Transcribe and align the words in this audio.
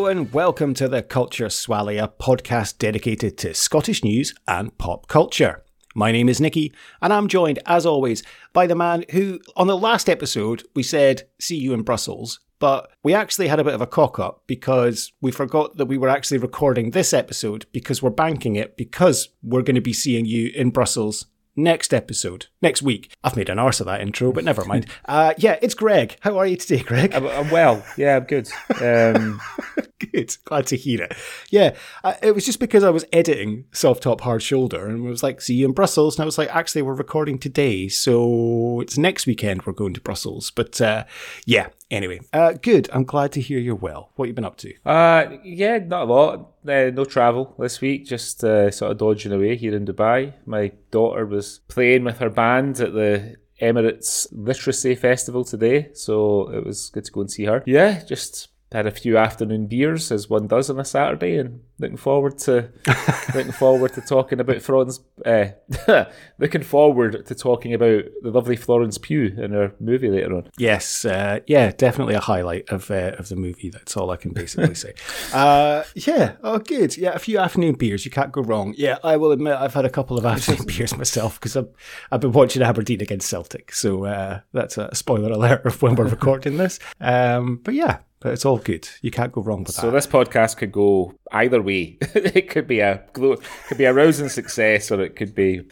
Hello 0.00 0.08
and 0.10 0.32
welcome 0.32 0.72
to 0.72 0.88
the 0.88 1.02
Culture 1.02 1.50
Swally, 1.50 2.02
a 2.02 2.08
podcast 2.08 2.78
dedicated 2.78 3.36
to 3.36 3.52
Scottish 3.52 4.02
news 4.02 4.32
and 4.48 4.76
pop 4.78 5.08
culture. 5.08 5.62
My 5.94 6.10
name 6.10 6.30
is 6.30 6.40
Nikki, 6.40 6.72
and 7.02 7.12
I'm 7.12 7.28
joined, 7.28 7.58
as 7.66 7.84
always, 7.84 8.22
by 8.54 8.66
the 8.66 8.74
man 8.74 9.04
who, 9.10 9.40
on 9.56 9.66
the 9.66 9.76
last 9.76 10.08
episode, 10.08 10.64
we 10.74 10.82
said, 10.82 11.24
see 11.38 11.58
you 11.58 11.74
in 11.74 11.82
Brussels, 11.82 12.40
but 12.58 12.90
we 13.02 13.12
actually 13.12 13.48
had 13.48 13.60
a 13.60 13.64
bit 13.64 13.74
of 13.74 13.82
a 13.82 13.86
cock 13.86 14.18
up 14.18 14.44
because 14.46 15.12
we 15.20 15.30
forgot 15.30 15.76
that 15.76 15.84
we 15.84 15.98
were 15.98 16.08
actually 16.08 16.38
recording 16.38 16.92
this 16.92 17.12
episode 17.12 17.66
because 17.70 18.02
we're 18.02 18.08
banking 18.08 18.56
it 18.56 18.78
because 18.78 19.28
we're 19.42 19.60
going 19.60 19.74
to 19.74 19.82
be 19.82 19.92
seeing 19.92 20.24
you 20.24 20.50
in 20.54 20.70
Brussels 20.70 21.26
next 21.56 21.92
episode, 21.92 22.46
next 22.62 22.82
week. 22.82 23.12
I've 23.22 23.36
made 23.36 23.48
an 23.48 23.58
arse 23.58 23.80
of 23.80 23.86
that 23.86 24.00
intro, 24.00 24.32
but 24.32 24.44
never 24.44 24.64
mind. 24.64 24.86
Uh, 25.06 25.34
yeah, 25.38 25.58
it's 25.60 25.74
Greg. 25.74 26.16
How 26.20 26.38
are 26.38 26.46
you 26.46 26.56
today, 26.56 26.82
Greg? 26.82 27.12
I'm, 27.14 27.26
I'm 27.26 27.50
well. 27.50 27.84
Yeah, 27.96 28.16
I'm 28.16 28.24
good. 28.24 28.48
Um, 28.80 29.40
Good. 30.00 30.36
Glad 30.44 30.66
to 30.68 30.76
hear 30.76 31.02
it. 31.02 31.14
Yeah, 31.50 31.76
uh, 32.02 32.14
it 32.22 32.34
was 32.34 32.46
just 32.46 32.58
because 32.58 32.82
I 32.82 32.90
was 32.90 33.04
editing 33.12 33.66
Soft 33.72 34.02
Top 34.02 34.22
Hard 34.22 34.42
Shoulder 34.42 34.86
and 34.86 35.06
it 35.06 35.08
was 35.08 35.22
like, 35.22 35.40
see 35.42 35.54
you 35.54 35.66
in 35.66 35.72
Brussels. 35.72 36.16
And 36.16 36.22
I 36.22 36.26
was 36.26 36.38
like, 36.38 36.54
actually, 36.54 36.82
we're 36.82 36.94
recording 36.94 37.38
today. 37.38 37.88
So 37.88 38.80
it's 38.80 38.96
next 38.96 39.26
weekend 39.26 39.62
we're 39.62 39.74
going 39.74 39.94
to 39.94 40.00
Brussels. 40.00 40.50
But 40.50 40.80
uh, 40.80 41.04
yeah, 41.44 41.68
anyway, 41.90 42.20
uh, 42.32 42.52
good. 42.52 42.88
I'm 42.92 43.04
glad 43.04 43.32
to 43.32 43.40
hear 43.40 43.58
you're 43.58 43.74
well. 43.74 44.10
What 44.16 44.28
you 44.28 44.34
been 44.34 44.44
up 44.44 44.56
to? 44.58 44.74
uh, 44.86 45.36
yeah, 45.44 45.78
not 45.78 46.02
a 46.02 46.12
lot. 46.12 46.52
Uh, 46.66 46.90
no 46.90 47.04
travel 47.04 47.54
this 47.58 47.80
week. 47.80 48.06
Just 48.06 48.44
uh, 48.44 48.70
sort 48.70 48.92
of 48.92 48.98
dodging 48.98 49.32
away 49.32 49.56
here 49.56 49.74
in 49.74 49.86
Dubai. 49.86 50.32
My 50.46 50.72
daughter 50.90 51.26
was 51.26 51.60
playing 51.68 52.04
with 52.04 52.18
her 52.18 52.30
band 52.30 52.80
at 52.80 52.92
the 52.92 53.36
Emirates 53.60 54.26
Literacy 54.32 54.94
Festival 54.94 55.44
today, 55.44 55.90
so 55.92 56.50
it 56.50 56.64
was 56.64 56.90
good 56.90 57.04
to 57.04 57.12
go 57.12 57.20
and 57.20 57.30
see 57.30 57.44
her. 57.44 57.62
Yeah, 57.66 58.02
just 58.04 58.48
had 58.72 58.86
a 58.86 58.92
few 58.92 59.18
afternoon 59.18 59.66
beers 59.66 60.12
as 60.12 60.30
one 60.30 60.46
does 60.46 60.70
on 60.70 60.78
a 60.78 60.84
Saturday, 60.84 61.36
and 61.36 61.60
looking 61.80 61.96
forward 61.96 62.38
to 62.38 62.70
looking 63.34 63.52
forward 63.52 63.92
to 63.94 64.00
talking 64.00 64.38
about 64.38 64.62
Florence. 64.62 65.00
Uh, 65.26 65.46
looking 66.38 66.62
forward 66.62 67.26
to 67.26 67.34
talking 67.34 67.74
about 67.74 68.04
the 68.22 68.30
lovely 68.30 68.54
Florence 68.54 68.96
Pugh 68.96 69.34
in 69.36 69.50
her 69.50 69.74
movie 69.80 70.08
later 70.08 70.36
on. 70.36 70.50
Yes, 70.56 71.04
uh, 71.04 71.40
yeah, 71.46 71.72
definitely 71.72 72.14
a 72.14 72.20
highlight 72.20 72.68
of 72.68 72.90
uh, 72.92 73.12
of 73.18 73.28
the 73.28 73.36
movie. 73.36 73.70
That's 73.70 73.96
all 73.96 74.10
I 74.10 74.16
can 74.16 74.32
basically 74.32 74.74
say. 74.74 74.94
Uh, 75.32 75.82
yeah, 75.96 76.36
oh, 76.44 76.58
good. 76.58 76.96
Yeah, 76.96 77.10
a 77.10 77.18
few 77.18 77.38
afternoon 77.38 77.74
beers. 77.74 78.04
You 78.04 78.12
can't 78.12 78.30
go 78.30 78.42
wrong. 78.42 78.74
Yeah, 78.76 78.98
I 79.02 79.16
will 79.16 79.32
admit 79.32 79.54
I've 79.54 79.74
had 79.74 79.84
a 79.84 79.90
couple 79.90 80.16
of 80.16 80.24
afternoon 80.24 80.66
beers 80.66 80.96
myself 80.96 81.40
because 81.40 81.56
I've 81.56 81.68
I've 82.12 82.20
been 82.20 82.32
watching 82.32 82.62
Aberdeen 82.62 83.00
against 83.00 83.28
Celtic. 83.28 83.72
So 83.72 84.04
uh, 84.04 84.40
that's 84.52 84.78
a 84.78 84.94
spoiler 84.94 85.32
alert 85.32 85.66
of 85.66 85.82
when 85.82 85.96
we're 85.96 86.06
recording 86.06 86.56
this. 86.56 86.78
Um, 87.00 87.60
but 87.64 87.74
yeah, 87.74 87.98
but 88.20 88.32
it's 88.32 88.44
all 88.44 88.58
good. 88.58 88.88
You 89.02 89.10
can't 89.10 89.32
go 89.32 89.42
wrong 89.42 89.64
with 89.64 89.74
So 89.74 89.82
that. 89.82 89.88
So 89.88 89.90
this 89.90 90.06
podcast 90.06 90.58
could 90.58 90.72
go 90.72 91.14
either 91.32 91.62
way. 91.62 91.98
it 92.14 92.50
could 92.50 92.66
be 92.66 92.80
a 92.80 92.98
could 93.12 93.78
be 93.78 93.84
a 93.84 93.92
rousing 93.92 94.28
success, 94.28 94.90
or 94.90 95.00
it 95.00 95.16
could 95.16 95.34
be 95.34 95.62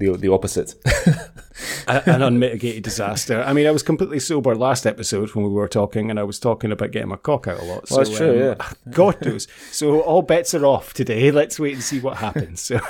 the 0.00 0.16
the 0.16 0.28
opposite. 0.28 0.74
An 1.86 2.22
unmitigated 2.22 2.84
disaster. 2.84 3.42
I 3.42 3.52
mean, 3.52 3.66
I 3.66 3.70
was 3.70 3.82
completely 3.82 4.18
sober 4.20 4.54
last 4.54 4.86
episode 4.86 5.34
when 5.34 5.44
we 5.44 5.50
were 5.50 5.68
talking, 5.68 6.10
and 6.10 6.18
I 6.18 6.22
was 6.22 6.38
talking 6.38 6.72
about 6.72 6.90
getting 6.90 7.08
my 7.08 7.16
cock 7.16 7.46
out 7.48 7.60
a 7.60 7.64
lot. 7.64 7.88
So, 7.88 7.96
that's 7.96 8.16
true, 8.16 8.38
yeah. 8.38 8.70
God 8.90 9.20
knows. 9.24 9.46
So 9.70 10.00
all 10.00 10.22
bets 10.22 10.54
are 10.54 10.64
off 10.64 10.94
today. 10.94 11.30
Let's 11.40 11.60
wait 11.60 11.74
and 11.74 11.82
see 11.82 12.00
what 12.00 12.16
happens. 12.16 12.60
So 12.60 12.80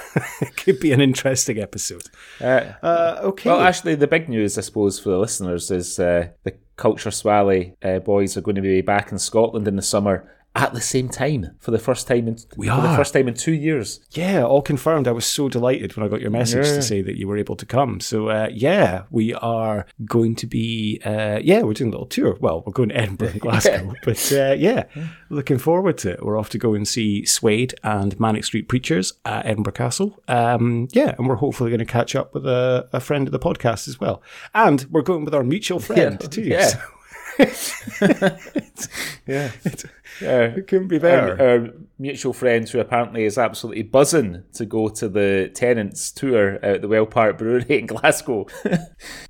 it 0.41 0.57
could 0.57 0.79
be 0.81 0.93
an 0.93 1.01
interesting 1.01 1.59
episode. 1.59 2.05
Uh, 2.41 2.73
Uh, 2.83 3.21
okay. 3.23 3.51
well, 3.51 3.61
actually, 3.61 3.97
the 3.97 4.07
big 4.07 4.29
news, 4.29 4.57
I 4.57 4.61
suppose, 4.61 4.99
for 5.01 5.11
the 5.11 5.19
listeners 5.19 5.71
is 5.71 5.99
uh, 5.99 6.29
the 6.45 6.55
Culture 6.77 7.11
Swally 7.11 7.75
uh, 7.83 7.99
boys 7.99 8.37
are 8.37 8.41
going 8.43 8.55
to 8.55 8.63
be 8.63 8.81
back 8.83 9.11
in 9.13 9.19
Scotland 9.19 9.67
in 9.67 9.77
the 9.77 9.83
summer 9.83 10.31
at 10.57 10.75
the 10.75 10.81
same 10.81 11.09
time 11.09 11.47
for 11.61 11.71
the 11.71 11.79
first 11.79 12.09
time 12.09 12.27
in 12.27 12.37
We 12.57 12.69
for 12.69 12.81
the 12.81 12.97
first 12.97 13.13
time 13.15 13.29
in 13.29 13.35
two 13.35 13.53
years. 13.53 14.01
Yeah, 14.11 14.43
all 14.43 14.63
confirmed. 14.63 15.07
I 15.07 15.13
was 15.13 15.25
so 15.25 15.49
delighted 15.49 15.97
when 15.97 16.05
I 16.05 16.09
got 16.09 16.21
your 16.21 16.31
message 16.33 16.67
Yeah. 16.67 16.75
to 16.75 16.83
say 16.83 17.03
that 17.03 17.17
you 17.17 17.29
were 17.29 17.37
able 17.37 17.55
to 17.55 17.65
come. 17.65 18.01
So, 18.01 18.29
uh, 18.31 18.49
yeah, 18.53 19.05
we 19.11 19.33
are 19.35 19.87
going 20.05 20.35
to 20.35 20.47
be, 20.49 21.01
uh, 21.05 21.39
yeah, 21.41 21.63
we're 21.63 21.75
doing 21.75 21.91
a 21.91 21.93
little 21.93 22.07
tour. 22.09 22.37
Well, 22.41 22.65
we're 22.67 22.73
going 22.73 22.89
to 22.89 22.97
Edinburgh 22.97 23.29
and 23.29 23.41
Glasgow, 23.47 23.95
but 24.05 24.33
uh, 24.33 24.53
yeah, 24.59 24.85
looking 25.29 25.59
forward 25.59 25.99
to 25.99 26.11
it. 26.15 26.25
We're 26.25 26.37
off 26.39 26.51
to 26.51 26.59
go 26.59 26.75
and 26.75 26.87
see 26.87 27.25
Suede 27.25 27.75
and 27.85 28.19
Manic 28.19 28.45
Street 28.45 28.69
Preachers 28.69 29.13
at 29.25 29.47
Edinburgh 29.47 29.75
Castle. 29.75 30.21
Um, 30.27 30.89
yeah, 30.91 31.15
and 31.17 31.29
we're 31.29 31.37
hopefully 31.37 31.71
going 31.71 31.79
to 31.79 31.85
catch 31.85 32.17
up 32.17 32.35
with 32.35 32.45
a, 32.47 32.89
a 32.93 32.99
friend 32.99 33.29
of 33.29 33.33
the 33.33 33.39
podcast 33.39 33.87
as 33.87 34.01
well. 34.01 34.21
And 34.53 34.85
we're 34.91 35.03
going 35.03 35.25
with 35.25 35.35
our 35.35 35.45
mutual 35.45 35.79
friend 35.79 36.21
too. 36.31 36.43
yeah. 36.43 36.67
So 36.67 36.79
Yeah, 39.27 39.51
it 40.21 40.67
couldn't 40.67 40.89
be 40.89 40.99
better. 40.99 41.41
Our, 41.41 41.49
our 41.65 41.69
mutual 41.99 42.33
friend 42.33 42.69
who 42.69 42.81
apparently 42.81 43.25
is 43.25 43.37
absolutely 43.39 43.83
buzzing 43.83 44.43
to 44.55 44.65
go 44.65 44.89
to 44.89 45.09
the 45.09 45.51
Tennent's 45.55 46.11
tour 46.11 46.59
at 46.65 46.81
the 46.81 46.89
Well 46.89 47.07
Park 47.07 47.39
Brewery 47.39 47.65
in 47.81 47.87
Glasgow. 47.87 48.47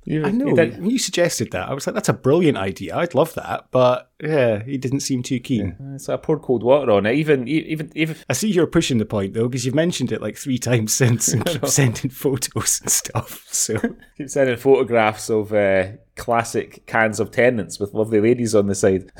You- 0.03 0.25
I 0.25 0.31
know. 0.31 0.55
did- 0.55 0.79
When 0.79 0.89
you 0.89 0.97
suggested 0.99 1.51
that, 1.51 1.69
I 1.69 1.73
was 1.73 1.85
like, 1.85 1.93
that's 1.93 2.09
a 2.09 2.13
brilliant 2.13 2.57
idea. 2.57 2.95
I'd 2.97 3.13
love 3.15 3.33
that. 3.35 3.65
But 3.71 4.09
yeah, 4.21 4.63
he 4.63 4.77
didn't 4.77 5.01
seem 5.01 5.21
too 5.23 5.39
keen. 5.39 5.97
So 5.99 6.13
I 6.13 6.17
poured 6.17 6.41
cold 6.41 6.63
water 6.63 6.91
on 6.91 7.05
it. 7.05 7.15
Even, 7.15 7.47
even, 7.47 7.91
even. 7.95 8.15
I 8.29 8.33
see 8.33 8.49
you're 8.51 8.67
pushing 8.67 8.97
the 8.97 9.05
point 9.05 9.33
though, 9.33 9.47
because 9.47 9.65
you've 9.65 9.75
mentioned 9.75 10.11
it 10.11 10.21
like 10.21 10.37
three 10.37 10.57
times 10.57 10.93
since 11.01 11.27
and 11.33 11.45
keep 11.45 11.65
sending 11.67 12.09
photos 12.11 12.81
and 12.81 12.89
stuff. 12.91 13.45
So 13.51 13.77
Keep 14.17 14.29
sending 14.29 14.57
photographs 14.57 15.29
of 15.29 15.53
uh, 15.53 15.87
classic 16.15 16.85
cans 16.87 17.19
of 17.19 17.31
Tennent's 17.31 17.79
with 17.79 17.93
lovely 17.93 18.19
ladies 18.21 18.53
on 18.55 18.67
the 18.67 18.75
side. 18.75 19.11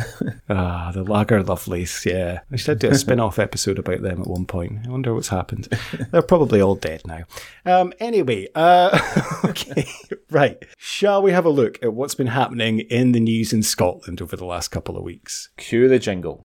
ah, 0.50 0.92
the 0.94 1.04
Lager 1.04 1.44
Lovelies, 1.62 2.06
yeah. 2.06 2.42
I 2.52 2.56
should 2.56 2.80
do 2.80 2.90
a 2.90 2.96
spin-off 2.96 3.40
episode 3.40 3.78
about 3.80 4.02
them 4.02 4.22
at 4.22 4.28
one 4.28 4.46
point. 4.46 4.86
I 4.86 4.90
wonder 4.90 5.14
what's 5.14 5.28
happened. 5.28 5.68
They're 6.12 6.22
probably 6.22 6.62
all 6.62 6.76
dead 6.76 7.02
now. 7.06 7.24
Um 7.66 7.94
anyway, 8.00 8.48
uh 8.56 8.98
okay. 9.46 9.86
Right. 10.30 10.64
Shall 10.78 11.22
we 11.22 11.32
have 11.32 11.46
a 11.46 11.50
look 11.50 11.82
at 11.84 11.94
what's 11.94 12.16
been 12.16 12.28
happening 12.28 12.80
in 12.80 13.12
the 13.12 13.20
news 13.20 13.54
in 13.54 13.64
Scotland 13.64 14.22
over 14.22 14.36
the 14.36 14.46
last 14.46 14.70
couple 14.70 14.98
of 14.98 15.04
weeks? 15.04 15.50
Cue 15.58 15.88
the 15.88 16.00
jingle. 16.00 16.44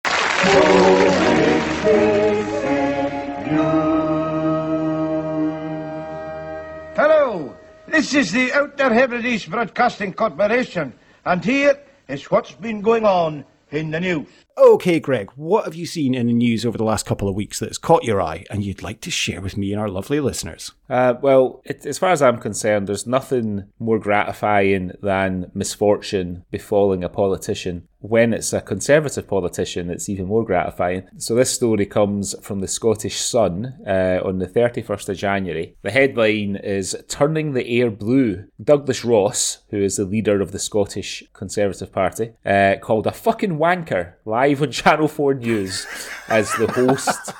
Hello, 6.95 7.55
this 7.87 8.13
is 8.13 8.31
the 8.31 8.51
Outer 8.53 8.93
Hebrides 8.93 9.45
Broadcasting 9.45 10.13
Corporation, 10.13 10.93
and 11.25 11.43
here 11.43 11.79
is 12.07 12.29
what's 12.29 12.51
been 12.51 12.81
going 12.81 13.05
on 13.05 13.45
in 13.71 13.91
the 13.91 13.99
news. 13.99 14.27
Okay, 14.57 14.99
Greg, 14.99 15.31
what 15.35 15.65
have 15.65 15.75
you 15.75 15.85
seen 15.85 16.13
in 16.13 16.27
the 16.27 16.33
news 16.33 16.65
over 16.65 16.77
the 16.77 16.83
last 16.83 17.05
couple 17.05 17.27
of 17.27 17.35
weeks 17.35 17.59
that 17.59 17.69
has 17.69 17.77
caught 17.77 18.03
your 18.03 18.21
eye 18.21 18.45
and 18.49 18.63
you'd 18.63 18.83
like 18.83 19.01
to 19.01 19.11
share 19.11 19.41
with 19.41 19.57
me 19.57 19.71
and 19.71 19.81
our 19.81 19.89
lovely 19.89 20.19
listeners? 20.19 20.71
Uh, 20.89 21.15
well, 21.21 21.61
it, 21.65 21.85
as 21.85 21.97
far 21.97 22.11
as 22.11 22.21
I'm 22.21 22.37
concerned, 22.37 22.87
there's 22.87 23.07
nothing 23.07 23.65
more 23.79 23.97
gratifying 23.97 24.91
than 25.01 25.51
misfortune 25.53 26.45
befalling 26.51 27.03
a 27.03 27.09
politician. 27.09 27.87
When 28.03 28.33
it's 28.33 28.51
a 28.51 28.59
Conservative 28.59 29.29
politician, 29.29 29.89
it's 29.89 30.09
even 30.09 30.25
more 30.25 30.43
gratifying. 30.43 31.07
So, 31.15 31.35
this 31.35 31.53
story 31.53 31.85
comes 31.85 32.35
from 32.41 32.59
the 32.59 32.67
Scottish 32.67 33.17
Sun 33.21 33.77
uh, 33.87 34.19
on 34.25 34.39
the 34.39 34.45
31st 34.45 35.07
of 35.07 35.17
January. 35.17 35.77
The 35.83 35.91
headline 35.91 36.57
is 36.57 36.97
Turning 37.07 37.53
the 37.53 37.65
Air 37.65 37.89
Blue. 37.89 38.43
Douglas 38.61 39.05
Ross, 39.05 39.59
who 39.69 39.81
is 39.81 39.95
the 39.95 40.03
leader 40.03 40.41
of 40.41 40.51
the 40.51 40.59
Scottish 40.59 41.23
Conservative 41.31 41.93
Party, 41.93 42.31
uh, 42.45 42.75
called 42.81 43.07
a 43.07 43.13
fucking 43.13 43.57
wanker 43.57 44.15
live 44.25 44.61
on 44.61 44.71
Channel 44.73 45.07
4 45.07 45.35
News 45.35 45.87
as 46.27 46.51
the 46.55 46.67
host 46.67 47.33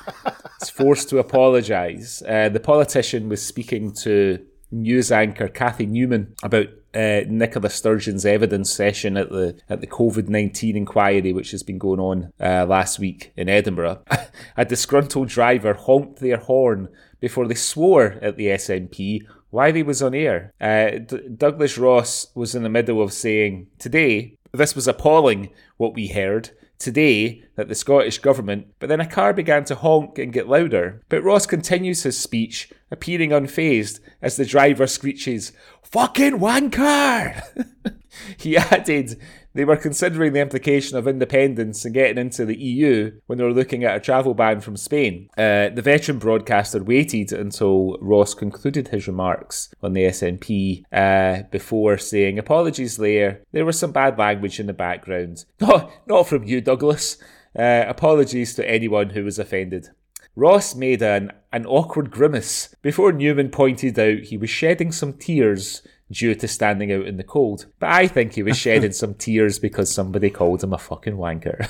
is 0.61 0.69
forced 0.69 1.09
to 1.09 1.17
apologise. 1.17 2.21
Uh, 2.21 2.47
the 2.47 2.61
politician 2.61 3.27
was 3.27 3.45
speaking 3.45 3.91
to 3.95 4.39
news 4.71 5.11
anchor 5.11 5.49
Cathy 5.49 5.87
Newman 5.87 6.35
about 6.41 6.67
uh, 6.95 7.21
Nicola 7.27 7.69
Sturgeon's 7.69 8.25
evidence 8.25 8.71
session 8.71 9.17
at 9.17 9.29
the 9.29 9.59
at 9.69 9.81
the 9.81 9.87
COVID 9.87 10.29
nineteen 10.29 10.75
inquiry, 10.75 11.33
which 11.33 11.51
has 11.51 11.63
been 11.63 11.77
going 11.77 11.99
on 11.99 12.31
uh, 12.39 12.65
last 12.65 12.99
week 12.99 13.31
in 13.35 13.49
Edinburgh. 13.49 14.03
a 14.57 14.65
disgruntled 14.65 15.29
driver 15.29 15.73
honked 15.73 16.19
their 16.19 16.37
horn 16.37 16.89
before 17.19 17.47
they 17.47 17.55
swore 17.55 18.17
at 18.21 18.37
the 18.37 18.47
SNP 18.47 19.25
while 19.49 19.73
he 19.73 19.83
was 19.83 20.01
on 20.01 20.13
air. 20.13 20.53
Uh, 20.59 20.99
D- 20.99 21.29
Douglas 21.35 21.77
Ross 21.77 22.27
was 22.35 22.55
in 22.55 22.63
the 22.63 22.69
middle 22.69 23.01
of 23.01 23.13
saying, 23.13 23.67
"Today, 23.79 24.37
this 24.51 24.75
was 24.75 24.87
appalling 24.87 25.49
what 25.77 25.93
we 25.93 26.07
heard." 26.07 26.51
Today, 26.79 27.43
that 27.55 27.69
the 27.69 27.75
Scottish 27.75 28.17
Government, 28.17 28.67
but 28.79 28.89
then 28.89 28.99
a 28.99 29.05
car 29.05 29.31
began 29.31 29.63
to 29.65 29.75
honk 29.75 30.17
and 30.17 30.33
get 30.33 30.49
louder. 30.49 31.01
But 31.07 31.23
Ross 31.23 31.45
continues 31.45 32.03
his 32.03 32.19
speech, 32.19 32.71
appearing 32.91 33.29
unfazed 33.29 33.99
as 34.21 34.37
the 34.37 34.45
driver 34.45 34.87
screeches, 34.87 35.53
Fucking 35.93 36.39
wanker! 36.39 37.39
he 38.39 38.57
added, 38.57 39.15
they 39.53 39.63
were 39.63 39.77
considering 39.77 40.33
the 40.33 40.39
implication 40.39 40.97
of 40.97 41.07
independence 41.07 41.85
and 41.85 41.93
getting 41.93 42.17
into 42.17 42.45
the 42.45 42.59
EU 42.59 43.11
when 43.27 43.37
they 43.37 43.43
were 43.43 43.53
looking 43.53 43.83
at 43.83 43.95
a 43.95 43.99
travel 43.99 44.33
ban 44.33 44.59
from 44.59 44.75
Spain. 44.75 45.29
Uh, 45.37 45.69
the 45.69 45.83
veteran 45.83 46.17
broadcaster 46.17 46.83
waited 46.83 47.31
until 47.31 47.99
Ross 48.01 48.33
concluded 48.33 48.87
his 48.87 49.05
remarks 49.05 49.71
on 49.83 49.93
the 49.93 50.05
SNP 50.05 50.83
uh, 50.91 51.43
before 51.51 51.99
saying, 51.99 52.39
Apologies 52.39 52.97
there, 52.97 53.43
there 53.51 53.63
was 53.63 53.77
some 53.77 53.91
bad 53.91 54.17
language 54.17 54.59
in 54.59 54.65
the 54.65 54.73
background. 54.73 55.45
Oh, 55.61 55.93
not 56.07 56.27
from 56.27 56.43
you, 56.43 56.59
Douglas. 56.59 57.17
Uh, 57.55 57.85
apologies 57.87 58.55
to 58.55 58.67
anyone 58.67 59.11
who 59.11 59.23
was 59.23 59.37
offended. 59.37 59.89
Ross 60.35 60.75
made 60.75 61.01
an, 61.01 61.31
an 61.51 61.65
awkward 61.65 62.09
grimace 62.09 62.75
before 62.81 63.11
Newman 63.11 63.49
pointed 63.49 63.97
out 63.99 64.19
he 64.19 64.37
was 64.37 64.49
shedding 64.49 64.91
some 64.91 65.13
tears 65.13 65.81
due 66.11 66.35
to 66.35 66.47
standing 66.47 66.91
out 66.91 67.07
in 67.07 67.17
the 67.17 67.23
cold. 67.23 67.67
But 67.79 67.91
I 67.91 68.07
think 68.07 68.33
he 68.33 68.43
was 68.43 68.57
shedding 68.57 68.91
some 68.91 69.13
tears 69.17 69.59
because 69.59 69.91
somebody 69.91 70.29
called 70.29 70.63
him 70.63 70.73
a 70.73 70.77
fucking 70.77 71.17
wanker. 71.17 71.67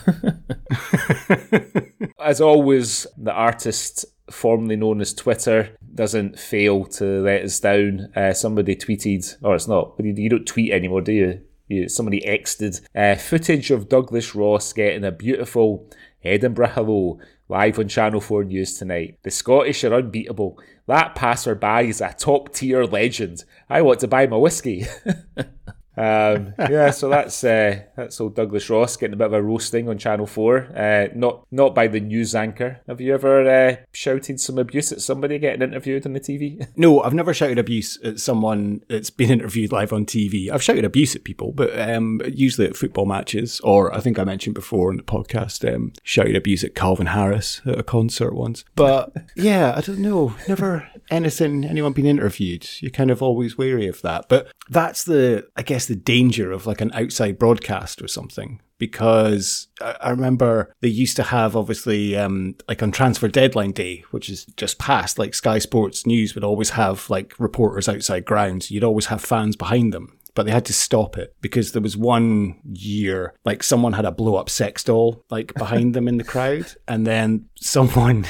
as 2.20 2.42
always, 2.42 3.08
the 3.18 3.32
artist 3.32 4.06
formerly 4.32 4.76
known 4.76 5.02
as 5.02 5.14
Twitter 5.14 5.76
doesn't 5.94 6.40
fail 6.40 6.86
to 6.86 7.22
let 7.22 7.44
us 7.44 7.60
down. 7.60 8.12
Uh, 8.16 8.34
somebody 8.34 8.76
tweeted, 8.76 9.36
or 9.44 9.56
it's 9.56 9.68
not, 9.68 9.98
but 9.98 10.06
you 10.06 10.30
don't 10.30 10.48
tweet 10.48 10.72
anymore, 10.72 11.02
do 11.02 11.12
you? 11.12 11.42
you 11.68 11.88
somebody 11.88 12.26
exited 12.26 12.86
uh, 12.96 13.16
footage 13.16 13.72
of 13.72 13.90
Douglas 13.90 14.36
Ross 14.36 14.74
getting 14.74 15.04
a 15.04 15.12
beautiful 15.12 15.90
Edinburgh 16.24 16.68
hello 16.68 17.20
live 17.50 17.80
on 17.80 17.88
Channel 17.88 18.22
4 18.22 18.46
News 18.46 18.78
tonight. 18.78 19.20
The 19.24 19.32
Scottish 19.32 19.84
are 19.84 19.94
unbeatable. 19.94 20.60
That 20.88 21.16
passerby 21.16 21.90
is 21.90 22.02
a 22.02 22.14
top 22.18 22.54
tier 22.54 22.86
legend. 22.86 23.44
I 23.70 23.82
want 23.82 24.00
to 24.02 24.08
buy 24.08 24.28
my 24.28 24.38
whiskey. 24.38 24.86
Um, 25.96 26.54
yeah, 26.58 26.92
so 26.92 27.10
that's 27.10 27.44
uh, 27.44 27.84
that's 27.96 28.20
old 28.20 28.36
Douglas 28.36 28.70
Ross 28.70 28.98
getting 28.98 29.14
a 29.14 29.18
bit 29.18 29.28
of 29.28 29.34
a 29.34 29.42
roasting 29.42 29.90
on 29.90 29.98
Channel 29.98 30.26
Four. 30.26 30.70
Uh, 30.76 31.08
not 31.16 31.46
not 31.52 31.76
by 31.76 31.88
the 31.88 32.00
news 32.00 32.34
anchor. 32.36 32.82
Have 32.88 33.00
you 33.00 33.14
ever 33.14 33.48
uh, 33.48 33.76
shouted 33.92 34.40
some 34.40 34.58
abuse 34.58 34.92
at 34.92 35.02
somebody 35.02 35.38
getting 35.40 35.62
interviewed 35.62 36.06
on 36.06 36.14
the 36.14 36.20
TV? 36.20 36.68
No, 36.76 37.02
I've 37.02 37.14
never 37.14 37.34
shouted 37.34 37.60
abuse 37.60 38.00
at 38.04 38.20
someone 38.20 38.82
that's 38.90 39.10
been 39.10 39.30
interviewed 39.30 39.72
live 39.72 39.94
on 39.94 40.06
TV. 40.06 40.50
I've 40.50 40.64
shouted 40.64 40.84
abuse 40.84 41.16
at 41.16 41.24
people, 41.24 41.52
but 41.52 41.80
um, 41.80 42.20
usually 42.26 42.68
at 42.68 42.76
football 42.76 43.06
matches, 43.06 43.62
or 43.62 43.94
I 43.96 44.00
think 44.00 44.18
I 44.18 44.24
mentioned 44.24 44.56
before 44.56 44.90
in 44.90 44.98
the 44.98 45.04
podcast, 45.04 45.72
um, 45.72 45.94
shouted 46.04 46.36
abuse 46.36 46.64
at 46.64 46.76
Calvin 46.76 47.08
Harris 47.08 47.62
at 47.66 47.80
a 47.80 47.84
concert 47.84 48.34
once. 48.34 48.66
But 48.76 49.14
yeah, 49.36 49.74
I 49.78 49.82
don't 49.82 50.00
know. 50.00 50.36
Never 50.48 50.90
anything 51.10 51.64
anyone 51.64 51.94
been 51.94 52.06
interviewed. 52.06 52.68
You're 52.80 52.92
kind 52.92 53.12
of 53.12 53.22
always 53.22 53.58
wary 53.58 53.88
of 53.88 54.02
that. 54.02 54.28
But 54.30 54.52
that's 54.70 55.04
the 55.04 55.48
I 55.56 55.62
guess 55.62 55.83
the 55.88 55.96
danger 55.96 56.52
of 56.52 56.66
like 56.66 56.82
an 56.82 56.92
outside 56.94 57.38
broadcast 57.38 58.02
or 58.02 58.08
something 58.08 58.60
because 58.84 59.70
I 59.80 60.10
remember 60.10 60.74
they 60.82 60.90
used 60.90 61.16
to 61.16 61.24
have 61.24 61.56
obviously 61.56 62.18
um, 62.18 62.56
like 62.68 62.84
on 62.84 62.92
transfer 62.92 63.30
deadline 63.30 63.72
day, 63.72 64.04
which 64.12 64.30
is 64.30 64.44
just 64.58 64.78
past, 64.78 65.18
like 65.18 65.34
Sky 65.34 65.60
Sports 65.60 66.06
News 66.06 66.36
would 66.36 66.44
always 66.44 66.72
have 66.72 67.10
like 67.10 67.34
reporters 67.40 67.88
outside 67.88 68.26
grounds. 68.26 68.72
You'd 68.72 68.84
always 68.84 69.06
have 69.06 69.22
fans 69.24 69.56
behind 69.56 69.94
them. 69.94 70.20
But 70.36 70.48
they 70.48 70.52
had 70.52 70.66
to 70.66 70.74
stop 70.74 71.18
it 71.18 71.34
because 71.40 71.72
there 71.72 71.82
was 71.82 71.96
one 71.96 72.60
year, 72.66 73.36
like 73.46 73.64
someone 73.64 73.94
had 73.94 74.04
a 74.04 74.12
blow 74.12 74.36
up 74.36 74.50
sex 74.50 74.84
doll 74.84 75.24
like 75.30 75.54
behind 75.54 75.94
them 75.94 76.10
in 76.10 76.18
the 76.18 76.26
crowd, 76.26 76.74
and 76.88 77.08
then 77.08 77.46
someone 77.62 78.26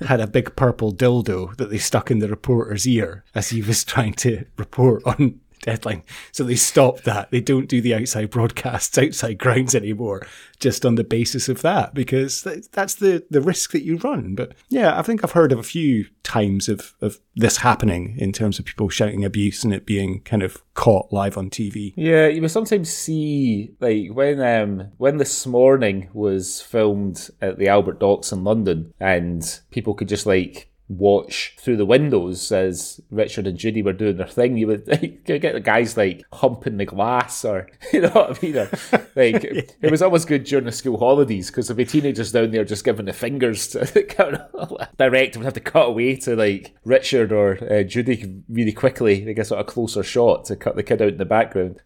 had 0.00 0.20
a 0.20 0.26
big 0.26 0.56
purple 0.56 0.94
dildo 0.94 1.54
that 1.56 1.68
they 1.68 1.78
stuck 1.78 2.10
in 2.10 2.20
the 2.20 2.28
reporter's 2.28 2.86
ear 2.86 3.24
as 3.34 3.50
he 3.50 3.60
was 3.60 3.84
trying 3.84 4.14
to 4.14 4.46
report 4.56 5.02
on 5.04 5.40
deadline. 5.60 6.02
So 6.32 6.44
they 6.44 6.56
stop 6.56 7.02
that. 7.02 7.30
They 7.30 7.40
don't 7.40 7.68
do 7.68 7.80
the 7.80 7.94
outside 7.94 8.30
broadcasts 8.30 8.96
outside 9.06 9.38
grounds 9.38 9.74
anymore, 9.74 10.26
just 10.58 10.86
on 10.86 10.94
the 10.94 11.04
basis 11.04 11.48
of 11.48 11.62
that, 11.62 11.94
because 11.94 12.42
that's 12.72 12.94
the, 12.94 13.24
the 13.30 13.40
risk 13.40 13.72
that 13.72 13.84
you 13.84 13.98
run. 13.98 14.34
But 14.34 14.54
yeah, 14.68 14.98
I 14.98 15.02
think 15.02 15.22
I've 15.22 15.32
heard 15.32 15.52
of 15.52 15.58
a 15.58 15.64
few 15.64 16.06
times 16.22 16.68
of, 16.68 16.94
of 17.00 17.18
this 17.34 17.58
happening 17.58 18.16
in 18.18 18.32
terms 18.32 18.58
of 18.58 18.64
people 18.64 18.88
shouting 18.88 19.24
abuse 19.24 19.62
and 19.62 19.72
it 19.74 19.86
being 19.86 20.20
kind 20.22 20.42
of 20.42 20.62
caught 20.74 21.12
live 21.12 21.36
on 21.36 21.50
TV. 21.50 21.92
Yeah, 21.96 22.26
you 22.26 22.46
sometimes 22.48 22.92
see 22.92 23.74
like 23.80 24.08
when 24.12 24.40
um 24.40 24.88
when 24.98 25.16
this 25.16 25.46
morning 25.46 26.08
was 26.12 26.60
filmed 26.60 27.28
at 27.40 27.58
the 27.58 27.68
Albert 27.68 28.00
Docks 28.00 28.32
in 28.32 28.44
London 28.44 28.92
and 29.00 29.60
people 29.70 29.94
could 29.94 30.08
just 30.08 30.26
like 30.26 30.70
watch 30.88 31.56
through 31.58 31.76
the 31.76 31.86
windows 31.86 32.52
as 32.52 33.00
Richard 33.10 33.46
and 33.46 33.58
Judy 33.58 33.82
were 33.82 33.92
doing 33.92 34.16
their 34.16 34.26
thing, 34.26 34.56
you 34.56 34.68
would 34.68 34.86
like, 35.02 35.24
get 35.24 35.52
the 35.52 35.60
guys 35.60 35.96
like 35.96 36.24
humping 36.32 36.76
the 36.76 36.84
glass, 36.84 37.44
or 37.44 37.68
you 37.92 38.02
know 38.02 38.10
what 38.10 38.38
I 38.38 38.46
mean? 38.46 38.56
Or, 38.56 38.70
like 39.16 39.44
it 39.82 39.90
was 39.90 40.02
always 40.02 40.24
good 40.24 40.44
during 40.44 40.64
the 40.64 40.72
school 40.72 40.98
holidays 40.98 41.50
because 41.50 41.68
there'd 41.68 41.76
be 41.76 41.84
teenagers 41.84 42.32
down 42.32 42.50
there 42.50 42.64
just 42.64 42.84
giving 42.84 43.06
the 43.06 43.12
fingers 43.12 43.68
to 43.68 43.80
the 43.80 44.02
kind 44.04 44.36
of 44.36 44.96
director 44.96 45.38
would 45.38 45.44
have 45.44 45.54
to 45.54 45.60
cut 45.60 45.88
away 45.88 46.16
to 46.16 46.36
like 46.36 46.74
Richard 46.84 47.32
or 47.32 47.58
uh, 47.70 47.82
Judy 47.82 48.42
really 48.48 48.72
quickly, 48.72 49.24
like 49.24 49.38
a 49.38 49.44
sort 49.44 49.60
of 49.60 49.66
closer 49.66 50.02
shot 50.02 50.44
to 50.46 50.56
cut 50.56 50.76
the 50.76 50.82
kid 50.82 51.02
out 51.02 51.08
in 51.08 51.18
the 51.18 51.24
background. 51.24 51.80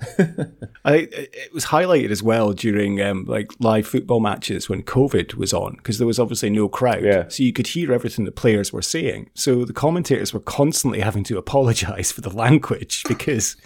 I 0.85 1.09
it 1.13 1.53
was 1.55 1.67
highlighted 1.67 2.11
as 2.11 2.23
well 2.23 2.53
during 2.53 3.01
um, 3.01 3.25
like 3.27 3.53
live 3.61 3.87
football 3.87 4.21
matches 4.21 4.69
when 4.69 4.83
COVID 4.83 5.35
was 5.35 5.53
on 5.53 5.77
because 5.77 5.99
there 5.99 6.07
was 6.07 6.19
obviously 6.19 6.51
no 6.51 6.69
crowd, 6.69 7.05
yeah. 7.05 7.29
so 7.29 7.43
you 7.43 7.53
could 7.53 7.69
hear 7.69 7.93
everything 7.93 8.25
the 8.25 8.33
players 8.33 8.73
were 8.73 8.83
saying. 8.91 9.31
So 9.35 9.65
the 9.65 9.73
commentators 9.73 10.33
were 10.33 10.41
constantly 10.41 11.01
having 11.01 11.25
to 11.25 11.39
apologize 11.39 12.13
for 12.13 12.21
the 12.21 12.31
language 12.35 13.05
because 13.09 13.57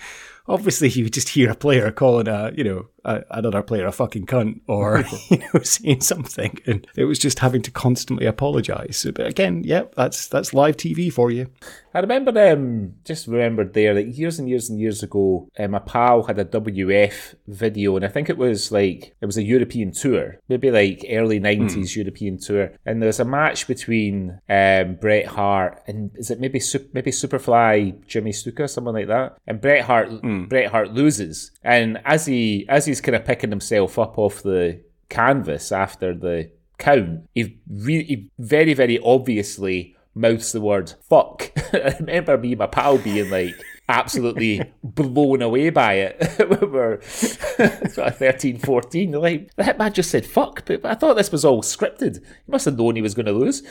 obviously 0.47 0.89
you 0.91 1.05
would 1.05 1.13
just 1.13 1.31
hear 1.31 1.51
a 1.51 1.55
player 1.55 1.91
calling 1.91 2.29
a 2.29 2.53
you 2.55 2.63
know 2.63 2.87
a, 3.05 3.23
another 3.31 3.63
player 3.63 3.87
a 3.87 3.93
fucking 3.93 4.27
cunt 4.27 4.61
or 4.67 5.05
you 5.31 5.39
know 5.39 5.61
saying 5.63 6.03
something. 6.03 6.59
And 6.67 6.87
it 6.97 7.05
was 7.05 7.19
just 7.19 7.39
having 7.39 7.63
to 7.63 7.71
constantly 7.71 8.27
apologize. 8.27 9.07
But 9.15 9.27
again 9.27 9.65
yep 9.65 9.87
yeah, 9.87 9.95
that's 9.97 10.29
that's 10.29 10.55
live 10.55 10.77
tv 10.77 11.13
for 11.13 11.31
you 11.31 11.49
i 11.95 12.01
remember 12.01 12.53
um 12.53 12.95
just 13.05 13.27
remembered 13.27 13.73
there 13.75 13.95
that 13.95 14.09
years 14.09 14.39
and 14.39 14.49
years 14.49 14.69
and 14.69 14.81
years 14.81 15.03
ago 15.03 15.49
um, 15.59 15.71
my 15.73 15.79
pal 15.79 16.23
had 16.23 16.39
a 16.39 16.45
wf 16.45 17.35
video 17.47 17.97
and 17.97 18.05
i 18.05 18.09
think 18.09 18.29
it 18.29 18.37
was 18.37 18.73
like 18.73 19.15
it 19.21 19.27
was 19.27 19.37
a 19.37 19.43
european 19.43 19.93
tour 19.93 20.37
maybe 20.49 20.71
like 20.71 21.05
early 21.11 21.41
90s 21.41 21.73
mm. 21.73 21.97
european 21.97 22.39
tour 22.39 22.71
and 22.85 23.01
there 23.01 23.07
was 23.07 23.21
a 23.21 23.25
match 23.25 23.67
between 23.67 24.39
um 24.49 24.95
bret 24.97 25.27
hart 25.27 25.83
and 25.87 26.11
is 26.17 26.31
it 26.31 26.41
maybe 26.41 26.61
maybe 26.93 27.11
superfly 27.11 27.95
jimmy 28.07 28.33
snuka 28.33 28.69
someone 28.69 28.95
like 28.95 29.09
that 29.09 29.37
and 29.47 29.61
bret 29.61 29.85
hart 29.85 30.09
mm. 30.09 30.49
bret 30.49 30.71
hart 30.71 30.93
loses 30.93 31.51
and 31.63 32.01
as 32.05 32.27
he 32.27 32.67
as 32.69 32.87
he's 32.87 33.01
kind 33.01 33.17
of 33.17 33.25
picking 33.25 33.51
himself 33.51 33.99
up 33.99 34.19
off 34.19 34.43
the 34.43 34.81
canvas 35.09 35.71
after 35.71 36.15
the 36.15 36.51
count, 36.79 37.29
he, 37.35 37.59
re- 37.69 38.05
he 38.05 38.31
very, 38.39 38.75
very 38.75 38.99
obviously 38.99 39.94
mouths 40.15 40.53
the 40.53 40.61
word 40.61 40.93
fuck. 41.09 41.51
I 41.73 41.97
remember 41.99 42.39
me 42.39 42.53
and 42.53 42.59
my 42.59 42.67
pal 42.67 42.99
being 42.99 43.31
like, 43.31 43.55
absolutely 43.89 44.73
blown 44.83 45.43
away 45.43 45.71
by 45.71 45.95
it. 45.95 46.39
we 46.61 46.67
were 46.67 47.01
sort 47.03 48.09
of 48.09 48.17
13, 48.17 48.59
14. 48.59 49.13
Like, 49.13 49.55
that 49.57 49.79
man 49.79 49.93
just 49.93 50.11
said 50.11 50.27
fuck, 50.27 50.65
but 50.67 50.85
I 50.85 50.95
thought 50.95 51.15
this 51.15 51.33
was 51.33 51.45
all 51.45 51.63
scripted. 51.63 52.23
He 52.25 52.53
must 52.53 52.65
have 52.65 52.79
known 52.79 52.97
he 52.97 53.03
was 53.03 53.15
going 53.15 53.27
to 53.27 53.33
lose. 53.33 53.63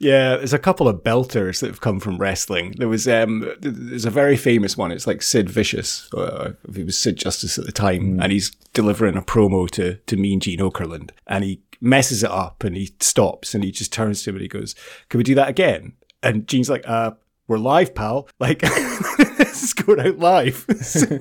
yeah, 0.00 0.36
there's 0.36 0.52
a 0.52 0.58
couple 0.58 0.88
of 0.88 1.02
belters 1.02 1.60
that 1.60 1.68
have 1.68 1.80
come 1.80 2.00
from 2.00 2.18
wrestling. 2.18 2.74
There 2.78 2.88
was 2.88 3.08
um, 3.08 3.50
there's 3.60 4.04
a 4.04 4.10
very 4.10 4.36
famous 4.36 4.76
one. 4.76 4.92
It's 4.92 5.06
like 5.06 5.22
Sid 5.22 5.48
Vicious. 5.48 6.12
Uh, 6.12 6.52
he 6.74 6.84
was 6.84 6.98
Sid 6.98 7.16
Justice 7.16 7.58
at 7.58 7.66
the 7.66 7.72
time, 7.72 8.18
mm. 8.18 8.22
and 8.22 8.32
he's 8.32 8.50
delivering 8.72 9.16
a 9.16 9.22
promo 9.22 9.68
to, 9.70 9.96
to 9.96 10.16
Mean 10.16 10.40
Gene 10.40 10.60
Okerlund, 10.60 11.10
and 11.26 11.44
he 11.44 11.60
messes 11.80 12.22
it 12.22 12.30
up 12.30 12.64
and 12.64 12.76
he 12.76 12.94
stops 13.00 13.54
and 13.54 13.64
he 13.64 13.70
just 13.70 13.92
turns 13.92 14.22
to 14.22 14.30
him 14.30 14.36
and 14.36 14.42
he 14.42 14.48
goes, 14.48 14.74
Can 15.08 15.18
we 15.18 15.24
do 15.24 15.34
that 15.34 15.48
again? 15.48 15.94
And 16.22 16.46
Gene's 16.46 16.68
like, 16.70 16.86
uh, 16.86 17.12
we're 17.48 17.58
live, 17.58 17.94
pal. 17.94 18.28
Like, 18.38 18.60
this 19.38 19.62
is 19.62 19.72
going 19.74 20.00
out 20.00 20.18
live. 20.18 20.66
so, 20.82 21.18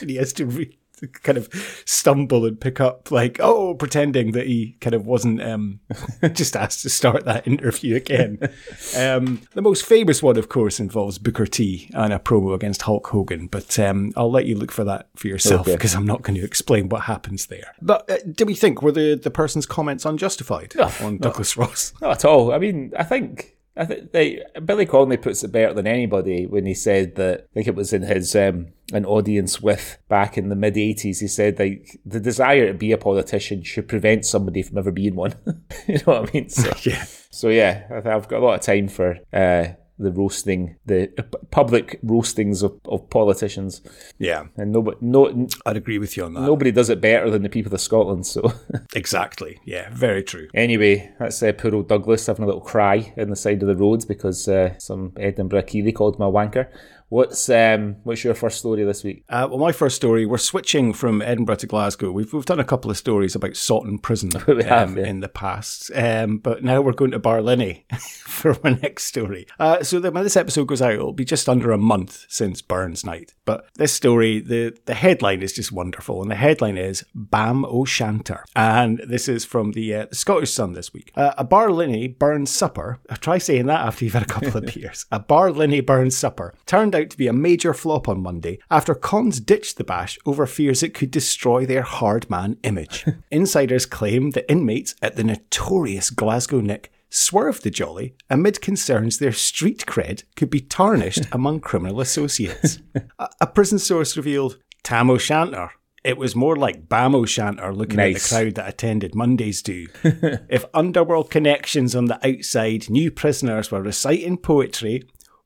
he 0.00 0.16
has 0.16 0.32
to 0.34 0.46
re- 0.46 0.76
kind 1.22 1.38
of 1.38 1.48
stumble 1.84 2.44
and 2.44 2.60
pick 2.60 2.80
up, 2.80 3.10
like, 3.10 3.38
oh, 3.40 3.74
pretending 3.74 4.32
that 4.32 4.46
he 4.46 4.76
kind 4.80 4.94
of 4.94 5.06
wasn't 5.06 5.42
um, 5.42 5.80
just 6.32 6.56
asked 6.56 6.82
to 6.82 6.90
start 6.90 7.24
that 7.24 7.46
interview 7.46 7.96
again. 7.96 8.38
Um, 8.96 9.42
the 9.54 9.62
most 9.62 9.84
famous 9.86 10.22
one, 10.22 10.36
of 10.36 10.48
course, 10.48 10.80
involves 10.80 11.18
Booker 11.18 11.46
T 11.46 11.90
and 11.94 12.12
a 12.12 12.18
promo 12.18 12.54
against 12.54 12.82
Hulk 12.82 13.06
Hogan, 13.06 13.46
but 13.46 13.78
um, 13.78 14.12
I'll 14.16 14.30
let 14.30 14.46
you 14.46 14.56
look 14.56 14.72
for 14.72 14.84
that 14.84 15.08
for 15.16 15.28
yourself 15.28 15.66
because 15.66 15.94
okay. 15.94 16.00
I'm 16.00 16.06
not 16.06 16.22
going 16.22 16.38
to 16.38 16.44
explain 16.44 16.88
what 16.88 17.02
happens 17.02 17.46
there. 17.46 17.74
But 17.80 18.10
uh, 18.10 18.18
do 18.30 18.44
we 18.44 18.54
think 18.54 18.82
were 18.82 18.92
the, 18.92 19.14
the 19.14 19.30
person's 19.30 19.66
comments 19.66 20.04
unjustified 20.04 20.74
no, 20.76 20.90
on 21.00 21.18
Douglas 21.18 21.56
Ross? 21.56 21.92
Not 22.00 22.12
at 22.12 22.24
all. 22.24 22.52
I 22.52 22.58
mean, 22.58 22.92
I 22.98 23.04
think 23.04 23.56
I 23.76 23.84
think 23.84 24.12
they, 24.12 24.42
Billy 24.64 24.84
Connolly 24.84 25.16
puts 25.16 25.44
it 25.44 25.52
better 25.52 25.72
than 25.72 25.86
anybody 25.86 26.46
when 26.46 26.66
he 26.66 26.74
said 26.74 27.14
that. 27.16 27.46
I 27.50 27.54
think 27.54 27.66
it 27.66 27.74
was 27.74 27.92
in 27.92 28.02
his 28.02 28.34
um, 28.34 28.68
an 28.92 29.06
audience 29.06 29.60
with 29.60 29.98
back 30.08 30.36
in 30.36 30.48
the 30.48 30.56
mid 30.56 30.74
'80s. 30.74 31.20
He 31.20 31.28
said 31.28 31.58
like 31.58 32.00
the 32.04 32.20
desire 32.20 32.66
to 32.68 32.74
be 32.74 32.92
a 32.92 32.98
politician 32.98 33.62
should 33.62 33.88
prevent 33.88 34.26
somebody 34.26 34.62
from 34.62 34.78
ever 34.78 34.90
being 34.90 35.14
one. 35.14 35.34
you 35.86 35.94
know 35.94 36.20
what 36.20 36.28
I 36.28 36.32
mean? 36.32 36.48
So, 36.48 36.72
yeah. 36.90 37.04
So 37.30 37.48
yeah, 37.48 37.86
I've 37.90 38.28
got 38.28 38.42
a 38.42 38.44
lot 38.44 38.54
of 38.54 38.60
time 38.60 38.88
for 38.88 39.18
uh, 39.32 39.68
the 40.00 40.10
roasting, 40.10 40.76
the 40.86 41.08
public 41.50 42.00
roastings 42.02 42.62
of, 42.62 42.80
of 42.86 43.08
politicians. 43.10 43.82
Yeah, 44.18 44.46
and 44.56 44.72
nobody, 44.72 44.96
no, 45.00 45.48
I'd 45.66 45.76
agree 45.76 45.98
with 45.98 46.16
you 46.16 46.24
on 46.24 46.34
that. 46.34 46.40
Nobody 46.40 46.72
does 46.72 46.90
it 46.90 47.00
better 47.00 47.30
than 47.30 47.42
the 47.42 47.48
people 47.48 47.72
of 47.72 47.80
Scotland. 47.80 48.26
So 48.26 48.52
exactly, 48.94 49.60
yeah, 49.64 49.90
very 49.92 50.22
true. 50.22 50.48
Anyway, 50.54 51.12
that's 51.18 51.42
uh, 51.42 51.52
poor 51.52 51.74
old 51.74 51.88
Douglas 51.88 52.26
having 52.26 52.44
a 52.44 52.46
little 52.46 52.60
cry 52.60 53.12
in 53.16 53.30
the 53.30 53.36
side 53.36 53.62
of 53.62 53.68
the 53.68 53.76
road 53.76 54.06
because 54.08 54.48
uh, 54.48 54.78
some 54.78 55.12
Edinburgh 55.18 55.62
Kiwi 55.62 55.92
called 55.92 56.16
him 56.16 56.22
a 56.22 56.32
wanker. 56.32 56.68
What's 57.10 57.50
um 57.50 57.96
what's 58.04 58.22
your 58.22 58.34
first 58.34 58.58
story 58.58 58.84
this 58.84 59.02
week? 59.02 59.24
Uh, 59.28 59.48
well, 59.50 59.58
my 59.58 59.72
first 59.72 59.96
story. 59.96 60.26
We're 60.26 60.38
switching 60.38 60.92
from 60.92 61.20
Edinburgh 61.22 61.56
to 61.56 61.66
Glasgow. 61.66 62.12
We've 62.12 62.32
we've 62.32 62.44
done 62.44 62.60
a 62.60 62.64
couple 62.64 62.88
of 62.88 62.96
stories 62.96 63.34
about 63.34 63.50
Saughton 63.50 64.00
Prison 64.00 64.30
we 64.46 64.62
have, 64.62 64.90
um, 64.90 64.96
yeah. 64.96 65.06
in 65.06 65.18
the 65.18 65.28
past, 65.28 65.90
um, 65.96 66.38
but 66.38 66.62
now 66.62 66.80
we're 66.80 66.92
going 66.92 67.10
to 67.10 67.18
Barlinnie 67.18 67.82
for 68.00 68.56
my 68.62 68.78
next 68.80 69.06
story. 69.06 69.48
Uh, 69.58 69.82
so 69.82 69.98
that 69.98 70.12
when 70.12 70.22
this 70.22 70.36
episode 70.36 70.68
goes 70.68 70.80
out, 70.80 70.92
it'll 70.92 71.12
be 71.12 71.24
just 71.24 71.48
under 71.48 71.72
a 71.72 71.78
month 71.78 72.26
since 72.28 72.62
Burns 72.62 73.04
Night. 73.04 73.34
But 73.44 73.66
this 73.74 73.92
story, 73.92 74.38
the 74.38 74.78
the 74.84 74.94
headline 74.94 75.42
is 75.42 75.52
just 75.52 75.72
wonderful, 75.72 76.22
and 76.22 76.30
the 76.30 76.36
headline 76.36 76.78
is 76.78 77.04
"Bam 77.12 77.64
O'Shanter," 77.64 78.44
and 78.54 79.02
this 79.04 79.28
is 79.28 79.44
from 79.44 79.72
the, 79.72 79.92
uh, 79.96 80.06
the 80.10 80.14
Scottish 80.14 80.52
Sun 80.52 80.74
this 80.74 80.92
week. 80.92 81.10
Uh, 81.16 81.32
a 81.36 81.44
Barlinnie 81.44 82.16
Burns 82.16 82.52
supper. 82.52 83.00
Try 83.18 83.38
saying 83.38 83.66
that 83.66 83.80
after 83.80 84.04
you've 84.04 84.14
had 84.14 84.22
a 84.22 84.26
couple 84.26 84.56
of 84.56 84.66
beers. 84.74 85.06
A 85.10 85.18
Barlinnie 85.18 85.84
Burns 85.84 86.16
supper 86.16 86.54
turned 86.66 86.94
out 86.94 86.99
to 87.08 87.16
be 87.16 87.26
a 87.26 87.32
major 87.32 87.72
flop 87.72 88.08
on 88.08 88.22
Monday 88.22 88.58
after 88.70 88.94
cons 88.94 89.40
ditched 89.40 89.78
the 89.78 89.84
bash 89.84 90.18
over 90.26 90.44
fears 90.44 90.82
it 90.82 90.92
could 90.92 91.10
destroy 91.10 91.64
their 91.64 91.82
hard 91.82 92.28
man 92.28 92.58
image. 92.62 93.06
Insiders 93.30 93.86
claim 93.86 94.32
the 94.32 94.50
inmates 94.50 94.94
at 95.00 95.16
the 95.16 95.24
notorious 95.24 96.10
Glasgow 96.10 96.60
Nick 96.60 96.92
swerved 97.08 97.62
the 97.62 97.70
jolly 97.70 98.14
amid 98.28 98.60
concerns 98.60 99.18
their 99.18 99.32
street 99.32 99.84
cred 99.86 100.24
could 100.36 100.50
be 100.50 100.60
tarnished 100.60 101.22
among 101.32 101.60
criminal 101.60 102.00
associates. 102.00 102.80
a, 103.18 103.28
a 103.40 103.46
prison 103.46 103.78
source 103.78 104.16
revealed 104.16 104.58
Tam 104.82 105.10
O'Shanter 105.10 105.70
it 106.02 106.16
was 106.16 106.34
more 106.34 106.56
like 106.56 106.88
Bam 106.88 107.14
O'Shanter 107.14 107.74
looking 107.74 107.96
Nice. 107.96 108.16
at 108.16 108.22
the 108.22 108.34
crowd 108.44 108.54
that 108.54 108.68
attended 108.68 109.14
Mondays 109.14 109.60
do. 109.62 109.86
if 110.02 110.64
underworld 110.72 111.30
connections 111.30 111.94
on 111.94 112.06
the 112.06 112.18
outside, 112.26 112.88
new 112.88 113.10
prisoners 113.10 113.70
were 113.70 113.82
reciting 113.82 114.38
poetry, 114.38 115.04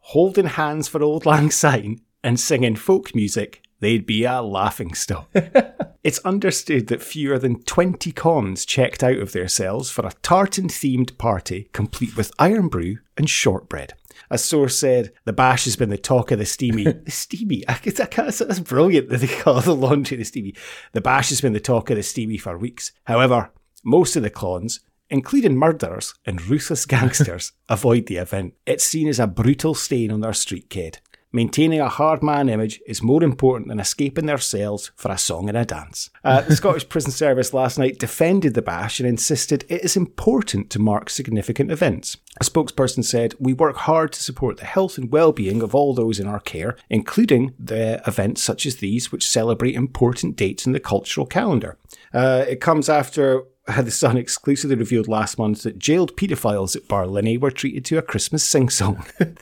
holding 0.09 0.47
hands 0.47 0.87
for 0.87 1.03
Auld 1.03 1.25
Lang 1.25 1.51
Syne, 1.51 1.99
and 2.23 2.39
singing 2.39 2.77
folk 2.77 3.15
music, 3.15 3.63
they'd 3.81 4.07
be 4.07 4.25
a 4.25 4.43
laughing 4.43 4.93
stock. 4.93 5.31
it's 6.05 6.19
understood 6.21 6.89
that 6.89 7.03
fewer 7.03 7.39
than 7.39 7.63
20 7.63 8.13
cons 8.13 8.67
checked 8.67 9.03
out 9.03 9.19
of 9.19 9.33
their 9.33 9.49
cells 9.49 9.91
for 9.91 10.07
a 10.07 10.13
tartan 10.23 10.69
themed 10.69 11.17
party 11.17 11.71
complete 11.73 12.17
with 12.17 12.33
Irn-Bru 12.39 12.99
and 13.17 13.31
shortbread. 13.31 13.95
A 14.31 14.37
source 14.37 14.79
said 14.79 15.13
the 15.25 15.33
bash 15.33 15.65
has 15.65 15.77
been 15.77 15.91
the 15.91 15.99
talk 15.99 16.31
of 16.31 16.39
the 16.39 16.47
steamy. 16.47 16.85
the 17.05 17.11
steamy, 17.11 17.67
I 17.67 17.73
I 17.73 17.77
can't, 18.07 18.35
that's 18.35 18.61
brilliant 18.61 19.09
that 19.09 19.21
they 19.21 19.27
call 19.27 19.61
the 19.61 19.75
laundry 19.75 20.19
the 20.19 20.25
steamy. 20.25 20.55
The 20.93 21.01
bash 21.01 21.31
has 21.31 21.41
been 21.41 21.55
the 21.55 21.61
talk 21.61 21.89
of 21.89 21.97
the 21.97 22.03
steamy 22.03 22.37
for 22.37 22.59
weeks. 22.59 22.93
However, 23.05 23.51
most 23.83 24.17
of 24.17 24.23
the 24.23 24.31
clowns, 24.31 24.81
including 25.11 25.57
murderers 25.57 26.15
and 26.27 26.47
ruthless 26.47 26.87
gangsters, 26.87 27.53
avoid 27.69 28.07
the 28.07 28.17
event. 28.17 28.55
It's 28.67 28.85
seen 28.85 29.09
as 29.09 29.19
a 29.19 29.27
brutal 29.27 29.75
stain 29.75 30.11
on 30.11 30.21
their 30.21 30.33
street 30.33 30.69
cred. 30.71 30.99
Maintaining 31.35 31.81
a 31.81 31.89
hard 31.89 32.23
man 32.23 32.49
image 32.49 32.81
is 32.87 33.03
more 33.03 33.25
important 33.25 33.67
than 33.67 33.81
escaping 33.81 34.27
their 34.27 34.39
cells 34.39 34.93
for 34.95 35.11
a 35.11 35.19
song 35.19 35.49
and 35.49 35.59
a 35.59 35.65
dance. 35.65 36.09
Uh, 36.23 36.43
the 36.43 36.55
Scottish 36.61 36.89
Prison 36.89 37.11
Service 37.11 37.53
last 37.53 37.77
night 37.77 37.99
defended 37.99 38.55
the 38.55 38.63
bash 38.63 39.01
and 39.01 39.09
insisted 39.09 39.65
it 39.69 39.83
is 39.83 39.97
important 39.97 40.71
to 40.71 40.79
mark 40.79 41.11
significant 41.11 41.73
events. 41.73 42.19
A 42.41 42.45
spokesperson 42.45 43.05
said, 43.05 43.35
We 43.41 43.53
work 43.53 43.79
hard 43.79 44.13
to 44.13 44.23
support 44.23 44.59
the 44.59 44.65
health 44.65 44.97
and 44.97 45.11
well 45.11 45.33
being 45.33 45.61
of 45.61 45.75
all 45.75 45.93
those 45.93 46.21
in 46.21 46.29
our 46.29 46.39
care, 46.39 46.77
including 46.89 47.53
the 47.59 48.01
events 48.07 48.41
such 48.41 48.65
as 48.65 48.77
these, 48.77 49.11
which 49.11 49.29
celebrate 49.29 49.75
important 49.75 50.37
dates 50.37 50.67
in 50.67 50.73
the 50.73 50.79
cultural 50.79 51.27
calendar. 51.27 51.77
Uh, 52.13 52.45
it 52.47 52.61
comes 52.61 52.89
after 52.89 53.43
the 53.67 53.91
Sun 53.91 54.17
exclusively 54.17 54.77
revealed 54.77 55.09
last 55.09 55.39
month 55.39 55.63
that 55.63 55.79
jailed 55.79 56.17
paedophiles 56.17 56.77
at 56.77 56.89
Barlinnie 56.89 57.41
were 57.41 57.51
treated 57.51 57.85
to 57.87 57.99
a 57.99 58.03
Christmas 58.03 58.45
sing 58.45 58.69
song 58.69 59.07
and 59.19 59.39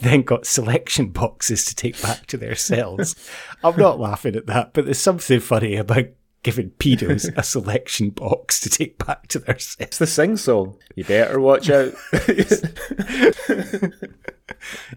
then 0.00 0.22
got 0.22 0.46
selection 0.46 1.08
boxes 1.08 1.64
to 1.64 1.74
take 1.74 2.00
back 2.02 2.26
to 2.26 2.36
their 2.36 2.56
cells. 2.56 3.14
I'm 3.64 3.76
not 3.76 4.00
laughing 4.00 4.34
at 4.34 4.46
that, 4.46 4.72
but 4.72 4.84
there's 4.84 4.98
something 4.98 5.40
funny 5.40 5.76
about 5.76 6.06
giving 6.42 6.70
pedos 6.70 7.32
a 7.36 7.42
selection 7.42 8.10
box 8.10 8.60
to 8.60 8.70
take 8.70 9.04
back 9.04 9.28
to 9.28 9.38
their 9.38 9.58
cells. 9.58 9.76
It's 9.78 9.98
the 9.98 10.06
sing 10.06 10.36
song. 10.36 10.76
You 10.96 11.04
better 11.04 11.40
watch 11.40 11.70
out. 11.70 11.94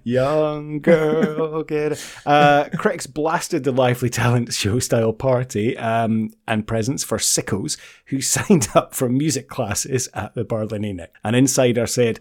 Young 0.04 0.80
girl, 0.80 1.64
get. 1.64 2.04
Uh, 2.26 2.70
critics 2.78 3.08
blasted 3.08 3.64
the 3.64 3.72
lively 3.72 4.10
talent 4.10 4.54
show 4.54 4.80
style 4.80 5.14
party 5.14 5.78
um, 5.78 6.30
and 6.48 6.68
presents 6.68 7.04
for 7.04 7.18
sickos 7.18 7.78
who 8.06 8.22
signed 8.22 8.68
up 8.76 8.94
for 8.94 9.10
music 9.10 9.48
classes 9.48 10.10
at 10.14 10.34
the 10.36 10.46
Nick. 10.80 11.14
An 11.24 11.36
insider 11.36 11.88
said, 11.88 12.20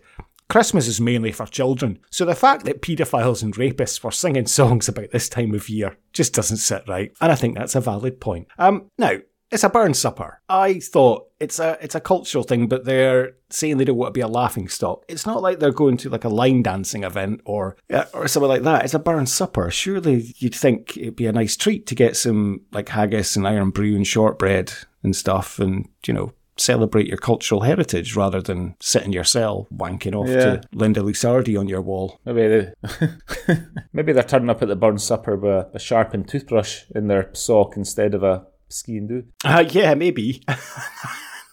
Christmas 0.49 0.89
is 0.89 1.01
mainly 1.01 1.31
for 1.31 1.47
children, 1.47 2.01
so 2.11 2.25
the 2.25 2.35
fact 2.35 2.65
that 2.65 2.83
paedophiles 2.83 3.41
and 3.41 3.55
rapists 3.55 4.03
were 4.03 4.11
singing 4.11 4.47
songs 4.47 4.89
about 4.89 5.13
this 5.13 5.29
time 5.29 5.55
of 5.55 5.69
year 5.69 5.97
just 6.13 6.35
doesn't 6.35 6.57
sit 6.57 6.83
right. 6.89 7.13
And 7.21 7.31
I 7.31 7.37
think 7.37 7.57
that's 7.57 7.77
a 7.77 7.81
valid 7.81 8.21
point. 8.21 8.49
Um, 8.59 8.87
now, 8.99 9.19
it's 9.51 9.65
a 9.65 9.69
burn 9.69 9.95
supper. 9.95 10.41
I 10.49 10.79
thought 10.81 11.27
it's 11.41 11.59
a 11.59 11.77
it's 11.81 11.95
a 11.95 12.01
cultural 12.01 12.45
thing, 12.45 12.69
but 12.69 12.85
they're 12.85 13.33
saying 13.49 13.79
they 13.79 13.85
don't 13.85 13.97
want 13.97 14.15
to 14.15 14.19
be 14.19 14.21
a 14.23 14.29
laughing 14.29 14.69
stock. 14.69 15.05
It's 15.09 15.27
not 15.27 15.43
like 15.43 15.59
they're 15.59 15.73
going 15.73 15.97
to 15.99 16.11
like 16.11 16.25
a 16.25 16.29
line 16.29 16.63
dancing 16.63 17.03
event 17.05 17.41
or 17.45 17.77
or 18.15 18.29
something 18.29 18.49
like 18.49 18.63
that. 18.63 18.85
It's 18.85 18.95
a 18.95 18.99
burn 18.99 19.27
supper. 19.27 19.71
Surely 19.71 20.35
you'd 20.39 20.55
think 20.55 20.97
it'd 20.97 21.17
be 21.17 21.27
a 21.27 21.33
nice 21.33 21.57
treat 21.57 21.87
to 21.87 21.95
get 21.95 22.17
some 22.17 22.61
like 22.73 22.89
haggis 22.91 23.37
and 23.37 23.47
Irn-Bru 23.47 23.97
and 23.97 24.07
shortbread 24.07 24.73
and 25.03 25.17
stuff, 25.17 25.59
and 25.59 25.89
you 26.07 26.15
know 26.15 26.33
celebrate 26.57 27.07
your 27.07 27.17
cultural 27.17 27.63
heritage 27.63 28.15
rather 28.15 28.43
than 28.43 28.77
sit 28.81 29.03
in 29.03 29.15
your 29.15 29.25
cell 29.25 29.67
wanking 29.75 30.15
off 30.15 30.29
Yeah. 30.29 30.57
to 30.57 30.61
Linda 30.75 31.01
Lusardi 31.01 31.59
on 31.59 31.69
your 31.69 31.81
wall. 31.81 32.21
Maybe 32.27 32.47
they, 32.49 33.09
maybe 33.95 34.13
they're 34.13 34.23
turning 34.23 34.51
up 34.51 34.61
at 34.61 34.69
the 34.69 34.77
burn 34.77 34.99
supper 34.99 35.37
with 35.37 35.51
a, 35.51 35.71
a 35.73 35.79
sharpened 35.79 36.29
toothbrush 36.29 36.83
in 36.95 37.09
their 37.09 37.31
sock 37.35 37.79
instead 37.79 38.13
of 38.13 38.23
a 38.23 38.45
sgian-dubh. 38.71 39.27
Uh, 39.45 39.65
yeah, 39.71 39.95
maybe. 39.95 40.43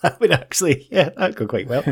that 0.02 0.20
would 0.20 0.32
actually, 0.32 0.88
yeah, 0.92 1.10
that'd 1.10 1.36
go 1.36 1.48
quite 1.48 1.68
well. 1.68 1.84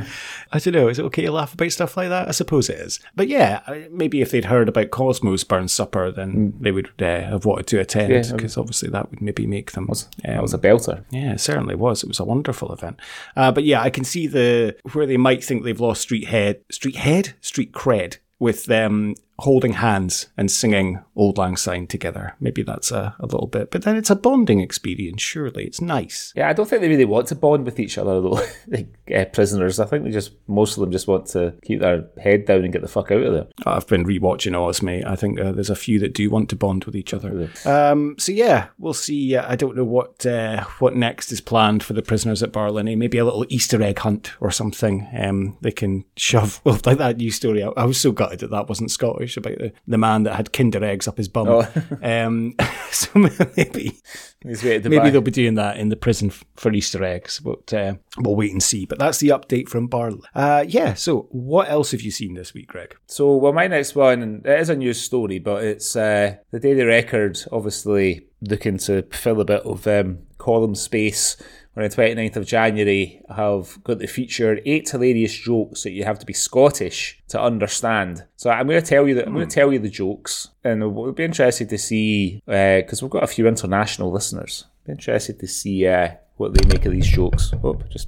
I 0.52 0.60
don't 0.60 0.74
know. 0.74 0.88
Is 0.88 1.00
it 1.00 1.06
okay 1.06 1.24
to 1.24 1.32
laugh 1.32 1.54
about 1.54 1.72
stuff 1.72 1.98
like 1.98 2.10
that? 2.10 2.28
I 2.28 2.32
suppose 2.32 2.70
it 2.70 2.80
is. 2.80 3.00
But 3.16 3.28
yeah, 3.28 3.62
maybe 3.90 4.22
if 4.22 4.32
they'd 4.32 4.46
heard 4.46 4.70
about 4.70 4.92
Cosmos 4.92 5.44
Burn 5.44 5.68
Supper, 5.68 6.12
then 6.12 6.54
they 6.60 6.72
would 6.72 6.90
uh, 7.02 7.22
have 7.22 7.46
wanted 7.46 7.68
to 7.68 7.80
attend 7.80 8.14
Yeah, 8.14 8.32
because 8.32 8.58
obviously 8.58 8.90
that 8.90 9.10
would 9.10 9.22
maybe 9.22 9.48
make 9.48 9.72
them. 9.72 9.88
That 10.24 10.42
was 10.42 10.54
a 10.54 10.60
belter. 10.60 11.04
Yeah, 11.10 11.34
it 11.34 11.40
certainly 11.40 11.76
was. 11.76 12.04
It 12.04 12.08
was 12.08 12.20
a 12.20 12.26
wonderful 12.26 12.72
event. 12.72 13.00
Uh, 13.36 13.52
but 13.52 13.64
yeah, 13.64 13.82
I 13.82 13.90
can 13.90 14.04
see 14.04 14.28
the 14.28 14.76
where 14.94 15.06
they 15.06 15.18
might 15.18 15.44
think 15.44 15.64
they've 15.64 15.80
lost 15.80 16.02
street 16.02 16.28
head, 16.28 16.62
street 16.72 16.98
head, 16.98 17.34
street 17.42 17.72
cred 17.72 18.18
with 18.40 18.66
them 18.66 19.16
holding 19.40 19.74
hands 19.74 20.28
and 20.38 20.50
singing 20.50 21.04
Auld 21.16 21.38
Lang 21.38 21.58
Syne 21.58 21.88
together. 21.88 22.36
Maybe 22.40 22.64
that's 22.64 22.92
a, 22.92 23.16
a 23.20 23.26
little 23.26 23.48
bit, 23.48 23.70
but 23.70 23.84
then 23.84 23.98
it's 23.98 24.10
a 24.10 24.16
bonding 24.16 24.62
experience. 24.62 25.22
Surely 25.22 25.66
it's 25.66 25.82
nice. 25.82 26.32
Yeah, 26.36 26.50
I 26.50 26.54
don't 26.54 26.70
think 26.70 26.82
they 26.82 26.88
really 26.88 27.06
want 27.06 27.28
to 27.28 27.36
bond 27.36 27.66
with 27.66 27.80
each 27.80 27.98
other 27.98 28.22
though. 28.22 28.42
uh, 29.14 29.26
prisoners, 29.26 29.80
I 29.80 29.86
think 29.86 30.04
they 30.04 30.12
just 30.12 30.32
most 30.48 30.78
of 30.78 30.82
them 30.82 30.92
just 30.92 31.08
want 31.08 31.28
to 31.28 31.54
keep 31.64 31.82
their 31.82 32.08
head 32.22 32.46
down 32.46 32.64
and 32.64 32.74
get 32.74 32.82
the 32.82 32.88
fuck 32.88 33.12
out 33.12 33.22
of 33.22 33.34
there. 33.34 33.48
I've 33.66 33.88
been 33.88 34.06
rewatching 34.06 34.56
Oz, 34.56 34.82
mate. 34.82 35.06
I 35.06 35.16
think 35.16 35.40
uh, 35.40 35.52
there's 35.52 35.70
a 35.70 35.76
few 35.76 36.00
that 36.00 36.14
do 36.14 36.30
want 36.30 36.50
to 36.50 36.56
bond 36.56 36.86
with 36.86 36.96
each 36.96 37.14
other. 37.14 37.50
Um, 37.66 38.16
so 38.18 38.32
yeah, 38.32 38.68
we'll 38.78 38.94
see. 38.94 39.36
Uh, 39.36 39.50
I 39.50 39.56
don't 39.56 39.76
know 39.76 39.84
what 39.84 40.26
uh, 40.26 40.64
what 40.80 40.96
next 40.96 41.32
is 41.32 41.42
planned 41.42 41.84
for 41.84 41.94
the 41.94 42.02
prisoners 42.02 42.42
at 42.42 42.52
Barlinnie. 42.52 42.98
Maybe 42.98 43.18
a 43.18 43.26
little 43.26 43.46
Easter 43.50 43.82
egg 43.82 44.00
hunt 44.00 44.34
or 44.40 44.52
something. 44.52 45.08
Um, 45.18 45.58
they 45.62 45.72
can 45.72 46.06
shove 46.18 46.62
well, 46.64 46.80
like 46.86 46.98
that 46.98 47.18
news 47.18 47.36
story. 47.36 47.64
I, 47.64 47.70
I 47.78 47.86
was 47.86 48.00
so 48.00 48.12
gutted 48.12 48.40
that 48.40 48.52
that 48.52 48.70
wasn't 48.70 48.92
Scottish 48.92 49.38
about 49.38 49.58
the, 49.58 49.74
the 49.88 49.98
man 49.98 50.24
that 50.24 50.36
had 50.36 50.54
Kinder 50.54 50.84
eggs 50.84 51.08
up 51.08 51.18
his 51.18 51.28
bum. 51.28 51.48
Oh. 51.48 51.68
um, 52.02 52.56
so 52.92 53.10
maybe 53.56 54.00
He's 54.48 54.64
waiting 54.64 54.84
to 54.84 54.90
maybe 54.90 55.10
they'll 55.10 55.22
be 55.22 55.32
doing 55.32 55.56
that 55.56 55.78
in 55.78 55.90
the 55.90 55.96
prison 55.96 56.30
for 56.30 56.72
Easter 56.72 57.04
eggs. 57.04 57.40
But 57.40 57.74
uh, 57.74 57.96
we'll 58.20 58.36
wait 58.36 58.52
and 58.52 58.62
see. 58.62 58.86
But 58.86 58.95
that's 58.98 59.20
the 59.20 59.30
update 59.30 59.70
from 59.70 59.88
Barl. 59.88 60.20
Uh, 60.34 60.66
yeah. 60.68 60.94
So 60.94 61.28
what 61.32 61.70
else 61.70 61.92
have 61.92 62.02
you 62.02 62.12
seen 62.12 62.34
this 62.34 62.54
week, 62.54 62.68
Greg? 62.68 62.96
So, 63.08 63.36
well, 63.36 63.54
my 63.54 63.68
next 63.68 63.96
one, 63.96 64.22
and 64.22 64.46
it 64.46 64.60
is 64.60 64.70
a 64.70 64.76
news 64.76 65.02
story, 65.02 65.40
but 65.40 65.64
it's 65.64 65.96
uh, 65.96 66.38
the 66.52 66.60
Daily 66.60 66.84
Record, 66.84 67.40
obviously 67.52 68.28
looking 68.42 68.78
to 68.78 69.04
fill 69.12 69.42
a 69.42 69.46
bit 69.46 69.62
of 69.64 69.88
um, 69.88 70.20
column 70.38 70.76
space. 70.76 71.38
On 71.78 71.84
the 71.84 71.90
29th 71.90 72.38
of 72.38 72.48
January, 72.48 73.22
I 73.30 73.36
have 73.36 73.84
got 73.84 74.00
the 74.00 74.08
feature 74.08 74.60
eight 74.66 74.90
hilarious 74.90 75.34
jokes 75.34 75.84
that 75.84 75.92
you 75.92 76.06
have 76.06 76.20
to 76.20 76.26
be 76.26 76.32
Scottish 76.32 77.22
to 77.28 77.42
understand. 77.42 78.24
So 78.38 78.50
I'm 78.50 78.68
going 78.68 78.82
to 78.82 78.88
tell 78.88 79.06
you 79.06 79.16
that 79.16 79.28
I'm 79.28 79.34
going 79.34 79.46
to 79.46 79.54
tell 79.54 79.74
you 79.74 79.80
the 79.80 79.90
jokes, 79.90 80.48
and 80.64 80.96
we'll 80.96 81.12
be 81.12 81.26
interested 81.26 81.68
to 81.68 81.78
see 81.78 82.42
because 82.46 83.02
we've 83.02 83.12
got 83.12 83.24
a 83.24 83.28
few 83.28 83.46
international 83.46 84.10
listeners. 84.10 84.64
Be 84.86 84.94
interested 84.94 85.38
to 85.42 85.48
see 85.48 85.86
uh, 85.86 86.12
what 86.38 86.54
they 86.54 86.66
make 86.68 86.86
of 86.86 86.94
these 86.94 87.10
jokes. 87.10 87.52
Oh, 87.62 87.76
just 87.90 88.08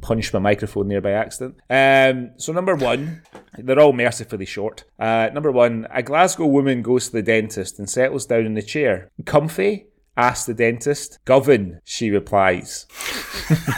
punched 0.00 0.32
my 0.32 0.38
microphone 0.38 0.88
there 0.88 1.00
by 1.00 1.12
accident. 1.12 1.56
Um, 1.70 2.32
so 2.36 2.52
number 2.52 2.74
one, 2.74 3.22
they're 3.58 3.80
all 3.80 3.92
mercifully 3.92 4.46
short. 4.46 4.84
Uh, 4.98 5.30
number 5.32 5.50
one, 5.50 5.86
a 5.90 6.02
Glasgow 6.02 6.46
woman 6.46 6.82
goes 6.82 7.06
to 7.06 7.12
the 7.12 7.22
dentist 7.22 7.78
and 7.78 7.88
settles 7.88 8.26
down 8.26 8.46
in 8.46 8.54
the 8.54 8.62
chair. 8.62 9.10
Comfy? 9.24 9.86
asks 10.16 10.46
the 10.46 10.54
dentist. 10.54 11.18
Govan, 11.24 11.80
she 11.84 12.10
replies. 12.10 12.86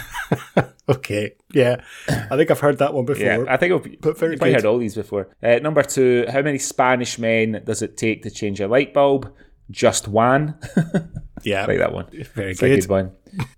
okay, 0.88 1.32
yeah, 1.52 1.82
I 2.08 2.36
think 2.36 2.50
I've 2.50 2.60
heard 2.60 2.78
that 2.78 2.94
one 2.94 3.04
before. 3.04 3.24
Yeah, 3.24 3.44
I 3.48 3.56
think 3.56 3.72
I've 3.72 4.00
But 4.00 4.18
very 4.18 4.32
you've 4.32 4.40
probably 4.40 4.54
heard 4.54 4.64
all 4.64 4.78
these 4.78 4.94
before. 4.94 5.28
Uh, 5.42 5.56
number 5.56 5.82
two, 5.82 6.26
how 6.28 6.42
many 6.42 6.58
Spanish 6.58 7.18
men 7.18 7.62
does 7.64 7.82
it 7.82 7.96
take 7.96 8.22
to 8.22 8.30
change 8.30 8.60
a 8.60 8.68
light 8.68 8.94
bulb? 8.94 9.32
Just 9.70 10.08
one. 10.08 10.58
yeah, 11.42 11.66
like 11.66 11.78
that 11.78 11.92
one. 11.92 12.06
Very 12.34 12.54
good. 12.54 12.80
good 12.80 12.88
one. 12.88 13.12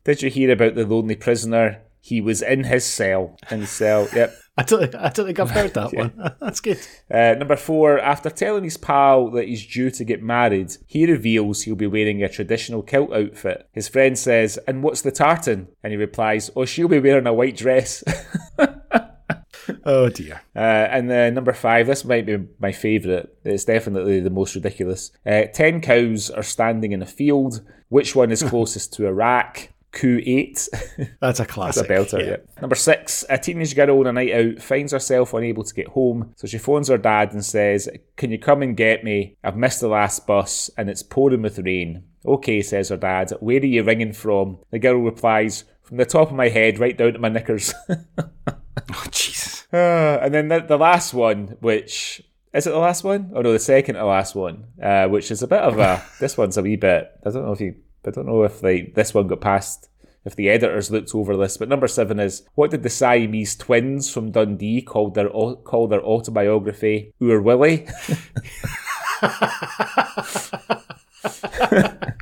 Did 0.05 0.23
you 0.23 0.31
hear 0.31 0.50
about 0.50 0.75
the 0.75 0.87
lonely 0.87 1.14
prisoner? 1.14 1.83
He 2.00 2.21
was 2.21 2.42
in 2.42 2.64
his 2.64 2.85
cell. 2.85 3.38
In 3.50 3.61
his 3.61 3.71
cell. 3.71 4.09
Yep. 4.14 4.35
I 4.59 4.62
don't, 4.62 4.95
I 4.95 5.09
don't 5.09 5.26
think 5.26 5.40
I've 5.40 5.50
heard 5.50 5.73
that 5.75 5.95
one. 5.95 6.12
That's 6.40 6.61
good. 6.61 6.78
Uh, 7.11 7.35
number 7.38 7.57
four, 7.57 7.99
after 7.99 8.28
telling 8.28 8.64
his 8.64 8.76
pal 8.76 9.30
that 9.30 9.49
he's 9.49 9.66
due 9.66 9.90
to 9.92 10.04
get 10.04 10.23
married, 10.23 10.76
he 10.87 11.07
reveals 11.11 11.62
he'll 11.62 11.76
be 11.76 11.87
wearing 11.87 12.23
a 12.23 12.28
traditional 12.28 12.83
kilt 12.83 13.12
outfit. 13.12 13.69
His 13.73 13.88
friend 13.88 14.19
says, 14.19 14.59
And 14.66 14.83
what's 14.83 15.02
the 15.02 15.12
tartan? 15.12 15.69
And 15.83 15.92
he 15.92 15.97
replies, 15.97 16.50
Oh, 16.54 16.64
she'll 16.66 16.88
be 16.88 17.00
wearing 17.00 17.26
a 17.26 17.33
white 17.33 17.57
dress. 17.57 18.04
Oh 19.85 20.09
dear. 20.09 20.42
Uh, 20.54 20.59
and 20.59 21.11
then 21.11 21.35
number 21.35 21.52
five, 21.52 21.87
this 21.87 22.04
might 22.04 22.26
be 22.26 22.38
my 22.59 22.73
favourite. 22.73 23.28
It's 23.45 23.64
definitely 23.64 24.21
the 24.21 24.30
most 24.30 24.54
ridiculous. 24.54 25.11
Uh, 25.25 25.45
Ten 25.52 25.80
cows 25.80 26.30
are 26.30 26.42
standing 26.42 26.92
in 26.92 27.02
a 27.02 27.07
field. 27.07 27.62
Which 27.88 28.14
one 28.14 28.30
is 28.30 28.42
closest 28.42 28.92
to 28.95 29.09
Iraq? 29.93 30.03
Q8. 30.03 31.09
That's 31.21 31.41
a 31.41 31.47
classic. 31.47 31.89
That's 31.89 32.13
a 32.13 32.17
belter, 32.17 32.27
yeah. 32.27 32.61
Number 32.61 32.77
six, 32.77 33.25
a 33.29 33.39
teenage 33.39 33.75
girl 33.75 34.01
on 34.01 34.07
a 34.07 34.13
night 34.13 34.33
out 34.33 34.63
finds 34.63 34.93
herself 34.93 35.35
unable 35.35 35.65
to 35.65 35.75
get 35.75 35.89
home, 35.89 36.33
so 36.37 36.47
she 36.47 36.59
phones 36.59 36.89
her 36.89 36.99
dad 36.99 37.33
and 37.33 37.45
says, 37.45 37.89
Can 38.17 38.31
you 38.31 38.39
come 38.39 38.63
and 38.63 38.77
get 38.77 39.05
me? 39.05 39.37
I've 39.43 39.57
missed 39.57 39.81
the 39.81 39.89
last 39.89 40.27
bus 40.27 40.71
and 40.77 40.89
it's 40.89 41.03
pouring 41.03 41.43
with 41.43 41.59
rain. 41.59 42.05
Okay, 42.25 42.63
says 42.63 42.91
her 42.91 42.97
dad. 42.97 43.33
Where 43.41 43.61
are 43.61 43.65
you 43.65 43.83
ringing 43.83 44.13
from? 44.13 44.59
The 44.71 44.79
girl 44.79 44.97
replies, 44.97 45.65
From 45.83 45.97
the 45.97 46.05
top 46.05 46.31
of 46.31 46.37
my 46.37 46.49
head 46.49 46.79
right 46.79 46.97
down 46.97 47.15
to 47.15 47.19
my 47.19 47.29
knickers. 47.29 47.75
Oh 48.93 49.05
Jesus. 49.11 49.67
Uh, 49.73 49.77
and 50.23 50.35
then 50.35 50.49
the, 50.49 50.61
the 50.61 50.77
last 50.77 51.15
one, 51.15 51.57
which 51.61 52.23
is 52.53 52.67
it 52.67 52.71
the 52.71 52.79
last 52.79 53.05
one? 53.05 53.31
Oh 53.35 53.43
no, 53.43 53.53
the 53.53 53.59
second 53.59 53.95
to 53.95 54.05
last 54.05 54.35
one, 54.35 54.67
uh, 54.83 55.07
which 55.07 55.31
is 55.31 55.43
a 55.43 55.47
bit 55.47 55.61
of 55.61 55.79
a. 55.79 56.03
this 56.19 56.37
one's 56.37 56.57
a 56.57 56.63
wee 56.63 56.77
bit. 56.77 57.11
I 57.25 57.31
don't 57.31 57.45
know 57.45 57.53
if 57.53 57.61
you. 57.61 57.77
I 58.07 58.11
don't 58.11 58.26
know 58.26 58.42
if 58.42 58.62
like 58.62 58.95
this 58.95 59.14
one 59.14 59.26
got 59.26 59.40
past. 59.40 59.87
If 60.23 60.37
the 60.37 60.50
editors 60.50 60.90
looked 60.90 61.14
over 61.14 61.35
this, 61.35 61.57
but 61.57 61.71
number 61.71 61.88
seven 61.88 62.21
is 62.21 62.42
what 62.54 62.71
did 62.71 62.83
the 62.83 62.90
Siamese 62.90 63.57
twins 63.57 64.12
from 64.12 64.33
Dundee 64.33 64.83
call 64.83 65.11
their 65.11 65.30
call 65.30 65.88
their 65.88 66.02
autobiography? 66.02 67.14
Oor 67.23 67.40
Wullie. 67.40 67.88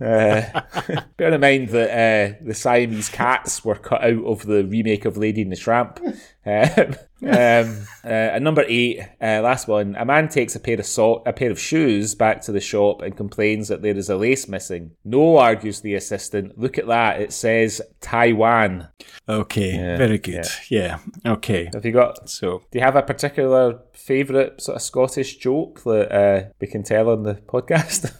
Uh, 0.00 0.62
bear 1.18 1.34
in 1.34 1.40
mind 1.40 1.68
that 1.68 1.90
uh, 1.90 2.34
the 2.42 2.54
Siamese 2.54 3.10
cats 3.10 3.64
were 3.64 3.74
cut 3.74 4.02
out 4.02 4.24
of 4.24 4.46
the 4.46 4.64
remake 4.64 5.04
of 5.04 5.18
Lady 5.18 5.42
and 5.42 5.52
the 5.52 5.56
Tramp. 5.56 6.00
Um, 6.46 6.94
um, 7.26 7.86
uh, 8.04 8.08
and 8.08 8.44
number 8.44 8.64
eight, 8.66 9.00
uh, 9.20 9.40
last 9.42 9.68
one. 9.68 9.94
A 9.96 10.04
man 10.04 10.28
takes 10.28 10.56
a 10.56 10.60
pair 10.60 10.78
of 10.78 10.86
so- 10.86 11.22
a 11.26 11.32
pair 11.32 11.50
of 11.50 11.60
shoes 11.60 12.14
back 12.14 12.40
to 12.42 12.52
the 12.52 12.60
shop 12.60 13.02
and 13.02 13.16
complains 13.16 13.68
that 13.68 13.82
there 13.82 13.96
is 13.96 14.08
a 14.08 14.16
lace 14.16 14.48
missing. 14.48 14.92
No, 15.04 15.36
argues 15.36 15.80
the 15.80 15.94
assistant. 15.94 16.58
Look 16.58 16.78
at 16.78 16.86
that. 16.86 17.20
It 17.20 17.32
says 17.32 17.82
Taiwan. 18.00 18.88
Okay, 19.28 19.72
very 19.96 20.18
good. 20.18 20.46
Yeah. 20.70 20.98
Okay. 21.26 21.70
Have 21.74 21.84
you 21.84 21.92
got? 21.92 22.28
So 22.28 22.62
Do 22.70 22.78
you 22.78 22.84
have 22.84 22.96
a 22.96 23.02
particular 23.02 23.80
favourite 23.92 24.60
sort 24.60 24.76
of 24.76 24.82
Scottish 24.82 25.36
joke 25.36 25.82
that 25.84 26.12
uh, 26.12 26.48
we 26.60 26.66
can 26.66 26.82
tell 26.82 27.10
on 27.10 27.22
the 27.22 27.34
podcast? 27.34 28.12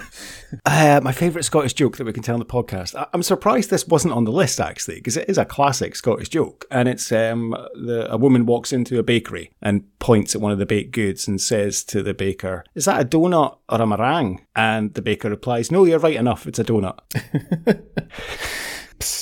Uh, 0.64 1.00
my 1.02 1.12
favourite 1.12 1.44
Scottish 1.44 1.72
joke 1.72 1.96
that 1.96 2.04
we 2.04 2.12
can 2.12 2.22
tell 2.22 2.34
on 2.34 2.38
the 2.38 2.44
podcast. 2.46 2.94
I- 2.94 3.06
I'm 3.12 3.22
surprised 3.22 3.70
this 3.70 3.86
wasn't 3.86 4.14
on 4.14 4.24
the 4.24 4.32
list 4.32 4.60
actually, 4.60 4.96
because 4.96 5.16
it 5.16 5.28
is 5.28 5.38
a 5.38 5.44
classic 5.44 5.96
Scottish 5.96 6.28
joke, 6.28 6.64
and 6.70 6.88
it's 6.88 7.10
um, 7.12 7.50
the, 7.74 8.06
a 8.10 8.16
woman 8.16 8.46
walks 8.46 8.72
into 8.72 8.98
a 8.98 9.02
bakery 9.02 9.50
and 9.62 9.84
points 9.98 10.34
at 10.34 10.40
one 10.40 10.52
of 10.52 10.58
the 10.58 10.66
baked 10.66 10.92
goods 10.92 11.26
and 11.26 11.40
says 11.40 11.82
to 11.84 12.02
the 12.02 12.14
baker, 12.14 12.64
"Is 12.74 12.84
that 12.84 13.00
a 13.00 13.04
donut 13.04 13.58
or 13.68 13.80
a 13.80 13.86
meringue?" 13.86 14.44
And 14.54 14.94
the 14.94 15.02
baker 15.02 15.30
replies, 15.30 15.70
"No, 15.70 15.84
you're 15.84 15.98
right 15.98 16.16
enough. 16.16 16.46
It's 16.46 16.58
a 16.58 16.64
donut." 16.64 16.98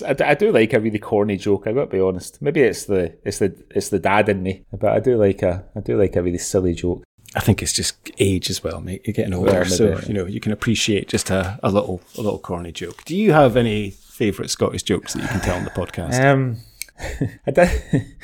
I, 0.07 0.35
do 0.35 0.53
like 0.53 0.73
a 0.73 0.81
really 0.81 0.99
corny 0.99 1.37
joke. 1.37 1.67
I 1.67 1.73
got 1.73 1.91
to 1.91 1.97
be 1.97 2.01
honest. 2.01 2.41
Maybe 2.41 2.61
it's 2.61 2.85
the 2.85 3.17
it's 3.25 3.39
the 3.39 3.55
it's 3.71 3.89
the 3.89 3.99
dad 3.99 4.29
in 4.29 4.43
me, 4.43 4.65
but 4.73 4.93
I 4.93 5.01
do 5.01 5.17
like 5.17 5.43
a 5.43 5.65
I 5.77 5.81
do 5.81 5.99
like 5.99 6.17
a 6.17 6.23
really 6.23 6.39
silly 6.39 6.75
joke. 6.75 7.05
I 7.35 7.41
think 7.41 7.63
it's 7.63 7.73
just 7.73 7.97
age 8.19 8.49
as 8.49 8.63
well, 8.63 8.81
mate. 8.81 9.03
You're 9.05 9.15
getting 9.15 9.35
older, 9.35 9.51
Well, 9.53 9.65
so 9.65 9.99
you 10.07 10.15
know 10.15 10.27
you 10.27 10.41
can 10.41 10.53
appreciate 10.53 11.09
just 11.09 11.31
a, 11.31 11.59
a 11.63 11.71
little 11.71 12.01
a 12.17 12.23
little 12.23 12.39
corny 12.39 12.73
joke. 12.73 13.05
Do 13.05 13.17
you 13.17 13.33
have 13.33 13.57
any 13.57 13.91
favourite 13.91 14.51
Scottish 14.51 14.83
jokes 14.85 15.15
that 15.15 15.23
you 15.23 15.29
can 15.29 15.41
tell 15.41 15.57
on 15.57 15.65
the 15.65 15.71
podcast? 15.71 16.23
Um, 16.25 16.59
I 17.47 17.51
did. 17.51 18.17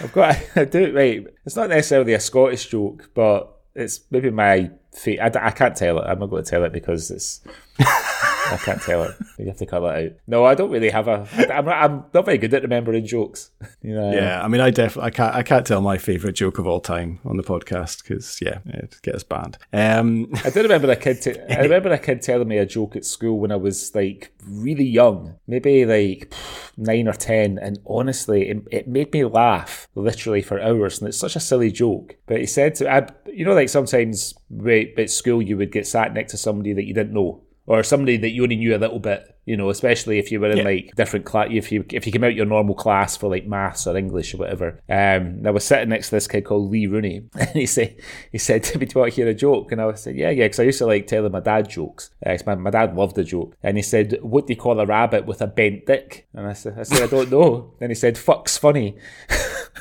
I've 0.00 0.12
got. 0.12 0.36
I 0.56 0.64
do. 0.64 0.94
Right. 0.94 1.26
It's 1.44 1.56
not 1.56 1.68
necessarily 1.68 2.14
a 2.14 2.20
Scottish 2.20 2.68
joke, 2.68 3.10
but 3.14 3.54
it's 3.74 4.00
maybe 4.10 4.30
my. 4.30 4.70
I, 5.06 5.30
I 5.34 5.50
can't 5.50 5.76
tell 5.76 5.98
it. 5.98 6.04
I'm 6.06 6.20
not 6.20 6.30
going 6.30 6.44
to 6.44 6.50
tell 6.50 6.64
it 6.64 6.72
because 6.72 7.10
it's. 7.10 7.40
I 8.46 8.56
can't 8.56 8.80
tell 8.80 9.02
it. 9.04 9.14
You 9.38 9.46
have 9.46 9.56
to 9.58 9.66
cut 9.66 9.80
that 9.80 10.04
out. 10.04 10.12
No, 10.26 10.44
I 10.44 10.54
don't 10.54 10.70
really 10.70 10.90
have 10.90 11.08
a. 11.08 11.26
I, 11.32 11.52
I'm, 11.52 11.64
not, 11.64 11.76
I'm 11.76 12.04
not 12.12 12.24
very 12.24 12.38
good 12.38 12.54
at 12.54 12.62
remembering 12.62 13.04
jokes. 13.06 13.50
You 13.82 13.94
know. 13.94 14.12
Yeah, 14.12 14.42
I 14.42 14.48
mean, 14.48 14.60
I 14.60 14.70
definitely 14.70 15.08
I 15.08 15.10
can't 15.10 15.34
I 15.34 15.42
can't 15.42 15.66
tell 15.66 15.80
my 15.80 15.98
favorite 15.98 16.34
joke 16.34 16.58
of 16.58 16.66
all 16.66 16.80
time 16.80 17.20
on 17.24 17.36
the 17.36 17.42
podcast 17.42 18.02
because 18.02 18.40
yeah, 18.40 18.58
it 18.66 18.98
gets 19.02 19.24
banned. 19.24 19.58
Um, 19.72 20.30
I 20.44 20.50
do 20.50 20.62
remember 20.62 20.90
a 20.90 20.96
kid. 20.96 21.22
T- 21.22 21.40
I 21.50 21.60
remember 21.62 21.92
a 21.92 21.98
kid 21.98 22.22
telling 22.22 22.48
me 22.48 22.58
a 22.58 22.66
joke 22.66 22.96
at 22.96 23.04
school 23.04 23.38
when 23.38 23.52
I 23.52 23.56
was 23.56 23.94
like 23.94 24.32
really 24.46 24.84
young, 24.84 25.36
maybe 25.46 25.84
like 25.84 26.32
nine 26.76 27.08
or 27.08 27.12
ten, 27.12 27.58
and 27.58 27.78
honestly, 27.86 28.48
it, 28.48 28.62
it 28.70 28.88
made 28.88 29.12
me 29.12 29.24
laugh 29.24 29.88
literally 29.94 30.42
for 30.42 30.60
hours. 30.60 30.98
And 30.98 31.08
it's 31.08 31.18
such 31.18 31.36
a 31.36 31.40
silly 31.40 31.70
joke. 31.70 32.16
But 32.26 32.40
he 32.40 32.46
said 32.46 32.74
to, 32.76 32.90
I, 32.90 33.06
you 33.26 33.44
know, 33.44 33.54
like 33.54 33.68
sometimes 33.68 34.34
at 34.66 35.10
school 35.10 35.42
you 35.42 35.56
would 35.56 35.72
get 35.72 35.86
sat 35.86 36.14
next 36.14 36.32
to 36.32 36.38
somebody 36.38 36.72
that 36.72 36.84
you 36.84 36.94
didn't 36.94 37.14
know. 37.14 37.42
Or 37.66 37.82
somebody 37.82 38.18
that 38.18 38.30
you 38.30 38.42
only 38.42 38.56
knew 38.56 38.76
a 38.76 38.78
little 38.78 38.98
bit, 38.98 39.34
you 39.46 39.56
know, 39.56 39.70
especially 39.70 40.18
if 40.18 40.30
you 40.30 40.38
were 40.38 40.50
in 40.50 40.58
Yeah. 40.58 40.64
like 40.64 40.90
different 40.96 41.24
class, 41.24 41.48
if 41.50 41.72
you 41.72 41.82
if 41.90 42.04
you 42.04 42.12
came 42.12 42.22
out 42.22 42.34
your 42.34 42.44
normal 42.44 42.74
class 42.74 43.16
for 43.16 43.30
like 43.30 43.46
maths 43.46 43.86
or 43.86 43.96
English 43.96 44.34
or 44.34 44.36
whatever. 44.36 44.80
Um, 44.88 45.40
and 45.40 45.46
I 45.46 45.50
was 45.50 45.64
sitting 45.64 45.88
next 45.88 46.10
to 46.10 46.16
this 46.16 46.28
kid 46.28 46.44
called 46.44 46.70
Lee 46.70 46.86
Rooney, 46.86 47.22
and 47.38 47.48
he 47.50 47.64
said 47.64 47.96
he 48.30 48.36
said 48.36 48.64
to 48.64 48.78
me, 48.78 48.84
"Do 48.84 48.92
you 48.94 49.00
want 49.00 49.12
to 49.14 49.16
hear 49.16 49.28
a 49.30 49.34
joke?" 49.34 49.72
And 49.72 49.80
I 49.80 49.94
said, 49.94 50.14
"Yeah, 50.14 50.28
yeah," 50.28 50.44
because 50.44 50.60
I 50.60 50.64
used 50.64 50.78
to 50.78 50.86
like 50.86 51.06
telling 51.06 51.32
my 51.32 51.40
dad 51.40 51.70
jokes. 51.70 52.10
Uh, 52.24 52.36
my, 52.46 52.54
my 52.54 52.70
dad 52.70 52.94
loved 52.94 53.16
a 53.16 53.24
joke, 53.24 53.56
and 53.62 53.78
he 53.78 53.82
said, 53.82 54.18
"What 54.20 54.46
do 54.46 54.52
you 54.52 54.58
call 54.60 54.78
a 54.78 54.84
rabbit 54.84 55.24
with 55.24 55.40
a 55.40 55.46
bent 55.46 55.86
dick?" 55.86 56.26
And 56.34 56.46
I 56.46 56.52
said, 56.52 56.78
"I 56.78 56.82
said 56.82 57.02
I 57.02 57.06
don't 57.06 57.30
know." 57.30 57.72
Then 57.78 57.88
he 57.90 57.94
said, 57.94 58.18
"Fuck's 58.18 58.58
funny." 58.58 58.96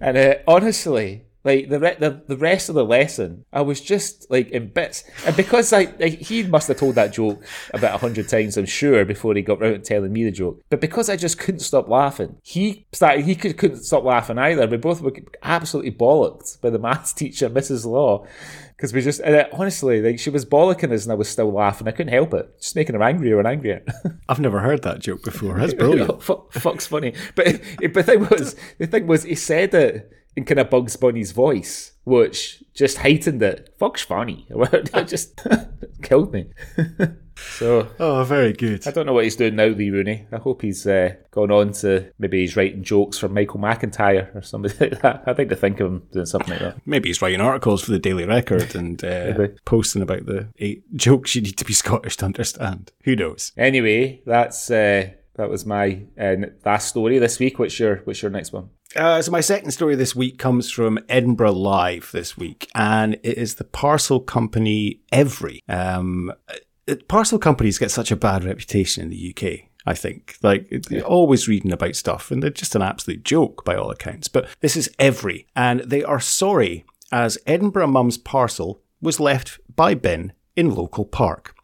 And 0.00 0.16
uh, 0.16 0.34
honestly, 0.48 1.26
like 1.44 1.68
the, 1.68 1.80
re- 1.80 1.96
the 1.98 2.22
the 2.28 2.36
rest 2.36 2.68
of 2.68 2.76
the 2.76 2.84
lesson, 2.84 3.44
I 3.52 3.62
was 3.62 3.80
just 3.80 4.30
like 4.30 4.50
in 4.50 4.68
bits, 4.68 5.02
and 5.26 5.36
because 5.36 5.72
like, 5.72 6.00
he 6.00 6.44
must 6.44 6.68
have 6.68 6.76
told 6.76 6.94
that 6.94 7.12
joke 7.12 7.42
about 7.74 7.96
a 7.96 7.98
hundred 7.98 8.28
times, 8.28 8.56
I'm 8.56 8.66
sure, 8.66 9.04
before 9.04 9.34
he 9.34 9.42
got 9.42 9.60
round 9.60 9.74
to 9.74 9.80
telling 9.80 10.12
me 10.12 10.24
the 10.24 10.30
joke. 10.30 10.62
But 10.70 10.80
because 10.80 11.08
I 11.08 11.16
just 11.16 11.38
couldn't 11.38 11.60
stop 11.60 11.88
laughing, 11.88 12.36
he 12.42 12.86
started. 12.92 13.24
He 13.24 13.34
could, 13.34 13.58
couldn't 13.58 13.82
stop 13.82 14.04
laughing 14.04 14.38
either. 14.38 14.68
We 14.68 14.76
both 14.76 15.00
were 15.00 15.12
absolutely 15.42 15.90
bollocked 15.90 16.60
by 16.60 16.70
the 16.70 16.78
maths 16.78 17.12
teacher, 17.22 17.50
Mrs. 17.50 17.86
Law, 17.86 18.24
because 18.76 18.92
we 18.92 19.02
just 19.02 19.20
uh, 19.22 19.46
honestly, 19.52 20.00
like 20.00 20.20
she 20.20 20.30
was 20.30 20.44
bollocking 20.44 20.92
us, 20.92 21.04
and 21.04 21.12
I 21.12 21.16
was 21.16 21.28
still 21.28 21.52
laughing. 21.52 21.88
I 21.88 21.90
couldn't 21.90 22.12
help 22.12 22.34
it, 22.34 22.60
just 22.60 22.76
making 22.76 22.94
her 22.94 23.02
angrier 23.02 23.38
and 23.38 23.48
angrier. 23.48 23.84
I've 24.28 24.38
never 24.38 24.60
heard 24.60 24.82
that 24.82 25.00
joke 25.00 25.24
before. 25.24 25.58
That's 25.58 25.74
brilliant. 25.74 26.22
Fuck, 26.22 26.52
fuck's 26.52 26.86
funny. 26.86 27.14
But 27.34 27.60
but 27.80 27.94
the 27.94 28.02
thing 28.04 28.20
was, 28.20 28.54
the 28.78 28.86
thing 28.86 29.08
was, 29.08 29.24
he 29.24 29.34
said 29.34 29.74
it 29.74 30.10
in 30.36 30.44
kind 30.44 30.60
of 30.60 30.70
Bugs 30.70 30.96
Bunny's 30.96 31.32
voice, 31.32 31.92
which 32.04 32.62
just 32.74 32.98
heightened 32.98 33.42
it. 33.42 33.74
Fuck's 33.78 34.02
funny. 34.02 34.46
It 34.72 35.08
just 35.08 35.40
killed 36.02 36.32
me. 36.32 36.50
so 37.36 37.88
Oh, 37.98 38.24
very 38.24 38.52
good. 38.52 38.86
I 38.86 38.90
don't 38.90 39.06
know 39.06 39.12
what 39.12 39.24
he's 39.24 39.36
doing 39.36 39.56
now, 39.56 39.66
Lee 39.66 39.90
Rooney. 39.90 40.26
I 40.32 40.36
hope 40.36 40.62
he's 40.62 40.86
uh, 40.86 41.14
gone 41.30 41.50
on 41.50 41.72
to 41.74 42.10
maybe 42.18 42.40
he's 42.40 42.56
writing 42.56 42.82
jokes 42.82 43.18
for 43.18 43.28
Michael 43.28 43.60
McIntyre 43.60 44.34
or 44.34 44.42
somebody 44.42 44.74
like 44.78 45.00
that. 45.02 45.24
I'd 45.26 45.38
like 45.38 45.48
to 45.50 45.56
think 45.56 45.80
of 45.80 45.86
him 45.88 46.02
doing 46.12 46.26
something 46.26 46.50
like 46.50 46.60
that. 46.60 46.86
Maybe 46.86 47.08
he's 47.08 47.22
writing 47.22 47.40
articles 47.40 47.82
for 47.82 47.90
the 47.90 47.98
Daily 47.98 48.24
Record 48.24 48.74
and 48.74 49.02
uh, 49.04 49.48
posting 49.64 50.02
about 50.02 50.26
the 50.26 50.48
eight 50.58 50.84
jokes 50.96 51.34
you 51.34 51.42
need 51.42 51.58
to 51.58 51.64
be 51.64 51.72
Scottish 51.72 52.16
to 52.18 52.24
understand. 52.24 52.92
Who 53.04 53.16
knows? 53.16 53.52
Anyway, 53.56 54.22
that's 54.26 54.70
uh, 54.70 55.10
that 55.36 55.48
was 55.50 55.64
my 55.66 56.02
uh, 56.20 56.36
last 56.64 56.88
story 56.88 57.18
this 57.18 57.38
week. 57.38 57.58
What's 57.58 57.78
your 57.78 57.96
what's 58.04 58.22
your 58.22 58.30
next 58.30 58.52
one? 58.52 58.70
Uh, 58.94 59.22
so 59.22 59.32
my 59.32 59.40
second 59.40 59.70
story 59.70 59.94
this 59.94 60.14
week 60.14 60.38
comes 60.38 60.70
from 60.70 60.98
Edinburgh 61.08 61.52
Live 61.52 62.10
this 62.12 62.36
week, 62.36 62.68
and 62.74 63.14
it 63.22 63.38
is 63.38 63.54
the 63.54 63.64
parcel 63.64 64.20
company 64.20 65.00
Evri. 65.12 65.60
Um, 65.68 66.32
parcel 67.08 67.38
companies 67.38 67.78
get 67.78 67.90
such 67.90 68.10
a 68.10 68.16
bad 68.16 68.44
reputation 68.44 69.02
in 69.04 69.10
the 69.10 69.34
UK. 69.34 69.68
I 69.86 69.94
think 69.94 70.36
like 70.42 70.68
it- 70.70 71.02
always 71.02 71.48
reading 71.48 71.72
about 71.72 71.96
stuff, 71.96 72.30
and 72.30 72.42
they're 72.42 72.50
just 72.50 72.74
an 72.74 72.82
absolute 72.82 73.24
joke 73.24 73.64
by 73.64 73.74
all 73.76 73.90
accounts. 73.90 74.28
But 74.28 74.46
this 74.60 74.76
is 74.76 74.90
Evri, 74.98 75.46
and 75.56 75.80
they 75.80 76.04
are 76.04 76.20
sorry 76.20 76.84
as 77.10 77.38
Edinburgh 77.46 77.88
Mum's 77.88 78.18
parcel 78.18 78.82
was 79.00 79.18
left 79.20 79.58
by 79.74 79.94
bin 79.94 80.32
in 80.54 80.74
local 80.74 81.04
park. 81.04 81.54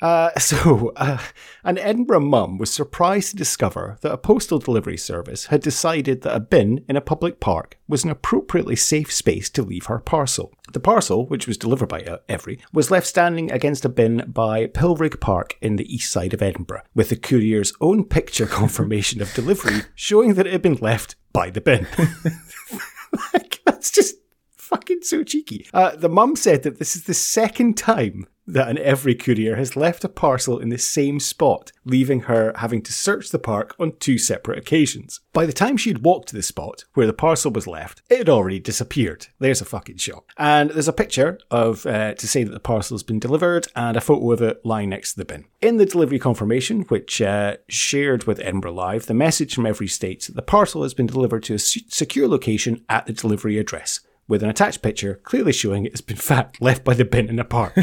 Uh, 0.00 0.30
so, 0.38 0.92
uh, 0.96 1.18
an 1.64 1.78
Edinburgh 1.78 2.20
mum 2.20 2.58
was 2.58 2.72
surprised 2.72 3.30
to 3.30 3.36
discover 3.36 3.98
that 4.02 4.12
a 4.12 4.18
postal 4.18 4.58
delivery 4.58 4.96
service 4.96 5.46
had 5.46 5.60
decided 5.60 6.22
that 6.22 6.36
a 6.36 6.40
bin 6.40 6.84
in 6.88 6.96
a 6.96 7.00
public 7.00 7.40
park 7.40 7.78
was 7.88 8.04
an 8.04 8.10
appropriately 8.10 8.76
safe 8.76 9.12
space 9.12 9.50
to 9.50 9.62
leave 9.62 9.86
her 9.86 9.98
parcel. 9.98 10.52
The 10.72 10.80
parcel, 10.80 11.26
which 11.26 11.46
was 11.46 11.56
delivered 11.56 11.88
by 11.88 12.02
uh, 12.02 12.18
Evri, 12.28 12.60
was 12.72 12.90
left 12.90 13.06
standing 13.06 13.50
against 13.50 13.84
a 13.84 13.88
bin 13.88 14.24
by 14.28 14.66
Pilrig 14.66 15.20
Park 15.20 15.56
in 15.60 15.76
the 15.76 15.92
east 15.92 16.12
side 16.12 16.34
of 16.34 16.42
Edinburgh, 16.42 16.82
with 16.94 17.08
the 17.08 17.16
courier's 17.16 17.72
own 17.80 18.04
picture 18.04 18.46
confirmation 18.58 19.20
of 19.22 19.32
delivery 19.34 19.82
showing 19.94 20.34
that 20.34 20.46
it 20.46 20.52
had 20.52 20.62
been 20.62 20.78
left 20.80 21.16
by 21.32 21.50
the 21.50 21.60
bin. 21.60 21.86
like, 23.32 23.60
that's 23.64 23.90
just 23.90 24.16
fucking 24.56 25.02
so 25.02 25.24
cheeky. 25.24 25.66
Uh, 25.72 25.96
the 25.96 26.08
mum 26.08 26.36
said 26.36 26.62
that 26.62 26.78
this 26.78 26.94
is 26.94 27.04
the 27.04 27.14
second 27.14 27.76
time 27.76 28.26
that 28.48 28.68
an 28.68 28.76
Evri 28.76 29.18
courier 29.18 29.56
has 29.56 29.76
left 29.76 30.04
a 30.04 30.08
parcel 30.08 30.58
in 30.58 30.70
the 30.70 30.78
same 30.78 31.20
spot, 31.20 31.70
leaving 31.84 32.20
her 32.20 32.52
having 32.56 32.82
to 32.82 32.92
search 32.92 33.28
the 33.30 33.38
park 33.38 33.76
on 33.78 33.92
two 34.00 34.18
separate 34.18 34.58
occasions. 34.58 35.20
By 35.32 35.46
the 35.46 35.52
time 35.52 35.76
she'd 35.76 36.02
walked 36.02 36.28
to 36.28 36.36
the 36.36 36.42
spot 36.42 36.84
where 36.94 37.06
the 37.06 37.12
parcel 37.12 37.52
was 37.52 37.66
left, 37.66 38.02
it 38.08 38.18
had 38.18 38.28
already 38.28 38.58
disappeared. 38.58 39.26
There's 39.38 39.60
a 39.60 39.66
fucking 39.66 39.98
shock. 39.98 40.32
And 40.36 40.70
there's 40.70 40.88
a 40.88 40.92
picture 40.92 41.38
of 41.50 41.86
uh, 41.86 42.14
to 42.14 42.26
say 42.26 42.42
that 42.42 42.52
the 42.52 42.60
parcel 42.60 42.94
has 42.94 43.02
been 43.02 43.20
delivered 43.20 43.66
and 43.76 43.96
a 43.96 44.00
photo 44.00 44.32
of 44.32 44.42
it 44.42 44.64
lying 44.64 44.88
next 44.88 45.12
to 45.12 45.18
the 45.18 45.24
bin. 45.24 45.44
In 45.60 45.76
the 45.76 45.86
delivery 45.86 46.18
confirmation, 46.18 46.82
which 46.82 47.20
uh, 47.20 47.58
shared 47.68 48.24
with 48.24 48.40
Edinburgh 48.40 48.72
Live, 48.72 49.06
the 49.06 49.14
message 49.14 49.54
from 49.54 49.64
Evri 49.64 49.90
states 49.90 50.26
that 50.26 50.36
the 50.36 50.42
parcel 50.42 50.82
has 50.82 50.94
been 50.94 51.06
delivered 51.06 51.42
to 51.44 51.54
a 51.54 51.58
secure 51.58 52.28
location 52.28 52.84
at 52.88 53.06
the 53.06 53.12
delivery 53.12 53.58
address 53.58 54.00
with 54.28 54.42
an 54.42 54.50
attached 54.50 54.82
picture 54.82 55.16
clearly 55.24 55.52
showing 55.52 55.84
it 55.84 55.92
has 55.92 56.00
been, 56.00 56.16
in 56.16 56.22
fact, 56.22 56.60
left 56.60 56.84
by 56.84 56.94
the 56.94 57.04
bin 57.04 57.28
in 57.28 57.38
a 57.38 57.44
park. 57.44 57.76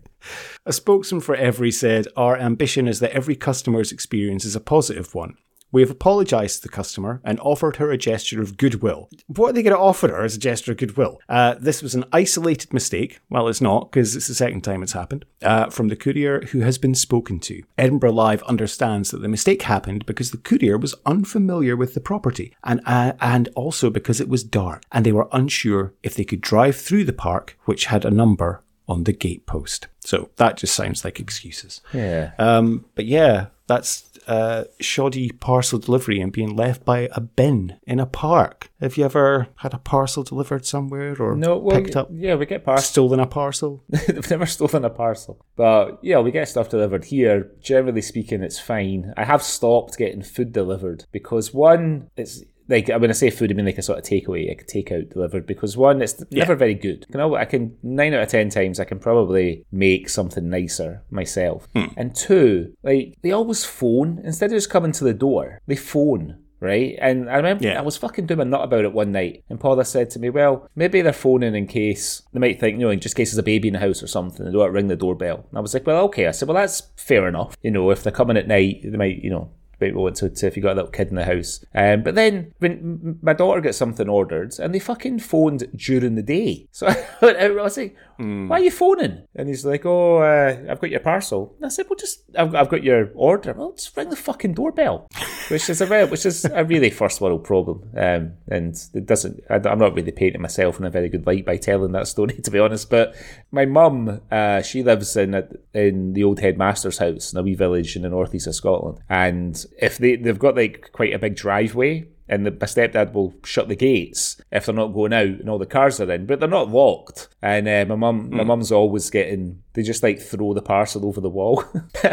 a 0.66 0.72
spokesman 0.72 1.20
for 1.20 1.36
Evri 1.36 1.72
said, 1.72 2.08
Our 2.16 2.36
ambition 2.36 2.88
is 2.88 2.98
that 3.00 3.12
every 3.12 3.36
customer's 3.36 3.92
experience 3.92 4.44
is 4.44 4.56
a 4.56 4.60
positive 4.60 5.14
one. 5.14 5.36
We 5.72 5.80
have 5.80 5.90
apologised 5.90 6.56
to 6.56 6.68
the 6.68 6.74
customer 6.74 7.22
and 7.24 7.40
offered 7.40 7.76
her 7.76 7.90
a 7.90 7.96
gesture 7.96 8.42
of 8.42 8.58
goodwill. 8.58 9.08
What 9.26 9.48
are 9.48 9.52
they 9.54 9.62
going 9.62 9.74
to 9.74 9.80
offer 9.80 10.08
her 10.08 10.22
as 10.22 10.36
a 10.36 10.38
gesture 10.38 10.72
of 10.72 10.78
goodwill? 10.78 11.18
Uh, 11.30 11.54
this 11.58 11.82
was 11.82 11.94
an 11.94 12.04
isolated 12.12 12.74
mistake. 12.74 13.20
Well, 13.30 13.48
it's 13.48 13.62
not, 13.62 13.90
because 13.90 14.14
it's 14.14 14.28
the 14.28 14.34
second 14.34 14.60
time 14.60 14.82
it's 14.82 14.92
happened. 14.92 15.24
Uh, 15.40 15.70
from 15.70 15.88
the 15.88 15.96
courier 15.96 16.42
who 16.42 16.60
has 16.60 16.76
been 16.76 16.94
spoken 16.94 17.40
to. 17.40 17.62
Edinburgh 17.78 18.12
Live 18.12 18.42
understands 18.42 19.10
that 19.10 19.22
the 19.22 19.28
mistake 19.28 19.62
happened 19.62 20.04
because 20.04 20.30
the 20.30 20.36
courier 20.36 20.76
was 20.76 20.94
unfamiliar 21.06 21.74
with 21.74 21.94
the 21.94 22.00
property 22.00 22.54
and, 22.62 22.82
uh, 22.84 23.14
and 23.20 23.48
also 23.56 23.88
because 23.88 24.20
it 24.20 24.28
was 24.28 24.44
dark 24.44 24.82
and 24.92 25.06
they 25.06 25.12
were 25.12 25.28
unsure 25.32 25.94
if 26.02 26.14
they 26.14 26.24
could 26.24 26.42
drive 26.42 26.76
through 26.76 27.04
the 27.04 27.12
park, 27.14 27.58
which 27.64 27.86
had 27.86 28.04
a 28.04 28.10
number 28.10 28.62
on 28.86 29.04
the 29.04 29.12
gatepost. 29.14 29.86
So 30.04 30.30
that 30.36 30.56
just 30.56 30.74
sounds 30.74 31.04
like 31.04 31.20
excuses. 31.20 31.80
Yeah. 31.94 32.32
Um, 32.38 32.84
but 32.94 33.06
yeah, 33.06 33.46
that's 33.68 34.10
uh, 34.26 34.64
shoddy 34.80 35.30
parcel 35.30 35.78
delivery 35.78 36.20
and 36.20 36.32
being 36.32 36.54
left 36.56 36.84
by 36.84 37.08
a 37.12 37.20
bin 37.20 37.78
in 37.86 38.00
a 38.00 38.06
park. 38.06 38.70
Have 38.80 38.96
you 38.96 39.04
ever 39.04 39.48
had 39.56 39.74
a 39.74 39.78
parcel 39.78 40.22
delivered 40.22 40.66
somewhere 40.66 41.16
or 41.20 41.36
no, 41.36 41.56
well, 41.58 41.80
picked 41.80 41.96
up, 41.96 42.08
Yeah, 42.12 42.34
we 42.34 42.46
get 42.46 42.64
parcels. 42.64 42.88
stolen 42.88 43.20
a 43.20 43.26
parcel? 43.26 43.82
They've 43.88 44.28
never 44.30 44.46
stolen 44.46 44.84
a 44.84 44.90
parcel. 44.90 45.44
But 45.56 45.98
yeah, 46.02 46.18
we 46.18 46.30
get 46.32 46.48
stuff 46.48 46.68
delivered 46.68 47.04
here. 47.04 47.50
Generally 47.60 48.02
speaking, 48.02 48.42
it's 48.42 48.58
fine. 48.60 49.12
I 49.16 49.24
have 49.24 49.42
stopped 49.42 49.96
getting 49.96 50.22
food 50.22 50.52
delivered 50.52 51.04
because 51.12 51.54
one, 51.54 52.10
it's 52.16 52.42
like 52.68 52.90
I 52.90 52.96
when 52.96 53.10
I 53.10 53.14
say 53.14 53.30
food, 53.30 53.50
I 53.50 53.54
mean 53.54 53.66
like 53.66 53.78
a 53.78 53.82
sort 53.82 53.98
of 53.98 54.04
takeaway, 54.04 54.48
like 54.48 54.62
a 54.62 54.64
takeout 54.64 55.12
delivered. 55.12 55.46
Because 55.46 55.76
one, 55.76 56.02
it's 56.02 56.22
never 56.30 56.54
very 56.54 56.74
good. 56.74 57.06
You 57.10 57.18
know, 57.18 57.34
I 57.34 57.44
can 57.44 57.76
nine 57.82 58.14
out 58.14 58.22
of 58.22 58.28
ten 58.28 58.50
times 58.50 58.80
I 58.80 58.84
can 58.84 58.98
probably 58.98 59.64
make 59.72 60.08
something 60.08 60.48
nicer 60.48 61.02
myself. 61.10 61.68
Hmm. 61.74 61.86
And 61.96 62.14
two, 62.14 62.74
like 62.82 63.16
they 63.22 63.32
always 63.32 63.64
phone 63.64 64.20
instead 64.24 64.50
of 64.50 64.56
just 64.56 64.70
coming 64.70 64.92
to 64.92 65.04
the 65.04 65.14
door. 65.14 65.60
They 65.66 65.76
phone. 65.76 66.38
Right, 66.60 66.96
and 67.00 67.28
I 67.28 67.38
remember 67.38 67.64
Yeah. 67.64 67.80
I 67.80 67.82
was 67.82 67.96
fucking 67.96 68.26
doing 68.26 68.38
a 68.38 68.44
nut 68.44 68.62
about 68.62 68.84
it 68.84 68.92
one 68.92 69.10
night, 69.10 69.42
and 69.50 69.58
Paula 69.58 69.84
said 69.84 70.10
to 70.10 70.20
me, 70.20 70.30
"Well, 70.30 70.68
maybe 70.76 71.02
they're 71.02 71.12
phoning 71.12 71.56
in 71.56 71.66
case 71.66 72.22
they 72.32 72.38
might 72.38 72.60
think, 72.60 72.78
you 72.78 72.84
know, 72.84 72.90
in 72.90 73.00
just 73.00 73.16
case 73.16 73.32
there's 73.32 73.38
a 73.38 73.42
baby 73.42 73.66
in 73.66 73.74
the 73.74 73.80
house 73.80 74.00
or 74.00 74.06
something, 74.06 74.46
they 74.46 74.52
don't 74.52 74.70
ring 74.72 74.86
the 74.86 74.94
doorbell." 74.94 75.44
And 75.50 75.58
I 75.58 75.60
was 75.60 75.74
like, 75.74 75.84
"Well, 75.88 76.04
okay." 76.04 76.28
I 76.28 76.30
said, 76.30 76.46
"Well, 76.46 76.54
that's 76.54 76.82
fair 76.96 77.26
enough. 77.26 77.56
You 77.62 77.72
know, 77.72 77.90
if 77.90 78.04
they're 78.04 78.12
coming 78.12 78.36
at 78.36 78.46
night, 78.46 78.82
they 78.84 78.96
might, 78.96 79.24
you 79.24 79.30
know." 79.30 79.50
Might 79.82 79.94
want 79.94 80.16
to, 80.16 80.28
to 80.28 80.46
if 80.46 80.56
you 80.56 80.62
got 80.62 80.72
a 80.72 80.76
little 80.76 80.90
kid 80.90 81.08
in 81.08 81.16
the 81.16 81.24
house. 81.24 81.64
Um, 81.74 82.02
but 82.02 82.14
then 82.14 82.52
when 82.58 83.18
my 83.22 83.32
daughter 83.32 83.60
got 83.60 83.74
something 83.74 84.08
ordered 84.08 84.58
and 84.58 84.74
they 84.74 84.78
fucking 84.78 85.20
phoned 85.20 85.68
during 85.76 86.14
the 86.14 86.22
day. 86.22 86.68
So 86.82 86.88
I 86.88 87.48
was 87.50 87.76
like, 87.76 87.96
why 88.18 88.58
are 88.58 88.64
you 88.64 88.70
phoning? 88.70 89.22
And 89.36 89.48
he's 89.48 89.64
like, 89.64 89.84
oh, 89.84 90.18
uh, 90.18 90.56
I've 90.70 90.80
got 90.80 90.90
your 90.90 91.00
parcel. 91.00 91.54
And 91.56 91.66
I 91.66 91.68
said, 91.68 91.86
well, 91.88 91.96
just, 91.98 92.22
I've, 92.36 92.54
I've 92.54 92.68
got 92.68 92.82
your 92.82 93.10
order. 93.14 93.52
Well, 93.52 93.72
just 93.72 93.96
ring 93.96 94.10
the 94.10 94.16
fucking 94.16 94.54
doorbell. 94.54 95.08
which 95.48 95.68
is 95.68 95.80
a 95.80 96.06
which 96.06 96.26
is 96.26 96.44
a 96.44 96.64
really 96.64 96.90
first 96.90 97.20
world 97.20 97.44
problem. 97.44 97.82
Um, 97.96 98.32
and 98.48 98.74
it 98.94 99.06
doesn't, 99.06 99.42
I, 99.50 99.56
am 99.56 99.78
not 99.78 99.94
really 99.94 100.12
painting 100.12 100.42
myself 100.42 100.78
in 100.78 100.84
a 100.86 100.90
very 100.90 101.08
good 101.08 101.26
light 101.26 101.44
by 101.44 101.56
telling 101.56 101.92
that 101.92 102.08
story, 102.08 102.34
to 102.44 102.50
be 102.50 102.58
honest. 102.58 102.90
But 102.90 103.14
my 103.50 103.64
mum, 103.64 104.20
uh, 104.30 104.62
she 104.62 104.82
lives 104.82 105.16
in 105.16 105.34
a, 105.34 105.48
in 105.74 106.12
the 106.12 106.24
old 106.24 106.40
headmaster's 106.40 106.98
house 106.98 107.32
in 107.32 107.38
a 107.38 107.42
wee 107.42 107.54
village 107.54 107.96
in 107.96 108.02
the 108.02 108.08
northeast 108.08 108.46
of 108.46 108.54
Scotland. 108.54 109.00
And 109.08 109.64
if 109.80 109.98
they, 109.98 110.16
they've 110.16 110.38
got 110.38 110.56
like 110.56 110.90
quite 110.92 111.14
a 111.14 111.18
big 111.18 111.36
driveway, 111.36 112.06
and 112.28 112.46
the, 112.46 112.50
my 112.50 112.66
stepdad 112.66 113.12
will 113.12 113.34
shut 113.44 113.68
the 113.68 113.76
gates 113.76 114.40
if 114.50 114.64
they're 114.64 114.74
not 114.74 114.94
going 114.94 115.12
out 115.12 115.26
and 115.26 115.50
all 115.50 115.58
the 115.58 115.66
cars 115.66 116.00
are 116.00 116.10
in, 116.10 116.24
but 116.24 116.40
they're 116.40 116.48
not 116.48 116.70
locked. 116.70 117.28
And 117.42 117.68
uh, 117.68 117.84
my 117.88 117.96
mum, 117.96 118.30
my 118.30 118.44
mum's 118.44 118.72
always 118.72 119.10
getting 119.10 119.62
they 119.74 119.82
just 119.82 120.02
like 120.02 120.20
throw 120.20 120.54
the 120.54 120.62
parcel 120.62 121.04
over 121.04 121.20
the 121.20 121.28
wall. 121.28 121.64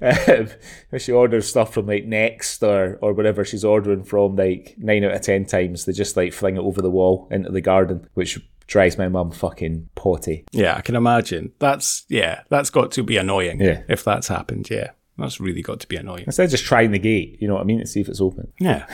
um, 0.00 0.48
if 0.92 1.02
she 1.02 1.12
orders 1.12 1.48
stuff 1.48 1.74
from 1.74 1.86
like 1.86 2.06
Next 2.06 2.62
or 2.62 2.98
or 3.02 3.12
whatever 3.12 3.44
she's 3.44 3.64
ordering 3.64 4.04
from, 4.04 4.36
like 4.36 4.74
nine 4.78 5.04
out 5.04 5.12
of 5.14 5.20
ten 5.20 5.44
times 5.44 5.84
they 5.84 5.92
just 5.92 6.16
like 6.16 6.32
fling 6.32 6.56
it 6.56 6.60
over 6.60 6.80
the 6.80 6.90
wall 6.90 7.28
into 7.30 7.50
the 7.50 7.60
garden, 7.60 8.08
which 8.14 8.38
drives 8.66 8.98
my 8.98 9.08
mum 9.08 9.30
fucking 9.30 9.88
potty. 9.94 10.44
Yeah, 10.52 10.74
I 10.76 10.80
can 10.80 10.96
imagine. 10.96 11.52
That's 11.58 12.04
yeah, 12.08 12.42
that's 12.48 12.70
got 12.70 12.92
to 12.92 13.02
be 13.02 13.16
annoying. 13.16 13.60
Yeah. 13.60 13.82
if 13.88 14.04
that's 14.04 14.28
happened. 14.28 14.70
Yeah, 14.70 14.90
that's 15.18 15.40
really 15.40 15.62
got 15.62 15.80
to 15.80 15.86
be 15.88 15.96
annoying. 15.96 16.24
Instead 16.26 16.44
of 16.44 16.50
just 16.50 16.64
trying 16.64 16.90
the 16.90 16.98
gate, 16.98 17.38
you 17.40 17.48
know 17.48 17.54
what 17.54 17.60
I 17.62 17.64
mean, 17.64 17.80
to 17.80 17.86
see 17.86 18.00
if 18.00 18.08
it's 18.08 18.20
open. 18.20 18.52
Yeah, 18.60 18.86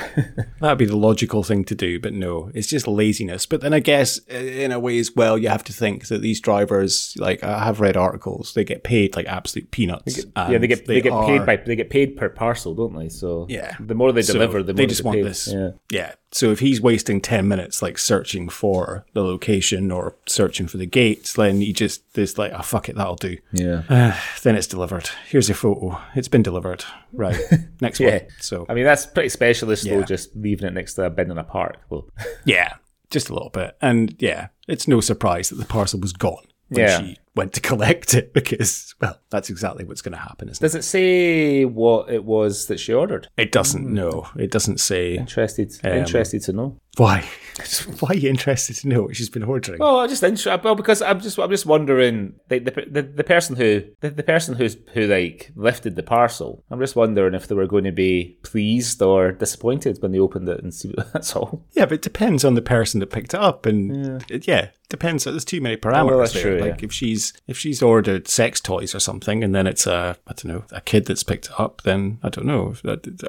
that'd 0.61 0.79
be 0.79 0.85
the 0.87 0.97
logical 0.97 1.43
thing 1.43 1.65
to 1.65 1.75
do, 1.75 1.99
but 1.99 2.13
no, 2.13 2.51
it's 2.55 2.69
just 2.69 2.87
laziness. 2.87 3.47
But 3.47 3.61
then 3.61 3.73
I 3.75 3.81
guess 3.81 4.21
uh, 4.33 4.37
in 4.37 4.73
a 4.73 4.79
way 4.79 4.99
as 4.99 5.11
well, 5.17 5.37
you 5.37 5.49
have 5.49 5.65
to 5.65 5.73
think 5.73 6.07
that 6.09 6.23
these 6.23 6.41
drivers, 6.41 7.15
like 7.19 7.43
I 7.43 7.65
have 7.65 7.81
read 7.81 7.97
articles, 7.97 8.55
they 8.55 8.65
get 8.65 8.85
paid 8.85 9.17
like 9.17 9.27
absolute 9.27 9.71
peanuts. 9.71 10.25
yeah, 10.37 10.59
they 10.59 10.67
get 10.67 10.87
they, 10.87 11.01
get 11.01 11.13
paid 11.27 11.45
by 11.47 11.57
they 11.57 11.77
get 11.77 11.91
paid 11.91 12.17
per 12.17 12.29
parcel, 12.29 12.75
don't 12.75 12.97
they? 12.97 13.09
So 13.09 13.47
Yeah. 13.49 13.75
the 13.81 13.95
more 13.95 14.13
they 14.13 14.23
So 14.23 14.35
deliver, 14.35 14.63
the 14.63 14.73
more 14.73 14.77
they 14.79 14.87
just 14.87 15.03
get 15.03 15.07
want 15.07 15.17
paid. 15.19 15.27
this. 15.27 15.49
Yeah. 15.53 15.71
Yeah. 15.91 16.13
So 16.35 16.51
if 16.51 16.61
he's 16.61 16.81
wasting 16.81 17.21
10 17.21 17.47
minutes 17.47 17.83
like 17.83 17.99
searching 17.99 18.49
for 18.49 19.05
the 19.13 19.23
location 19.23 19.91
or 19.93 20.17
searching 20.27 20.67
for 20.67 20.79
the 20.79 20.87
gates, 20.87 21.35
then 21.35 21.61
he 21.61 21.73
just 21.75 22.03
is 22.17 22.39
like, 22.39 22.53
oh, 22.55 22.63
fuck 22.63 22.89
it, 22.89 22.97
that'll 22.97 23.17
do. 23.17 23.37
Yeah. 23.53 23.83
Uh, 23.89 24.19
then 24.43 24.57
it's 24.57 24.67
delivered. 24.67 25.11
Here's 25.29 25.49
your 25.49 25.57
photo. 25.57 26.01
It's 26.15 26.29
been 26.29 26.43
delivered. 26.43 26.85
Right. 27.13 27.39
Next 27.83 28.01
Yeah. 28.01 28.11
one. 28.13 28.21
So, 28.41 28.65
I 28.69 28.75
mean, 28.75 28.85
that's 28.85 29.05
pretty 29.05 29.29
specialist, 29.29 29.85
though, 29.87 30.03
just 30.05 30.35
leaving 30.35 30.67
it 30.67 30.73
next 30.73 30.95
to 30.95 31.05
a 31.05 31.11
bin 31.11 31.31
in 31.31 31.37
a 31.37 31.45
park. 31.45 31.77
Well, 31.91 32.09
yeah, 32.47 32.75
just 33.11 33.29
a 33.29 33.35
little 33.35 33.51
bit. 33.51 33.77
And 33.83 34.17
yeah, 34.19 34.49
it's 34.67 34.89
no 34.89 35.01
surprise 35.03 35.51
that 35.51 35.57
the 35.57 35.67
parcel 35.67 36.01
was 36.01 36.15
gone 36.15 36.45
when 36.69 36.81
Yeah. 36.87 36.99
she 37.01 37.19
went 37.35 37.53
to 37.55 37.61
collect 37.71 38.15
it 38.15 38.33
because, 38.35 38.95
well, 39.01 39.19
that's 39.31 39.51
exactly 39.51 39.85
what's 39.85 40.03
going 40.03 40.13
to 40.13 40.19
happen, 40.19 40.49
isn't 40.49 40.63
it? 40.63 40.65
does 40.65 40.75
it 40.75 40.83
say 40.85 41.65
what 41.65 42.11
it 42.11 42.25
was 42.25 42.67
that 42.67 42.79
she 42.79 42.93
ordered? 42.93 43.29
It 43.37 43.53
doesn't 43.53 43.87
know. 43.87 44.29
It 44.37 44.51
doesn't 44.51 44.79
say 44.81 45.17
Interested, 45.17 45.73
Um, 45.85 45.93
interested 45.93 46.43
to 46.43 46.53
know. 46.53 46.79
Why. 46.97 47.29
why 48.01 48.11
are 48.11 48.15
you 48.15 48.29
interested 48.29 48.77
to 48.77 48.89
know 48.89 49.03
what 49.03 49.17
she's 49.17 49.29
been 49.29 49.43
ordering? 49.43 49.79
Well, 49.79 50.01
I'm 50.01 50.09
just 50.09 50.23
inter- 50.23 50.61
well 50.63 50.75
because 50.75 51.03
I'm 51.03 51.21
just 51.21 51.39
I'm 51.39 51.51
just 51.51 51.67
wondering 51.67 52.35
the 52.49 52.59
the, 52.59 52.71
the, 52.89 53.03
the 53.03 53.25
person 53.25 53.57
who 53.57 53.83
the, 54.01 54.11
the 54.11 54.23
person 54.23 54.55
who's 54.55 54.77
who 54.93 55.07
like 55.07 55.53
lifted 55.55 55.97
the 55.97 56.03
parcel. 56.03 56.65
I'm 56.71 56.81
just 56.81 56.97
wondering 56.97 57.35
if 57.35 57.49
they 57.49 57.55
were 57.55 57.67
going 57.67 57.85
to 57.85 57.93
be 57.93 58.39
pleased 58.43 59.01
or 59.03 59.33
disappointed 59.33 60.01
when 60.01 60.13
they 60.13 60.19
opened 60.19 60.49
it 60.49 60.63
and 60.63 60.73
see. 60.73 60.95
That's 61.13 61.35
all. 61.37 61.65
Yeah, 61.73 61.87
but 61.87 61.95
it 61.95 62.03
depends 62.03 62.45
on 62.45 62.55
the 62.55 62.63
person 62.63 63.01
that 63.01 63.11
picked 63.11 63.35
it 63.35 63.41
up, 63.41 63.67
and 63.67 64.23
yeah, 64.29 64.39
yeah 64.43 64.69
depends. 64.93 65.25
There's 65.25 65.45
too 65.45 65.61
many 65.61 65.77
parameters 65.77 66.19
that's 66.19 66.33
there. 66.35 66.43
true, 66.43 66.59
like 66.59 66.81
yeah. 66.81 66.87
if 66.87 66.93
she's 66.93 67.33
if 67.49 67.59
she's 67.59 67.83
ordered 67.83 68.29
sex 68.29 68.61
toys 68.61 68.95
or 68.95 69.01
something, 69.01 69.43
and 69.43 69.55
then 69.55 69.67
it's 69.67 69.87
a 69.87 70.17
I 70.27 70.33
don't 70.35 70.47
know 70.47 70.65
a 70.71 70.81
kid 70.81 71.07
that's 71.07 71.23
picked 71.23 71.47
it 71.47 71.59
up, 71.59 71.83
then 71.83 72.19
I 72.23 72.29
don't 72.29 72.47
know. 72.47 72.75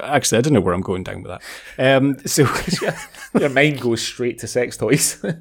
Actually, 0.04 0.38
I 0.38 0.41
don't 0.41 0.54
know 0.54 0.62
where 0.62 0.73
I'm 0.73 0.82
going 0.82 1.04
down 1.04 1.23
with 1.23 1.32
that. 1.32 1.97
Um, 1.97 2.19
so 2.26 2.43
Your 3.39 3.49
mind 3.54 3.82
goes 3.82 4.02
straight 4.02 4.39
to 4.39 4.48
sex 4.48 4.78
toys. 4.78 5.24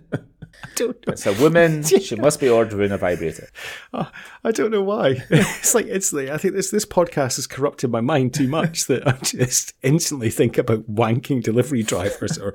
don't 0.75 1.07
know. 1.07 1.12
It's 1.12 1.27
a 1.27 1.33
woman. 1.35 1.85
She 2.03 2.16
must 2.16 2.40
be 2.40 2.48
ordering 2.48 2.90
a 2.90 2.98
vibrator. 2.98 3.48
Uh, 3.92 4.07
I 4.42 4.51
don't 4.51 4.70
know 4.70 4.83
why. 4.83 5.22
it's 5.31 5.75
like 5.75 5.87
instantly. 5.87 6.31
I 6.31 6.38
think 6.38 6.55
this 6.55 6.70
this 6.70 6.85
podcast 6.85 7.37
has 7.37 7.46
corrupted 7.46 7.90
my 7.90 8.01
mind 8.01 8.35
too 8.35 8.48
much 8.48 8.87
that 8.87 9.07
I 9.07 9.12
just 9.22 9.75
instantly 9.83 10.31
think 10.31 10.59
about 10.59 10.90
wanking 10.90 11.42
delivery 11.42 11.83
drivers 11.83 12.38
or 12.38 12.55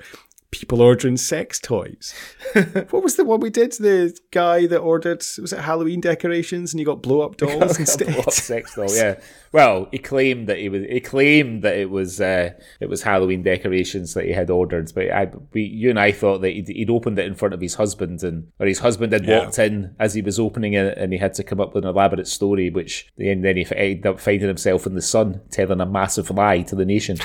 people 0.52 0.82
ordering 0.82 1.18
sex 1.18 1.60
toys. 1.60 2.14
what 2.90 3.04
was 3.04 3.16
the 3.18 3.26
one 3.26 3.40
we 3.42 3.50
did? 3.50 3.74
The 3.74 4.18
guy 4.32 4.66
that 4.68 4.80
ordered 4.80 5.24
was 5.42 5.52
it 5.54 5.60
Halloween 5.60 6.00
decorations 6.02 6.74
and 6.74 6.80
he 6.80 6.86
got 6.86 7.02
blow 7.02 7.22
up 7.22 7.38
dolls 7.38 7.78
instead. 7.80 8.08
Blow 8.08 8.20
up 8.22 8.32
sex 8.32 8.76
doll, 8.76 8.88
yeah. 8.94 9.20
Well, 9.52 9.88
he 9.92 9.98
claimed 9.98 10.48
that 10.48 10.58
he 10.60 10.70
was. 10.70 10.84
He 10.90 11.00
claimed 11.00 11.64
that 11.64 11.78
it 11.78 11.90
was. 11.90 12.20
Uh, 12.20 12.52
it 12.80 12.90
was 12.90 13.04
Halloween 13.04 13.44
decorations 13.44 14.14
that 14.14 14.26
he 14.26 14.32
had 14.34 14.50
ordered. 14.50 14.92
But 14.94 15.10
I, 15.12 15.32
we, 15.54 15.64
you 15.64 15.90
and 15.90 16.00
I 16.00 16.12
thought 16.12 16.40
that 16.42 16.50
he'd, 16.50 16.68
he'd 16.68 16.90
opened 16.90 17.18
it 17.18 17.26
in 17.26 17.34
front 17.34 17.54
of 17.54 17.62
his 17.62 17.76
husband, 17.76 18.24
and 18.24 18.52
or 18.60 18.68
his 18.68 18.80
husband 18.80 19.14
had 19.14 19.26
Yeah. 19.26 19.40
walked 19.46 19.58
in 19.60 19.96
as 20.00 20.14
he 20.14 20.22
was 20.22 20.38
opening 20.38 20.74
it, 20.74 20.98
and 20.98 21.14
he 21.14 21.20
had 21.20 21.34
to 21.36 21.44
come 21.44 21.62
up 21.62 21.74
with 21.74 21.86
an 21.86 21.90
elaborate 21.90 22.28
story. 22.28 22.70
Which 22.70 23.08
and 23.18 23.44
then 23.44 23.56
he 23.56 23.66
ended 23.74 24.06
up 24.06 24.20
finding 24.20 24.48
himself 24.50 24.86
in 24.86 24.96
the 24.96 25.02
sun, 25.02 25.40
telling 25.50 25.80
a 25.80 25.86
massive 25.86 26.30
lie 26.30 26.62
to 26.64 26.76
the 26.76 26.86
nation, 26.86 27.18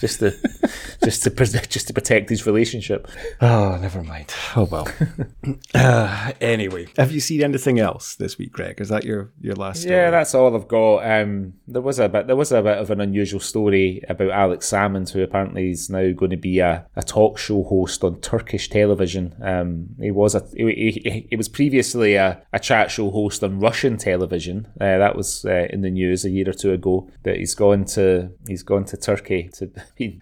just 0.00 0.20
to, 0.20 0.30
just 1.04 1.22
to, 1.24 1.30
just 1.68 1.86
to 1.88 1.92
protect 1.92 2.30
his 2.30 2.46
relationship. 2.46 3.08
Oh, 3.40 3.76
never 3.80 4.02
mind. 4.02 4.32
Oh 4.56 4.64
well. 4.64 4.88
uh, 5.74 6.32
anyway, 6.40 6.88
have 6.96 7.12
you 7.12 7.20
seen 7.20 7.42
anything 7.42 7.78
else 7.78 8.14
this 8.16 8.38
week, 8.38 8.52
Greg? 8.52 8.80
Is 8.80 8.88
that 8.88 9.04
your 9.04 9.32
your 9.40 9.54
last? 9.54 9.82
Story? 9.82 9.94
Yeah, 9.94 10.10
that's 10.10 10.34
all 10.34 10.54
I've 10.54 10.68
got. 10.68 10.98
Um, 10.98 11.54
there 11.66 11.82
was 11.82 11.98
a 11.98 12.08
bit, 12.08 12.26
there 12.26 12.36
was 12.36 12.52
a 12.52 12.62
bit 12.62 12.78
of 12.78 12.90
an 12.90 13.00
unusual 13.00 13.40
story 13.40 14.02
about 14.08 14.30
Alex 14.30 14.70
Salmond, 14.70 15.10
who 15.10 15.22
apparently 15.22 15.70
is 15.70 15.90
now 15.90 16.12
going 16.12 16.30
to 16.30 16.36
be 16.36 16.58
a, 16.60 16.86
a 16.96 17.02
talk 17.02 17.38
show 17.38 17.62
host 17.62 18.04
on 18.04 18.20
Turkish 18.20 18.68
television. 18.68 19.34
Um, 19.42 19.88
he 20.00 20.10
was 20.10 20.34
a, 20.34 20.44
he, 20.54 21.00
he, 21.04 21.26
he 21.30 21.36
was 21.36 21.48
previously 21.48 22.14
a, 22.14 22.42
a 22.52 22.58
chat 22.58 22.90
show 22.90 23.10
host 23.10 23.42
on 23.42 23.60
Russian 23.60 23.96
television. 23.96 24.68
Uh, 24.80 24.98
that 24.98 25.16
was 25.16 25.44
uh, 25.44 25.66
in 25.70 25.82
the 25.82 25.90
news 25.90 26.24
a 26.24 26.30
year 26.30 26.48
or 26.48 26.52
two 26.52 26.72
ago. 26.72 27.10
That 27.24 27.36
he's 27.36 27.54
gone 27.54 27.84
to 27.86 28.30
he's 28.46 28.62
gone 28.62 28.84
to 28.86 28.96
Turkey 28.96 29.50
to. 29.54 29.70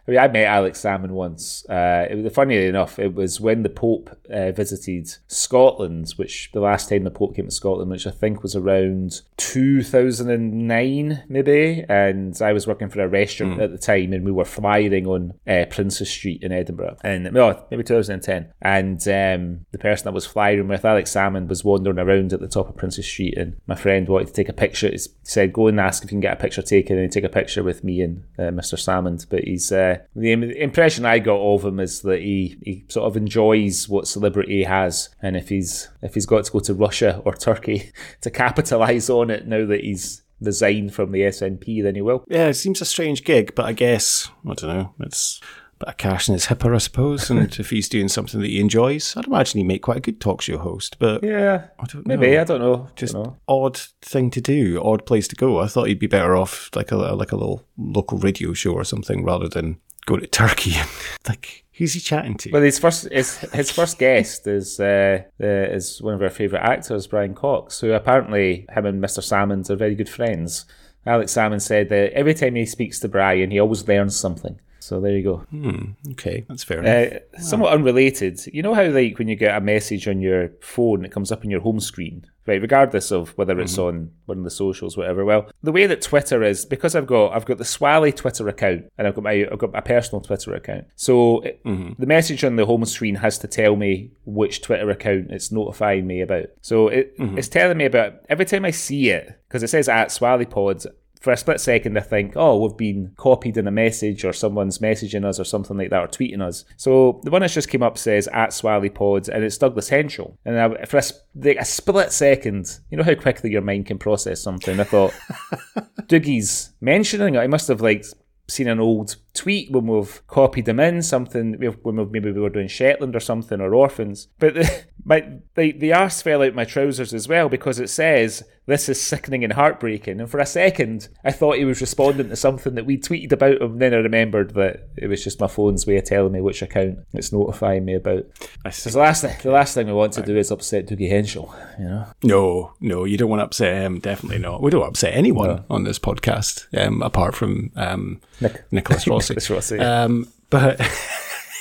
I 0.07 0.11
mean, 0.11 0.18
I 0.18 0.29
met 0.29 0.44
Alex 0.44 0.83
Salmond 0.83 1.11
once. 1.11 1.64
Uh, 1.68 2.07
it 2.11 2.16
was 2.16 2.33
funny 2.33 2.66
enough. 2.66 2.98
It 2.98 3.14
was 3.14 3.40
when 3.40 3.62
the 3.62 3.68
Pope 3.68 4.11
uh, 4.31 4.52
visited 4.52 5.14
Scotland, 5.29 6.12
which 6.16 6.50
the 6.52 6.61
last 6.61 6.88
time 6.88 7.05
the 7.05 7.11
Pope 7.11 7.37
came 7.37 7.46
to 7.46 7.50
Scotland, 7.50 7.90
which 7.90 8.07
I 8.07 8.11
think 8.11 8.42
was 8.42 8.57
around 8.57 9.22
2009, 9.37 11.24
maybe. 11.29 11.85
And 11.88 12.40
I 12.40 12.52
was 12.52 12.66
working 12.66 12.88
for 12.88 13.00
a 13.02 13.09
restaurant 13.09 13.61
at 13.61 13.70
the 13.70 13.79
time, 13.79 14.12
and 14.12 14.24
we 14.24 14.33
were 14.33 14.44
flying 14.44 15.07
on 15.07 15.35
uh, 15.46 15.64
Princes 15.70 16.11
Street 16.11 16.42
in 16.42 16.52
Edinburgh, 16.52 16.96
and 17.02 17.33
well, 17.33 17.66
maybe 17.70 17.83
2010. 17.83 18.52
And 18.62 19.00
um, 19.09 19.66
the 19.72 19.79
person 19.79 20.09
I 20.09 20.11
was 20.11 20.26
flying 20.26 20.68
with, 20.68 20.85
Alex 20.85 21.12
Salmond, 21.14 21.48
was 21.48 21.64
wandering 21.64 21.98
around 21.98 22.33
at 22.33 22.40
the 22.40 22.48
top 22.48 22.68
of 22.68 22.76
Princes 22.76 23.07
Street, 23.07 23.37
and 23.37 23.61
my 23.66 23.74
friend 23.74 24.09
wanted 24.09 24.29
to 24.29 24.33
take 24.33 24.48
a 24.48 24.52
picture. 24.52 24.88
He 24.88 24.98
said, 25.22 25.52
"Go 25.52 25.68
and 25.68 25.81
ask 25.81 26.02
if 26.02 26.11
you 26.11 26.14
can 26.14 26.20
get 26.20 26.35
a 26.35 26.40
picture 26.40 26.62
taken," 26.62 26.96
and 26.96 27.05
he 27.05 27.09
take 27.09 27.24
a 27.24 27.33
picture 27.33 27.62
with 27.62 27.85
me 27.85 28.00
and 28.00 28.24
uh, 28.38 28.42
Mr. 28.42 28.76
Salmond, 28.76 29.26
But 29.29 29.44
he's 29.57 29.73
uh, 29.73 29.99
the 30.14 30.33
impression 30.33 31.07
I 31.07 31.19
got 31.19 31.40
of 31.40 31.64
him 31.64 31.81
is 31.81 32.03
that 32.03 32.21
he 32.21 32.59
he 32.62 32.85
sort 32.88 33.07
of 33.07 33.16
enjoys 33.16 33.88
what 33.88 34.07
celebrity 34.07 34.59
he 34.59 34.64
has, 34.64 35.09
and 35.23 35.37
if 35.37 35.49
he's 35.49 35.88
if 36.03 36.14
he's 36.14 36.27
got 36.27 36.45
to 36.45 36.53
go 36.53 36.61
to 36.61 36.75
Russia 36.75 37.23
or 37.25 37.33
Turkey 37.33 37.92
to 38.21 38.31
capitalise 38.31 39.09
on 39.09 39.31
it 39.31 39.47
now 39.47 39.64
that 39.66 39.81
he's 39.81 40.23
resigned 40.40 40.92
from 40.95 41.12
the 41.12 41.21
SNP, 41.21 41.83
then 41.83 41.95
he 41.95 42.03
will. 42.03 42.25
Yeah, 42.29 42.49
it 42.49 42.55
seems 42.55 42.83
a 42.83 42.85
strange 42.85 43.25
gig, 43.25 43.55
but 43.55 43.64
I 43.64 43.73
guess 43.73 44.31
I 44.49 44.55
don't 44.55 44.77
know. 44.77 44.95
It's 45.01 45.40
bit 45.79 45.89
of 45.89 45.97
cash 45.97 46.29
in 46.29 46.33
his 46.33 46.47
hipper, 46.47 46.75
I 46.75 46.79
suppose. 46.79 47.31
And 47.31 47.55
if 47.59 47.71
he's 47.71 47.89
doing 47.89 48.09
something 48.09 48.41
that 48.41 48.47
he 48.49 48.61
enjoys, 48.61 49.17
I'd 49.17 49.27
imagine 49.27 49.59
he'd 49.59 49.67
make 49.67 49.83
quite 49.83 49.99
a 49.99 50.01
good 50.01 50.21
talk 50.21 50.41
show 50.43 50.59
host. 50.59 50.99
But 50.99 51.23
Yeah, 51.23 51.69
I 51.79 51.85
don't 51.87 52.07
maybe 52.07 52.33
know. 52.33 52.41
I 52.41 52.45
don't 52.45 52.61
know. 52.61 52.89
just 52.97 53.15
Don't 53.15 53.25
know. 53.27 53.37
odd 53.49 53.77
thing 54.03 54.31
to 54.31 54.41
do, 54.41 54.81
odd 54.83 55.07
place 55.07 55.29
to 55.29 55.37
go. 55.37 55.61
I 55.61 55.67
thought 55.67 55.89
he'd 55.89 55.99
be 55.99 56.07
better 56.07 56.37
off 56.37 56.71
like 56.75 56.93
a 56.93 56.97
like 56.97 57.33
a 57.33 57.37
little 57.37 57.65
local 57.77 58.19
radio 58.19 58.53
show 58.53 58.73
or 58.73 58.85
something 58.85 59.25
rather 59.25 59.49
than 59.49 59.79
go 60.07 60.17
to 60.17 60.27
Turkey. 60.27 60.75
like, 61.29 61.65
who's 61.73 61.93
he 61.95 62.01
chatting 62.01 62.37
to? 62.39 62.51
Well, 62.53 62.62
his 62.62 62.79
first 62.79 63.09
his, 63.11 63.39
his 63.53 63.71
first 63.71 63.99
guest 63.99 64.47
is 64.47 64.81
uh, 64.81 65.23
uh, 65.41 65.47
is 65.47 66.01
one 66.01 66.15
of 66.15 66.23
our 66.23 66.31
favourite 66.31 66.65
actors, 66.65 67.07
Brian 67.07 67.35
Cox, 67.35 67.81
who 67.81 67.93
apparently 67.93 68.67
him 68.75 68.87
and 68.87 69.03
Mr. 69.03 69.19
Salmond 69.21 69.69
are 69.69 69.77
very 69.77 69.95
good 69.95 70.09
friends. 70.09 70.65
Alex 71.05 71.35
Salmond 71.35 71.62
said 71.62 71.89
that 71.91 72.12
every 72.15 72.35
time 72.35 72.57
he 72.57 72.67
speaks 72.67 72.99
to 73.01 73.09
Brian, 73.09 73.51
he 73.53 73.61
always 73.61 73.87
learns 73.87 74.17
something. 74.17 74.59
So 74.87 75.01
there 75.01 75.16
you 75.16 75.25
go. 75.25 75.37
Hmm, 75.51 76.11
okay, 76.12 76.44
that's 76.49 76.62
fair 76.62 76.79
enough. 76.79 77.20
Uh, 77.20 77.40
somewhat 77.40 77.72
unrelated. 77.72 78.40
You 78.46 78.62
know 78.62 78.72
how 78.72 78.85
like 78.85 79.18
when 79.18 79.27
you 79.27 79.35
get 79.35 79.57
a 79.57 79.61
message 79.61 80.07
on 80.07 80.20
your 80.20 80.53
phone, 80.61 81.05
it 81.05 81.11
comes 81.11 81.33
up 81.33 81.44
on 81.44 81.51
your 81.51 81.61
home 81.61 81.81
screen, 81.81 82.25
right? 82.46 82.62
Regardless 82.62 83.11
of 83.11 83.31
whether 83.31 83.59
it's 83.59 83.79
on 83.79 84.12
one 84.27 84.38
of 84.38 84.44
the 84.44 84.51
socials, 84.51 84.96
whatever. 84.96 85.25
Well, 85.25 85.51
the 85.61 85.72
way 85.72 85.88
that 85.88 86.03
Twitter 86.03 86.44
is, 86.44 86.64
because 86.64 86.94
I've 86.94 87.09
got 87.09 87.33
I've 87.33 87.46
got 87.46 87.59
the 87.59 87.64
Swally 87.64 88.12
Twitter 88.12 88.49
account 88.49 88.85
and 88.96 89.09
I've 89.09 89.16
got 89.16 89.25
my 89.25 89.49
I've 89.51 89.59
got 89.59 89.72
my 89.72 89.81
personal 89.81 90.20
Twitter 90.20 90.55
account. 90.55 90.85
So 90.94 91.40
it, 91.40 91.61
the 91.64 92.07
message 92.07 92.44
on 92.44 92.55
the 92.55 92.66
home 92.66 92.85
screen 92.85 93.16
has 93.16 93.38
to 93.38 93.49
tell 93.49 93.75
me 93.75 94.12
which 94.25 94.62
Twitter 94.62 94.88
account 94.90 95.33
it's 95.33 95.51
notifying 95.51 96.07
me 96.07 96.20
about. 96.20 96.46
So 96.61 96.87
it, 96.87 97.12
it's 97.37 97.49
telling 97.49 97.79
me 97.79 97.87
about 97.87 98.20
every 98.29 98.44
time 98.44 98.64
I 98.64 98.70
see 98.70 99.11
it 99.11 99.37
because 99.49 99.64
it 99.64 99.68
says 99.68 99.88
at 99.88 100.12
Swally 100.12 100.46
Pods 100.46 100.87
for 101.20 101.33
a 101.33 101.37
split 101.37 101.61
second, 101.61 101.96
I 101.98 102.02
think, 102.02 102.35
oh, 102.37 102.59
we've 102.59 102.76
been 102.76 103.12
copied 103.16 103.57
in 103.57 103.66
a 103.66 103.70
message 103.70 104.24
or 104.24 104.33
someone's 104.33 104.79
messaging 104.79 105.24
us 105.24 105.40
or 105.40 105.44
something 105.44 105.76
like 105.76 105.90
that 105.90 106.02
or 106.02 106.09
tweeting 106.09 106.42
us. 106.42 106.64
So 106.76 107.20
the 107.24 107.31
one 107.31 107.40
that's 107.40 107.55
just 107.55 107.68
came 107.68 107.83
up 107.83 107.98
says 107.98 108.29
at 108.29 108.52
Swally 108.52 108.90
Pods 108.90 109.29
and 109.29 109.42
it's 109.42 109.59
Douglas 109.59 109.90
Henshall. 109.90 110.37
And 110.44 110.59
I, 110.59 110.85
for 110.85 110.98
a, 110.98 111.57
a 111.57 111.64
split 111.64 112.12
second, 112.12 112.79
you 112.90 112.96
know 112.96 113.05
how 113.05 113.14
quickly 113.14 113.50
your 113.50 113.62
mind 113.62 113.87
can 113.87 113.98
process 113.98 114.40
something. 114.40 114.79
I 114.79 114.85
thought, 114.85 115.14
Dougie's 116.07 116.70
mentioning 116.81 117.35
it. 117.35 117.38
I 117.38 117.46
must 117.46 117.68
have 117.68 117.81
like 117.81 118.05
seen 118.48 118.68
an 118.68 118.81
old 118.81 119.16
tweet 119.35 119.70
when 119.70 119.87
we've 119.87 120.24
copied 120.26 120.66
them 120.66 120.79
in 120.81 121.02
something 121.02 121.55
when 121.83 121.96
we've, 121.96 122.11
maybe 122.11 122.31
we 122.31 122.40
were 122.40 122.50
doing 122.50 122.68
Shetland 122.68 123.16
or 123.16 123.20
something 123.20 123.61
or 123.61 123.74
orphans. 123.74 124.29
But 124.38 124.55
the, 124.55 124.85
my 125.05 125.38
the 125.55 125.72
the 125.72 125.92
arse 125.92 126.22
fell 126.22 126.42
out 126.42 126.55
my 126.55 126.64
trousers 126.64 127.12
as 127.12 127.29
well 127.29 127.48
because 127.48 127.81
it 127.81 127.90
says 127.90 128.44
this 128.66 128.88
is 128.88 129.00
sickening 129.00 129.44
and 129.44 129.52
heartbreaking. 129.52 130.20
And 130.20 130.31
for 130.31 130.38
a 130.38 130.46
second, 130.46 131.09
I 131.24 131.31
thought 131.31 131.57
he 131.57 131.64
was 131.64 131.81
responding 131.81 132.29
to 132.29 132.37
something 132.37 132.74
that 132.74 132.85
we 132.85 132.98
tweeted 132.98 133.33
about 133.33 133.62
him. 133.62 133.79
Then 133.79 133.94
I 133.94 133.98
remembered 133.98 134.55
that 134.55 134.88
it 134.96 135.07
was 135.07 135.22
just 135.22 135.40
my 135.40 135.46
phone's 135.46 135.87
way 135.87 135.96
of 135.96 136.05
telling 136.05 136.33
me 136.33 136.40
which 136.40 136.62
account 136.62 136.98
it's 137.12 137.33
notifying 137.33 137.85
me 137.85 137.94
about. 137.94 138.24
Because 138.64 138.85
the 138.85 138.98
last 138.98 139.22
thing, 139.22 139.37
the 139.42 139.52
last 139.52 139.74
thing 139.74 139.87
we 139.87 139.92
want 139.92 140.12
to 140.14 140.22
do 140.22 140.37
is 140.37 140.50
upset 140.50 140.87
Dougie 140.87 141.11
Henshall. 141.11 141.55
You 141.79 141.85
know. 141.85 142.07
No, 142.24 142.72
no, 142.81 143.05
you 143.05 143.16
don't 143.16 143.31
want 143.31 143.40
to 143.40 143.44
upset 143.44 143.83
him. 143.83 144.00
Definitely 144.00 144.38
not. 144.38 144.62
We 144.62 144.70
don't 144.70 144.87
upset 144.87 145.14
anyone 145.14 145.64
on 145.70 145.85
this 145.85 145.98
podcast, 145.98 146.66
um, 146.76 147.02
apart 147.02 147.37
from 147.37 147.70
um, 147.76 148.20
Nick. 148.40 148.64
Nicholas 148.72 149.07
Rossi. 149.07 149.35
Nicholas 149.35 149.50
Rossi. 149.50 149.79
Um, 149.79 150.29
but 150.50 150.81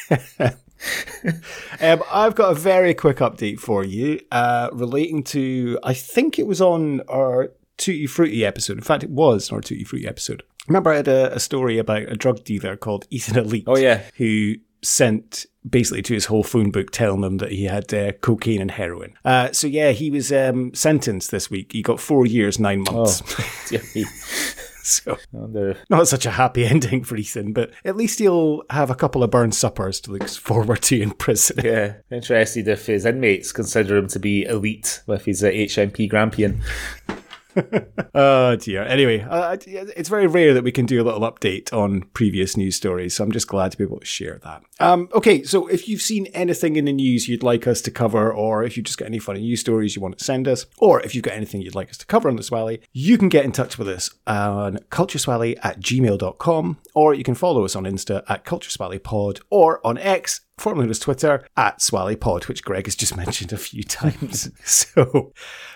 um, 1.82 2.04
I've 2.12 2.36
got 2.36 2.52
a 2.52 2.56
very 2.56 2.94
quick 2.94 3.18
update 3.18 3.60
for 3.60 3.84
you 3.84 4.20
uh, 4.32 4.70
relating 4.74 5.24
to, 5.26 5.80
I 5.84 5.94
think 5.94 6.40
it 6.40 6.48
was 6.48 6.62
on 6.62 7.02
our 7.10 7.52
Tutti 7.78 8.08
Frutti 8.08 8.46
episode. 8.46 8.78
In 8.78 8.84
fact, 8.84 9.04
it 9.04 9.10
was 9.10 9.52
on 9.52 9.58
our 9.58 9.62
Tutti 9.62 9.84
Frutti 9.84 10.08
episode. 10.08 10.44
Remember, 10.68 10.92
I 10.92 10.98
had 10.98 11.08
a, 11.08 11.36
a 11.36 11.40
story 11.40 11.78
about 11.78 12.04
a 12.04 12.16
drug 12.16 12.44
dealer 12.44 12.76
called 12.76 13.06
Ethan 13.10 13.38
Elite. 13.38 13.66
Oh, 13.68 13.78
yeah. 13.78 14.04
Who 14.18 14.56
sent 14.82 15.46
basically 15.68 16.02
to 16.04 16.14
his 16.14 16.26
whole 16.26 16.44
phone 16.44 16.72
book 16.72 16.92
telling 16.92 17.22
them 17.22 17.38
that 17.38 17.52
he 17.52 17.66
had 17.66 17.94
uh, 17.94 18.12
cocaine 18.14 18.62
and 18.62 18.72
heroin. 18.72 19.14
Uh, 19.26 19.52
so, 19.52 19.68
yeah, 19.68 19.92
he 19.92 20.10
was 20.12 20.32
um, 20.32 20.74
sentenced 20.74 21.32
this 21.32 21.50
week. 21.50 21.72
He 21.72 21.82
got 21.82 22.00
four 22.00 22.26
years, 22.26 22.60
nine 22.60 22.82
months. 22.82 23.22
Me. 23.96 24.06
so, 25.06 25.18
Oh, 25.36 25.74
not 25.90 26.08
such 26.08 26.28
a 26.28 26.32
happy 26.32 26.66
ending 26.66 27.04
for 27.04 27.18
Ethan, 27.18 27.54
but 27.54 27.72
at 27.84 27.98
least 27.98 28.20
he'll 28.20 28.62
have 28.70 28.92
a 28.92 28.96
couple 28.96 29.24
of 29.24 29.32
burned 29.32 29.56
suppers 29.56 30.00
to 30.02 30.12
look 30.12 30.28
forward 30.30 30.84
to 30.84 31.02
in 31.02 31.12
prison. 31.12 31.60
Yeah, 31.64 31.96
interested 32.12 32.68
if 32.68 32.86
his 32.86 33.06
inmates 33.06 33.52
consider 33.52 33.98
him 33.98 34.08
to 34.10 34.20
be 34.20 34.44
elite 34.46 35.02
with 35.08 35.26
his 35.26 35.44
uh, 35.44 35.48
HMP 35.48 36.08
Grampian. 36.08 36.62
Oh 38.14 38.56
dear. 38.60 38.84
Anyway, 38.84 39.22
uh, 39.22 39.58
it's 39.66 40.10
very 40.10 40.28
rare 40.28 40.54
that 40.54 40.64
we 40.64 40.72
can 40.72 40.86
do 40.86 41.02
a 41.02 41.04
little 41.04 41.22
update 41.22 41.72
on 41.74 42.02
previous 42.14 42.58
news 42.58 42.76
stories, 42.76 43.16
so 43.16 43.24
I'm 43.24 43.32
just 43.32 43.48
glad 43.48 43.72
to 43.72 43.78
be 43.78 43.84
able 43.84 44.00
to 44.00 44.06
share 44.06 44.40
that. 44.44 44.64
Um, 44.80 45.10
okay, 45.14 45.44
so 45.44 45.68
if 45.68 45.88
you've 45.88 46.02
seen 46.02 46.28
anything 46.28 46.76
in 46.76 46.86
the 46.86 46.94
news 46.94 47.28
you'd 47.28 47.44
like 47.44 47.68
us 47.68 47.82
to 47.82 47.92
cover, 47.92 48.32
or 48.32 48.64
if 48.64 48.76
you've 48.76 48.86
just 48.86 48.98
got 48.98 49.06
any 49.06 49.20
funny 49.20 49.42
news 49.42 49.60
stories 49.60 49.96
you 49.96 50.02
want 50.02 50.18
to 50.18 50.24
send 50.24 50.48
us, 50.48 50.66
or 50.78 51.02
if 51.02 51.16
you've 51.16 51.24
got 51.24 51.34
anything 51.34 51.62
you'd 51.62 51.76
like 51.76 51.90
us 51.90 51.98
to 51.98 52.06
cover 52.06 52.30
on 52.30 52.36
the 52.36 52.44
Swally, 52.44 52.82
you 52.94 53.18
can 53.18 53.30
get 53.30 53.46
in 53.46 53.52
touch 53.52 53.78
with 53.78 53.88
us 53.88 54.10
on 54.28 54.78
cultureswally 54.90 55.58
at 55.64 55.80
gmail.com, 55.80 56.78
or 56.94 57.14
you 57.14 57.24
can 57.24 57.36
follow 57.36 57.66
us 57.66 57.76
on 57.76 57.84
Insta 57.84 58.24
at 58.28 58.46
cultureswallypod, 58.46 59.42
or 59.50 59.86
on 59.86 59.98
X 59.98 60.42
formerly 60.58 60.86
known 60.86 60.92
as 60.92 61.00
Twitter, 61.00 61.46
at 61.58 61.80
SwallyPod, 61.80 62.48
which 62.48 62.64
Greg 62.64 62.86
has 62.86 62.96
just 62.96 63.18
mentioned 63.18 63.54
a 63.54 63.58
few 63.58 63.84
times. 63.84 64.52
so, 64.64 65.34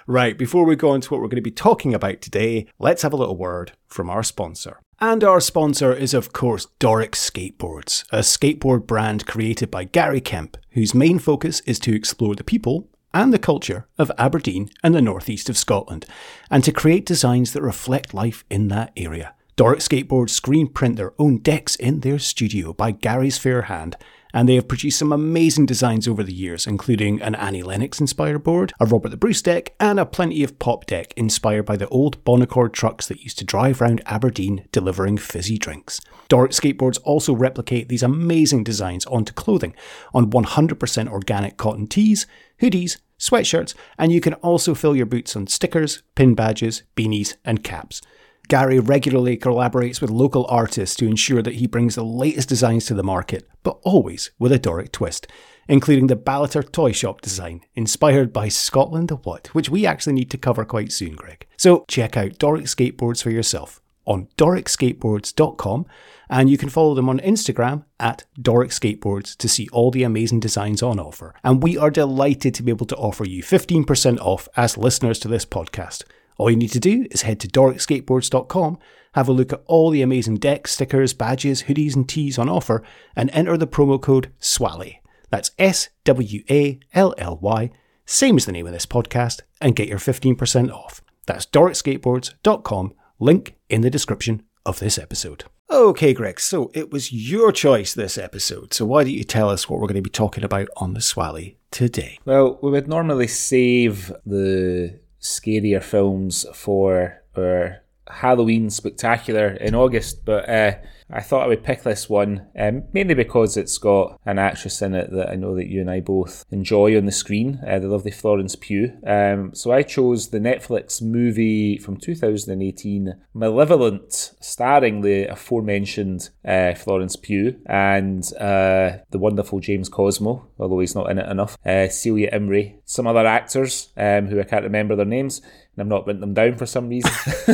right, 0.07 0.37
before 0.37 0.65
we 0.65 0.75
go 0.75 0.89
on 0.89 1.01
to 1.01 1.09
what 1.09 1.21
we're 1.21 1.27
going 1.27 1.35
to 1.35 1.41
be 1.41 1.51
talking 1.51 1.93
about 1.93 2.21
today, 2.21 2.67
let's 2.79 3.01
have 3.01 3.13
a 3.13 3.17
little 3.17 3.37
word 3.37 3.73
from 3.87 4.09
our 4.09 4.23
sponsor. 4.23 4.79
And 5.01 5.23
our 5.23 5.39
sponsor 5.39 5.93
is, 5.93 6.13
of 6.13 6.33
course, 6.33 6.67
Doric 6.77 7.13
Skateboards, 7.13 8.03
a 8.11 8.19
skateboard 8.19 8.85
brand 8.85 9.25
created 9.25 9.71
by 9.71 9.85
Gary 9.85 10.19
Kemp, 10.19 10.57
whose 10.71 10.93
main 10.93 11.19
focus 11.19 11.61
is 11.61 11.79
to 11.79 11.95
explore 11.95 12.35
the 12.35 12.43
people 12.43 12.89
and 13.13 13.33
the 13.33 13.39
culture 13.39 13.87
of 13.97 14.11
Aberdeen 14.17 14.69
and 14.83 14.93
the 14.93 15.01
northeast 15.01 15.49
of 15.49 15.57
Scotland, 15.57 16.05
and 16.51 16.65
to 16.65 16.73
create 16.73 17.05
designs 17.05 17.53
that 17.53 17.61
reflect 17.61 18.13
life 18.13 18.43
in 18.49 18.67
that 18.67 18.91
area. 18.97 19.33
Doric 19.55 19.79
Skateboards 19.79 20.29
screen 20.31 20.67
print 20.67 20.95
their 20.97 21.13
own 21.17 21.37
decks 21.37 21.75
in 21.75 22.01
their 22.01 22.19
studio 22.19 22.73
by 22.73 22.91
Gary's 22.91 23.37
fair 23.37 23.63
hand 23.63 23.95
and 24.33 24.47
they 24.47 24.55
have 24.55 24.67
produced 24.67 24.99
some 24.99 25.11
amazing 25.11 25.65
designs 25.65 26.07
over 26.07 26.23
the 26.23 26.33
years, 26.33 26.67
including 26.67 27.21
an 27.21 27.35
Annie 27.35 27.63
Lennox 27.63 27.99
inspired 27.99 28.43
board, 28.43 28.73
a 28.79 28.85
Robert 28.85 29.09
the 29.09 29.17
Bruce 29.17 29.41
deck, 29.41 29.73
and 29.79 29.99
a 29.99 30.05
plenty 30.05 30.43
of 30.43 30.59
pop 30.59 30.85
deck 30.85 31.13
inspired 31.15 31.63
by 31.63 31.75
the 31.75 31.87
old 31.89 32.23
Bon 32.23 32.41
Accord 32.41 32.73
trucks 32.73 33.07
that 33.07 33.21
used 33.21 33.39
to 33.39 33.45
drive 33.45 33.81
around 33.81 34.01
Aberdeen 34.05 34.65
delivering 34.71 35.17
fizzy 35.17 35.57
drinks. 35.57 35.99
Doric 36.27 36.51
skateboards 36.51 36.99
also 37.03 37.33
replicate 37.33 37.89
these 37.89 38.03
amazing 38.03 38.63
designs 38.63 39.05
onto 39.07 39.33
clothing 39.33 39.73
on 40.13 40.29
100% 40.29 41.09
organic 41.09 41.57
cotton 41.57 41.87
tees, 41.87 42.27
hoodies, 42.61 42.97
sweatshirts, 43.17 43.75
and 43.97 44.11
you 44.11 44.21
can 44.21 44.33
also 44.35 44.73
fill 44.73 44.95
your 44.95 45.05
boots 45.05 45.35
on 45.35 45.47
stickers, 45.47 46.03
pin 46.15 46.35
badges, 46.35 46.83
beanies, 46.95 47.35
and 47.43 47.63
caps. 47.63 48.01
Gary 48.49 48.79
regularly 48.79 49.38
collaborates 49.38 50.01
with 50.01 50.09
local 50.09 50.45
artists 50.49 50.95
to 50.95 51.05
ensure 51.05 51.43
that 51.43 51.55
he 51.55 51.67
brings 51.67 51.93
the 51.93 52.03
latest 52.03 52.49
designs 52.49 52.88
to 52.88 52.95
the 52.95 53.03
market, 53.03 53.47
but 53.62 53.79
always 53.83 54.31
with 54.39 54.51
a 54.51 54.57
Doric 54.57 54.91
twist, 54.91 55.27
including 55.67 56.07
the 56.07 56.15
Ballater 56.15 56.69
Toy 56.69 56.91
Shop 56.91 57.21
design, 57.21 57.62
inspired 57.75 58.33
by 58.33 58.49
Scotland 58.49 59.07
the 59.07 59.17
What, 59.17 59.53
which 59.53 59.69
we 59.69 59.85
actually 59.85 60.13
need 60.13 60.31
to 60.31 60.38
cover 60.38 60.65
quite 60.65 60.91
soon, 60.91 61.15
Greg. 61.15 61.45
So 61.57 61.85
check 61.88 62.17
out 62.17 62.39
Doric 62.39 62.65
Skateboards 62.65 63.21
for 63.21 63.29
yourself 63.29 63.81
on 64.07 64.27
doricskateboards.com 64.38 65.85
and 66.31 66.49
you 66.49 66.57
can 66.57 66.69
follow 66.69 66.95
them 66.95 67.07
on 67.07 67.19
Instagram 67.19 67.85
at 67.99 68.25
Doric 68.41 68.71
Skateboards 68.71 69.38
to 69.38 69.47
see 69.47 69.69
all 69.71 69.91
the 69.91 70.01
amazing 70.01 70.39
designs 70.39 70.81
on 70.81 70.99
offer. 70.99 71.35
And 71.43 71.62
we 71.62 71.77
are 71.77 71.91
delighted 71.91 72.55
to 72.55 72.63
be 72.63 72.71
able 72.71 72.88
to 72.88 72.95
offer 72.95 73.25
you 73.25 73.43
15% 73.43 74.17
off 74.19 74.49
as 74.57 74.75
listeners 74.75 75.19
to 75.19 75.27
this 75.27 75.45
podcast. 75.45 76.03
All 76.39 76.49
you 76.49 76.56
need 76.56 76.71
to 76.71 76.80
do 76.80 77.06
is 77.12 77.23
head 77.23 77.41
to 77.41 77.49
doricskateboards.com, 77.49 78.80
have 79.13 79.28
a 79.28 79.34
look 79.34 79.52
at 79.52 79.62
all 79.65 79.89
the 79.89 80.02
amazing 80.02 80.38
decks, 80.38 80.71
stickers, 80.71 81.13
badges, 81.13 81.63
hoodies, 81.63 81.97
and 81.97 82.08
tees 82.08 82.39
on 82.39 82.47
offer, 82.47 82.82
and 83.13 83.30
enter 83.34 83.58
the 83.58 83.67
promo 83.67 84.02
code 84.02 84.32
SWALLY. 84.39 85.02
That's 85.30 85.52
S 85.60 85.89
W 86.06 86.43
A 86.49 86.80
L 86.93 87.13
L 87.17 87.38
Y, 87.41 87.71
same 88.06 88.38
as 88.38 88.45
the 88.45 88.54
name 88.54 88.65
of 88.65 88.71
this 88.71 88.86
podcast, 88.86 89.41
and 89.60 89.75
get 89.75 89.89
your 89.89 89.99
15% 89.99 90.71
off. 90.71 91.02
That's 91.25 91.45
doricskateboards.com, 91.45 92.93
link 93.19 93.56
in 93.69 93.82
the 93.82 93.89
description 93.89 94.43
of 94.65 94.80
this 94.80 94.97
episode. 94.97 95.43
Okay, 95.69 96.13
Greg, 96.13 96.39
so 96.39 96.71
it 96.73 96.89
was 96.89 97.12
your 97.12 97.52
choice 97.52 97.93
this 97.93 98.17
episode, 98.17 98.73
so 98.73 98.86
why 98.86 99.04
don't 99.04 99.12
you 99.12 99.25
tell 99.25 99.49
us 99.49 99.67
what 99.67 99.82
we're 99.82 99.88
going 99.88 99.95
to 99.95 100.02
be 100.02 100.10
talking 100.10 100.45
about 100.45 100.69
on 100.78 100.93
the 100.93 101.02
Swally 101.02 101.58
today? 101.69 102.17
Well, 102.23 102.58
we 102.62 102.71
would 102.71 102.88
normally 102.88 103.28
save 103.28 104.13
the 104.25 104.99
scarier 105.21 105.84
films 105.84 106.45
for 106.53 107.21
our 107.36 107.82
Halloween 108.10 108.69
spectacular 108.69 109.49
in 109.49 109.75
August, 109.75 110.25
but 110.25 110.49
uh, 110.49 110.73
I 111.12 111.22
thought 111.22 111.43
I 111.43 111.48
would 111.48 111.63
pick 111.63 111.84
this 111.84 112.10
one 112.10 112.48
um, 112.58 112.84
mainly 112.93 113.13
because 113.13 113.58
it's 113.58 113.78
got 113.78 114.19
an 114.26 114.39
actress 114.39 114.82
in 114.82 114.93
it 114.93 115.12
that 115.12 115.30
I 115.30 115.36
know 115.36 115.56
that 115.56 115.67
you 115.67 115.82
and 115.82 115.89
I 115.89 116.00
both 116.00 116.45
enjoy 116.52 116.98
on 116.98 117.06
the 117.06 117.12
screen, 117.12 117.60
uh, 117.67 117.80
the 117.80 117.88
lovely 117.88 118.12
Florence 118.12 118.56
Pugh. 118.56 118.93
Um, 119.06 119.54
so 119.54 119.72
I 119.72 119.84
chose 119.84 120.30
the 120.30 120.39
Netflix 120.39 121.02
movie 121.02 121.78
from 121.78 121.98
2018, 121.98 123.15
Malevolent, 123.34 124.34
starring 124.39 125.02
the 125.02 125.26
aforementioned 125.26 126.30
uh, 126.45 126.74
Florence 126.76 127.15
Pugh 127.15 127.60
and 127.65 128.24
uh, 128.39 128.98
the 129.10 129.19
wonderful 129.19 129.60
James 129.60 129.89
Cosmo, 129.89 130.48
although 130.60 130.80
he's 130.80 130.95
not 130.95 131.10
in 131.10 131.17
it 131.17 131.30
enough, 131.30 131.58
uh, 131.65 131.88
Celia 131.89 132.32
Imrie, 132.32 132.80
some 132.86 133.08
other 133.08 133.26
actors 133.26 133.89
um, 133.98 134.28
who 134.28 134.39
I 134.39 134.43
can't 134.43 134.63
remember 134.63 134.95
their 134.95 135.06
names. 135.06 135.41
I've 135.81 135.87
not 135.87 136.05
written 136.05 136.21
them 136.21 136.33
down 136.33 136.55
for 136.55 136.65
some 136.65 136.89
reason. 136.89 137.11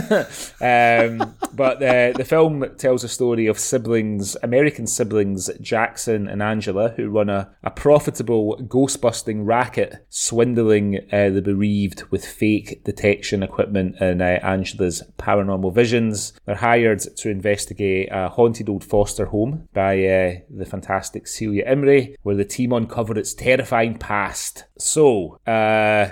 um, 0.61 1.35
but 1.53 1.79
the, 1.79 2.13
the 2.15 2.25
film 2.25 2.65
tells 2.77 3.03
a 3.03 3.09
story 3.09 3.47
of 3.47 3.59
siblings, 3.59 4.35
American 4.43 4.88
siblings, 4.88 5.49
Jackson 5.61 6.27
and 6.27 6.41
Angela, 6.41 6.89
who 6.89 7.09
run 7.09 7.29
a, 7.29 7.49
a 7.63 7.71
profitable 7.71 8.55
ghost 8.57 9.01
busting 9.01 9.45
racket, 9.45 10.05
swindling 10.09 10.99
uh, 11.11 11.29
the 11.29 11.41
bereaved 11.41 12.03
with 12.11 12.25
fake 12.25 12.83
detection 12.83 13.43
equipment 13.43 13.95
and 13.99 14.21
uh, 14.21 14.39
Angela's 14.43 15.03
paranormal 15.17 15.73
visions. 15.73 16.33
They're 16.45 16.55
hired 16.55 16.99
to 16.99 17.29
investigate 17.29 18.09
a 18.11 18.29
haunted 18.29 18.69
old 18.69 18.83
foster 18.83 19.25
home 19.25 19.67
by 19.73 20.05
uh, 20.05 20.33
the 20.49 20.65
fantastic 20.65 21.27
Celia 21.27 21.65
Imrie, 21.65 22.15
where 22.23 22.35
the 22.35 22.45
team 22.45 22.73
uncover 22.73 23.17
its 23.17 23.33
terrifying 23.33 23.97
past. 23.97 24.65
So, 24.77 25.39
uh, 25.47 26.11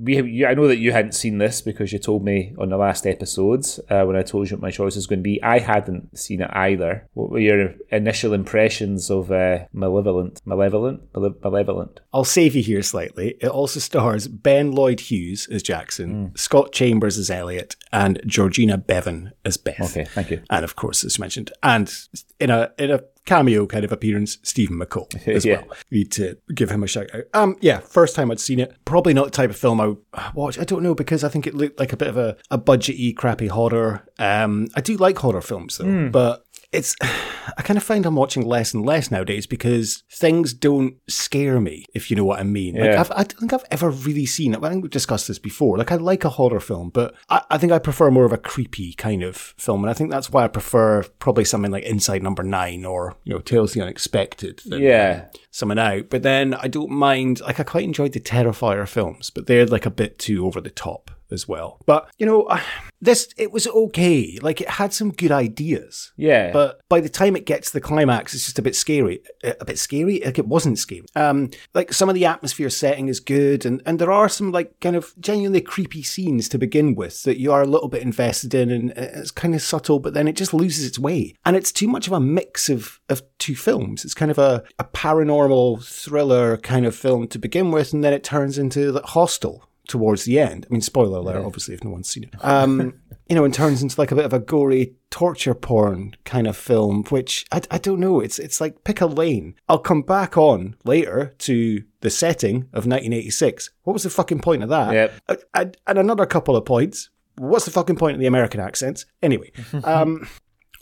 we, 0.00 0.16
have. 0.16 0.26
I 0.50 0.54
know 0.54 0.68
that 0.68 0.78
you 0.78 0.92
hadn't 0.92 1.12
seen 1.12 1.38
this 1.38 1.60
because 1.60 1.92
you 1.92 1.98
told 1.98 2.24
me 2.24 2.54
on 2.58 2.68
the 2.68 2.76
last 2.76 3.06
episodes 3.06 3.80
uh, 3.90 4.04
when 4.04 4.16
I 4.16 4.22
told 4.22 4.50
you 4.50 4.56
what 4.56 4.62
my 4.62 4.70
choice 4.70 4.96
was 4.96 5.06
going 5.06 5.20
to 5.20 5.22
be. 5.22 5.42
I 5.42 5.58
hadn't 5.58 6.16
seen 6.16 6.40
it 6.40 6.50
either. 6.52 7.06
What 7.14 7.30
were 7.30 7.38
your 7.38 7.74
initial 7.90 8.32
impressions 8.32 9.10
of 9.10 9.32
uh, 9.32 9.66
Malevolent? 9.72 10.40
Malevolent? 10.44 11.02
Malevolent? 11.14 12.00
I'll 12.12 12.24
save 12.24 12.54
you 12.54 12.62
here 12.62 12.82
slightly. 12.82 13.36
It 13.40 13.48
also 13.48 13.80
stars 13.80 14.28
Ben 14.28 14.72
Lloyd 14.72 15.00
Hughes 15.00 15.48
as 15.50 15.62
Jackson, 15.62 16.28
mm. 16.28 16.38
Scott 16.38 16.72
Chambers 16.72 17.18
as 17.18 17.30
Elliot, 17.30 17.76
and 17.92 18.20
Georgina 18.26 18.78
Bevan 18.78 19.32
as 19.44 19.56
Beth. 19.56 19.80
Okay, 19.80 20.04
thank 20.04 20.30
you. 20.30 20.42
And 20.50 20.64
of 20.64 20.76
course, 20.76 21.04
as 21.04 21.18
you 21.18 21.22
mentioned, 21.22 21.50
and 21.62 21.92
in 22.38 22.50
a 22.50 22.70
in 22.78 22.90
a 22.90 23.00
cameo 23.28 23.66
kind 23.66 23.84
of 23.84 23.92
appearance, 23.92 24.38
Stephen 24.42 24.78
McCole 24.78 25.14
as 25.28 25.44
yeah. 25.44 25.60
well. 25.60 25.76
Need 25.90 26.10
to 26.12 26.38
give 26.54 26.70
him 26.70 26.82
a 26.82 26.86
shout 26.86 27.14
out. 27.14 27.24
Um, 27.34 27.56
yeah, 27.60 27.80
first 27.80 28.16
time 28.16 28.30
I'd 28.30 28.40
seen 28.40 28.58
it. 28.58 28.74
Probably 28.86 29.12
not 29.12 29.26
the 29.26 29.30
type 29.30 29.50
of 29.50 29.56
film 29.56 29.80
I 29.80 29.88
would 29.88 29.98
watch. 30.34 30.58
I 30.58 30.64
don't 30.64 30.82
know 30.82 30.94
because 30.94 31.22
I 31.22 31.28
think 31.28 31.46
it 31.46 31.54
looked 31.54 31.78
like 31.78 31.92
a 31.92 31.96
bit 31.96 32.08
of 32.08 32.16
a, 32.16 32.36
a 32.50 32.58
budgety, 32.58 33.14
crappy 33.14 33.48
horror. 33.48 34.02
Um, 34.18 34.68
I 34.74 34.80
do 34.80 34.96
like 34.96 35.18
horror 35.18 35.42
films 35.42 35.76
though, 35.76 35.84
mm. 35.84 36.10
but 36.10 36.46
it's 36.70 36.94
I 37.00 37.62
kind 37.62 37.78
of 37.78 37.82
find 37.82 38.04
I'm 38.04 38.14
watching 38.14 38.44
less 38.44 38.74
and 38.74 38.84
less 38.84 39.10
nowadays 39.10 39.46
because 39.46 40.02
things 40.12 40.52
don't 40.52 40.96
scare 41.08 41.60
me, 41.60 41.86
if 41.94 42.10
you 42.10 42.16
know 42.16 42.24
what 42.24 42.40
I 42.40 42.42
mean. 42.42 42.76
Yeah. 42.76 42.84
Like 42.84 42.98
I've, 42.98 43.10
I 43.12 43.24
don't 43.24 43.40
think 43.40 43.52
I've 43.52 43.64
ever 43.70 43.90
really 43.90 44.26
seen 44.26 44.52
it. 44.54 44.62
I 44.62 44.68
think 44.68 44.82
we've 44.82 44.90
discussed 44.90 45.28
this 45.28 45.38
before. 45.38 45.78
Like 45.78 45.90
I 45.90 45.96
like 45.96 46.24
a 46.24 46.30
horror 46.30 46.60
film, 46.60 46.90
but 46.90 47.14
I, 47.30 47.42
I, 47.50 47.58
think 47.58 47.72
I 47.72 47.78
prefer 47.78 48.10
more 48.10 48.26
of 48.26 48.32
a 48.32 48.38
creepy 48.38 48.92
kind 48.92 49.22
of 49.22 49.36
film, 49.36 49.82
and 49.82 49.90
I 49.90 49.94
think 49.94 50.10
that's 50.10 50.30
why 50.30 50.44
I 50.44 50.48
prefer 50.48 51.04
probably 51.18 51.44
something 51.44 51.72
like 51.72 51.84
Inside 51.84 52.22
Number 52.22 52.42
Nine 52.42 52.84
or 52.84 53.16
you 53.24 53.32
know 53.32 53.40
Tales 53.40 53.70
of 53.70 53.74
the 53.74 53.82
Unexpected. 53.82 54.60
yeah, 54.66 55.28
something 55.50 55.78
out. 55.78 56.10
But 56.10 56.22
then 56.22 56.54
I 56.54 56.68
don't 56.68 56.90
mind. 56.90 57.40
Like 57.40 57.60
I 57.60 57.64
quite 57.64 57.84
enjoyed 57.84 58.12
the 58.12 58.20
Terrifier 58.20 58.86
films, 58.86 59.30
but 59.30 59.46
they're 59.46 59.66
like 59.66 59.86
a 59.86 59.90
bit 59.90 60.18
too 60.18 60.46
over 60.46 60.60
the 60.60 60.70
top 60.70 61.10
as 61.30 61.48
well. 61.48 61.78
But 61.86 62.10
you 62.18 62.26
know, 62.26 62.42
uh, 62.44 62.60
this 63.00 63.28
it 63.36 63.52
was 63.52 63.66
okay. 63.66 64.38
Like 64.42 64.60
it 64.60 64.68
had 64.68 64.92
some 64.92 65.12
good 65.12 65.32
ideas. 65.32 66.12
Yeah. 66.16 66.52
But 66.52 66.80
by 66.88 67.00
the 67.00 67.08
time 67.08 67.36
it 67.36 67.46
gets 67.46 67.68
to 67.68 67.74
the 67.74 67.80
climax, 67.80 68.34
it's 68.34 68.44
just 68.44 68.58
a 68.58 68.62
bit 68.62 68.76
scary. 68.76 69.22
Uh, 69.44 69.52
a 69.60 69.64
bit 69.64 69.78
scary. 69.78 70.20
Like 70.24 70.38
it 70.38 70.46
wasn't 70.46 70.78
scary. 70.78 71.06
Um, 71.14 71.50
like 71.74 71.92
some 71.92 72.08
of 72.08 72.14
the 72.14 72.26
atmosphere 72.26 72.70
setting 72.70 73.08
is 73.08 73.20
good, 73.20 73.64
and 73.64 73.82
and 73.86 73.98
there 73.98 74.12
are 74.12 74.28
some 74.28 74.52
like 74.52 74.78
kind 74.80 74.96
of 74.96 75.14
genuinely 75.20 75.60
creepy 75.60 76.02
scenes 76.02 76.48
to 76.48 76.58
begin 76.58 76.94
with 76.94 77.22
that 77.24 77.38
you 77.38 77.52
are 77.52 77.62
a 77.62 77.66
little 77.66 77.88
bit 77.88 78.02
invested 78.02 78.54
in, 78.54 78.70
and 78.70 78.90
uh, 78.90 79.20
it's 79.20 79.30
kind 79.30 79.54
of 79.54 79.62
subtle, 79.62 80.00
but 80.00 80.14
then 80.14 80.28
it 80.28 80.36
just 80.36 80.54
loses 80.54 80.86
its 80.86 80.98
way, 80.98 81.34
and 81.44 81.56
it's 81.56 81.72
too 81.72 81.88
much 81.88 82.06
of 82.06 82.12
a 82.12 82.20
mix 82.20 82.68
of 82.68 83.00
of 83.08 83.22
two 83.38 83.54
films. 83.54 84.04
It's 84.04 84.14
kind 84.14 84.30
of 84.30 84.38
a 84.38 84.64
a 84.78 84.84
paranormal 84.84 85.84
thriller 85.84 86.56
kind 86.56 86.86
of 86.86 86.94
film 86.94 87.28
to 87.28 87.38
begin 87.38 87.70
with, 87.70 87.92
and 87.92 88.02
then 88.02 88.12
it 88.12 88.24
turns 88.24 88.58
into 88.58 88.92
the 88.92 89.02
Hostel 89.02 89.67
towards 89.88 90.24
the 90.24 90.38
end. 90.38 90.66
I 90.68 90.72
mean, 90.72 90.80
spoiler 90.80 91.18
alert, 91.18 91.40
yeah. 91.40 91.46
obviously, 91.46 91.74
if 91.74 91.82
no 91.82 91.90
one's 91.90 92.08
seen 92.08 92.24
it. 92.24 92.34
Um, 92.44 92.94
you 93.28 93.34
know, 93.34 93.44
and 93.44 93.52
turns 93.52 93.82
into 93.82 94.00
like 94.00 94.10
a 94.10 94.14
bit 94.14 94.24
of 94.24 94.32
a 94.32 94.38
gory 94.38 94.94
torture 95.10 95.54
porn 95.54 96.14
kind 96.24 96.46
of 96.46 96.56
film, 96.56 97.04
which 97.10 97.44
I, 97.52 97.60
I 97.70 97.78
don't 97.78 98.00
know. 98.00 98.20
It's 98.20 98.38
it's 98.38 98.60
like 98.60 98.84
pick 98.84 99.00
a 99.00 99.06
lane. 99.06 99.54
I'll 99.68 99.78
come 99.78 100.02
back 100.02 100.38
on 100.38 100.76
later 100.84 101.34
to 101.38 101.82
the 102.00 102.10
setting 102.10 102.62
of 102.72 102.86
1986. 102.86 103.70
What 103.82 103.92
was 103.92 104.04
the 104.04 104.10
fucking 104.10 104.40
point 104.40 104.62
of 104.62 104.70
that? 104.70 104.94
Yep. 104.94 105.42
And, 105.54 105.76
and 105.86 105.98
another 105.98 106.26
couple 106.26 106.56
of 106.56 106.64
points. 106.64 107.10
What's 107.36 107.66
the 107.66 107.70
fucking 107.70 107.96
point 107.96 108.14
of 108.14 108.20
the 108.20 108.26
American 108.26 108.60
accents? 108.60 109.04
Anyway, 109.22 109.52
um, 109.84 110.28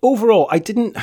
overall, 0.03 0.49
I 0.51 0.59
didn't. 0.59 0.97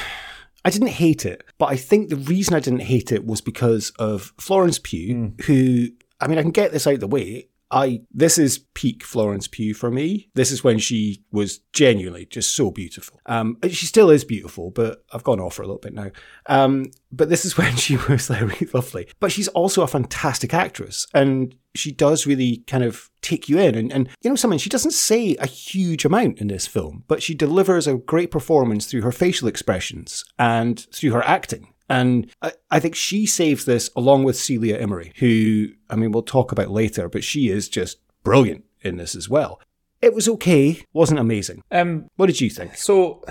I 0.66 0.70
didn't 0.70 0.90
hate 0.90 1.26
it, 1.26 1.44
but 1.58 1.66
I 1.66 1.76
think 1.76 2.08
the 2.08 2.16
reason 2.16 2.56
I 2.56 2.62
didn't 2.62 2.84
hate 2.84 3.12
it 3.12 3.26
was 3.26 3.42
because 3.42 3.90
of 4.00 4.32
Florence 4.40 4.80
Pugh, 4.80 5.14
mm. 5.14 5.42
who, 5.44 5.90
I 6.22 6.28
mean, 6.28 6.38
I 6.38 6.42
can 6.42 6.52
get 6.52 6.72
this 6.72 6.88
out 6.88 6.94
of 6.94 7.00
the 7.02 7.08
way. 7.08 7.50
I 7.74 8.02
this 8.12 8.38
is 8.38 8.60
peak 8.76 9.04
Florence 9.04 9.48
Pugh 9.48 9.74
for 9.74 9.90
me. 9.90 10.30
This 10.36 10.52
is 10.52 10.64
when 10.64 10.78
she 10.78 11.24
was 11.32 11.58
genuinely 11.74 12.28
just 12.28 12.56
so 12.56 12.70
beautiful. 12.70 13.20
Um, 13.26 13.58
she 13.64 13.88
still 13.88 14.12
is 14.12 14.24
beautiful, 14.24 14.70
but 14.70 15.04
I've 15.12 15.24
gone 15.24 15.40
off 15.40 15.58
her 15.58 15.64
a 15.64 15.66
little 15.66 15.80
bit 15.80 15.94
now. 15.94 16.12
Um, 16.46 16.92
but 17.12 17.30
this 17.30 17.46
is 17.46 17.58
when 17.58 17.76
she 17.76 17.98
was 17.98 18.30
like 18.30 18.42
really 18.42 18.70
lovely. 18.74 19.08
But 19.20 19.32
she's 19.32 19.48
also 19.50 19.82
a 19.82 19.88
fantastic 19.88 20.54
actress, 20.54 21.08
and 21.14 21.56
she 21.76 21.92
does 21.92 22.28
really 22.28 22.58
kind 22.68 22.84
of 22.84 23.10
take 23.22 23.50
you 23.50 23.58
in. 23.58 23.74
And, 23.74 23.92
and 23.92 24.10
you 24.22 24.30
know 24.30 24.36
something, 24.36 24.60
she 24.60 24.70
doesn't 24.70 24.92
say 24.92 25.36
a 25.38 25.48
huge 25.48 26.06
amount 26.06 26.40
in 26.40 26.48
this 26.48 26.68
film, 26.68 27.04
but 27.08 27.24
she 27.24 27.34
delivers 27.34 27.88
a 27.88 27.96
great 27.96 28.30
performance 28.30 28.86
through 28.86 29.02
her 29.02 29.12
facial 29.12 29.48
expressions 29.48 30.24
and 30.38 30.80
through 30.94 31.12
her 31.12 31.24
acting. 31.24 31.73
And 31.94 32.32
I, 32.42 32.54
I, 32.72 32.80
think 32.80 32.96
she 32.96 33.26
saves 33.26 33.66
this 33.66 33.90
along 33.96 34.24
with 34.24 34.36
Celia 34.36 34.80
Imrie, 34.80 35.16
who, 35.18 35.70
I 35.90 35.96
mean, 35.96 36.12
we'll 36.12 36.24
talk 36.24 36.52
about 36.52 36.70
later, 36.70 37.08
but 37.08 37.24
she 37.24 37.50
is 37.50 37.70
just 37.70 38.00
brilliant 38.24 38.66
in 38.82 38.98
this 38.98 39.16
as 39.16 39.30
well. 39.30 39.62
It 40.02 40.14
was 40.14 40.28
okay, 40.28 40.84
wasn't 40.92 41.20
amazing. 41.20 41.64
Um, 41.72 42.08
what 42.16 42.26
did 42.26 42.42
you 42.42 42.50
think? 42.50 42.76
So, 42.76 43.24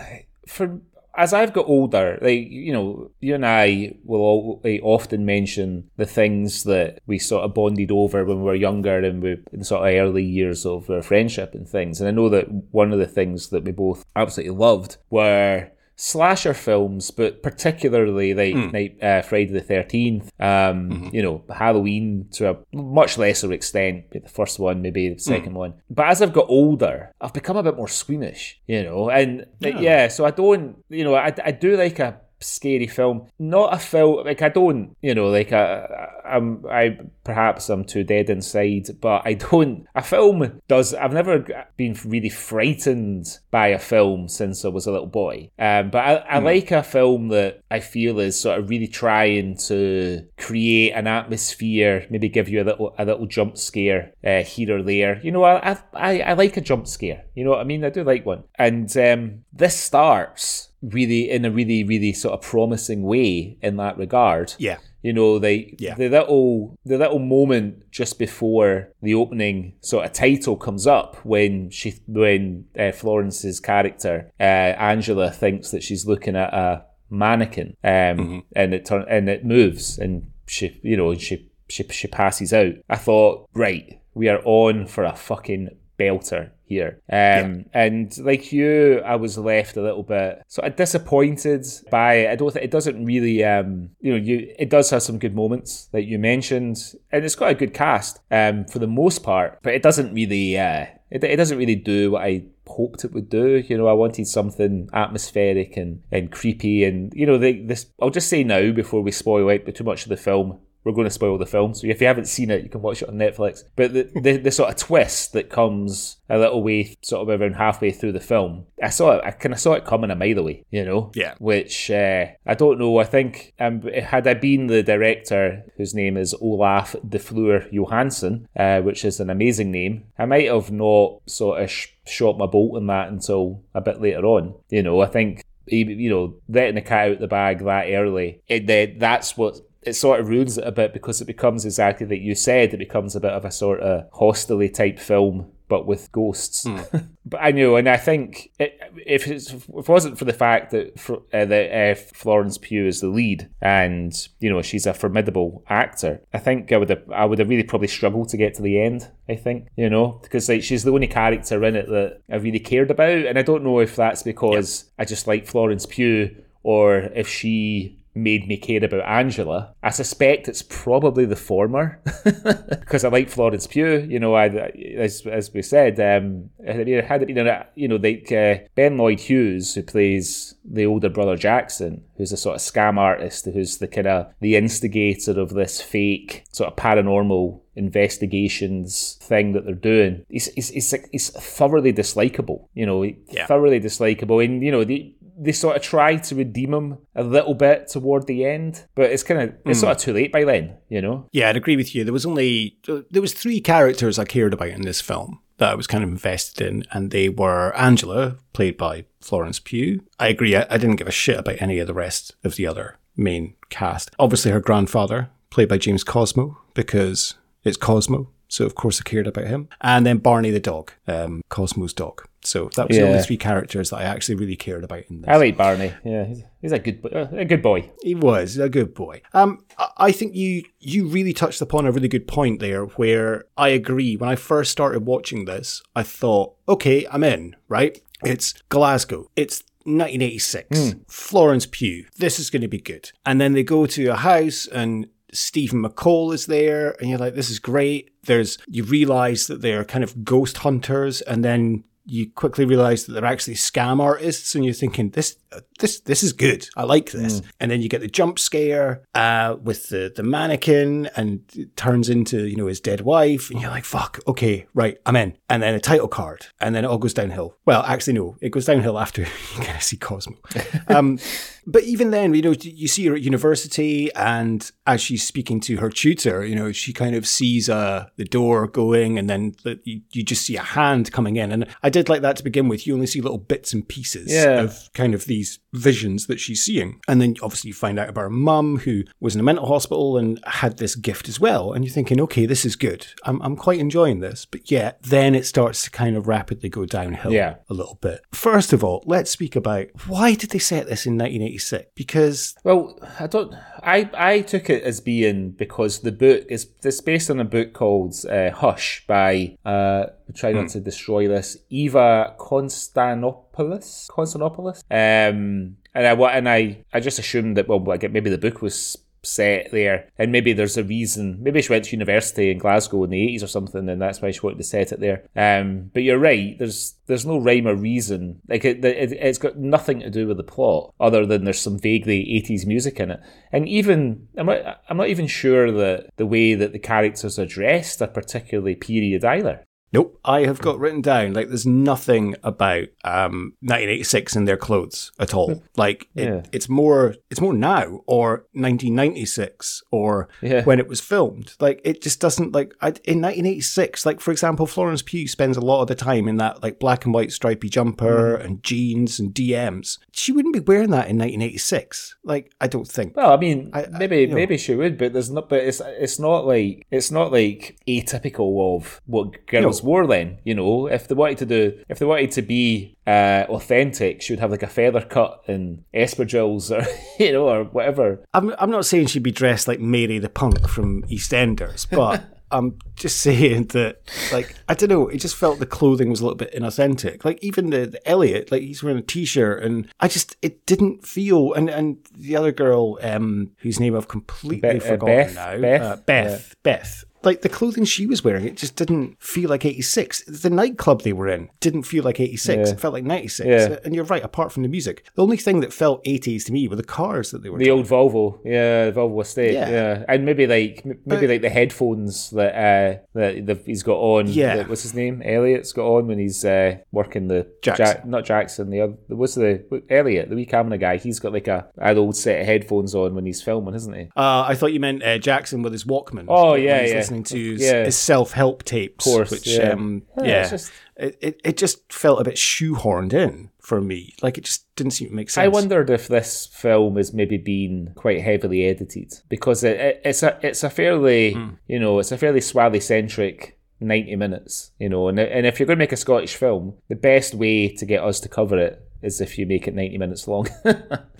for 0.46 0.80
as 1.14 1.34
I've 1.34 1.52
got 1.52 1.68
older, 1.68 2.18
like 2.22 2.48
you 2.50 2.72
know, 2.72 3.10
you 3.20 3.34
and 3.34 3.44
I 3.44 3.96
will 4.04 4.20
all, 4.20 4.60
like, 4.64 4.80
often 4.82 5.26
mention 5.26 5.90
the 5.96 6.06
things 6.06 6.64
that 6.64 7.00
we 7.06 7.18
sort 7.18 7.44
of 7.44 7.54
bonded 7.54 7.90
over 7.90 8.24
when 8.24 8.38
we 8.38 8.44
were 8.44 8.54
younger 8.54 8.98
and 8.98 9.22
we 9.22 9.36
in 9.52 9.64
sort 9.64 9.86
of 9.88 9.94
early 9.94 10.24
years 10.24 10.64
of 10.64 10.88
our 10.88 11.02
friendship 11.02 11.54
and 11.54 11.68
things. 11.68 12.00
And 12.00 12.08
I 12.08 12.12
know 12.12 12.28
that 12.30 12.50
one 12.70 12.92
of 12.92 12.98
the 12.98 13.06
things 13.06 13.50
that 13.50 13.64
we 13.64 13.72
both 13.72 14.04
absolutely 14.16 14.56
loved 14.56 14.96
were 15.10 15.70
slasher 15.96 16.54
films, 16.54 17.10
but 17.10 17.42
particularly 17.42 18.34
like 18.34 18.54
mm. 18.54 18.72
Night, 18.72 19.02
uh, 19.02 19.22
Friday 19.22 19.52
the 19.52 19.60
Thirteenth, 19.60 20.30
um, 20.40 20.90
mm-hmm. 20.90 21.08
you 21.12 21.22
know, 21.22 21.44
Halloween 21.54 22.28
to 22.32 22.50
a 22.50 22.56
much 22.72 23.18
lesser 23.18 23.52
extent. 23.52 24.10
The 24.10 24.20
first 24.28 24.58
one, 24.58 24.82
maybe 24.82 25.08
the 25.08 25.14
hmm. 25.14 25.20
second 25.20 25.52
mm. 25.52 25.58
one. 25.58 25.74
But 25.90 26.08
as 26.08 26.22
I've 26.22 26.32
got 26.32 26.46
older, 26.48 27.12
I've 27.20 27.32
become 27.32 27.56
a 27.56 27.62
bit 27.62 27.76
more 27.76 27.88
squeamish, 27.88 28.60
you 28.66 28.82
know, 28.82 29.10
and 29.10 29.46
yeah, 29.60 29.80
yeah 29.80 30.08
so 30.08 30.24
I 30.24 30.30
don't, 30.30 30.76
you 30.88 31.04
know, 31.04 31.14
I, 31.14 31.32
I 31.44 31.52
do 31.52 31.76
like 31.76 31.98
a 31.98 32.20
scary 32.42 32.86
film. 32.86 33.26
Not 33.38 33.74
a 33.74 33.78
film 33.78 34.24
like 34.24 34.42
I 34.42 34.48
don't, 34.48 34.96
you 35.00 35.14
know, 35.14 35.28
like 35.28 35.52
I, 35.52 36.08
I'm, 36.24 36.64
I 36.66 36.98
perhaps 37.24 37.68
I'm 37.68 37.84
too 37.84 38.04
dead 38.04 38.30
inside, 38.30 38.88
but 39.00 39.22
I 39.24 39.34
don't. 39.34 39.86
A 39.94 40.02
film 40.02 40.60
does. 40.68 40.94
I've 40.94 41.12
never 41.12 41.66
been 41.76 41.96
really 42.04 42.28
frightened 42.28 43.38
by 43.50 43.68
a 43.68 43.78
film 43.78 44.28
since 44.28 44.64
I 44.64 44.68
was 44.68 44.86
a 44.86 44.92
little 44.92 45.06
boy. 45.06 45.50
Um, 45.58 45.90
but 45.90 45.98
I, 45.98 46.24
I 46.28 46.40
mm. 46.40 46.44
like 46.44 46.70
a 46.70 46.82
film 46.82 47.28
that 47.28 47.60
I 47.70 47.80
feel 47.80 48.18
is 48.18 48.40
sort 48.40 48.58
of 48.58 48.70
really 48.70 48.88
trying 48.88 49.56
to 49.68 50.26
create 50.38 50.92
an 50.92 51.06
atmosphere, 51.06 52.06
maybe 52.10 52.28
give 52.28 52.48
you 52.48 52.62
a 52.62 52.64
little 52.64 52.94
a 52.98 53.04
little 53.04 53.26
jump 53.26 53.56
scare 53.58 54.12
uh, 54.24 54.42
here 54.42 54.78
or 54.78 54.82
there. 54.82 55.20
You 55.22 55.32
know, 55.32 55.44
I, 55.44 55.78
I 55.94 56.20
I 56.20 56.32
like 56.34 56.56
a 56.56 56.60
jump 56.60 56.86
scare. 56.86 57.24
You 57.34 57.44
know 57.44 57.50
what 57.50 57.60
I 57.60 57.64
mean? 57.64 57.84
I 57.84 57.90
do 57.90 58.04
like 58.04 58.26
one. 58.26 58.44
And 58.58 58.94
um, 58.96 59.44
this 59.52 59.76
starts 59.76 60.70
really 60.82 61.30
in 61.30 61.44
a 61.44 61.50
really 61.50 61.84
really 61.84 62.12
sort 62.12 62.34
of 62.34 62.42
promising 62.42 63.02
way 63.02 63.56
in 63.62 63.76
that 63.76 63.96
regard. 63.96 64.54
Yeah. 64.58 64.78
You 65.02 65.12
know, 65.12 65.38
the 65.38 65.74
yeah. 65.78 65.94
the 65.94 66.08
little 66.08 66.76
the 66.84 66.98
little 66.98 67.18
moment 67.18 67.90
just 67.90 68.18
before 68.18 68.90
the 69.02 69.14
opening 69.14 69.74
sort 69.80 70.04
of 70.04 70.12
title 70.12 70.56
comes 70.56 70.86
up 70.86 71.16
when 71.24 71.70
she 71.70 72.00
when 72.06 72.66
uh, 72.78 72.92
Florence's 72.92 73.58
character 73.58 74.30
uh, 74.38 74.42
Angela 74.42 75.30
thinks 75.30 75.72
that 75.72 75.82
she's 75.82 76.06
looking 76.06 76.36
at 76.36 76.54
a 76.54 76.84
mannequin, 77.10 77.76
um, 77.82 77.90
mm-hmm. 77.90 78.38
and 78.54 78.74
it 78.74 78.86
turn 78.86 79.04
and 79.08 79.28
it 79.28 79.44
moves 79.44 79.98
and 79.98 80.30
she 80.46 80.78
you 80.82 80.96
know 80.96 81.14
she 81.16 81.50
she 81.68 81.84
she 81.88 82.06
passes 82.06 82.52
out. 82.52 82.74
I 82.88 82.96
thought 82.96 83.48
right, 83.54 84.00
we 84.14 84.28
are 84.28 84.40
on 84.44 84.86
for 84.86 85.02
a 85.04 85.16
fucking 85.16 85.70
belter 85.98 86.50
here. 86.72 87.00
Um, 87.10 87.16
yeah. 87.18 87.62
And 87.72 88.18
like 88.18 88.52
you, 88.52 89.00
I 89.00 89.16
was 89.16 89.38
left 89.38 89.76
a 89.76 89.82
little 89.82 90.02
bit 90.02 90.42
sort 90.48 90.68
of 90.68 90.76
disappointed 90.76 91.66
by 91.90 92.14
it. 92.14 92.30
I 92.30 92.36
don't 92.36 92.52
think 92.52 92.64
it 92.64 92.70
doesn't 92.70 93.04
really, 93.04 93.44
um, 93.44 93.90
you 94.00 94.12
know, 94.12 94.18
you 94.18 94.52
it 94.58 94.70
does 94.70 94.90
have 94.90 95.02
some 95.02 95.18
good 95.18 95.34
moments 95.34 95.86
that 95.92 96.04
you 96.04 96.18
mentioned, 96.18 96.94
and 97.10 97.24
it's 97.24 97.34
got 97.34 97.50
a 97.50 97.54
good 97.54 97.74
cast 97.74 98.20
um, 98.30 98.64
for 98.64 98.78
the 98.78 98.86
most 98.86 99.22
part, 99.22 99.58
but 99.62 99.74
it 99.74 99.82
doesn't 99.82 100.14
really, 100.14 100.58
uh, 100.58 100.86
it, 101.10 101.22
it 101.24 101.36
doesn't 101.36 101.58
really 101.58 101.76
do 101.76 102.12
what 102.12 102.22
I 102.22 102.44
hoped 102.66 103.04
it 103.04 103.12
would 103.12 103.28
do. 103.28 103.62
You 103.68 103.76
know, 103.76 103.86
I 103.86 103.92
wanted 103.92 104.26
something 104.26 104.88
atmospheric 104.92 105.76
and, 105.76 106.02
and 106.10 106.32
creepy, 106.32 106.84
and 106.84 107.12
you 107.14 107.26
know, 107.26 107.38
the, 107.38 107.62
this. 107.62 107.86
I'll 108.00 108.10
just 108.10 108.28
say 108.28 108.44
now 108.44 108.72
before 108.72 109.02
we 109.02 109.12
spoil 109.12 109.50
out 109.50 109.74
too 109.74 109.84
much 109.84 110.04
of 110.04 110.08
the 110.08 110.16
film 110.16 110.58
we're 110.84 110.92
going 110.92 111.06
to 111.06 111.10
spoil 111.10 111.38
the 111.38 111.46
film. 111.46 111.74
So 111.74 111.86
if 111.86 112.00
you 112.00 112.06
haven't 112.06 112.26
seen 112.26 112.50
it, 112.50 112.62
you 112.62 112.68
can 112.68 112.82
watch 112.82 113.02
it 113.02 113.08
on 113.08 113.16
Netflix. 113.16 113.62
But 113.76 113.92
the, 113.92 114.10
the, 114.14 114.36
the, 114.38 114.50
sort 114.50 114.70
of 114.70 114.76
twist 114.76 115.32
that 115.32 115.50
comes 115.50 116.18
a 116.28 116.38
little 116.38 116.62
way, 116.62 116.96
sort 117.02 117.22
of 117.28 117.40
around 117.40 117.54
halfway 117.54 117.90
through 117.90 118.12
the 118.12 118.20
film, 118.20 118.66
I 118.82 118.90
saw 118.90 119.12
it. 119.12 119.24
I 119.24 119.30
kind 119.30 119.52
of 119.52 119.60
saw 119.60 119.74
it 119.74 119.84
coming 119.84 120.10
a 120.10 120.16
mile 120.16 120.38
away. 120.38 120.64
You 120.70 120.84
know, 120.84 121.12
yeah. 121.14 121.34
Which 121.38 121.90
uh, 121.90 122.26
I 122.46 122.54
don't 122.54 122.78
know. 122.78 122.98
I 122.98 123.04
think 123.04 123.54
um, 123.60 123.82
had 123.82 124.26
I 124.26 124.34
been 124.34 124.66
the 124.66 124.82
director, 124.82 125.64
whose 125.76 125.94
name 125.94 126.16
is 126.16 126.34
Olaf 126.40 126.96
de 127.08 127.18
Fleur 127.18 127.66
Johansson, 127.72 128.48
uh, 128.56 128.80
which 128.80 129.04
is 129.04 129.20
an 129.20 129.30
amazing 129.30 129.70
name, 129.70 130.04
I 130.18 130.26
might 130.26 130.48
have 130.48 130.70
not 130.70 131.20
sort 131.26 131.62
of 131.62 131.70
sh- 131.70 131.88
shot 132.06 132.38
my 132.38 132.46
bolt 132.46 132.76
on 132.76 132.86
that 132.88 133.08
until 133.08 133.62
a 133.74 133.80
bit 133.80 134.00
later 134.00 134.24
on. 134.24 134.54
You 134.68 134.82
know, 134.82 135.00
I 135.00 135.06
think 135.06 135.44
you 135.66 136.10
know, 136.10 136.34
letting 136.48 136.74
the 136.74 136.80
cat 136.80 137.10
out 137.10 137.20
the 137.20 137.28
bag 137.28 137.64
that 137.64 137.88
early, 137.90 138.42
it, 138.48 138.98
that's 138.98 139.36
what 139.36 139.60
it 139.82 139.94
sort 139.94 140.20
of 140.20 140.28
ruins 140.28 140.58
it 140.58 140.66
a 140.66 140.72
bit 140.72 140.92
because 140.92 141.20
it 141.20 141.26
becomes 141.26 141.64
exactly 141.64 142.06
like 142.06 142.20
you 142.20 142.34
said. 142.34 142.72
It 142.72 142.78
becomes 142.78 143.16
a 143.16 143.20
bit 143.20 143.32
of 143.32 143.44
a 143.44 143.50
sort 143.50 143.80
of 143.80 144.10
hostily 144.12 144.72
type 144.72 144.98
film, 144.98 145.50
but 145.68 145.86
with 145.86 146.12
ghosts. 146.12 146.64
Mm. 146.64 147.08
but 147.26 147.38
I 147.42 147.50
know, 147.50 147.76
and 147.76 147.88
I 147.88 147.96
think 147.96 148.52
it, 148.58 148.78
if, 149.06 149.26
if, 149.26 149.68
it 149.68 149.88
wasn't 149.88 150.18
for 150.18 150.24
the 150.24 150.32
fact 150.32 150.70
that 150.70 150.98
uh, 151.32 151.44
that 151.46 151.72
uh, 151.72 151.94
Florence 152.14 152.58
Pugh 152.58 152.86
is 152.86 153.00
the 153.00 153.08
lead, 153.08 153.48
and 153.60 154.28
you 154.38 154.50
know 154.50 154.62
she's 154.62 154.86
a 154.86 154.94
formidable 154.94 155.64
actor, 155.68 156.20
I 156.32 156.38
think 156.38 156.70
I 156.70 156.76
would 156.76 156.90
have 156.90 157.10
I 157.10 157.24
would 157.24 157.38
have 157.38 157.48
really 157.48 157.64
probably 157.64 157.88
struggled 157.88 158.28
to 158.28 158.36
get 158.36 158.54
to 158.54 158.62
the 158.62 158.80
end. 158.80 159.10
I 159.28 159.34
think 159.34 159.68
you 159.76 159.90
know 159.90 160.20
because 160.22 160.48
like 160.48 160.62
she's 160.62 160.84
the 160.84 160.92
only 160.92 161.08
character 161.08 161.64
in 161.64 161.74
it 161.74 161.88
that 161.88 162.20
I 162.30 162.36
really 162.36 162.60
cared 162.60 162.90
about, 162.90 163.26
and 163.26 163.38
I 163.38 163.42
don't 163.42 163.64
know 163.64 163.80
if 163.80 163.96
that's 163.96 164.22
because 164.22 164.84
yep. 164.84 164.92
I 164.98 165.04
just 165.08 165.26
like 165.26 165.46
Florence 165.46 165.86
Pugh 165.86 166.36
or 166.62 166.98
if 167.14 167.28
she 167.28 167.98
made 168.14 168.46
me 168.46 168.56
care 168.56 168.84
about 168.84 169.06
Angela. 169.06 169.74
I 169.82 169.90
suspect 169.90 170.48
it's 170.48 170.62
probably 170.62 171.24
the 171.24 171.36
former 171.36 172.00
because 172.70 173.04
I 173.04 173.08
like 173.08 173.28
Florence 173.28 173.66
Pugh. 173.66 174.06
You 174.08 174.20
know, 174.20 174.34
I, 174.34 174.48
as 174.96 175.26
as 175.26 175.52
we 175.52 175.62
said, 175.62 175.98
um, 176.00 176.50
had 176.66 176.88
it 176.88 177.26
been 177.26 177.46
a, 177.46 177.66
you 177.74 177.88
know 177.88 177.96
like 177.96 178.30
uh, 178.30 178.56
Ben 178.74 178.96
Lloyd 178.96 179.20
Hughes 179.20 179.74
who 179.74 179.82
plays 179.82 180.54
the 180.64 180.86
older 180.86 181.08
brother 181.08 181.36
Jackson, 181.36 182.04
who's 182.16 182.32
a 182.32 182.36
sort 182.36 182.56
of 182.56 182.60
scam 182.60 182.98
artist, 182.98 183.46
who's 183.46 183.78
the 183.78 183.88
kind 183.88 184.06
of 184.06 184.32
the 184.40 184.56
instigator 184.56 185.38
of 185.40 185.50
this 185.50 185.80
fake 185.80 186.44
sort 186.52 186.70
of 186.70 186.76
paranormal 186.76 187.60
investigations 187.74 189.18
thing 189.22 189.52
that 189.52 189.64
they're 189.64 189.74
doing. 189.74 190.24
He's 190.28 190.46
he's 190.52 190.68
he's, 190.68 190.94
he's 191.10 191.30
thoroughly 191.30 191.92
dislikable. 191.92 192.68
You 192.74 192.86
know, 192.86 193.02
yeah. 193.02 193.46
thoroughly 193.46 193.80
dislikable, 193.80 194.44
and 194.44 194.62
you 194.62 194.70
know 194.70 194.84
the 194.84 195.14
they 195.38 195.52
sort 195.52 195.76
of 195.76 195.82
try 195.82 196.16
to 196.16 196.34
redeem 196.34 196.74
him 196.74 196.98
a 197.14 197.22
little 197.22 197.54
bit 197.54 197.88
toward 197.88 198.26
the 198.26 198.44
end, 198.44 198.86
but 198.94 199.10
it's 199.10 199.22
kind 199.22 199.40
of 199.40 199.54
it's 199.66 199.78
mm. 199.78 199.82
sort 199.82 199.96
of 199.96 200.02
too 200.02 200.12
late 200.12 200.32
by 200.32 200.44
then, 200.44 200.76
you 200.88 201.00
know. 201.00 201.28
Yeah, 201.32 201.48
I'd 201.48 201.56
agree 201.56 201.76
with 201.76 201.94
you. 201.94 202.04
There 202.04 202.12
was 202.12 202.26
only 202.26 202.78
there 203.10 203.22
was 203.22 203.34
three 203.34 203.60
characters 203.60 204.18
I 204.18 204.24
cared 204.24 204.54
about 204.54 204.68
in 204.68 204.82
this 204.82 205.00
film 205.00 205.40
that 205.58 205.70
I 205.70 205.74
was 205.74 205.86
kind 205.86 206.02
of 206.02 206.10
invested 206.10 206.66
in, 206.66 206.84
and 206.90 207.10
they 207.10 207.28
were 207.28 207.74
Angela, 207.76 208.36
played 208.52 208.76
by 208.76 209.04
Florence 209.20 209.60
Pugh. 209.60 210.02
I 210.18 210.28
agree. 210.28 210.56
I, 210.56 210.66
I 210.68 210.78
didn't 210.78 210.96
give 210.96 211.08
a 211.08 211.12
shit 211.12 211.38
about 211.38 211.60
any 211.60 211.78
of 211.78 211.86
the 211.86 211.94
rest 211.94 212.34
of 212.42 212.56
the 212.56 212.66
other 212.66 212.98
main 213.16 213.54
cast. 213.68 214.10
Obviously, 214.18 214.50
her 214.50 214.60
grandfather, 214.60 215.30
played 215.50 215.68
by 215.68 215.78
James 215.78 216.04
Cosmo, 216.04 216.58
because 216.74 217.34
it's 217.64 217.76
Cosmo. 217.76 218.30
So 218.52 218.66
of 218.66 218.74
course 218.74 219.00
I 219.00 219.08
cared 219.08 219.26
about 219.26 219.46
him. 219.46 219.70
And 219.80 220.04
then 220.04 220.18
Barney 220.18 220.50
the 220.50 220.60
dog, 220.60 220.92
um, 221.08 221.40
Cosmo's 221.48 221.94
dog. 221.94 222.26
So 222.42 222.68
that 222.76 222.86
was 222.86 222.98
yeah. 222.98 223.04
the 223.04 223.10
only 223.12 223.22
three 223.22 223.38
characters 223.38 223.88
that 223.88 223.96
I 223.96 224.02
actually 224.02 224.34
really 224.34 224.56
cared 224.56 224.84
about 224.84 225.04
in 225.08 225.22
this. 225.22 225.28
I 225.30 225.36
like 225.36 225.56
Barney. 225.56 225.94
Yeah, 226.04 226.24
he's, 226.24 226.42
he's 226.60 226.72
a 226.72 226.78
good 226.78 227.00
uh, 227.14 227.28
a 227.32 227.46
good 227.46 227.62
boy. 227.62 227.90
He 228.02 228.14
was 228.14 228.58
a 228.58 228.68
good 228.68 228.92
boy. 228.92 229.22
Um, 229.32 229.64
I 229.96 230.12
think 230.12 230.34
you 230.34 230.64
you 230.80 231.06
really 231.06 231.32
touched 231.32 231.62
upon 231.62 231.86
a 231.86 231.92
really 231.92 232.08
good 232.08 232.28
point 232.28 232.60
there, 232.60 232.84
where 232.84 233.46
I 233.56 233.68
agree. 233.68 234.16
When 234.16 234.28
I 234.28 234.36
first 234.36 234.70
started 234.70 235.06
watching 235.06 235.46
this, 235.46 235.82
I 235.96 236.02
thought, 236.02 236.54
okay, 236.68 237.06
I'm 237.10 237.24
in. 237.24 237.56
Right? 237.68 238.02
It's 238.22 238.52
Glasgow. 238.68 239.30
It's 239.34 239.62
1986. 239.84 240.78
Mm. 240.78 241.00
Florence 241.10 241.66
Pugh. 241.66 242.06
This 242.18 242.38
is 242.38 242.50
going 242.50 242.62
to 242.62 242.68
be 242.68 242.80
good. 242.80 243.12
And 243.24 243.40
then 243.40 243.54
they 243.54 243.62
go 243.62 243.86
to 243.86 244.06
a 244.08 244.16
house 244.16 244.66
and 244.66 245.06
Stephen 245.32 245.82
McCole 245.82 246.34
is 246.34 246.46
there, 246.46 246.96
and 247.00 247.08
you're 247.08 247.18
like, 247.18 247.34
this 247.34 247.50
is 247.50 247.58
great. 247.58 248.10
There's 248.24 248.58
you 248.68 248.84
realize 248.84 249.46
that 249.46 249.62
they're 249.62 249.84
kind 249.84 250.04
of 250.04 250.24
ghost 250.24 250.58
hunters, 250.58 251.20
and 251.22 251.44
then 251.44 251.84
you 252.04 252.30
quickly 252.30 252.64
realize 252.64 253.06
that 253.06 253.12
they're 253.12 253.24
actually 253.24 253.54
scam 253.54 254.00
artists, 254.00 254.54
and 254.54 254.64
you're 254.64 254.74
thinking 254.74 255.10
this 255.10 255.36
uh, 255.52 255.60
this 255.78 256.00
this 256.00 256.22
is 256.22 256.32
good. 256.32 256.68
I 256.76 256.84
like 256.84 257.10
this. 257.10 257.40
Mm. 257.40 257.44
And 257.60 257.70
then 257.70 257.82
you 257.82 257.88
get 257.88 258.00
the 258.00 258.08
jump 258.08 258.38
scare 258.38 259.02
uh, 259.14 259.56
with 259.62 259.88
the 259.88 260.12
the 260.14 260.22
mannequin, 260.22 261.08
and 261.16 261.42
it 261.54 261.76
turns 261.76 262.08
into 262.08 262.46
you 262.46 262.56
know 262.56 262.66
his 262.66 262.80
dead 262.80 263.02
wife, 263.02 263.50
and 263.50 263.60
you're 263.60 263.70
like, 263.70 263.84
fuck, 263.84 264.20
okay, 264.26 264.66
right, 264.74 264.98
I'm 265.06 265.16
in. 265.16 265.36
And 265.48 265.62
then 265.62 265.74
a 265.74 265.80
title 265.80 266.08
card, 266.08 266.46
and 266.60 266.74
then 266.74 266.84
it 266.84 266.88
all 266.88 266.98
goes 266.98 267.14
downhill. 267.14 267.56
Well, 267.64 267.82
actually, 267.82 268.14
no, 268.14 268.36
it 268.40 268.50
goes 268.50 268.66
downhill 268.66 268.98
after 268.98 269.22
you 269.54 269.60
kind 269.60 269.76
of 269.76 269.82
see 269.82 269.96
Cosmo. 269.96 270.36
Um, 270.88 271.18
but 271.66 271.84
even 271.84 272.10
then, 272.10 272.34
you 272.34 272.42
know, 272.42 272.54
you 272.60 272.88
see 272.88 273.06
her 273.06 273.14
at 273.14 273.22
university, 273.22 274.12
and 274.14 274.70
as 274.86 275.00
she's 275.00 275.22
speaking 275.22 275.60
to 275.60 275.76
her 275.78 275.90
tutor, 275.90 276.44
you 276.44 276.54
know, 276.54 276.72
she 276.72 276.92
kind 276.92 277.14
of 277.14 277.26
sees 277.26 277.68
uh, 277.68 278.08
the 278.16 278.24
door 278.24 278.66
going, 278.66 279.18
and 279.18 279.28
then 279.30 279.54
the, 279.64 279.80
you, 279.84 280.00
you 280.12 280.22
just 280.22 280.44
see 280.46 280.56
a 280.56 280.62
hand 280.62 281.12
coming 281.12 281.36
in. 281.36 281.52
And 281.52 281.66
I 281.82 281.90
did 281.90 282.08
like 282.08 282.22
that 282.22 282.36
to 282.36 282.44
begin 282.44 282.68
with. 282.68 282.86
You 282.86 282.94
only 282.94 283.06
see 283.06 283.20
little 283.20 283.38
bits 283.38 283.72
and 283.72 283.86
pieces 283.86 284.32
Yeah. 284.32 284.62
of 284.62 284.90
kind 284.94 285.14
of 285.14 285.26
these 285.26 285.58
visions 285.72 286.26
that 286.26 286.40
she's 286.40 286.62
seeing. 286.62 287.00
And 287.08 287.20
then 287.20 287.36
obviously 287.42 287.68
you 287.68 287.74
find 287.74 287.98
out 287.98 288.08
about 288.08 288.22
her 288.22 288.30
mum, 288.30 288.78
who 288.78 289.04
was 289.20 289.34
in 289.34 289.40
a 289.40 289.44
mental 289.44 289.66
hospital 289.66 290.16
and 290.18 290.40
had 290.46 290.78
this 290.78 290.94
gift 290.94 291.28
as 291.28 291.40
well. 291.40 291.72
And 291.72 291.84
you're 291.84 291.94
thinking, 291.94 292.20
okay, 292.22 292.44
this 292.46 292.64
is 292.64 292.76
good. 292.76 293.06
I'm, 293.24 293.40
I'm 293.42 293.56
quite 293.56 293.78
enjoying 293.80 294.20
this. 294.20 294.44
But 294.44 294.70
yeah, 294.70 294.92
then 295.02 295.34
it 295.34 295.46
starts 295.46 295.82
to 295.84 295.90
kind 295.90 296.16
of 296.16 296.28
rapidly 296.28 296.68
go 296.68 296.84
downhill 296.86 297.32
Yeah. 297.32 297.56
a 297.70 297.74
little 297.74 297.98
bit. 298.00 298.20
First 298.32 298.72
of 298.72 298.84
all, 298.84 299.02
let's 299.06 299.30
speak 299.30 299.56
about 299.56 299.86
why 300.06 300.34
did 300.34 300.50
they 300.50 300.58
set 300.58 300.86
this 300.88 301.06
in 301.06 301.16
1986? 301.52 301.90
Because 301.94 302.54
Well, 302.64 302.98
I 303.18 303.26
don't. 303.26 303.54
I 303.82 304.10
I 304.14 304.40
took 304.40 304.70
it 304.70 304.82
as 304.82 305.00
being 305.00 305.50
because 305.50 306.00
the 306.00 306.12
book 306.12 306.44
is 306.48 306.68
it's 306.82 307.00
based 307.00 307.30
on 307.30 307.40
a 307.40 307.44
book 307.44 307.72
called 307.72 308.14
uh, 308.28 308.50
Hush 308.50 309.04
by 309.06 309.56
uh 309.64 310.06
try 310.34 310.52
not 310.52 310.68
to 310.70 310.80
destroy 310.80 311.28
this 311.28 311.58
Eva 311.68 312.34
Konstantopoulos 312.38 314.08
Konstantopoulos. 314.08 314.82
Um, 314.90 315.76
and 315.94 316.06
I 316.06 316.12
and 316.12 316.48
I 316.48 316.84
I 316.92 317.00
just 317.00 317.18
assumed 317.18 317.56
that 317.56 317.68
well 317.68 317.82
like 317.82 318.10
maybe 318.10 318.30
the 318.30 318.38
book 318.38 318.62
was 318.62 318.96
set 319.24 319.70
there 319.70 320.08
and 320.18 320.32
maybe 320.32 320.52
there's 320.52 320.76
a 320.76 320.84
reason. 320.84 321.38
Maybe 321.40 321.62
she 321.62 321.72
went 321.72 321.84
to 321.86 321.96
university 321.96 322.50
in 322.50 322.58
Glasgow 322.58 323.04
in 323.04 323.10
the 323.10 323.36
80s 323.36 323.42
or 323.42 323.46
something 323.46 323.88
and 323.88 324.00
that's 324.00 324.20
why 324.20 324.30
she 324.30 324.40
wanted 324.40 324.58
to 324.58 324.64
set 324.64 324.92
it 324.92 325.00
there. 325.00 325.24
Um 325.36 325.90
but 325.94 326.02
you're 326.02 326.18
right 326.18 326.58
there's 326.58 326.94
there's 327.06 327.26
no 327.26 327.38
rhyme 327.38 327.66
or 327.66 327.74
reason. 327.74 328.40
Like 328.48 328.64
it, 328.64 328.84
it 328.84 329.12
it's 329.12 329.38
got 329.38 329.56
nothing 329.56 330.00
to 330.00 330.10
do 330.10 330.26
with 330.26 330.36
the 330.36 330.42
plot 330.42 330.94
other 331.00 331.26
than 331.26 331.44
there's 331.44 331.60
some 331.60 331.78
vaguely 331.78 332.24
80s 332.44 332.66
music 332.66 333.00
in 333.00 333.10
it. 333.12 333.20
And 333.52 333.68
even 333.68 334.28
I'm 334.36 334.46
not 334.46 334.82
I'm 334.88 334.96
not 334.96 335.08
even 335.08 335.26
sure 335.26 335.70
that 335.72 336.10
the 336.16 336.26
way 336.26 336.54
that 336.54 336.72
the 336.72 336.78
characters 336.78 337.38
are 337.38 337.46
dressed 337.46 338.02
are 338.02 338.08
particularly 338.08 338.74
period 338.74 339.24
either 339.24 339.64
Nope, 339.92 340.18
I 340.24 340.44
have 340.46 340.60
got 340.60 340.78
written 340.78 341.02
down 341.02 341.34
like 341.34 341.48
there's 341.48 341.66
nothing 341.66 342.34
about 342.42 342.88
um 343.04 343.54
1986 343.60 344.36
in 344.36 344.44
their 344.46 344.56
clothes 344.56 345.12
at 345.18 345.34
all. 345.34 345.62
Like 345.76 346.08
it, 346.14 346.24
Yeah. 346.28 346.42
it's 346.52 346.68
more 346.68 347.14
it's 347.30 347.40
more 347.40 347.52
now 347.54 348.00
or 348.06 348.46
1996 348.52 349.82
or 349.90 350.28
Yeah. 350.40 350.64
when 350.64 350.78
it 350.78 350.88
was 350.88 351.00
filmed. 351.00 351.54
Like 351.60 351.80
it 351.84 352.02
just 352.02 352.20
doesn't 352.20 352.52
like 352.52 352.72
I, 352.80 352.88
in 353.04 353.20
1986. 353.20 354.06
Like 354.06 354.20
for 354.20 354.30
example, 354.30 354.66
Florence 354.66 355.02
Pugh 355.02 355.26
spends 355.28 355.56
a 355.56 355.60
lot 355.60 355.82
of 355.82 355.88
the 355.88 355.94
time 355.94 356.28
in 356.28 356.36
that 356.38 356.62
like 356.62 356.78
black 356.78 357.04
and 357.04 357.14
white 357.14 357.32
stripy 357.32 357.68
jumper 357.68 358.38
Mm. 358.38 358.44
and 358.44 358.62
jeans 358.62 359.18
and 359.18 359.34
DMs. 359.34 359.98
She 360.12 360.32
wouldn't 360.32 360.54
be 360.54 360.60
wearing 360.60 360.90
that 360.90 361.08
in 361.08 361.18
1986. 361.18 362.16
Like 362.24 362.52
I 362.60 362.66
don't 362.66 362.86
think. 362.88 363.16
Well, 363.16 363.32
I 363.32 363.36
mean, 363.36 363.70
I- 363.72 363.84
I- 363.84 363.98
maybe 363.98 364.20
you 364.20 364.26
know. 364.28 364.34
maybe 364.34 364.56
she 364.56 364.74
would, 364.74 364.96
but 364.98 365.12
there's 365.12 365.30
not. 365.30 365.48
But 365.48 365.60
it's 365.64 365.80
it's 365.84 366.18
not 366.18 366.46
like 366.46 366.86
it's 366.90 367.10
not 367.10 367.32
like 367.32 367.76
atypical 367.88 368.76
of 368.76 369.00
what 369.06 369.46
girls 369.46 369.81
wore 369.82 370.06
then. 370.06 370.38
You 370.44 370.54
know, 370.54 370.86
if 370.86 371.08
they 371.08 371.14
wanted 371.14 371.38
to 371.38 371.46
do, 371.46 371.82
if 371.88 371.98
they 371.98 372.06
wanted 372.06 372.32
to 372.32 372.42
be 372.42 372.96
uh, 373.06 373.44
authentic, 373.48 374.22
she 374.22 374.32
would 374.32 374.40
have 374.40 374.50
like 374.50 374.62
a 374.62 374.66
feather 374.68 375.02
cut 375.02 375.42
and 375.48 375.84
espadrilles, 375.94 376.70
or 376.76 376.86
you 377.22 377.32
know, 377.32 377.48
or 377.48 377.64
whatever. 377.64 378.24
I'm 378.34 378.54
I'm 378.58 378.70
not 378.70 378.86
saying 378.86 379.06
she'd 379.06 379.22
be 379.22 379.30
dressed 379.32 379.68
like 379.68 379.80
Mary 379.80 380.18
the 380.18 380.28
punk 380.28 380.68
from 380.68 381.02
EastEnders, 381.04 381.86
but 381.90 382.24
I'm 382.52 382.78
just 382.96 383.20
saying 383.20 383.68
that 383.68 384.02
like 384.30 384.54
I 384.68 384.74
don't 384.74 384.90
know, 384.90 385.08
it 385.08 385.18
just 385.18 385.36
felt 385.36 385.58
the 385.58 385.66
clothing 385.66 386.10
was 386.10 386.20
a 386.20 386.24
little 386.24 386.36
bit 386.36 386.54
inauthentic. 386.54 387.24
Like 387.24 387.38
even 387.42 387.70
the, 387.70 387.86
the 387.86 388.08
Elliot, 388.08 388.52
like 388.52 388.62
he's 388.62 388.82
wearing 388.82 388.98
a 388.98 389.02
t-shirt, 389.02 389.62
and 389.62 389.88
I 390.00 390.08
just 390.08 390.36
it 390.42 390.66
didn't 390.66 391.06
feel. 391.06 391.54
And 391.54 391.70
and 391.70 391.96
the 392.14 392.36
other 392.36 392.52
girl, 392.52 392.98
um, 393.02 393.52
whose 393.58 393.80
name 393.80 393.96
I've 393.96 394.08
completely 394.08 394.78
Be- 394.78 394.84
uh, 394.84 394.88
forgotten 394.88 395.16
Beth? 395.16 395.34
now, 395.34 395.58
Beth? 395.58 395.82
uh, 395.82 395.96
Beth, 395.96 396.54
Beth. 396.62 397.04
Like 397.24 397.42
the 397.42 397.48
clothing 397.48 397.84
she 397.84 398.06
was 398.06 398.24
wearing, 398.24 398.44
it 398.46 398.56
just 398.56 398.76
didn't 398.76 399.22
feel 399.22 399.48
like 399.50 399.64
86. 399.64 400.24
The 400.24 400.50
nightclub 400.50 401.02
they 401.02 401.12
were 401.12 401.28
in 401.28 401.50
didn't 401.60 401.84
feel 401.84 402.04
like 402.04 402.20
86. 402.20 402.68
Yeah. 402.68 402.74
It 402.74 402.80
felt 402.80 402.94
like 402.94 403.04
96. 403.04 403.46
Yeah. 403.46 403.76
And 403.84 403.94
you're 403.94 404.04
right, 404.04 404.22
apart 404.24 404.52
from 404.52 404.62
the 404.62 404.68
music. 404.68 405.04
The 405.14 405.22
only 405.22 405.36
thing 405.36 405.60
that 405.60 405.72
felt 405.72 406.04
80s 406.04 406.44
to 406.46 406.52
me 406.52 406.68
were 406.68 406.76
the 406.76 406.82
cars 406.84 407.30
that 407.30 407.42
they 407.42 407.48
were 407.50 407.58
in. 407.58 407.64
The 407.64 407.70
old 407.70 407.86
Volvo, 407.86 408.38
yeah, 408.44 408.86
the 408.90 408.92
Volvo 408.92 409.20
estate, 409.22 409.54
Yeah. 409.54 409.70
yeah, 409.70 410.04
and 410.08 410.24
maybe 410.24 410.46
like 410.46 410.84
maybe 411.06 411.26
like 411.26 411.42
the 411.42 411.50
headphones 411.50 412.30
that 412.30 412.54
uh 412.54 413.00
that 413.14 413.46
the, 413.46 413.54
he's 413.66 413.82
got 413.82 413.96
on. 413.98 414.26
Yeah. 414.28 414.66
what's 414.66 414.82
his 414.82 414.94
name? 414.94 415.22
Elliot's 415.24 415.72
got 415.72 415.86
on 415.86 416.06
when 416.06 416.18
he's 416.18 416.44
uh 416.44 416.76
working 416.92 417.28
the 417.28 417.46
Jackson. 417.62 417.86
Jack- 417.86 418.06
not 418.06 418.24
Jackson. 418.24 418.70
The 418.70 418.80
other 418.82 418.94
what's 419.08 419.34
the 419.34 419.64
Elliot, 419.90 420.28
the 420.28 420.36
wee 420.36 420.46
camera 420.46 420.78
guy. 420.78 420.96
He's 420.96 421.20
got 421.20 421.32
like 421.32 421.48
a 421.48 421.68
an 421.78 421.98
old 421.98 422.16
set 422.16 422.40
of 422.40 422.46
headphones 422.46 422.94
on 422.94 423.14
when 423.14 423.26
he's 423.26 423.42
filming, 423.42 423.74
isn't 423.74 423.92
he? 423.94 424.02
Uh, 424.16 424.44
I 424.46 424.54
thought 424.54 424.72
you 424.72 424.80
meant 424.80 425.02
uh, 425.02 425.18
Jackson 425.18 425.62
with 425.62 425.72
his 425.72 425.84
Walkman. 425.84 426.26
Oh, 426.28 426.54
yeah, 426.54 426.82
yeah. 426.82 427.02
Listening 427.20 427.24
to 427.58 427.62
Yeah. 427.62 427.84
his 427.84 427.96
self-help 427.96 428.64
tapes, 428.64 429.04
Course, 429.04 429.30
which 429.30 429.46
yeah. 429.46 429.70
um, 429.72 430.02
Yeah, 430.22 430.48
just- 430.48 430.72
it, 430.96 431.18
it 431.20 431.40
it 431.44 431.56
just 431.56 431.92
felt 431.92 432.20
a 432.20 432.24
bit 432.24 432.34
shoehorned 432.36 433.12
in 433.12 433.50
for 433.60 433.80
me. 433.80 434.14
Like 434.22 434.38
it 434.38 434.44
just 434.44 434.66
didn't 434.76 434.92
seem 434.92 435.08
to 435.08 435.14
make 435.14 435.30
sense. 435.30 435.44
I 435.44 435.48
wondered 435.48 435.90
if 435.90 436.06
this 436.08 436.46
film 436.46 436.96
has 436.96 437.12
maybe 437.12 437.38
been 437.38 437.92
quite 437.94 438.20
heavily 438.20 438.64
edited 438.66 439.12
because 439.28 439.64
it, 439.64 439.80
it, 439.80 440.00
it's 440.04 440.22
a 440.22 440.38
it's 440.42 440.62
a 440.62 440.70
fairly 440.70 441.32
Hmm. 441.32 441.50
you 441.66 441.78
know 441.78 441.98
it's 441.98 442.12
a 442.12 442.18
fairly 442.18 442.40
Swally 442.40 442.80
centric 442.80 443.58
ninety 443.80 444.14
minutes 444.16 444.70
you 444.78 444.88
know 444.88 445.08
and 445.08 445.18
and 445.18 445.46
if 445.46 445.58
you're 445.58 445.66
going 445.66 445.78
to 445.78 445.82
make 445.82 445.92
a 445.92 445.96
Scottish 445.96 446.36
film, 446.36 446.74
the 446.88 446.94
best 446.94 447.34
way 447.34 447.68
to 447.68 447.86
get 447.86 448.02
us 448.04 448.20
to 448.20 448.28
cover 448.28 448.58
it 448.58 448.80
is 449.02 449.20
if 449.20 449.38
you 449.38 449.46
make 449.46 449.66
it 449.68 449.74
ninety 449.74 449.98
minutes 449.98 450.26
long. 450.28 450.48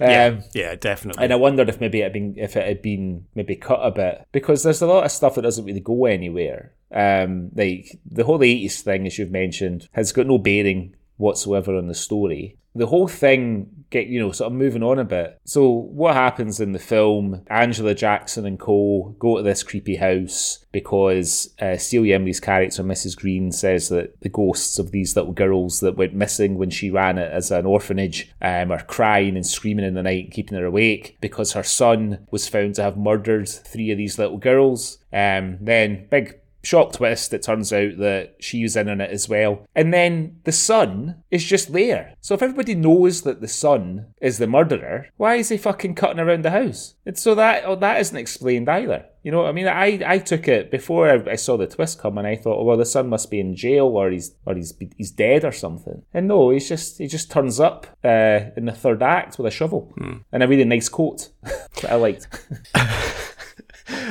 Yeah, 0.01 0.25
Um, 0.27 0.45
yeah, 0.53 0.75
definitely. 0.75 1.23
and 1.23 1.33
I 1.33 1.37
wondered 1.37 1.69
if 1.69 1.81
maybe 1.81 2.01
it 2.01 2.05
had 2.05 2.13
been 2.13 2.35
if 2.37 2.57
it 2.57 2.67
had 2.67 2.83
been 2.83 3.27
maybe 3.37 3.55
cut 3.55 3.79
a 3.83 3.91
bit 3.93 4.27
because 4.33 4.63
there's 4.65 4.83
a 4.83 4.87
lot 4.87 5.05
of 5.05 5.13
stuff 5.13 5.37
that 5.37 5.43
doesn't 5.43 5.65
really 5.65 5.79
go 5.81 6.07
anywhere. 6.07 6.73
Um, 6.93 7.51
like 7.55 8.01
the 8.11 8.25
whole 8.25 8.43
eighties 8.43 8.83
thing, 8.83 9.07
as 9.07 9.17
you've 9.19 9.31
mentioned, 9.31 9.89
has 9.93 10.11
got 10.13 10.27
no 10.27 10.39
bearing 10.39 10.97
whatsoever 11.19 11.77
on 11.77 11.87
the 11.87 11.95
story. 11.95 12.57
The 12.75 12.87
whole 12.87 13.09
thing 13.09 13.83
get 13.93 14.09
you 14.09 14.19
know 14.19 14.33
sort 14.33 14.51
of 14.51 14.59
moving 14.59 14.83
on 14.83 14.99
a 14.99 15.05
bit. 15.05 15.39
So 15.45 15.69
what 15.69 16.15
happens 16.15 16.59
in 16.59 16.73
the 16.73 16.79
film? 16.81 17.43
Angela 17.49 17.95
Jackson 17.95 18.45
and 18.47 18.59
Co 18.59 19.15
go 19.19 19.37
to 19.37 19.43
this 19.43 19.63
creepy 19.63 19.97
house 19.97 20.65
because 20.73 21.55
uh, 21.61 21.77
Celia 21.77 22.19
Imrie's 22.19 22.41
character 22.41 22.83
Mrs 22.83 23.17
Green 23.17 23.53
says 23.53 23.91
that 23.91 24.19
the 24.23 24.31
ghosts 24.31 24.79
of 24.79 24.91
these 24.91 25.15
little 25.15 25.33
girls 25.33 25.81
that 25.81 25.97
went 25.97 26.15
missing 26.15 26.57
when 26.57 26.71
she 26.71 26.91
ran 26.91 27.19
it 27.19 27.31
as 27.31 27.51
an 27.51 27.67
orphanage 27.67 28.33
um, 28.41 28.73
are 28.73 28.83
crying 28.83 29.37
and 29.37 29.47
screaming 29.47 29.85
in 29.85 29.95
the 29.95 30.03
night, 30.03 30.33
keeping 30.33 30.59
her 30.59 30.65
awake 30.65 31.17
because 31.21 31.53
her 31.53 31.63
son 31.63 32.27
was 32.31 32.49
found 32.49 32.75
to 32.75 32.83
have 32.83 32.97
murdered 32.97 33.49
three 33.49 33.91
of 33.91 33.99
these 33.99 34.19
little 34.19 34.39
girls. 34.39 34.99
Um, 35.13 35.59
then 35.61 36.07
big 36.11 36.41
shock 36.63 36.93
twist, 36.93 37.33
it 37.33 37.43
turns 37.43 37.73
out 37.73 37.99
that 37.99 38.37
she 38.41 38.63
was 38.63 38.77
in 38.77 38.89
on 38.89 39.01
it 39.01 39.11
as 39.11 39.29
well. 39.29 39.67
And 39.75 39.93
then 39.93 40.41
the 40.45 40.53
son 40.53 41.23
is 41.31 41.45
just 41.45 41.73
there. 41.73 42.15
So 42.21 42.35
if 42.35 42.43
everybody 42.43 42.75
knows 42.75 43.23
that 43.23 43.41
the 43.41 43.49
son 43.49 44.07
is 44.21 44.39
the 44.39 44.47
murderer, 44.47 45.09
why 45.17 45.37
is 45.37 45.49
he 45.49 45.57
fucking 45.57 45.95
cutting 45.95 46.21
around 46.21 46.45
the 46.45 46.51
house? 46.51 46.95
And 47.05 47.19
so 47.19 47.35
that 47.35 47.65
oh, 47.67 47.77
that 47.77 48.01
isn't 48.01 48.17
explained 48.17 48.69
either. 48.69 49.07
You 49.23 49.31
know 49.31 49.43
what 49.43 49.49
I 49.49 49.53
mean? 49.53 49.69
I, 49.69 50.01
I 50.05 50.19
took 50.19 50.49
it 50.49 50.71
before 50.71 51.09
I, 51.09 51.33
I 51.33 51.37
saw 51.37 51.57
the 51.57 51.69
twist 51.69 52.01
come, 52.01 52.19
and 52.19 52.27
I 52.27 52.35
thought, 52.35 52.59
oh, 52.59 52.65
well, 52.65 52.77
the 52.77 52.85
son 52.85 53.09
must 53.09 53.31
be 53.31 53.39
in 53.39 53.55
jail 53.55 53.87
or 53.87 54.11
he's 54.11 54.35
or 54.47 54.55
he's 54.55 54.75
he's 54.97 55.13
dead 55.13 55.45
or 55.45 55.53
something. 55.53 56.03
And 56.13 56.27
no, 56.27 56.51
he's 56.51 56.69
just 56.69 56.99
he 56.99 57.07
just 57.07 57.31
turns 57.31 57.61
up 57.61 57.87
uh, 58.05 58.41
in 58.57 58.65
the 58.65 58.73
third 58.73 59.03
act 59.03 59.39
with 59.39 59.47
a 59.47 59.51
shovel 59.51 59.93
and 60.33 60.43
a 60.43 60.49
really 60.49 60.65
nice 60.65 60.89
coat 60.89 61.31
that 61.43 61.91
I 61.91 61.95
liked. 61.95 62.27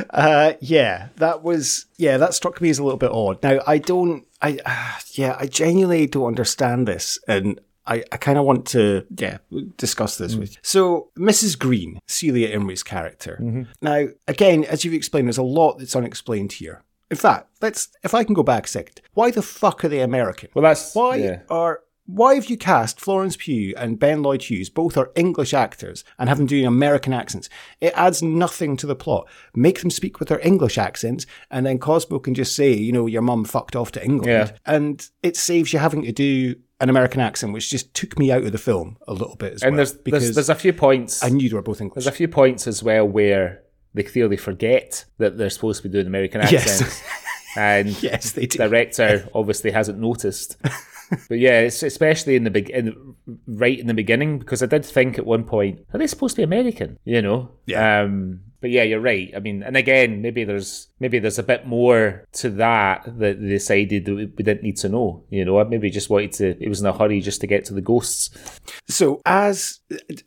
Uh, 0.09 0.53
yeah, 0.59 1.09
that 1.17 1.43
was 1.43 1.85
yeah, 1.97 2.17
that 2.17 2.33
struck 2.33 2.61
me 2.61 2.69
as 2.69 2.79
a 2.79 2.83
little 2.83 2.97
bit 2.97 3.11
odd. 3.11 3.41
Now 3.43 3.59
I 3.65 3.77
don't, 3.77 4.25
I 4.41 4.59
uh, 4.65 4.99
yeah, 5.13 5.35
I 5.39 5.47
genuinely 5.47 6.07
don't 6.07 6.25
understand 6.27 6.87
this, 6.87 7.19
and 7.27 7.59
I, 7.85 8.03
I 8.11 8.17
kind 8.17 8.37
of 8.37 8.45
want 8.45 8.67
to 8.67 9.05
yeah 9.17 9.37
discuss 9.77 10.17
this 10.17 10.35
with. 10.35 10.51
You. 10.51 10.57
So 10.61 11.09
Mrs. 11.17 11.57
Green, 11.57 11.99
Celia 12.07 12.49
Imrie's 12.57 12.83
character. 12.83 13.65
Now 13.81 14.07
again, 14.27 14.63
as 14.65 14.83
you've 14.85 14.93
explained, 14.93 15.27
there's 15.27 15.37
a 15.37 15.43
lot 15.43 15.77
that's 15.79 15.95
unexplained 15.95 16.53
here. 16.53 16.83
In 17.09 17.17
fact, 17.17 17.49
let's 17.61 17.89
if 18.03 18.13
I 18.13 18.23
can 18.23 18.33
go 18.33 18.43
back 18.43 18.65
a 18.65 18.69
second. 18.69 19.01
Why 19.13 19.31
the 19.31 19.41
fuck 19.41 19.83
are 19.83 19.89
they 19.89 20.01
American? 20.01 20.49
Well, 20.53 20.63
that's 20.63 20.95
Why 20.95 21.15
yeah. 21.17 21.39
are 21.49 21.81
why 22.13 22.35
have 22.35 22.49
you 22.49 22.57
cast 22.57 22.99
Florence 22.99 23.37
Pugh 23.37 23.73
and 23.77 23.97
Ben 23.99 24.21
Lloyd 24.21 24.41
Hughes? 24.43 24.69
Both 24.69 24.97
are 24.97 25.11
English 25.15 25.53
actors 25.53 26.03
and 26.19 26.27
have 26.27 26.37
them 26.37 26.47
doing 26.47 26.65
American 26.65 27.13
accents. 27.13 27.47
It 27.79 27.93
adds 27.95 28.21
nothing 28.21 28.75
to 28.77 28.87
the 28.87 28.95
plot. 28.95 29.27
Make 29.55 29.79
them 29.81 29.89
speak 29.89 30.19
with 30.19 30.29
their 30.29 30.45
English 30.45 30.77
accents, 30.77 31.25
and 31.49 31.65
then 31.65 31.79
Cosmo 31.79 32.19
can 32.19 32.33
just 32.33 32.55
say, 32.55 32.73
you 32.73 32.91
know, 32.91 33.05
your 33.07 33.21
mum 33.21 33.45
fucked 33.45 33.75
off 33.75 33.91
to 33.93 34.03
England, 34.03 34.27
Yeah. 34.49 34.51
and 34.65 35.07
it 35.23 35.37
saves 35.37 35.71
you 35.73 35.79
having 35.79 36.01
to 36.03 36.11
do 36.11 36.55
an 36.79 36.89
American 36.89 37.21
accent, 37.21 37.53
which 37.53 37.69
just 37.69 37.93
took 37.93 38.17
me 38.17 38.31
out 38.31 38.43
of 38.43 38.51
the 38.51 38.57
film 38.57 38.97
a 39.07 39.13
little 39.13 39.35
bit 39.35 39.53
as 39.53 39.61
And 39.63 39.73
well. 39.73 39.77
there's, 39.77 39.93
because 39.93 40.23
there's 40.23 40.35
there's 40.35 40.49
a 40.49 40.55
few 40.55 40.73
points. 40.73 41.23
I 41.23 41.29
knew 41.29 41.47
they 41.47 41.55
were 41.55 41.61
both 41.61 41.79
English. 41.79 42.03
There's 42.03 42.13
a 42.13 42.17
few 42.17 42.27
points 42.27 42.65
as 42.67 42.81
well 42.81 43.07
where 43.07 43.61
they 43.93 44.03
clearly 44.03 44.37
forget 44.37 45.05
that 45.19 45.37
they're 45.37 45.49
supposed 45.51 45.81
to 45.83 45.87
be 45.89 45.93
doing 45.93 46.07
American 46.07 46.41
Yes. 46.41 46.81
accents. 46.81 47.03
and 47.57 48.01
yes, 48.03 48.31
they 48.31 48.47
do. 48.47 48.57
the 48.57 48.67
director 48.67 49.29
obviously 49.35 49.69
hasn't 49.71 49.99
noticed. 49.99 50.57
but 51.29 51.39
yeah, 51.39 51.61
it's 51.61 51.83
especially 51.83 52.35
in 52.35 52.43
the 52.43 52.51
big, 52.51 52.69
in, 52.69 53.15
right 53.47 53.79
in 53.79 53.87
the 53.87 53.93
beginning, 53.93 54.39
because 54.39 54.63
I 54.63 54.65
did 54.65 54.85
think 54.85 55.17
at 55.17 55.25
one 55.25 55.43
point, 55.43 55.85
are 55.93 55.99
they 55.99 56.07
supposed 56.07 56.35
to 56.35 56.39
be 56.39 56.43
American? 56.43 56.97
You 57.03 57.21
know? 57.21 57.51
Yeah. 57.65 58.01
Um, 58.01 58.41
but 58.61 58.69
yeah, 58.69 58.83
you're 58.83 59.01
right. 59.01 59.31
I 59.35 59.39
mean, 59.39 59.63
and 59.63 59.75
again, 59.75 60.21
maybe 60.21 60.43
there's 60.43 60.87
maybe 60.99 61.17
there's 61.17 61.39
a 61.39 61.43
bit 61.43 61.65
more 61.65 62.25
to 62.33 62.49
that 62.51 63.03
that 63.17 63.41
they 63.41 63.47
decided 63.47 64.05
that 64.05 64.15
we 64.15 64.27
didn't 64.43 64.61
need 64.61 64.77
to 64.77 64.89
know. 64.89 65.23
You 65.29 65.43
know, 65.43 65.59
I 65.59 65.63
maybe 65.63 65.89
just 65.89 66.11
wanted 66.11 66.33
to. 66.33 66.63
It 66.63 66.69
was 66.69 66.79
in 66.79 66.85
a 66.85 66.93
hurry 66.93 67.21
just 67.21 67.41
to 67.41 67.47
get 67.47 67.65
to 67.65 67.73
the 67.73 67.81
ghosts. 67.81 68.29
So 68.87 69.19
as 69.25 69.79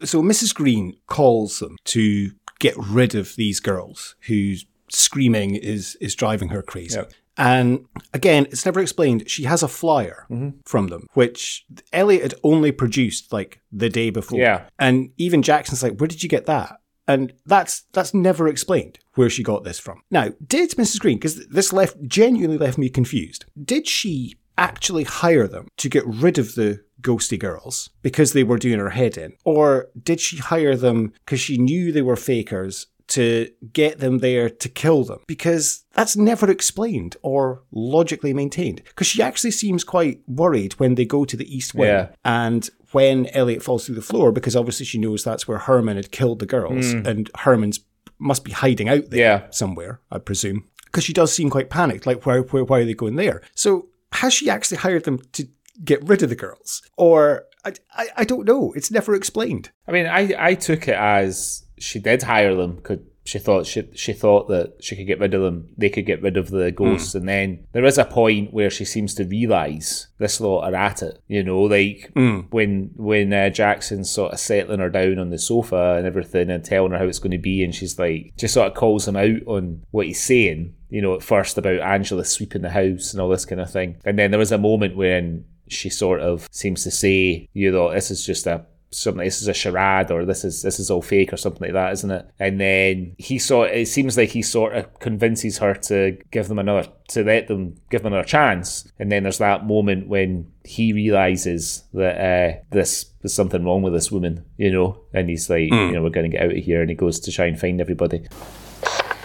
so 0.03 0.21
Mrs. 0.21 0.53
Green 0.53 0.95
calls 1.07 1.61
them 1.61 1.77
to 1.85 2.33
get 2.59 2.75
rid 2.77 3.15
of 3.15 3.37
these 3.37 3.61
girls 3.61 4.17
whose 4.27 4.67
screaming 4.89 5.55
is 5.55 5.97
is 6.01 6.17
driving 6.17 6.49
her 6.49 6.63
crazy. 6.63 6.97
Yep. 6.97 7.13
And 7.37 7.87
again, 8.13 8.47
it's 8.47 8.65
never 8.65 8.81
explained. 8.81 9.29
She 9.29 9.45
has 9.45 9.63
a 9.63 9.69
flyer 9.69 10.27
Mm-hmm. 10.31 10.59
from 10.65 10.89
them, 10.89 11.07
which 11.15 11.65
Elliot 11.93 12.23
had 12.23 12.35
only 12.43 12.73
produced 12.73 13.33
like 13.33 13.61
the 13.73 13.89
day 13.89 14.11
before. 14.11 14.39
Yeah. 14.39 14.65
And 14.79 15.11
even 15.19 15.43
Jackson's 15.43 15.83
like, 15.83 15.99
where 15.99 16.09
did 16.09 16.23
you 16.23 16.29
get 16.29 16.47
that? 16.47 16.77
And 17.07 17.33
that's 17.45 17.83
that's 17.93 18.15
never 18.15 18.49
explained 18.49 18.99
where 19.15 19.29
she 19.29 19.43
got 19.43 19.65
this 19.65 19.79
from. 19.79 20.03
Now, 20.11 20.31
did 20.47 20.71
Mrs. 20.71 21.01
Green, 21.01 21.19
because 21.19 21.47
this 21.49 21.73
left 21.73 21.97
genuinely 22.07 22.57
left 22.57 22.79
me 22.79 22.89
confused, 22.89 23.45
did 23.63 23.87
she 23.87 24.37
actually 24.57 25.05
hire 25.05 25.47
them 25.49 25.69
to 25.77 25.89
get 25.91 26.07
rid 26.07 26.39
of 26.39 26.55
the 26.55 26.83
ghosty 27.03 27.39
girls 27.39 27.91
because 28.03 28.33
they 28.33 28.45
were 28.45 28.57
doing 28.57 28.79
her 28.79 28.91
head 28.91 29.19
in? 29.19 29.35
Or 29.45 29.89
did 30.03 30.19
she 30.21 30.39
hire 30.39 30.77
them 30.77 31.13
because 31.27 31.41
she 31.41 31.59
knew 31.59 31.93
they 31.93 32.01
were 32.03 32.17
fakers 32.17 32.87
to 33.09 33.51
get 33.73 33.99
them 33.99 34.19
there 34.19 34.49
to 34.49 34.69
kill 34.69 35.05
them? 35.05 35.21
Because 35.27 35.85
that's 35.95 36.17
never 36.17 36.51
explained 36.51 37.17
or 37.23 37.63
logically 37.73 38.33
maintained. 38.35 38.83
Because 38.85 39.07
she 39.07 39.23
actually 39.23 39.51
seems 39.53 39.85
quite 39.85 40.21
worried 40.27 40.75
when 40.75 40.95
they 40.95 41.05
go 41.05 41.25
to 41.25 41.37
the 41.37 41.55
East 41.55 41.75
Wing 41.75 41.89
Yeah. 41.89 42.09
and 42.25 42.69
when 42.93 43.27
Elliot 43.29 43.63
falls 43.63 43.85
through 43.87 43.97
the 43.97 44.03
floor, 44.03 44.31
because 44.33 44.55
obviously 44.55 44.87
she 44.87 44.99
knows 44.99 45.25
that's 45.25 45.49
where 45.49 45.59
Herman 45.59 45.97
had 45.97 46.13
killed 46.13 46.39
the 46.39 46.47
girls, 46.47 46.93
hmm. 46.93 47.05
and 47.07 47.31
Herman's 47.37 47.81
must 48.19 48.45
be 48.45 48.53
hiding 48.53 48.89
out 48.89 49.11
there 49.11 49.21
Yeah. 49.21 49.51
somewhere, 49.51 50.01
I 50.11 50.19
presume. 50.19 50.69
Because 50.87 51.05
she 51.05 51.13
does 51.13 51.33
seem 51.35 51.51
quite 51.51 51.71
panicked, 51.71 52.07
like 52.07 52.25
where, 52.25 52.43
where 52.43 52.65
why 52.65 52.81
are 52.81 52.85
they 52.85 52.95
going 52.95 53.17
there? 53.17 53.43
So 53.55 53.89
has 54.13 54.33
she 54.33 54.49
actually 54.49 54.77
hired 54.79 55.05
them 55.05 55.19
to 55.33 55.49
get 55.85 56.07
rid 56.09 56.23
of 56.23 56.29
the 56.29 56.37
girls, 56.37 56.83
or 56.97 57.47
I, 57.65 57.73
I, 57.97 58.07
I 58.19 58.25
don't 58.25 58.47
know. 58.47 58.73
It's 58.77 58.93
never 58.93 59.15
explained. 59.17 59.71
I 59.89 59.93
mean, 59.93 60.07
I, 60.07 60.33
I 60.39 60.55
took 60.55 60.87
it 60.87 60.95
as 60.95 61.64
she 61.79 61.99
did 61.99 62.23
hire 62.23 62.55
them 62.55 62.77
because 62.77 63.01
she 63.27 63.39
thought 63.39 63.67
she 63.67 63.89
she 63.95 64.13
thought 64.13 64.49
that 64.49 64.85
she 64.85 64.97
could 64.97 65.07
get 65.07 65.19
rid 65.19 65.33
of 65.33 65.41
them. 65.41 65.71
They 65.79 65.89
could 65.89 66.05
get 66.05 66.21
rid 66.21 66.37
of 66.37 66.51
the 66.51 66.71
ghosts, 66.71 67.15
and 67.15 67.27
then 67.27 67.67
there 67.73 67.85
is 67.85 67.97
a 67.97 68.05
point 68.05 68.53
where 68.53 68.69
she 68.69 68.85
seems 68.85 69.15
to 69.15 69.25
realise 69.25 70.09
this 70.19 70.41
lot 70.41 70.65
are 70.65 70.75
at 70.75 71.03
it. 71.03 71.21
You 71.27 71.43
know, 71.43 71.63
like 71.63 72.11
when 72.51 72.91
when 72.97 73.33
uh, 73.33 73.49
Jackson's 73.49 74.11
sort 74.11 74.33
of 74.33 74.41
settling 74.41 74.81
her 74.81 74.91
down 74.91 75.19
on 75.19 75.31
the 75.31 75.39
sofa 75.39 75.95
and 75.97 76.07
everything, 76.07 76.51
and 76.51 76.63
telling 76.63 76.93
her 76.93 76.99
how 76.99 77.07
it's 77.07 77.19
going 77.19 77.31
to 77.31 77.39
be, 77.39 77.65
and 77.65 77.75
she's 77.75 77.99
like, 77.99 78.35
just 78.37 78.55
sort 78.55 78.69
of 78.69 78.75
calls 78.75 79.09
him 79.09 79.17
out 79.17 79.41
on 79.47 79.85
what 79.91 80.07
he's 80.07 80.23
saying. 80.23 80.75
You 80.91 81.01
know, 81.01 81.15
at 81.15 81.23
first 81.23 81.57
about 81.57 81.81
Angela 81.81 82.25
sweeping 82.27 82.63
the 82.63 82.71
house 82.71 83.13
and 83.13 83.23
all 83.23 83.31
this 83.31 83.47
kind 83.47 83.61
of 83.61 83.71
thing, 83.71 83.97
and 84.05 84.19
then 84.19 84.33
there 84.33 84.39
was 84.39 84.53
a 84.53 84.59
moment 84.59 84.97
when 84.97 85.47
she 85.67 85.89
sort 85.89 86.21
of 86.21 86.47
seems 86.53 86.83
to 86.85 86.91
say, 86.91 87.49
you 87.55 87.73
know, 87.73 87.91
this 87.91 88.11
is 88.11 88.25
just 88.25 88.47
a 88.47 88.67
something 88.95 89.25
this 89.25 89.43
is 89.43 89.49
a 89.49 89.55
charade 89.55 90.11
or 90.11 90.25
this 90.25 90.45
is 90.45 90.63
this 90.63 90.79
is 90.79 90.91
all 90.91 91.03
fake 91.03 91.33
or 91.33 91.37
something 91.37 91.63
like 91.63 91.73
that, 91.73 91.93
isn't 91.93 92.11
it? 92.11 92.31
And 92.39 92.61
then 92.61 93.15
he 93.19 93.39
sort 93.39 93.71
it 93.71 93.89
seems 93.89 94.17
like 94.17 94.31
he 94.31 94.43
sort 94.43 94.75
of 94.75 94.99
convinces 95.01 95.59
her 95.59 95.75
to 95.75 96.19
give 96.31 96.49
them 96.49 96.59
another 96.59 96.89
to 97.09 97.25
let 97.25 97.49
them 97.49 97.77
give 97.91 98.03
them 98.03 98.13
another 98.13 98.27
chance. 98.27 98.91
And 98.99 99.11
then 99.11 99.25
there's 99.25 99.39
that 99.39 99.67
moment 99.67 100.09
when 100.09 100.51
he 100.65 100.93
realizes 100.93 101.85
that 101.93 102.19
uh, 102.19 102.63
this 102.71 103.07
there's 103.21 103.35
something 103.35 103.65
wrong 103.65 103.83
with 103.83 103.93
this 103.93 104.13
woman, 104.13 104.45
you 104.57 104.71
know, 104.71 105.01
and 105.13 105.29
he's 105.31 105.49
like, 105.49 105.71
you 105.71 105.93
know, 105.93 106.03
we're 106.03 106.11
going 106.11 106.31
to 106.31 106.37
get 106.37 106.45
out 106.45 106.57
of 106.57 106.63
here, 106.63 106.83
and 106.83 106.91
he 106.91 106.97
goes 106.97 107.19
to 107.21 107.33
try 107.33 107.47
and 107.47 107.59
find 107.59 107.81
everybody. 107.81 108.27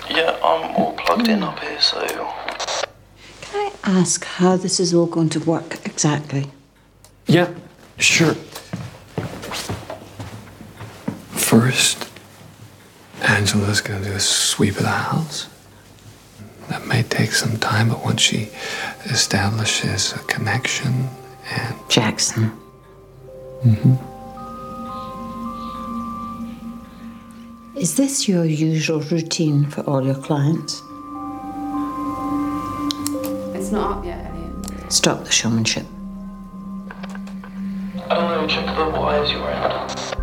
Yeah, 0.10 0.40
I'm 0.44 0.76
all 0.76 0.94
plugged 0.94 1.28
in 1.28 1.44
up 1.44 1.60
here, 1.60 1.80
so. 1.82 2.08
Can 3.42 3.56
I 3.56 3.72
ask 3.84 4.24
how 4.24 4.56
this 4.56 4.80
is 4.80 4.94
all 4.94 5.06
going 5.06 5.30
to 5.30 5.40
work 5.42 5.86
exactly? 5.86 6.50
Yeah, 7.28 7.54
sure. 7.98 8.36
First, 11.50 12.08
Angela's 13.24 13.82
gonna 13.82 14.06
do 14.06 14.12
a 14.12 14.20
sweep 14.20 14.76
of 14.76 14.84
the 14.84 14.90
house. 14.90 15.48
That 16.68 16.86
may 16.86 17.02
take 17.02 17.32
some 17.32 17.58
time, 17.58 17.90
but 17.90 18.06
once 18.06 18.22
she 18.22 18.50
establishes 19.06 20.14
a 20.14 20.20
connection 20.26 21.10
and 21.52 21.76
Jackson. 21.90 22.52
Mm-hmm. 23.66 23.96
Is 27.80 27.96
this 27.96 28.28
your 28.28 28.46
usual 28.46 29.00
routine 29.00 29.66
for 29.72 29.82
all 29.90 30.06
your 30.06 30.22
clients? 30.22 30.84
It's 33.56 33.72
not 33.72 33.98
up 33.98 34.06
yet, 34.06 34.24
Elliot. 34.24 34.94
Stop 34.94 35.24
the 35.24 35.32
showmanship. 35.32 35.88
I 38.08 38.14
don't 38.14 38.30
know, 38.30 38.46
check 38.48 38.68
the 38.68 38.90
wires 39.00 39.32
you're 39.32 39.42
around. 39.42 40.19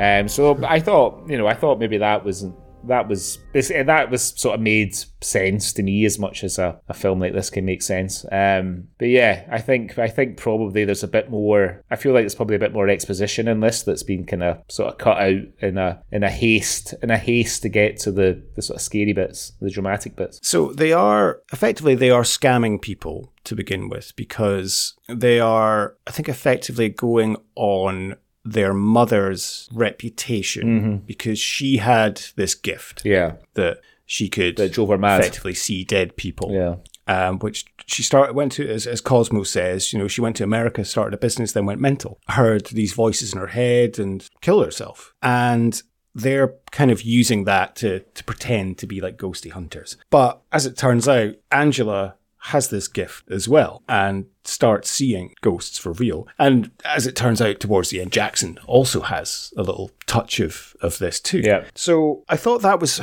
Um, 0.00 0.28
so 0.28 0.58
I 0.64 0.80
thought, 0.80 1.28
you 1.28 1.36
know, 1.36 1.46
I 1.46 1.54
thought 1.54 1.78
maybe 1.78 1.98
that 1.98 2.24
was 2.24 2.46
that 2.84 3.08
was 3.08 3.38
this 3.52 3.68
that 3.68 4.10
was 4.10 4.22
sort 4.36 4.54
of 4.54 4.60
made 4.60 4.96
sense 5.20 5.72
to 5.74 5.82
me 5.82 6.04
as 6.04 6.18
much 6.18 6.42
as 6.44 6.58
a, 6.58 6.80
a 6.88 6.94
film 6.94 7.20
like 7.20 7.32
this 7.32 7.50
can 7.50 7.64
make 7.64 7.82
sense. 7.82 8.24
Um, 8.32 8.88
but 8.98 9.08
yeah, 9.08 9.46
I 9.50 9.60
think 9.60 9.98
I 9.98 10.08
think 10.08 10.36
probably 10.36 10.84
there's 10.84 11.02
a 11.02 11.08
bit 11.08 11.30
more. 11.30 11.82
I 11.90 11.96
feel 11.96 12.12
like 12.12 12.22
there's 12.22 12.34
probably 12.34 12.56
a 12.56 12.60
bit 12.60 12.72
more 12.72 12.88
exposition 12.88 13.48
in 13.48 13.60
this 13.60 13.82
that's 13.82 14.02
been 14.02 14.24
kind 14.24 14.42
of 14.42 14.62
sort 14.68 14.92
of 14.92 14.98
cut 14.98 15.18
out 15.18 15.42
in 15.60 15.78
a 15.78 16.02
in 16.10 16.22
a 16.22 16.30
haste 16.30 16.94
in 17.02 17.10
a 17.10 17.18
haste 17.18 17.62
to 17.62 17.68
get 17.68 17.98
to 18.00 18.12
the 18.12 18.42
the 18.56 18.62
sort 18.62 18.76
of 18.76 18.82
scary 18.82 19.12
bits, 19.12 19.52
the 19.60 19.70
dramatic 19.70 20.16
bits. 20.16 20.40
So 20.42 20.72
they 20.72 20.92
are 20.92 21.40
effectively 21.52 21.94
they 21.94 22.10
are 22.10 22.22
scamming 22.22 22.80
people 22.80 23.32
to 23.44 23.54
begin 23.54 23.88
with 23.88 24.14
because 24.16 24.94
they 25.08 25.40
are, 25.40 25.96
I 26.06 26.10
think, 26.10 26.28
effectively 26.28 26.88
going 26.88 27.36
on 27.56 28.16
their 28.44 28.72
mother's 28.72 29.68
reputation 29.72 31.02
because 31.06 31.38
she 31.38 31.76
had 31.78 32.22
this 32.36 32.54
gift 32.54 33.02
Yeah, 33.04 33.34
that 33.54 33.80
she 34.06 34.28
could 34.28 34.56
That 34.56 34.72
drove 34.72 34.88
her 34.88 34.98
mad. 34.98 35.20
effectively 35.20 35.54
see 35.54 35.84
dead 35.84 36.16
people. 36.16 36.50
yeah, 36.52 36.76
Um, 37.06 37.38
which 37.40 37.64
she 37.86 38.02
started 38.02 38.34
went 38.34 38.52
to 38.52 38.68
as, 38.68 38.86
as 38.86 39.00
Cosmo 39.00 39.42
says, 39.42 39.92
you 39.92 39.98
know, 39.98 40.08
she 40.08 40.20
went 40.20 40.36
to 40.36 40.44
America, 40.44 40.84
started 40.84 41.14
a 41.14 41.18
business, 41.18 41.52
then 41.52 41.66
went 41.66 41.80
mental, 41.80 42.18
heard 42.28 42.66
these 42.66 42.92
voices 42.92 43.32
in 43.32 43.38
her 43.38 43.48
head 43.48 43.98
and 43.98 44.26
killed 44.40 44.64
herself. 44.64 45.12
And 45.22 45.80
they're 46.14 46.54
kind 46.72 46.90
of 46.90 47.02
using 47.02 47.44
that 47.44 47.76
to 47.76 48.00
to 48.00 48.24
pretend 48.24 48.78
to 48.78 48.86
be 48.86 49.00
like 49.00 49.16
ghosty 49.16 49.50
hunters. 49.52 49.96
But 50.10 50.40
as 50.50 50.66
it 50.66 50.76
turns 50.76 51.06
out, 51.06 51.34
Angela 51.52 52.16
has 52.44 52.68
this 52.68 52.88
gift 52.88 53.30
as 53.30 53.48
well 53.48 53.82
and 53.88 54.26
starts 54.44 54.90
seeing 54.90 55.34
ghosts 55.42 55.78
for 55.78 55.92
real. 55.92 56.26
And 56.38 56.70
as 56.84 57.06
it 57.06 57.14
turns 57.14 57.40
out 57.40 57.60
towards 57.60 57.90
the 57.90 58.00
end, 58.00 58.12
Jackson 58.12 58.58
also 58.66 59.00
has 59.00 59.52
a 59.56 59.62
little 59.62 59.90
touch 60.06 60.40
of, 60.40 60.74
of 60.80 60.98
this 60.98 61.20
too. 61.20 61.40
Yeah. 61.40 61.64
So 61.74 62.24
I 62.28 62.36
thought 62.36 62.62
that 62.62 62.80
was 62.80 63.00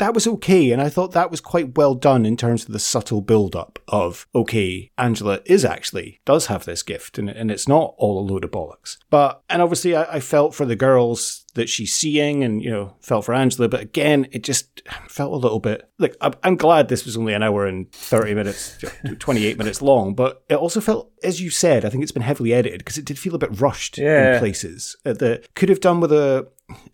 that 0.00 0.14
was 0.14 0.26
okay, 0.26 0.72
and 0.72 0.82
I 0.82 0.88
thought 0.88 1.12
that 1.12 1.30
was 1.30 1.40
quite 1.40 1.76
well 1.76 1.94
done 1.94 2.26
in 2.26 2.36
terms 2.36 2.64
of 2.66 2.72
the 2.72 2.78
subtle 2.78 3.20
build 3.20 3.54
up 3.54 3.78
of 3.88 4.26
okay, 4.34 4.90
Angela 4.98 5.40
is 5.44 5.64
actually 5.64 6.20
does 6.24 6.46
have 6.46 6.64
this 6.64 6.82
gift, 6.82 7.18
and 7.18 7.28
and 7.30 7.50
it's 7.50 7.68
not 7.68 7.94
all 7.98 8.18
a 8.18 8.26
load 8.28 8.44
of 8.44 8.50
bollocks. 8.50 8.96
But 9.10 9.42
and 9.48 9.62
obviously 9.62 9.94
I, 9.94 10.16
I 10.16 10.20
felt 10.20 10.54
for 10.54 10.66
the 10.66 10.74
girls 10.76 11.44
that 11.54 11.68
she's 11.68 11.94
seeing, 11.94 12.42
and 12.42 12.62
you 12.62 12.70
know 12.70 12.94
felt 13.00 13.24
for 13.24 13.34
Angela, 13.34 13.68
but 13.68 13.80
again 13.80 14.26
it 14.32 14.42
just 14.42 14.82
felt 15.08 15.32
a 15.32 15.36
little 15.36 15.60
bit 15.60 15.88
like 15.98 16.16
I'm, 16.20 16.34
I'm 16.42 16.56
glad 16.56 16.88
this 16.88 17.04
was 17.04 17.16
only 17.16 17.34
an 17.34 17.42
hour 17.42 17.66
and 17.66 17.90
thirty 17.92 18.34
minutes, 18.34 18.82
twenty 19.18 19.46
eight 19.46 19.58
minutes 19.58 19.80
long, 19.82 20.14
but 20.14 20.42
it 20.48 20.54
also 20.56 20.80
felt, 20.80 21.10
as 21.22 21.40
you 21.40 21.50
said, 21.50 21.84
I 21.84 21.90
think 21.90 22.02
it's 22.02 22.12
been 22.12 22.22
heavily 22.22 22.52
edited 22.54 22.78
because 22.78 22.98
it 22.98 23.04
did 23.04 23.18
feel 23.18 23.34
a 23.34 23.38
bit 23.38 23.60
rushed 23.60 23.98
Yeah. 23.98 24.34
in 24.34 24.38
places 24.38 24.96
uh, 25.04 25.12
that 25.14 25.54
could 25.54 25.68
have 25.68 25.80
done 25.80 26.00
with 26.00 26.12
a 26.12 26.48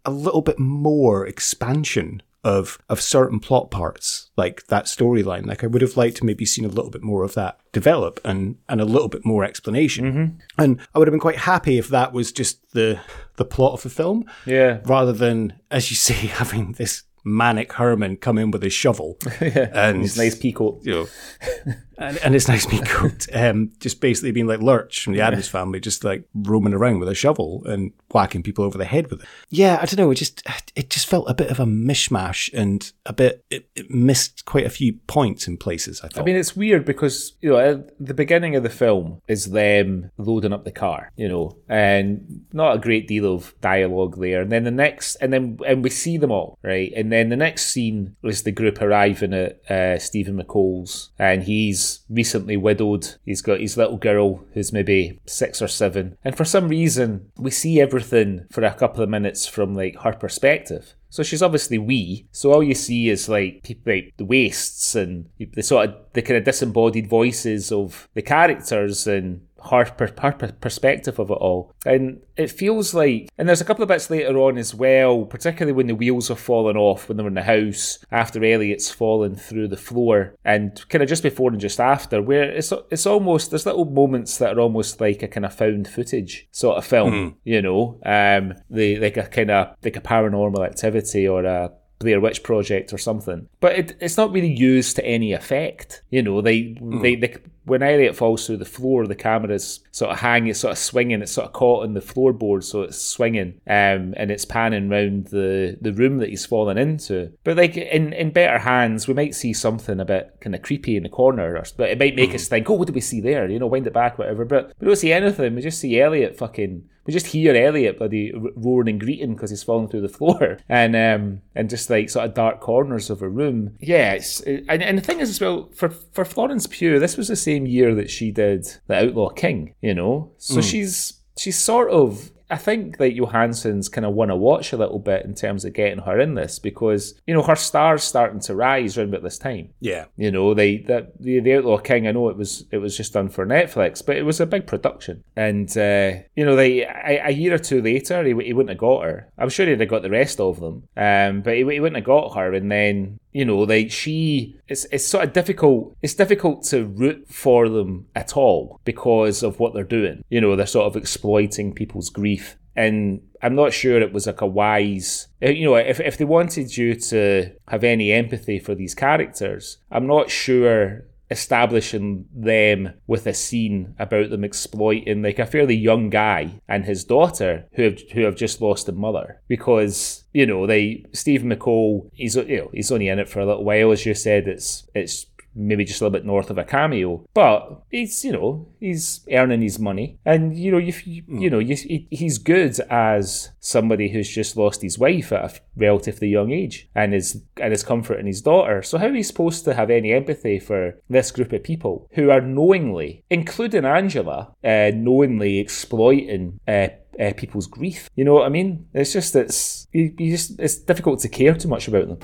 a 0.05 0.11
little 0.11 0.43
bit 0.43 0.59
more 0.59 1.27
expansion 1.27 2.23
of 2.55 2.79
of 2.89 3.01
certain 3.01 3.41
plot 3.41 3.71
parts, 3.71 4.31
like 4.37 4.67
that 4.69 4.85
storyline. 4.85 5.47
Like 5.47 5.65
I 5.65 5.67
would 5.67 5.83
have 5.83 5.97
liked 5.97 6.17
to 6.19 6.25
maybe 6.25 6.47
seen 6.47 6.65
a 6.65 6.69
little 6.77 6.91
bit 6.91 7.03
more 7.03 7.25
of 7.25 7.35
that 7.35 7.59
develop 7.73 8.21
and 8.25 8.57
and 8.69 8.81
a 8.81 8.85
little 8.85 9.09
bit 9.09 9.25
more 9.27 9.45
explanation. 9.45 10.05
Mm-hmm. 10.05 10.39
And 10.63 10.81
I 10.95 10.99
would 10.99 11.09
have 11.09 11.13
been 11.13 11.21
quite 11.29 11.39
happy 11.53 11.77
if 11.79 11.89
that 11.89 12.13
was 12.13 12.31
just 12.33 12.71
the 12.73 13.01
the 13.37 13.45
plot 13.45 13.73
of 13.75 13.83
the 13.83 13.91
film, 13.91 14.25
Yeah. 14.47 14.79
rather 14.85 15.13
than, 15.13 15.55
as 15.71 15.91
you 15.91 15.97
say, 15.97 16.15
having 16.43 16.73
this 16.73 17.03
manic 17.25 17.73
Herman 17.73 18.17
come 18.19 18.39
in 18.39 18.53
with 18.53 18.63
his 18.63 18.73
shovel 18.73 19.19
and 19.41 20.03
His 20.03 20.17
nice 20.17 20.37
peacoat. 20.39 20.85
you 20.87 20.93
know, 20.95 21.75
and, 21.99 22.17
and 22.19 22.35
his 22.35 22.49
nice 22.49 22.71
meat 22.71 22.87
coat, 22.87 23.27
um, 23.35 23.73
just 23.81 24.01
basically 24.01 24.33
being 24.33 24.47
like 24.47 24.61
Lurch 24.61 25.03
from 25.03 25.13
the 25.13 25.21
Addams 25.21 25.49
family, 25.49 25.81
just 25.81 26.05
like 26.05 26.25
roaming 26.35 26.75
around 26.75 27.01
with 27.01 27.09
a 27.09 27.15
shovel 27.15 27.63
and 27.67 27.93
whacking 28.11 28.43
people 28.43 28.65
over 28.65 28.79
the 28.79 28.85
head 28.85 29.11
with 29.11 29.23
it. 29.23 29.29
Yeah, 29.51 29.79
I 29.81 29.87
don't 29.87 29.99
know. 29.99 30.11
It 30.11 30.17
just 30.17 30.43
it 30.75 30.91
just 30.91 31.07
felt 31.07 31.29
a 31.29 31.35
bit 31.35 31.51
of 31.51 31.61
a 31.61 31.65
mishmash 31.65 32.53
and 32.53 32.91
a 33.05 33.13
bit 33.13 33.45
it, 33.51 33.69
it 33.75 33.91
missed 33.91 34.45
quite 34.45 34.67
a 34.67 34.71
few 34.71 34.95
points 35.07 35.47
in 35.47 35.57
places. 35.57 36.01
I 36.03 36.09
thought. 36.09 36.23
I 36.23 36.25
mean, 36.25 36.37
it's 36.37 36.57
weird 36.57 36.85
because 36.85 37.35
you 37.41 37.51
know 37.51 37.59
at 37.59 38.05
the 38.05 38.15
beginning 38.15 38.57
of 38.57 38.63
the 38.63 38.71
film 38.71 39.23
is 39.29 39.51
them 39.51 40.11
loading 40.19 40.53
up 40.53 40.65
the 40.65 40.73
car, 40.73 41.13
you 41.17 41.29
know, 41.29 41.57
and 41.69 42.45
not 42.53 42.77
a 42.77 42.79
great 42.79 43.09
deal 43.09 43.33
of 43.33 43.55
dialogue 43.61 44.19
there. 44.19 44.43
And 44.43 44.53
then 44.53 44.65
the 44.65 44.71
next, 44.71 45.17
and 45.17 45.33
then 45.33 45.59
and 45.67 45.83
we 45.83 45.91
see 45.91 46.19
them 46.19 46.33
all, 46.33 46.59
right? 46.63 46.93
And 46.95 47.13
then 47.13 47.29
the 47.29 47.37
next 47.37 47.69
scene 47.69 48.17
is 48.23 48.43
the 48.43 48.53
group 48.53 48.81
arriving 48.81 49.35
at 49.35 49.71
uh, 49.71 49.99
Stephen 49.99 50.41
McCole's, 50.41 51.11
and 51.19 51.43
he's 51.43 51.86
recently 52.09 52.57
widowed. 52.57 53.15
He's 53.25 53.43
got 53.43 53.61
his 53.61 53.77
little 53.77 53.97
girl 53.97 54.45
who's 54.53 54.73
maybe 54.73 55.21
six 55.27 55.61
or 55.63 55.69
seven, 55.69 56.17
and 56.25 56.37
for 56.37 56.45
some 56.45 56.69
reason 56.69 57.31
we 57.37 57.51
see 57.51 57.81
everything 57.81 58.47
for 58.51 58.63
a 58.65 58.75
couple 58.75 59.03
of 59.03 59.09
minutes 59.09 59.47
from 59.47 59.75
like 59.75 59.97
her 60.01 60.13
perspective. 60.13 60.95
So 61.09 61.23
she's 61.23 61.43
obviously 61.43 61.79
wee. 61.79 62.27
So 62.33 62.53
all 62.53 62.63
you 62.63 62.75
see 62.75 63.09
is 63.09 63.29
like 63.29 63.63
people, 63.63 63.93
like 63.93 64.13
the 64.17 64.25
waists 64.25 64.95
and 64.95 65.29
the 65.39 65.63
sort 65.63 65.89
of 65.89 65.95
the 66.13 66.23
kind 66.23 66.37
of 66.37 66.45
disembodied 66.45 67.09
voices 67.09 67.73
of 67.73 68.09
the 68.15 68.23
characters 68.23 69.07
and 69.07 69.47
her, 69.71 69.85
per, 69.85 70.13
her 70.21 70.33
per- 70.33 70.53
perspective 70.53 71.19
of 71.19 71.31
it 71.31 71.35
all. 71.35 71.73
And 71.85 72.21
it 72.37 72.51
feels 72.51 72.95
like, 72.95 73.29
and 73.39 73.49
there's 73.49 73.61
a 73.61 73.65
couple 73.65 73.83
of 73.83 73.89
bits 73.89 74.11
later 74.11 74.37
on 74.39 74.59
as 74.59 74.75
well, 74.75 75.25
particularly 75.25 75.73
when 75.73 75.87
the 75.87 75.95
wheels 75.95 76.31
are 76.31 76.37
falling 76.37 76.77
off 76.77 77.09
when 77.09 77.17
they're 77.17 77.27
in 77.27 77.35
the 77.35 77.43
house 77.43 77.99
after 78.11 78.45
Elliot's 78.45 78.91
fallen 78.91 79.37
through 79.37 79.69
the 79.69 79.77
floor, 79.77 80.35
and 80.45 80.87
kind 80.89 81.03
of 81.03 81.09
just 81.09 81.23
before 81.23 81.51
and 81.51 81.61
just 81.61 81.81
after, 81.81 82.21
where 82.23 82.45
it's 82.45 82.73
it's 82.91 83.07
almost 83.07 83.51
there's 83.51 83.67
little 83.67 83.85
moments 83.85 84.39
that 84.39 84.57
are 84.57 84.61
almost 84.61 85.01
like 85.01 85.23
a 85.23 85.29
kind 85.29 85.47
of 85.47 85.55
found 85.55 85.89
footage 85.89 86.47
sort 86.51 86.79
of 86.79 86.85
film, 86.85 87.37
you 87.45 87.63
know, 87.63 87.99
um, 88.05 88.55
the 88.71 88.99
like 88.99 89.17
a 89.17 89.27
kind 89.27 89.51
of 89.51 89.75
like 89.83 89.97
a 89.97 90.01
paranormal 90.01 90.65
activity 90.67 91.27
or 91.27 91.45
a 91.45 91.73
Blair 91.99 92.21
Witch 92.21 92.43
Project 92.43 92.93
or 92.93 92.99
something. 92.99 93.49
But 93.61 93.79
it, 93.79 93.97
it's 94.01 94.19
not 94.19 94.31
really 94.31 94.53
used 94.53 94.97
to 94.97 95.05
any 95.05 95.33
effect. 95.33 96.03
You 96.11 96.23
know, 96.23 96.43
they, 96.43 96.77
they, 97.01 97.17
they 97.17 97.37
when 97.67 97.83
Elliot 97.83 98.17
falls 98.17 98.47
through 98.47 98.59
the 98.59 98.65
floor, 98.65 99.07
the 99.07 99.15
camera's 99.15 99.81
sort 99.91 100.13
of 100.13 100.21
hanging, 100.21 100.51
it's 100.51 100.61
sort 100.61 100.73
of 100.73 100.79
swinging, 100.79 101.21
it's 101.21 101.33
sort 101.33 101.49
of 101.49 101.53
caught 101.53 101.85
in 101.85 101.95
the 101.95 102.01
floorboard, 102.01 102.63
so 102.63 102.83
it's 102.83 103.01
swinging, 103.01 103.61
um, 103.67 104.15
and 104.17 104.31
it's 104.31 104.45
panning 104.45 104.89
round 104.89 105.27
the, 105.27 105.77
the 105.81 105.93
room 105.93 106.19
that 106.19 106.29
he's 106.29 106.47
fallen 106.47 106.79
into. 106.79 107.33
But 107.45 107.57
like 107.57 107.77
in, 107.77 108.13
in 108.13 108.31
better 108.31 108.59
hands, 108.59 109.09
we 109.09 109.15
might 109.15 109.35
see 109.35 109.53
something 109.53 109.99
a 109.99 110.05
bit 110.05 110.37
kind 110.41 110.55
of 110.55 110.63
creepy 110.63 110.97
in 110.97 111.03
the 111.03 111.09
corner, 111.09 111.57
or, 111.57 111.65
but 111.77 111.91
it 111.91 111.99
might 111.99 112.15
make 112.15 112.35
us 112.35 112.47
think, 112.47 112.71
oh, 112.71 112.75
what 112.75 112.87
do 112.87 112.93
we 112.93 113.01
see 113.01 113.21
there? 113.21 113.49
You 113.51 113.59
know, 113.59 113.67
wind 113.67 113.87
it 113.87 113.93
back, 113.93 114.17
whatever. 114.17 114.45
But 114.45 114.73
we 114.79 114.87
don't 114.87 114.97
see 114.97 115.13
anything. 115.13 115.57
We 115.57 115.63
just 115.63 115.81
see 115.81 116.01
Elliot 116.01 116.39
fucking 116.39 116.89
we 117.07 117.13
just 117.13 117.27
hear 117.27 117.55
Elliot 117.55 117.99
bloody 117.99 118.33
roaring 118.35 118.89
and 118.89 119.01
greeting 119.01 119.35
because 119.35 119.51
he's 119.51 119.63
falling 119.63 119.89
through 119.89 120.01
the 120.01 120.09
floor, 120.09 120.59
and 120.69 120.97
um, 120.97 121.41
and 121.55 121.71
just 121.71 121.89
like 121.89 122.11
sort 122.11 122.27
of 122.27 122.35
dark 122.35 122.61
corners 122.61 123.11
of 123.11 123.23
a 123.23 123.29
room. 123.29 123.77
Yeah, 123.79 124.13
it's, 124.13 124.41
and, 124.41 124.83
and 124.83 124.99
the 124.99 125.03
thing 125.03 125.21
is 125.21 125.31
as 125.31 125.41
well 125.41 125.71
for 125.75 125.89
for 125.89 126.25
Florence 126.25 126.67
Pugh, 126.67 126.99
this 126.99 127.17
was 127.17 127.29
the 127.29 127.37
same 127.37 127.56
year 127.65 127.95
that 127.95 128.11
she 128.11 128.31
did 128.31 128.67
The 128.89 129.07
Outlaw 129.07 129.31
King. 129.31 129.75
You 129.81 129.95
know, 129.95 130.33
so 130.37 130.57
she's 130.61 131.15
she's 131.39 131.59
sort 131.59 131.91
of. 131.91 132.33
I 132.49 132.57
think 132.57 132.99
that 132.99 133.15
Johansson's 133.17 133.89
kind 133.89 134.07
of 134.07 134.15
won 134.15 134.31
a 134.31 134.37
watch 134.37 134.73
a 134.73 134.77
little 134.77 135.01
bit 135.01 135.25
in 135.25 135.35
terms 135.35 135.65
of 135.65 135.73
getting 135.73 135.99
her 136.05 136.21
in 136.21 136.35
this 136.35 136.61
because 136.61 137.21
you 137.27 137.35
know 137.35 137.43
her 137.43 137.57
star's 137.57 138.05
starting 138.05 138.39
to 138.43 138.55
rise 138.55 138.97
around 138.97 139.09
about 139.09 139.25
this 139.25 139.37
time. 139.37 139.71
yeah, 139.81 140.05
You 140.17 140.31
know, 140.31 140.55
they 140.55 140.77
that 140.87 141.21
the, 141.21 141.41
the 141.41 141.55
Outlaw 141.57 141.79
King. 141.79 142.07
I 142.07 142.13
know 142.13 142.29
it 142.29 142.37
was 142.37 142.65
it 142.71 142.79
was 142.79 142.97
just 142.97 143.15
done 143.15 143.31
for 143.31 143.45
Netflix, 143.45 144.05
but 144.07 144.17
it 144.17 144.23
was 144.23 144.39
a 144.39 144.47
big 144.47 144.69
production. 144.69 145.25
And 145.35 145.69
uh, 145.77 146.23
you 146.37 146.45
know, 146.45 146.55
they 146.55 146.83
a, 146.83 147.21
a 147.25 147.31
year 147.33 147.55
or 147.55 147.59
two 147.59 147.83
later, 147.83 148.23
he, 148.23 148.33
he 148.45 148.53
wouldn't 148.53 148.71
have 148.71 148.79
got 148.79 149.03
her. 149.03 149.29
I'm 149.37 149.49
sure 149.49 149.67
he'd 149.67 149.81
have 149.81 149.89
got 149.89 150.03
the 150.03 150.11
rest 150.11 150.39
of 150.39 150.61
them, 150.61 150.85
um, 150.97 151.41
but 151.43 151.55
he, 151.55 151.65
he 151.69 151.81
wouldn't 151.81 151.97
have 151.97 152.05
got 152.05 152.37
her. 152.37 152.55
And 152.55 152.71
then 152.71 153.19
you 153.39 153.45
know, 153.45 153.59
like 153.59 153.91
she, 153.91 154.57
it's 154.73 154.85
it's 154.95 155.07
sort 155.07 155.25
of 155.25 155.33
difficult. 155.33 155.83
It's 156.05 156.15
difficult 156.23 156.59
to 156.71 156.85
root 157.03 157.21
for 157.29 157.69
them 157.69 157.91
at 158.15 158.31
all 158.43 158.81
because 158.85 159.43
of 159.43 159.61
what 159.61 159.71
they're 159.75 159.85
doing. 159.99 160.17
You 160.35 160.41
know, 160.41 160.57
they're 160.57 160.67
sort 160.79 160.87
of 160.87 160.97
exploiting 160.97 161.75
people's 161.81 162.11
grief 162.11 162.57
and 162.75 163.21
I'm 163.43 163.55
not 163.55 163.73
sure 163.73 163.99
it 164.01 164.13
was 164.13 164.27
like 164.27 164.43
a 164.43 164.47
wise. 164.47 165.29
eh, 165.41 165.51
You 165.51 165.65
know, 165.67 165.77
if 165.77 165.99
if 166.01 166.17
they 166.19 166.25
wanted 166.39 166.77
you 166.77 166.95
to 167.11 167.51
have 167.73 167.85
any 167.85 168.09
empathy 168.13 168.59
for 168.59 168.75
these 168.75 168.95
characters, 168.95 169.79
I'm 169.91 170.07
not 170.07 170.31
sure 170.31 171.05
establishing 171.31 172.27
them 172.35 172.93
with 173.07 173.27
a 173.27 173.35
scene 173.35 173.95
about 173.99 174.31
them 174.31 174.45
exploiting 174.45 175.23
like 175.23 175.39
a 175.39 175.47
fairly 175.47 175.75
young 175.75 176.11
guy 176.11 176.61
and 176.69 176.85
his 176.85 177.05
daughter 177.05 177.67
who 177.73 177.83
have 177.83 178.01
who 178.13 178.23
have 178.23 178.37
just 178.37 178.61
lost 178.61 178.89
a 178.89 178.93
mother. 178.93 179.41
Because 179.49 180.25
you 180.33 180.47
know 180.47 180.67
they 180.67 181.05
Stephen 181.13 181.51
McCole 181.51 182.11
he's 182.13 182.37
you 182.37 182.59
know 182.59 182.71
he's 182.73 182.93
only 182.93 183.09
in 183.09 183.19
it 183.19 183.29
for 183.29 183.41
a 183.41 183.47
little 183.47 183.65
while 183.65 183.93
as 183.93 184.07
you 184.07 184.15
said 184.15 184.47
it's 184.47 184.87
it's 184.95 185.27
maybe 185.57 185.85
just 185.85 186.01
a 186.01 186.05
little 186.05 186.19
bit 186.19 186.27
north 186.27 186.51
of 186.51 186.59
a 186.59 186.65
cameo. 186.65 187.27
But 187.35 187.83
he's, 187.91 188.25
you 188.25 188.33
know, 188.33 188.69
he's 188.79 189.27
earning 189.33 189.63
his 189.63 189.79
money, 189.79 190.19
and 190.25 190.57
you 190.57 190.71
know, 190.71 190.79
you 190.79 190.93
you, 191.05 191.23
you 191.29 191.51
know, 191.51 191.59
you, 191.59 191.75
he, 191.75 192.07
he's 192.11 192.39
good 192.39 192.79
as 192.91 193.51
somebody 193.61 194.09
who's 194.09 194.29
just 194.29 194.57
lost 194.57 194.83
his 194.83 194.99
wife 194.99 195.33
at 195.33 195.57
a 195.57 195.61
relatively 195.77 196.29
young 196.29 196.53
age, 196.53 196.89
and 196.95 197.15
is 197.15 197.43
and 197.61 197.73
is 197.73 197.83
comforting 197.83 198.27
his 198.27 198.43
daughter. 198.43 198.83
So 198.83 198.99
how 198.99 199.07
are 199.07 199.15
you 199.15 199.23
supposed 199.23 199.65
to 199.65 199.75
have 199.75 199.91
any 199.91 200.13
empathy 200.13 200.59
for 200.59 200.99
this 201.09 201.31
group 201.31 201.53
of 201.53 201.65
people 201.65 202.09
who 202.13 202.31
are 202.31 202.41
knowingly, 202.41 203.25
including 203.31 203.85
Angela, 203.85 204.55
uh, 204.63 204.91
knowingly 204.95 205.59
exploiting? 205.59 206.61
Uh, 206.69 206.89
uh, 207.19 207.33
people's 207.37 207.67
grief, 207.67 208.11
you 208.15 208.25
know 208.25 208.35
what 208.35 208.45
I 208.45 208.51
mean? 208.51 208.87
It's 208.93 209.13
just 209.13 209.35
it's 209.35 209.89
you, 209.93 210.15
you 210.19 210.33
just 210.33 210.61
it's 210.61 210.77
difficult 210.77 211.21
to 211.21 211.29
care 211.29 211.55
too 211.55 211.69
much 211.69 211.89
about 211.89 212.09
them. 212.09 212.19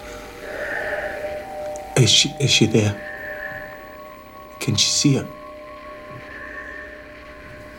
Is 1.96 2.10
she 2.10 2.28
is 2.40 2.50
she 2.50 2.66
there? 2.66 3.11
Can 4.62 4.76
she 4.76 4.90
see 4.90 5.12
him? 5.14 5.28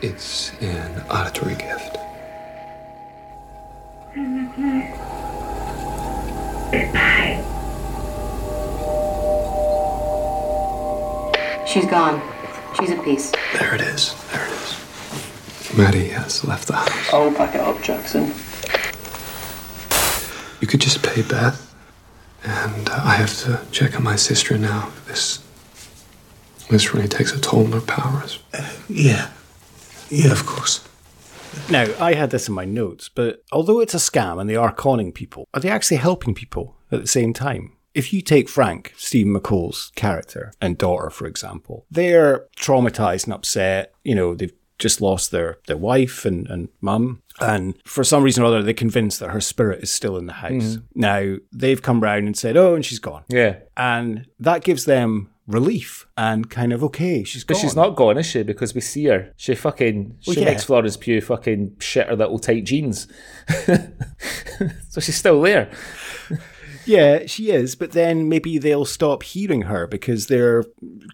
It's 0.02 0.52
an 0.60 1.00
auditory 1.08 1.54
gift. 1.54 1.96
She's 11.66 11.86
gone. 11.86 12.20
She's 12.78 12.90
at 12.90 13.02
peace. 13.02 13.32
There 13.58 13.74
it 13.74 13.80
is. 13.80 14.14
There 14.30 14.44
it 14.44 14.52
is. 14.52 15.78
Maddie 15.78 16.08
has 16.08 16.44
left 16.44 16.66
the 16.68 16.74
house. 16.74 17.14
I'll 17.14 17.30
back 17.30 17.54
it 17.54 17.62
up, 17.62 17.80
Jackson. 17.82 18.26
You 20.60 20.66
could 20.66 20.82
just 20.82 21.02
pay 21.02 21.22
Beth, 21.22 21.74
and 22.44 22.90
uh, 22.90 23.00
I 23.02 23.14
have 23.14 23.34
to 23.44 23.62
check 23.72 23.96
on 23.96 24.02
my 24.02 24.16
sister 24.16 24.58
now. 24.58 24.92
This 25.06 25.43
this 26.70 26.94
really 26.94 27.08
takes 27.08 27.32
a 27.32 27.40
toll 27.40 27.64
on 27.66 27.72
her 27.72 27.80
powers. 27.80 28.38
Yeah. 28.88 29.30
Yeah, 30.10 30.32
of 30.32 30.46
course. 30.46 30.86
Now, 31.70 31.86
I 32.00 32.14
had 32.14 32.30
this 32.30 32.48
in 32.48 32.54
my 32.54 32.64
notes, 32.64 33.08
but 33.08 33.42
although 33.52 33.80
it's 33.80 33.94
a 33.94 33.98
scam 33.98 34.40
and 34.40 34.50
they 34.50 34.56
are 34.56 34.72
conning 34.72 35.12
people, 35.12 35.46
are 35.54 35.60
they 35.60 35.70
actually 35.70 35.98
helping 35.98 36.34
people 36.34 36.76
at 36.90 37.00
the 37.00 37.06
same 37.06 37.32
time? 37.32 37.76
If 37.94 38.12
you 38.12 38.22
take 38.22 38.48
Frank, 38.48 38.92
Stephen 38.96 39.34
McCole's 39.34 39.92
character, 39.94 40.52
and 40.60 40.76
daughter, 40.76 41.10
for 41.10 41.26
example, 41.26 41.86
they're 41.90 42.46
traumatized 42.56 43.24
and 43.24 43.34
upset. 43.34 43.94
You 44.02 44.16
know, 44.16 44.34
they've 44.34 44.52
just 44.80 45.00
lost 45.00 45.30
their, 45.30 45.58
their 45.68 45.76
wife 45.76 46.24
and, 46.24 46.48
and 46.48 46.68
mum. 46.80 47.22
And 47.40 47.76
for 47.84 48.02
some 48.02 48.24
reason 48.24 48.42
or 48.42 48.46
other, 48.46 48.62
they're 48.62 48.74
convinced 48.74 49.20
that 49.20 49.30
her 49.30 49.40
spirit 49.40 49.82
is 49.82 49.92
still 49.92 50.16
in 50.16 50.26
the 50.26 50.32
house. 50.32 50.50
Mm-hmm. 50.50 51.00
Now, 51.00 51.36
they've 51.52 51.80
come 51.80 52.00
round 52.00 52.26
and 52.26 52.36
said, 52.36 52.56
oh, 52.56 52.74
and 52.74 52.84
she's 52.84 52.98
gone. 52.98 53.22
Yeah. 53.28 53.58
And 53.76 54.26
that 54.40 54.64
gives 54.64 54.84
them 54.86 55.30
relief 55.46 56.06
and 56.16 56.48
kind 56.48 56.72
of, 56.72 56.82
okay, 56.84 57.22
she's 57.24 57.44
But 57.44 57.54
gone. 57.54 57.60
she's 57.62 57.76
not 57.76 57.96
gone, 57.96 58.16
is 58.18 58.26
she? 58.26 58.42
Because 58.42 58.74
we 58.74 58.80
see 58.80 59.04
her. 59.06 59.32
She 59.36 59.54
fucking 59.54 60.16
she 60.20 60.30
Well, 60.30 60.38
yeah. 60.38 60.44
makes 60.46 60.64
Florence 60.64 60.96
Pugh 60.96 61.20
fucking 61.20 61.76
shit 61.80 62.06
her 62.08 62.16
little 62.16 62.38
tight 62.38 62.64
jeans. 62.64 63.06
so 64.88 65.00
she's 65.00 65.16
still 65.16 65.40
there. 65.42 65.70
Yeah, 66.86 67.26
she 67.26 67.50
is, 67.50 67.74
but 67.74 67.92
then 67.92 68.28
maybe 68.28 68.58
they'll 68.58 68.84
stop 68.84 69.22
hearing 69.22 69.62
her 69.62 69.86
because 69.86 70.26
they're 70.26 70.64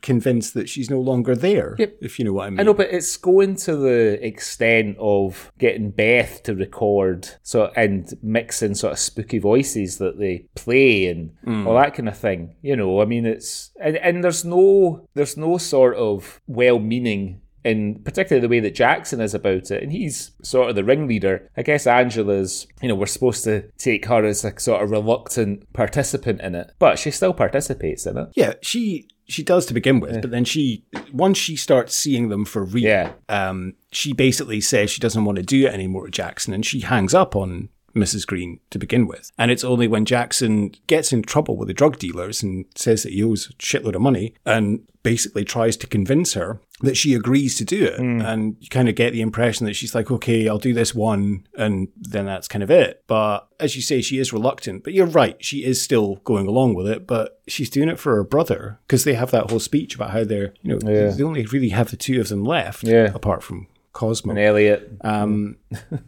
convinced 0.03 0.55
that 0.55 0.69
she's 0.69 0.91
no 0.91 1.01
longer 1.01 1.35
there. 1.35 1.77
Yep. 1.79 1.97
If 2.01 2.19
you 2.19 2.25
know 2.25 2.33
what 2.33 2.47
I 2.47 2.51
mean. 2.51 2.61
I 2.61 2.63
know, 2.65 2.75
but 2.75 2.89
it's 2.91 3.17
going 3.17 3.57
to 3.57 3.77
the 3.77 4.25
extent 4.25 4.97
of 4.99 5.53
getting 5.59 5.91
Beth 5.91 6.43
to 6.45 6.55
record 6.55 7.29
so 7.43 7.71
and 7.77 8.13
mixing 8.23 8.75
sort 8.75 8.93
of 8.93 8.99
spooky 8.99 9.39
voices 9.39 9.99
that 9.99 10.19
they 10.19 10.47
play 10.55 11.07
and 11.07 11.33
mm. 11.47 11.67
all 11.67 11.75
that 11.75 11.95
kind 11.95 12.09
of 12.09 12.17
thing. 12.17 12.57
You 12.63 12.77
know, 12.77 13.01
I 13.01 13.05
mean, 13.05 13.27
it's 13.27 13.71
and, 13.81 13.97
and 13.97 14.25
there's 14.25 14.45
no 14.45 15.07
there's 15.15 15.37
no 15.37 15.59
sort 15.59 15.97
of 15.97 16.41
well 16.47 16.79
meaning. 16.79 17.43
In 17.65 17.97
particularly 18.03 18.41
the 18.41 18.49
way 18.49 18.61
that 18.61 18.75
Jackson 18.75 19.21
is 19.21 19.35
about 19.35 19.71
it, 19.71 19.83
and 19.83 19.93
he's 19.93 20.31
sort 20.43 20.71
of 20.71 20.77
the 20.77 20.85
ringleader. 20.85 21.51
I 21.57 21.63
guess 21.63 21.87
Angela's, 21.87 22.67
you 22.81 22.89
know, 22.89 22.95
we're 22.95 23.07
supposed 23.07 23.45
to 23.45 23.63
take 23.77 24.07
her 24.07 24.25
as 24.25 24.45
a 24.45 24.59
sort 24.59 24.83
of 24.83 24.91
reluctant 24.91 25.71
participant 25.75 26.41
in 26.41 26.55
it, 26.55 26.73
but 26.79 26.99
she 26.99 27.11
still 27.11 27.35
participates 27.35 28.07
in 28.07 28.17
it. 28.17 28.29
Yeah, 28.35 28.55
she 28.63 29.09
she 29.27 29.43
does 29.45 29.67
to 29.67 29.75
begin 29.75 30.01
with, 30.01 30.23
but 30.23 30.31
then 30.31 30.45
she 30.45 30.85
once 31.13 31.39
she 31.39 31.55
starts 31.55 31.95
seeing 31.95 32.31
them 32.31 32.45
for 32.45 32.65
real, 32.65 32.83
Yeah. 32.85 33.13
um, 33.29 33.75
she 33.93 34.13
basically 34.13 34.61
says 34.61 34.91
she 34.91 35.01
doesn't 35.01 35.25
want 35.25 35.37
to 35.37 35.43
do 35.45 35.67
it 35.67 35.73
anymore 35.75 36.03
with 36.03 36.13
Jackson, 36.13 36.53
and 36.55 36.65
she 36.67 36.81
hangs 36.81 37.15
up 37.15 37.37
on 37.37 37.69
Mrs. 37.95 38.27
Green 38.27 38.61
to 38.71 38.79
begin 38.79 39.07
with. 39.07 39.31
And 39.39 39.51
it's 39.51 39.65
only 39.65 39.89
when 39.89 40.05
Jackson 40.05 40.73
gets 40.87 41.13
in 41.13 41.23
trouble 41.23 41.57
with 41.57 41.69
the 41.69 41.75
drug 41.75 41.99
dealers 41.99 42.43
and 42.43 42.65
says 42.75 43.03
that 43.03 43.13
he 43.13 43.23
owes 43.23 43.49
a 43.51 43.53
shitload 43.55 43.95
of 43.95 44.01
money 44.03 44.35
and 44.47 44.87
basically 45.03 45.45
tries 45.45 45.77
to 45.79 45.87
convince 45.87 46.35
her 46.35 46.61
that 46.83 46.97
she 46.97 47.15
agrees 47.15 47.57
to 47.57 47.65
do 47.65 47.85
it. 47.85 47.97
Hmm. 47.97 48.21
And 48.21 48.57
you 48.61 48.69
kind 48.69 48.89
of 48.89 48.95
get 48.95 49.13
the 49.13 49.21
impression 49.23 49.67
that 49.67 49.75
she's 49.75 49.95
like, 49.95 50.11
okay, 50.11 50.49
I'll 50.49 50.59
do 50.59 50.73
this 50.75 50.95
one, 50.95 51.47
and 51.57 51.89
then 51.97 52.27
that's 52.27 52.49
kind 52.49 52.63
of 52.63 52.71
it. 52.71 53.03
But 53.07 53.49
as 53.59 53.77
you 53.77 53.83
say, 53.83 54.01
she 54.03 54.19
is 54.19 54.33
reluctant. 54.33 54.85
But 54.85 54.93
you're 54.95 55.07
right, 55.07 55.43
she 55.45 55.65
is 55.65 55.81
still 55.81 56.17
going 56.25 56.47
along 56.47 56.75
with 56.75 56.87
it, 56.87 57.07
but 57.07 57.41
she's 57.49 57.71
doing 57.71 57.89
it 57.89 57.99
for 57.99 58.15
her 58.17 58.25
brother 58.25 58.79
because 58.87 59.05
they 59.05 59.15
have 59.15 59.31
that 59.31 59.51
whole 59.51 59.61
speech 59.61 59.95
about 59.95 60.11
how 60.11 60.25
they're, 60.25 60.55
you 60.63 60.77
know, 60.77 60.79
Yeah. 60.91 61.11
they 61.11 61.23
only 61.23 61.45
really 61.47 61.71
have 61.71 61.91
the 61.91 61.97
two 61.97 62.21
of 62.21 62.29
them 62.29 62.45
left, 62.45 62.85
Yeah. 62.85 63.11
apart 63.15 63.43
from 63.43 63.67
Cosmo. 63.93 64.31
And 64.31 64.39
Elliot, 64.39 64.93
Um, 65.03 65.57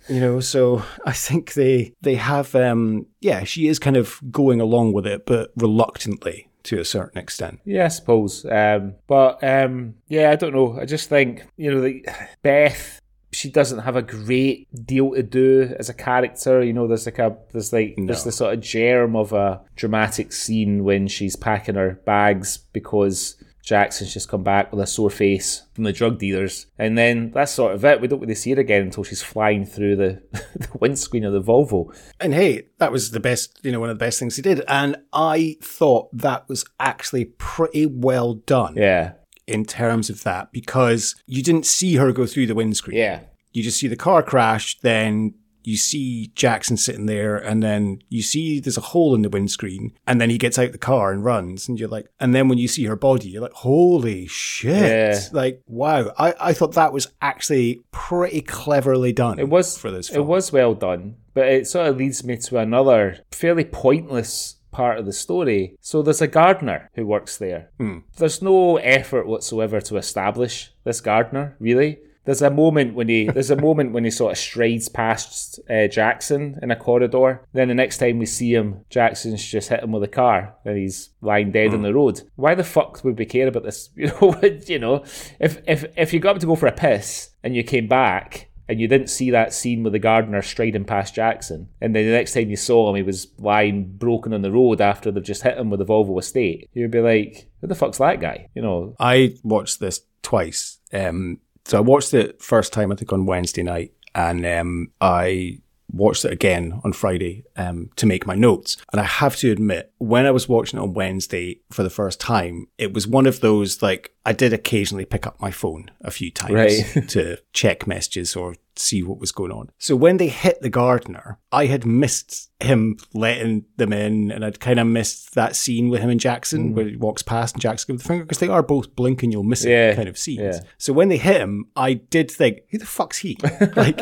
you 0.08 0.20
know, 0.20 0.40
so 0.40 0.82
I 1.06 1.12
think 1.12 1.54
they 1.54 1.94
they 2.02 2.14
have 2.16 2.54
um 2.54 3.06
yeah, 3.20 3.44
she 3.44 3.68
is 3.68 3.78
kind 3.78 3.96
of 3.96 4.20
going 4.30 4.60
along 4.60 4.92
with 4.92 5.06
it, 5.06 5.26
but 5.26 5.52
reluctantly 5.56 6.48
to 6.64 6.78
a 6.78 6.84
certain 6.84 7.18
extent. 7.18 7.60
Yeah, 7.64 7.86
I 7.86 7.88
suppose. 7.88 8.44
Um, 8.44 8.94
but 9.08 9.42
um, 9.42 9.94
yeah, 10.08 10.30
I 10.30 10.36
don't 10.36 10.54
know. 10.54 10.78
I 10.80 10.84
just 10.84 11.08
think 11.08 11.44
you 11.56 11.72
know, 11.74 11.80
the 11.80 12.06
Beth. 12.42 13.00
She 13.34 13.48
doesn't 13.50 13.78
have 13.78 13.96
a 13.96 14.02
great 14.02 14.68
deal 14.86 15.12
to 15.14 15.22
do 15.22 15.74
as 15.78 15.88
a 15.88 15.94
character. 15.94 16.62
You 16.62 16.74
know, 16.74 16.86
there's 16.86 17.06
like 17.06 17.18
a 17.18 17.34
there's 17.50 17.72
like 17.72 17.94
there's 17.96 18.24
the 18.24 18.30
sort 18.30 18.52
of 18.52 18.60
germ 18.60 19.16
of 19.16 19.32
a 19.32 19.62
dramatic 19.74 20.34
scene 20.34 20.84
when 20.84 21.08
she's 21.08 21.34
packing 21.34 21.76
her 21.76 21.98
bags 22.04 22.58
because 22.58 23.42
Jackson's 23.62 24.12
just 24.12 24.28
come 24.28 24.42
back 24.42 24.72
with 24.72 24.80
a 24.80 24.86
sore 24.86 25.08
face 25.10 25.62
from 25.72 25.84
the 25.84 25.92
drug 25.92 26.18
dealers, 26.18 26.66
and 26.78 26.98
then 26.98 27.30
that's 27.30 27.52
sort 27.52 27.74
of 27.74 27.84
it. 27.84 28.00
We 28.00 28.08
don't 28.08 28.20
really 28.20 28.34
see 28.34 28.50
her 28.52 28.60
again 28.60 28.82
until 28.82 29.04
she's 29.04 29.22
flying 29.22 29.64
through 29.64 29.96
the, 29.96 30.22
the 30.32 30.68
windscreen 30.80 31.24
of 31.24 31.32
the 31.32 31.40
Volvo. 31.42 31.94
And 32.20 32.34
hey, 32.34 32.64
that 32.78 32.90
was 32.90 33.12
the 33.12 33.20
best, 33.20 33.60
you 33.62 33.70
know, 33.72 33.78
one 33.80 33.88
of 33.90 33.98
the 33.98 34.04
best 34.04 34.18
things 34.18 34.36
he 34.36 34.42
did. 34.42 34.62
And 34.66 34.96
I 35.12 35.56
thought 35.62 36.08
that 36.16 36.48
was 36.48 36.64
actually 36.80 37.26
pretty 37.38 37.86
well 37.86 38.34
done 38.34 38.74
Yeah, 38.76 39.12
in 39.46 39.64
terms 39.64 40.10
of 40.10 40.24
that 40.24 40.50
because 40.52 41.14
you 41.26 41.42
didn't 41.42 41.66
see 41.66 41.94
her 41.96 42.12
go 42.12 42.26
through 42.26 42.46
the 42.48 42.54
windscreen. 42.56 42.96
yeah, 42.98 43.20
you 43.52 43.62
just 43.62 43.78
see 43.78 43.86
the 43.88 43.96
car 43.96 44.22
crash, 44.22 44.78
then 44.80 45.34
you 45.64 45.76
see 45.76 46.32
Jackson 46.34 46.76
sitting 46.76 47.06
there, 47.06 47.36
and 47.36 47.62
then 47.62 48.02
you 48.08 48.22
see 48.22 48.60
there's 48.60 48.78
a 48.78 48.82
hole 48.82 49.14
in 49.14 49.22
the 49.22 49.28
windscreen, 49.28 49.92
and 50.06 50.20
then 50.20 50.30
he 50.30 50.38
gets 50.38 50.58
out 50.58 50.72
the 50.72 50.78
car 50.78 51.12
and 51.12 51.24
runs, 51.24 51.68
and 51.68 51.78
you're 51.78 51.88
like, 51.88 52.08
and 52.20 52.34
then 52.34 52.48
when 52.48 52.58
you 52.58 52.68
see 52.68 52.84
her 52.84 52.96
body, 52.96 53.28
you're 53.28 53.42
like, 53.42 53.52
holy 53.52 54.26
shit! 54.26 54.82
Yeah. 54.82 55.20
Like, 55.32 55.62
wow, 55.66 56.12
I, 56.18 56.34
I 56.40 56.52
thought 56.52 56.74
that 56.74 56.92
was 56.92 57.08
actually 57.20 57.82
pretty 57.90 58.40
cleverly 58.40 59.12
done. 59.12 59.38
It 59.38 59.48
was 59.48 59.76
for 59.78 59.90
this. 59.90 60.10
It 60.10 60.24
was 60.24 60.52
well 60.52 60.74
done, 60.74 61.16
but 61.34 61.48
it 61.48 61.66
sort 61.66 61.88
of 61.88 61.96
leads 61.96 62.24
me 62.24 62.36
to 62.36 62.58
another 62.58 63.18
fairly 63.30 63.64
pointless 63.64 64.56
part 64.72 64.98
of 64.98 65.06
the 65.06 65.12
story. 65.12 65.76
So 65.80 66.02
there's 66.02 66.22
a 66.22 66.26
gardener 66.26 66.90
who 66.94 67.06
works 67.06 67.36
there. 67.36 67.70
Hmm. 67.78 67.98
There's 68.16 68.42
no 68.42 68.78
effort 68.78 69.26
whatsoever 69.26 69.80
to 69.82 69.96
establish 69.98 70.72
this 70.84 71.00
gardener, 71.00 71.56
really. 71.60 71.98
There's 72.24 72.42
a 72.42 72.50
moment 72.50 72.94
when 72.94 73.08
he 73.08 73.26
there's 73.26 73.50
a 73.50 73.56
moment 73.56 73.92
when 73.92 74.04
he 74.04 74.10
sort 74.10 74.32
of 74.32 74.38
strides 74.38 74.88
past 74.88 75.58
uh, 75.68 75.88
Jackson 75.88 76.58
in 76.62 76.70
a 76.70 76.76
corridor. 76.76 77.46
Then 77.52 77.68
the 77.68 77.74
next 77.74 77.98
time 77.98 78.18
we 78.18 78.26
see 78.26 78.54
him, 78.54 78.84
Jackson's 78.90 79.44
just 79.44 79.68
hit 79.68 79.82
him 79.82 79.92
with 79.92 80.04
a 80.04 80.08
car 80.08 80.54
and 80.64 80.78
he's 80.78 81.10
lying 81.20 81.50
dead 81.50 81.74
on 81.74 81.82
the 81.82 81.94
road. 81.94 82.22
Why 82.36 82.54
the 82.54 82.64
fuck 82.64 83.02
would 83.04 83.18
we 83.18 83.26
care 83.26 83.48
about 83.48 83.64
this? 83.64 83.90
You 84.02 84.08
know, 84.08 84.40
you 84.66 84.78
know, 84.78 85.04
if 85.38 85.60
if 85.66 85.84
if 85.96 86.12
you 86.12 86.18
got 86.20 86.36
up 86.36 86.40
to 86.40 86.46
go 86.46 86.56
for 86.56 86.66
a 86.66 86.72
piss 86.72 87.30
and 87.44 87.54
you 87.54 87.62
came 87.62 87.86
back 87.86 88.50
and 88.68 88.80
you 88.80 88.88
didn't 88.88 89.10
see 89.10 89.30
that 89.30 89.52
scene 89.52 89.82
with 89.82 89.92
the 89.92 89.98
gardener 89.98 90.42
striding 90.42 90.84
past 90.84 91.14
Jackson, 91.14 91.68
and 91.80 91.94
then 91.94 92.06
the 92.06 92.12
next 92.12 92.32
time 92.34 92.50
you 92.50 92.56
saw 92.56 92.88
him, 92.88 92.96
he 92.96 93.02
was 93.02 93.28
lying 93.38 93.96
broken 93.96 94.32
on 94.32 94.42
the 94.42 94.50
road 94.50 94.80
after 94.80 95.10
they've 95.10 95.22
just 95.22 95.42
hit 95.42 95.58
him 95.58 95.70
with 95.70 95.80
a 95.80 95.84
Volvo 95.84 96.18
estate, 96.18 96.68
you'd 96.72 96.90
be 96.90 97.00
like, 97.00 97.48
who 97.60 97.66
the 97.66 97.74
fuck's 97.74 97.98
that 97.98 98.20
guy? 98.20 98.48
You 98.54 98.62
know, 98.62 98.96
I 98.98 99.36
watched 99.42 99.78
this 99.78 100.00
twice. 100.22 100.78
Um, 100.92 101.38
so 101.64 101.78
I 101.78 101.80
watched 101.80 102.14
it 102.14 102.42
first 102.42 102.72
time 102.72 102.92
I 102.92 102.96
think 102.96 103.12
on 103.12 103.26
Wednesday 103.26 103.62
night, 103.62 103.92
and 104.14 104.44
um, 104.44 104.88
I 105.00 105.58
watched 105.92 106.24
it 106.24 106.32
again 106.32 106.80
on 106.84 106.92
Friday 106.92 107.44
um, 107.56 107.90
to 107.96 108.06
make 108.06 108.26
my 108.26 108.34
notes. 108.34 108.76
And 108.92 109.00
I 109.00 109.04
have 109.04 109.36
to 109.36 109.50
admit, 109.50 109.92
when 109.98 110.26
I 110.26 110.30
was 110.30 110.48
watching 110.48 110.78
it 110.78 110.82
on 110.82 110.94
Wednesday 110.94 111.60
for 111.70 111.82
the 111.82 111.90
first 111.90 112.18
time, 112.20 112.66
it 112.78 112.92
was 112.94 113.06
one 113.06 113.26
of 113.26 113.40
those 113.40 113.82
like 113.82 114.14
I 114.24 114.32
did 114.32 114.52
occasionally 114.52 115.04
pick 115.04 115.26
up 115.26 115.40
my 115.40 115.50
phone 115.50 115.90
a 116.00 116.10
few 116.10 116.30
times 116.30 116.52
Right. 116.54 117.08
to 117.10 117.38
check 117.52 117.86
messages 117.86 118.36
or 118.36 118.54
see 118.74 119.02
what 119.02 119.18
was 119.18 119.32
going 119.32 119.52
on. 119.52 119.68
So 119.78 119.94
when 119.94 120.16
they 120.16 120.28
hit 120.28 120.62
the 120.62 120.70
gardener, 120.70 121.38
I 121.50 121.66
had 121.66 121.84
missed 121.84 122.48
him 122.60 122.96
letting 123.12 123.66
them 123.76 123.92
in, 123.92 124.30
and 124.30 124.44
I'd 124.44 124.60
kind 124.60 124.80
of 124.80 124.86
missed 124.86 125.34
that 125.34 125.56
scene 125.56 125.90
with 125.90 126.00
him 126.00 126.08
and 126.08 126.18
Jackson 126.20 126.74
where 126.74 126.86
he 126.88 126.96
walks 126.96 127.22
past 127.22 127.54
and 127.56 127.60
Jackson 127.62 127.92
gives 127.94 128.02
the 128.04 128.08
finger 128.08 128.24
because 128.24 128.38
they 128.38 128.48
are 128.48 128.62
both 128.62 128.94
blink 128.96 129.22
and 129.22 129.30
you'll 129.32 129.42
miss 129.42 129.64
it 129.64 129.70
Yeah, 129.70 129.94
kind 129.94 130.08
of 130.08 130.16
scenes. 130.16 130.40
yeah. 130.40 130.60
So 130.78 130.92
when 130.94 131.10
they 131.10 131.18
hit 131.18 131.40
him, 131.40 131.66
I 131.76 131.94
did 131.94 132.30
think, 132.30 132.60
who 132.70 132.78
the 132.78 132.86
fuck's 132.86 133.18
he? 133.18 133.36
like. 133.76 134.00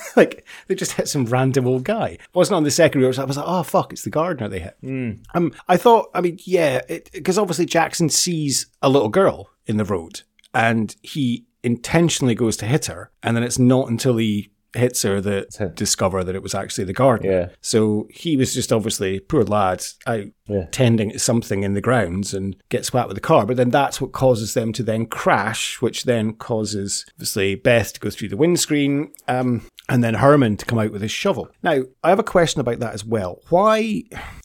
Like 0.16 0.46
they 0.66 0.74
just 0.74 0.92
hit 0.92 1.08
some 1.08 1.24
random 1.26 1.66
old 1.66 1.84
guy. 1.84 2.18
Wasn't 2.34 2.56
on 2.56 2.64
the 2.64 2.70
second 2.70 3.00
row. 3.00 3.12
I 3.16 3.24
was 3.24 3.36
like, 3.36 3.46
oh 3.46 3.62
fuck, 3.62 3.92
it's 3.92 4.02
the 4.02 4.10
gardener 4.10 4.48
they 4.48 4.60
hit. 4.60 4.76
Um, 5.34 5.52
I 5.68 5.76
thought, 5.76 6.10
I 6.14 6.20
mean, 6.20 6.38
yeah, 6.44 6.80
because 7.12 7.38
obviously 7.38 7.66
Jackson 7.66 8.08
sees 8.08 8.66
a 8.82 8.88
little 8.88 9.08
girl 9.08 9.50
in 9.66 9.76
the 9.76 9.84
road, 9.84 10.22
and 10.54 10.94
he 11.02 11.46
intentionally 11.62 12.34
goes 12.34 12.56
to 12.58 12.66
hit 12.66 12.86
her, 12.86 13.10
and 13.22 13.36
then 13.36 13.44
it's 13.44 13.58
not 13.58 13.88
until 13.88 14.16
he 14.16 14.50
hits 14.74 15.02
her 15.02 15.20
that 15.20 15.74
discover 15.74 16.24
that 16.24 16.34
it 16.34 16.42
was 16.42 16.54
actually 16.54 16.84
the 16.84 16.92
gardener. 16.92 17.30
Yeah. 17.30 17.48
So 17.60 18.08
he 18.10 18.36
was 18.36 18.54
just 18.54 18.72
obviously 18.72 19.20
poor 19.20 19.44
lad 19.44 19.84
out 20.06 20.24
Yeah. 20.48 20.66
tending 20.72 21.16
something 21.18 21.62
in 21.62 21.74
the 21.74 21.80
grounds 21.80 22.34
and 22.34 22.56
gets 22.68 22.92
whacked 22.92 23.06
with 23.08 23.16
the 23.16 23.20
car. 23.20 23.46
But 23.46 23.56
then 23.56 23.70
that's 23.70 24.00
what 24.00 24.10
causes 24.12 24.54
them 24.54 24.72
to 24.72 24.82
then 24.82 25.06
crash, 25.06 25.80
which 25.80 26.02
then 26.04 26.32
causes 26.34 27.06
obviously 27.14 27.54
Beth 27.54 27.92
to 27.92 28.00
go 28.00 28.10
through 28.10 28.28
the 28.30 28.36
windscreen. 28.36 29.12
Um, 29.28 29.62
and 29.88 30.02
then 30.02 30.14
Herman 30.14 30.56
to 30.56 30.66
come 30.66 30.78
out 30.80 30.90
with 30.90 31.00
his 31.02 31.10
shovel. 31.12 31.48
Now, 31.62 31.82
I 32.02 32.08
have 32.08 32.18
a 32.18 32.24
question 32.24 32.60
about 32.60 32.80
that 32.80 32.92
as 32.94 33.04
well. 33.04 33.40
Why, 33.50 34.02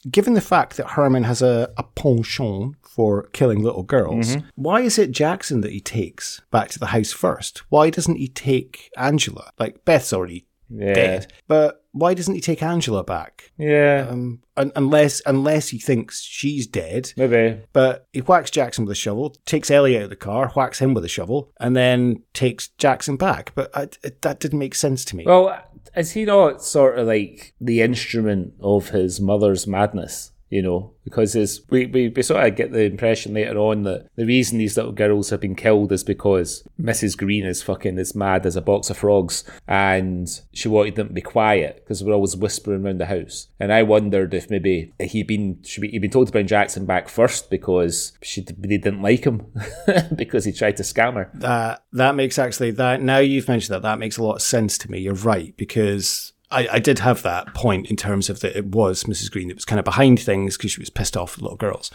given 0.09 0.33
the 0.33 0.41
fact 0.41 0.77
that 0.77 0.91
Herman 0.91 1.23
has 1.23 1.41
a, 1.41 1.71
a 1.77 1.83
penchant 1.83 2.75
for 2.83 3.23
killing 3.33 3.63
little 3.63 3.83
girls, 3.83 4.37
why 4.55 4.81
is 4.81 4.97
it 4.99 5.11
Jackson 5.11 5.61
that 5.61 5.71
he 5.71 5.79
takes 5.79 6.41
back 6.51 6.69
to 6.69 6.79
the 6.79 6.87
house 6.87 7.11
first? 7.11 7.63
Why 7.69 7.89
doesn't 7.89 8.15
he 8.17 8.27
take 8.27 8.89
Angela? 8.97 9.51
Like, 9.59 9.83
Beth's 9.85 10.13
already 10.13 10.45
Yeah. 10.69 10.93
dead, 10.93 11.33
but 11.47 11.85
why 11.99 12.13
doesn't 12.13 12.35
he 12.35 12.41
take 12.41 12.63
Angela 12.63 13.03
back? 13.03 13.51
Yeah. 13.57 14.07
Um, 14.09 14.41
un- 14.55 14.71
unless 14.75 15.21
unless 15.25 15.69
he 15.69 15.79
thinks 15.79 16.21
she's 16.21 16.67
dead. 16.67 17.13
Maybe. 17.17 17.61
But 17.73 18.07
he 18.13 18.19
whacks 18.19 18.51
Jackson 18.51 18.85
with 18.85 18.91
a 18.91 18.95
shovel, 18.95 19.35
takes 19.45 19.71
Ellie 19.71 19.97
out 19.97 20.03
of 20.03 20.09
the 20.09 20.15
car, 20.15 20.49
whacks 20.49 20.79
him 20.79 20.93
with 20.93 21.05
a 21.05 21.09
shovel, 21.09 21.51
and 21.59 21.75
then 21.75 22.23
takes 22.33 22.69
Jackson 22.77 23.17
back. 23.17 23.51
But 23.55 23.75
I, 23.75 23.83
it, 24.03 24.21
that 24.21 24.39
didn't 24.39 24.59
make 24.59 24.75
sense 24.75 25.03
to 25.05 25.15
me. 25.15 25.25
Well, 25.25 25.63
is 25.95 26.11
he 26.11 26.25
not 26.25 26.63
sort 26.63 26.99
of 26.99 27.07
like 27.07 27.53
the 27.59 27.81
instrument 27.81 28.53
of 28.61 28.89
his 28.89 29.19
mother's 29.19 29.65
madness? 29.67 30.31
You 30.49 30.61
know, 30.61 30.93
because 31.03 31.33
his, 31.33 31.61
we, 31.69 31.85
we, 31.87 32.07
we 32.09 32.21
sort 32.21 32.45
of 32.45 32.55
get 32.55 32.71
the 32.71 32.83
impression 32.83 33.33
later 33.33 33.57
on 33.57 33.83
that 33.83 34.07
the 34.15 34.25
reason 34.25 34.57
these 34.57 34.77
little 34.77 34.93
girls 34.93 35.29
have 35.29 35.41
been 35.41 35.55
killed 35.55 35.91
is 35.91 36.03
because 36.03 36.65
Mrs. 36.79 37.17
Green 37.17 37.45
is 37.45 37.61
fucking 37.63 37.99
as 37.99 38.15
mad 38.15 38.45
as 38.45 38.55
a 38.55 38.61
box 38.61 38.89
of 38.89 38.97
frogs 38.97 39.43
and 39.67 40.41
she 40.53 40.67
wanted 40.69 40.95
them 40.95 41.09
to 41.09 41.13
be 41.13 41.21
quiet 41.21 41.83
because 41.83 42.03
we're 42.03 42.13
always 42.13 42.35
whispering 42.35 42.85
around 42.85 42.99
the 42.99 43.05
house. 43.07 43.49
And 43.59 43.73
I 43.73 43.83
wondered 43.83 44.33
if 44.33 44.49
maybe 44.49 44.93
he'd 44.99 45.27
been 45.27 45.59
he'd 45.65 46.01
been 46.01 46.11
told 46.11 46.27
to 46.27 46.31
bring 46.31 46.47
Jackson 46.47 46.85
back 46.85 47.09
first 47.09 47.49
because 47.49 48.13
she 48.21 48.41
they 48.41 48.77
didn't 48.77 49.01
like 49.01 49.25
him 49.25 49.45
because 50.15 50.45
he 50.45 50.51
tried 50.53 50.77
to 50.77 50.83
scam 50.83 51.15
her. 51.15 51.29
that 51.35 51.83
that 51.93 52.15
makes 52.15 52.39
actually 52.39 52.71
that 52.71 53.01
now 53.01 53.17
you've 53.19 53.47
mentioned 53.47 53.73
that 53.75 53.81
that 53.81 53.99
makes 53.99 54.17
a 54.17 54.23
lot 54.23 54.35
of 54.35 54.41
sense 54.41 54.77
to 54.79 54.89
me. 54.91 54.99
You're 54.99 55.13
right 55.13 55.55
because 55.57 56.33
I, 56.49 56.67
I 56.73 56.79
did 56.79 56.99
have 56.99 57.23
that 57.23 57.53
point 57.53 57.89
in 57.89 57.95
terms 57.95 58.29
of 58.29 58.39
that 58.39 58.57
it 58.57 58.67
was 58.67 59.03
Mrs. 59.03 59.31
Green 59.31 59.49
that 59.49 59.57
was 59.57 59.65
kind 59.65 59.79
of 59.79 59.85
behind 59.85 60.19
things 60.19 60.57
because 60.57 60.71
she 60.71 60.79
was 60.79 60.89
pissed 60.89 61.17
off 61.17 61.35
with 61.35 61.43
little 61.43 61.57
girls. 61.57 61.91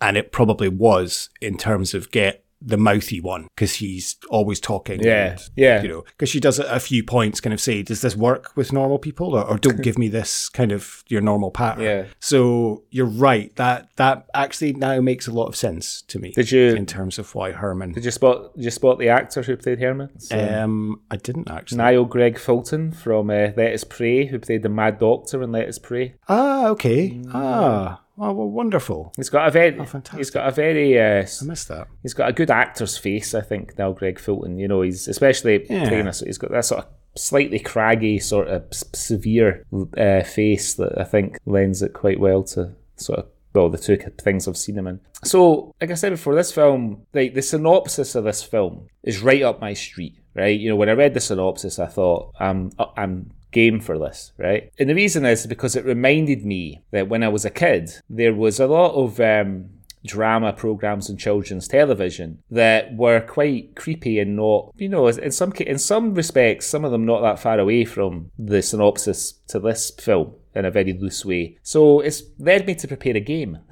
And 0.00 0.16
it 0.16 0.32
probably 0.32 0.68
was 0.68 1.30
in 1.40 1.56
terms 1.56 1.94
of 1.94 2.10
get 2.10 2.43
the 2.64 2.76
mouthy 2.76 3.20
one 3.20 3.46
because 3.54 3.74
he's 3.74 4.16
always 4.30 4.58
talking. 4.60 5.02
Yeah, 5.02 5.32
and, 5.32 5.40
yeah. 5.56 5.82
You 5.82 5.88
know, 5.88 6.00
because 6.06 6.28
she 6.30 6.40
does 6.40 6.58
a, 6.58 6.80
few 6.80 7.02
points 7.04 7.40
kind 7.40 7.52
of 7.54 7.60
say, 7.60 7.82
does 7.82 8.00
this 8.00 8.16
work 8.16 8.52
with 8.56 8.72
normal 8.72 8.98
people 8.98 9.34
or, 9.34 9.44
or 9.44 9.58
don't 9.58 9.82
give 9.88 9.98
me 9.98 10.08
this 10.08 10.48
kind 10.48 10.72
of 10.72 11.04
your 11.08 11.20
normal 11.20 11.50
pattern? 11.50 11.84
Yeah. 11.84 12.04
So 12.20 12.84
you're 12.90 13.06
right. 13.06 13.54
That 13.56 13.88
that 13.96 14.26
actually 14.34 14.72
now 14.74 15.00
makes 15.00 15.26
a 15.26 15.32
lot 15.32 15.46
of 15.46 15.56
sense 15.56 16.02
to 16.08 16.18
me. 16.18 16.32
Did 16.32 16.50
you- 16.50 16.74
In 16.74 16.86
terms 16.86 17.18
of 17.18 17.34
why 17.34 17.52
Herman. 17.52 17.92
Did 17.92 18.04
you 18.04 18.10
spot? 18.10 18.54
Did 18.56 18.64
you 18.64 18.70
spot 18.70 18.98
the 18.98 19.08
actor 19.08 19.42
who 19.42 19.56
played 19.56 19.78
Herman? 19.80 20.18
So, 20.20 20.38
um, 20.38 21.00
I 21.10 21.16
didn't 21.16 21.50
actually. 21.50 21.78
Niall 21.78 22.04
Greig 22.06 22.38
Fulton 22.38 22.92
from 22.92 23.30
uh, 23.30 23.48
Let 23.56 23.72
Us 23.74 23.84
Pray, 23.84 24.26
who 24.26 24.38
played 24.38 24.62
the 24.62 24.68
Mad 24.68 24.98
Doctor 24.98 25.42
in 25.42 25.52
Let 25.52 25.68
Us 25.68 25.78
Pray. 25.78 26.14
Ah, 26.28 26.68
okay. 26.68 27.20
Ah, 27.32 28.00
oh, 28.18 28.32
well, 28.32 28.48
wonderful. 28.48 29.12
He's 29.16 29.30
got 29.30 29.48
a 29.48 29.50
very, 29.50 29.78
Oh, 29.78 29.84
fantastic. 29.84 30.18
he's 30.18 30.30
got 30.30 30.48
a 30.48 30.50
very, 30.52 30.98
uh, 31.00 31.26
I 31.40 31.44
missed 31.44 31.68
that. 31.68 31.88
he's 32.02 32.14
got 32.14 32.28
a 32.28 32.32
good 32.32 32.50
actor's 32.50 32.96
face. 32.98 33.34
I 33.34 33.40
think 33.40 33.78
Now, 33.78 33.92
Greig 33.92 34.18
Fulton. 34.18 34.58
You 34.58 34.68
know, 34.68 34.82
he's 34.82 35.08
especially 35.08 35.66
Yeah. 35.68 35.88
playing 35.88 36.06
a, 36.06 36.12
he's 36.12 36.38
got 36.38 36.50
that 36.52 36.64
sort 36.64 36.84
of 36.84 36.90
slightly 37.16 37.58
craggy, 37.60 38.18
sort 38.18 38.48
of 38.48 38.64
severe 38.72 39.64
uh, 39.96 40.22
face 40.22 40.74
that 40.74 40.98
I 40.98 41.04
think 41.04 41.38
lends 41.46 41.82
it 41.82 41.92
quite 41.92 42.20
well 42.20 42.42
to 42.44 42.72
sort 42.96 43.20
of. 43.20 43.26
Well, 43.54 43.68
the 43.68 43.78
two 43.78 43.96
things 44.20 44.48
I've 44.48 44.56
seen 44.56 44.76
him 44.76 44.88
in. 44.88 44.98
So, 45.22 45.72
like 45.80 45.92
I 45.92 45.94
said 45.94 46.10
before, 46.10 46.34
this 46.34 46.50
film, 46.50 47.02
like 47.14 47.34
the 47.34 47.40
synopsis 47.40 48.16
of 48.16 48.24
this 48.24 48.42
film, 48.42 48.88
is 49.04 49.22
right 49.22 49.42
up 49.42 49.60
my 49.60 49.74
street. 49.74 50.18
Right? 50.34 50.58
You 50.58 50.70
know, 50.70 50.74
when 50.76 50.88
I 50.88 50.92
read 50.94 51.14
the 51.14 51.20
synopsis, 51.20 51.78
I 51.78 51.86
thought, 51.86 52.32
I'm, 52.40 52.72
I'm 52.96 53.30
game 53.54 53.80
for 53.80 53.98
this, 53.98 54.32
right? 54.36 54.70
And 54.78 54.90
the 54.90 54.94
reason 54.94 55.24
is 55.24 55.46
because 55.46 55.76
it 55.76 55.86
reminded 55.86 56.44
me 56.44 56.82
that 56.90 57.08
when 57.08 57.22
I 57.22 57.28
was 57.28 57.46
a 57.46 57.50
kid, 57.50 57.90
there 58.10 58.34
was 58.34 58.60
a 58.60 58.66
lot 58.66 58.92
of 58.94 59.18
um, 59.20 59.70
drama 60.04 60.52
programs 60.52 61.08
on 61.08 61.16
children's 61.16 61.66
television 61.68 62.42
that 62.50 62.94
were 62.94 63.20
quite 63.20 63.74
creepy 63.76 64.18
and 64.18 64.36
not, 64.36 64.72
you 64.76 64.88
know, 64.88 65.06
in 65.08 65.30
some 65.30 65.52
in 65.52 65.78
some 65.78 66.14
respects, 66.14 66.66
some 66.66 66.84
of 66.84 66.92
them 66.92 67.06
not 67.06 67.22
that 67.22 67.38
far 67.38 67.58
away 67.58 67.84
from 67.84 68.30
the 68.38 68.60
synopsis 68.60 69.32
to 69.48 69.58
this 69.58 69.90
film 69.90 70.34
in 70.54 70.64
a 70.64 70.70
very 70.70 70.92
loose 70.92 71.24
way. 71.24 71.58
So 71.62 72.00
it's 72.00 72.22
led 72.38 72.66
me 72.66 72.74
to 72.76 72.88
prepare 72.88 73.16
a 73.16 73.20
game. 73.20 73.58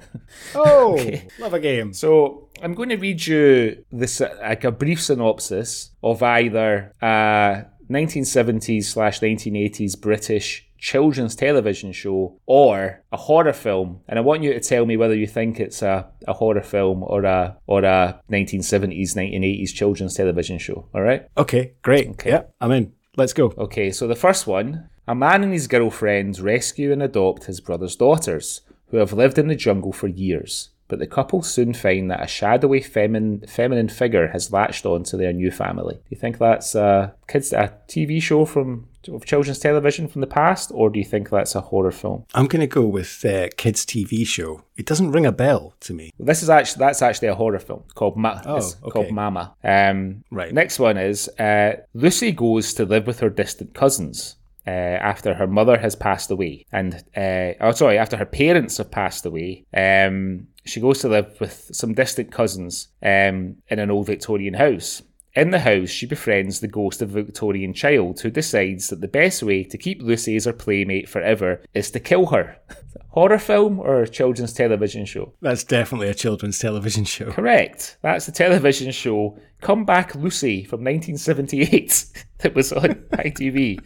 Oh, 0.55 0.97
love 1.39 1.53
a 1.53 1.59
game. 1.59 1.93
So 1.93 2.49
I'm 2.61 2.73
going 2.73 2.89
to 2.89 2.95
read 2.95 3.25
you 3.25 3.83
this 3.91 4.21
uh, 4.21 4.35
like 4.41 4.63
a 4.63 4.71
brief 4.71 5.01
synopsis 5.01 5.91
of 6.01 6.23
either 6.23 6.93
a 7.01 7.65
1970s 7.93 8.85
slash 8.85 9.19
1980s 9.19 9.99
British 9.99 10.67
children's 10.77 11.35
television 11.35 11.93
show 11.93 12.37
or 12.45 13.03
a 13.11 13.17
horror 13.17 13.53
film, 13.53 14.01
and 14.07 14.19
I 14.19 14.21
want 14.21 14.43
you 14.43 14.51
to 14.53 14.59
tell 14.59 14.85
me 14.85 14.97
whether 14.97 15.15
you 15.15 15.27
think 15.27 15.59
it's 15.59 15.81
a, 15.81 16.09
a 16.27 16.33
horror 16.33 16.63
film 16.63 17.03
or 17.03 17.23
a 17.23 17.57
or 17.67 17.83
a 17.85 18.19
1970s 18.29 19.15
1980s 19.15 19.73
children's 19.73 20.15
television 20.15 20.57
show. 20.57 20.89
All 20.93 21.01
right. 21.01 21.27
Okay, 21.37 21.73
great. 21.81 22.09
Okay. 22.09 22.31
Yeah, 22.31 22.43
I'm 22.59 22.71
in. 22.71 22.93
Let's 23.15 23.33
go. 23.33 23.53
Okay, 23.57 23.91
so 23.91 24.07
the 24.07 24.15
first 24.15 24.47
one 24.47 24.89
a 25.07 25.13
man 25.13 25.43
and 25.43 25.51
his 25.51 25.67
girlfriend 25.67 26.39
rescue 26.39 26.91
and 26.91 27.03
adopt 27.03 27.45
his 27.45 27.59
brother's 27.59 27.95
daughters, 27.95 28.61
who 28.87 28.97
have 28.97 29.11
lived 29.11 29.37
in 29.37 29.47
the 29.47 29.55
jungle 29.55 29.91
for 29.91 30.07
years. 30.07 30.69
But 30.93 30.99
the 30.99 31.07
couple 31.07 31.41
soon 31.41 31.73
find 31.73 32.11
that 32.11 32.21
a 32.21 32.27
shadowy 32.27 32.79
feminine, 32.79 33.39
feminine 33.47 33.89
figure 33.89 34.27
has 34.27 34.53
latched 34.53 34.85
on 34.85 35.01
to 35.05 35.17
their 35.17 35.33
new 35.33 35.49
family. 35.49 35.95
Do 35.95 36.01
you 36.11 36.17
think 36.17 36.37
that's 36.37 36.75
a 36.75 37.15
kids 37.27 37.51
a 37.51 37.73
TV 37.87 38.21
show 38.21 38.45
from 38.45 38.89
of 39.07 39.25
children's 39.25 39.57
television 39.57 40.07
from 40.07 40.21
the 40.21 40.27
past, 40.27 40.69
or 40.71 40.91
do 40.91 40.99
you 40.99 41.03
think 41.03 41.31
that's 41.31 41.55
a 41.55 41.61
horror 41.61 41.89
film? 41.91 42.25
I'm 42.35 42.45
going 42.45 42.59
to 42.59 42.67
go 42.67 42.85
with 42.85 43.25
uh, 43.25 43.47
kids' 43.57 43.87
TV 43.87 44.23
show. 44.27 44.65
It 44.77 44.85
doesn't 44.85 45.11
ring 45.11 45.25
a 45.25 45.31
bell 45.31 45.73
to 45.79 45.95
me. 45.95 46.11
This 46.19 46.43
is 46.43 46.49
actually 46.51 46.81
that's 46.81 47.01
actually 47.01 47.29
a 47.29 47.35
horror 47.35 47.57
film 47.57 47.85
called 47.95 48.15
Ma- 48.15 48.39
Oh, 48.45 48.57
okay. 48.57 48.91
called 48.91 49.11
Mama. 49.11 49.55
Um, 49.63 50.23
Right. 50.29 50.53
Next 50.53 50.77
one 50.77 50.97
is 50.97 51.27
uh, 51.39 51.77
Lucy 51.95 52.31
goes 52.31 52.71
to 52.75 52.85
live 52.85 53.07
with 53.07 53.19
her 53.21 53.31
distant 53.31 53.73
cousins. 53.73 54.35
Uh, 54.65 54.69
after 55.11 55.33
her 55.33 55.45
mother 55.47 55.77
has 55.77 55.93
passed 55.93 56.31
away, 56.31 56.65
and 56.71 57.03
uh, 57.17 57.51
oh, 57.59 57.71
sorry, 57.73 57.97
after 57.97 58.15
her 58.15 58.25
parents 58.25 58.77
have 58.77 58.89
passed 58.89 59.25
away, 59.25 59.65
um, 59.73 60.47
she 60.65 60.79
goes 60.79 60.99
to 60.99 61.09
live 61.09 61.39
with 61.39 61.69
some 61.73 61.93
distant 61.93 62.31
cousins 62.31 62.89
um, 63.01 63.57
in 63.67 63.79
an 63.79 63.91
old 63.91 64.07
Victorian 64.07 64.55
house. 64.55 65.01
In 65.35 65.49
the 65.49 65.59
house, 65.59 65.89
she 65.89 66.05
befriends 66.05 66.59
the 66.59 66.67
ghost 66.67 67.01
of 67.01 67.15
a 67.15 67.23
Victorian 67.23 67.73
child 67.73 68.19
who 68.19 68.29
decides 68.29 68.89
that 68.89 69.01
the 69.01 69.07
best 69.07 69.41
way 69.41 69.63
to 69.63 69.77
keep 69.79 69.99
Lucy 70.01 70.35
as 70.35 70.45
her 70.45 70.53
playmate 70.53 71.09
forever 71.09 71.63
is 71.73 71.89
to 71.91 71.99
kill 71.99 72.27
her. 72.27 72.57
Horror 73.09 73.39
film 73.39 73.79
or 73.79 74.05
children's 74.05 74.53
television 74.53 75.05
show? 75.05 75.33
That's 75.41 75.63
definitely 75.63 76.09
a 76.09 76.13
children's 76.13 76.59
television 76.59 77.03
show. 77.03 77.31
Correct. 77.31 77.97
That's 78.01 78.27
the 78.27 78.31
television 78.31 78.91
show 78.91 79.39
Come 79.61 79.85
Back 79.85 80.13
Lucy 80.13 80.63
from 80.63 80.81
1978 80.81 82.05
that 82.39 82.53
was 82.53 82.73
on 82.73 82.89
ITV. 83.13 83.79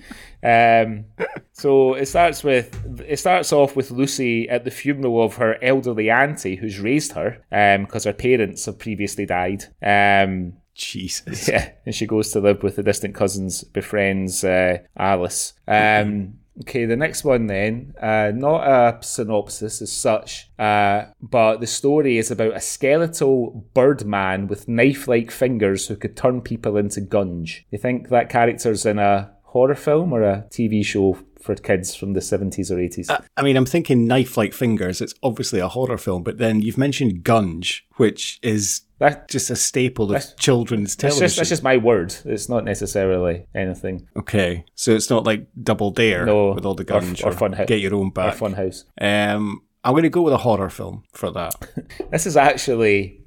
Um, 0.43 1.05
so 1.51 1.95
it 1.95 2.07
starts 2.07 2.43
with 2.43 3.03
it 3.07 3.17
starts 3.17 3.51
off 3.51 3.75
with 3.75 3.91
Lucy 3.91 4.47
at 4.49 4.63
the 4.63 4.71
funeral 4.71 5.23
of 5.23 5.35
her 5.35 5.57
elderly 5.63 6.09
auntie 6.09 6.55
who's 6.55 6.79
raised 6.79 7.13
her 7.13 7.43
um, 7.51 7.85
because 7.85 8.03
her 8.03 8.13
parents 8.13 8.65
have 8.65 8.79
previously 8.79 9.25
died. 9.25 9.65
Um, 9.81 10.53
Jesus. 10.77 11.47
yeah, 11.47 11.71
and 11.85 11.93
she 11.93 12.05
goes 12.05 12.31
to 12.31 12.39
live 12.39 12.63
with 12.63 12.75
the 12.75 12.83
distant 12.83 13.15
cousins, 13.15 13.63
befriends 13.63 14.43
uh, 14.43 14.77
Alice. 14.95 15.53
Um, 15.67 16.35
okay, 16.61 16.85
the 16.85 16.95
next 16.95 17.23
one 17.23 17.47
then, 17.47 17.93
uh, 18.01 18.31
not 18.33 18.67
a 18.67 19.03
synopsis 19.03 19.81
as 19.81 19.91
such, 19.91 20.49
uh, 20.59 21.05
but 21.21 21.57
the 21.57 21.67
story 21.67 22.17
is 22.17 22.31
about 22.31 22.55
a 22.55 22.61
skeletal 22.61 23.67
bird 23.73 24.05
man 24.05 24.47
with 24.47 24.67
knife-like 24.67 25.31
fingers 25.31 25.87
who 25.87 25.95
could 25.95 26.15
turn 26.15 26.41
people 26.41 26.77
into 26.77 27.01
gunge. 27.01 27.65
You 27.71 27.79
think 27.79 28.09
that 28.09 28.29
character's 28.29 28.85
in 28.85 28.99
a 28.99 29.33
horror 29.57 29.75
film 29.75 30.13
or 30.13 30.21
a 30.23 30.45
TV 30.51 30.85
show 30.85 31.17
for 31.41 31.55
kids 31.55 31.95
from 31.95 32.13
the 32.13 32.19
70s 32.19 32.69
or 32.71 32.75
80s? 32.77 33.09
Uh, 33.09 33.19
I 33.37 33.41
mean, 33.41 33.55
I'm 33.57 33.65
thinking 33.65 34.05
knife 34.07 34.37
like 34.37 34.53
fingers. 34.53 35.01
It's 35.01 35.13
obviously 35.23 35.59
a 35.59 35.67
horror 35.67 35.97
film, 35.97 36.23
but 36.23 36.37
then 36.37 36.61
you've 36.61 36.77
mentioned 36.77 37.23
gunge, 37.23 37.81
which 37.97 38.39
is 38.41 38.81
That- 38.99 39.29
just 39.29 39.49
a 39.49 39.55
staple 39.55 40.05
of 40.05 40.11
That's- 40.11 40.33
children's 40.37 40.95
That's 40.95 41.15
television. 41.15 41.25
just, 41.25 41.35
that's 41.37 41.49
just 41.49 41.63
my 41.63 41.77
word. 41.77 42.13
It's 42.25 42.49
not 42.49 42.63
necessarily 42.65 43.45
anything. 43.55 44.07
okay, 44.17 44.65
so 44.75 44.91
it's 44.91 45.09
not 45.09 45.25
like 45.25 45.47
Double 45.61 45.91
Dare 45.91 46.25
No, 46.25 46.53
with 46.53 46.65
all 46.65 46.75
the 46.75 46.83
or- 46.83 46.99
gunge 47.01 47.23
or 47.23 47.31
Fun 47.31 47.53
House. 47.53 47.67
Get 47.67 47.81
your 47.81 47.95
own 47.95 48.07
Or 48.07 48.11
back. 48.11 48.35
Funhouse. 48.37 48.83
Um, 48.99 49.61
I'm 49.83 49.93
going 49.93 50.03
to 50.03 50.09
go 50.09 50.23
with 50.23 50.33
a 50.33 50.37
horror 50.47 50.69
film 50.69 51.03
for 51.13 51.29
that. 51.31 51.53
This 52.11 52.25
is 52.25 52.35
actually 52.35 53.21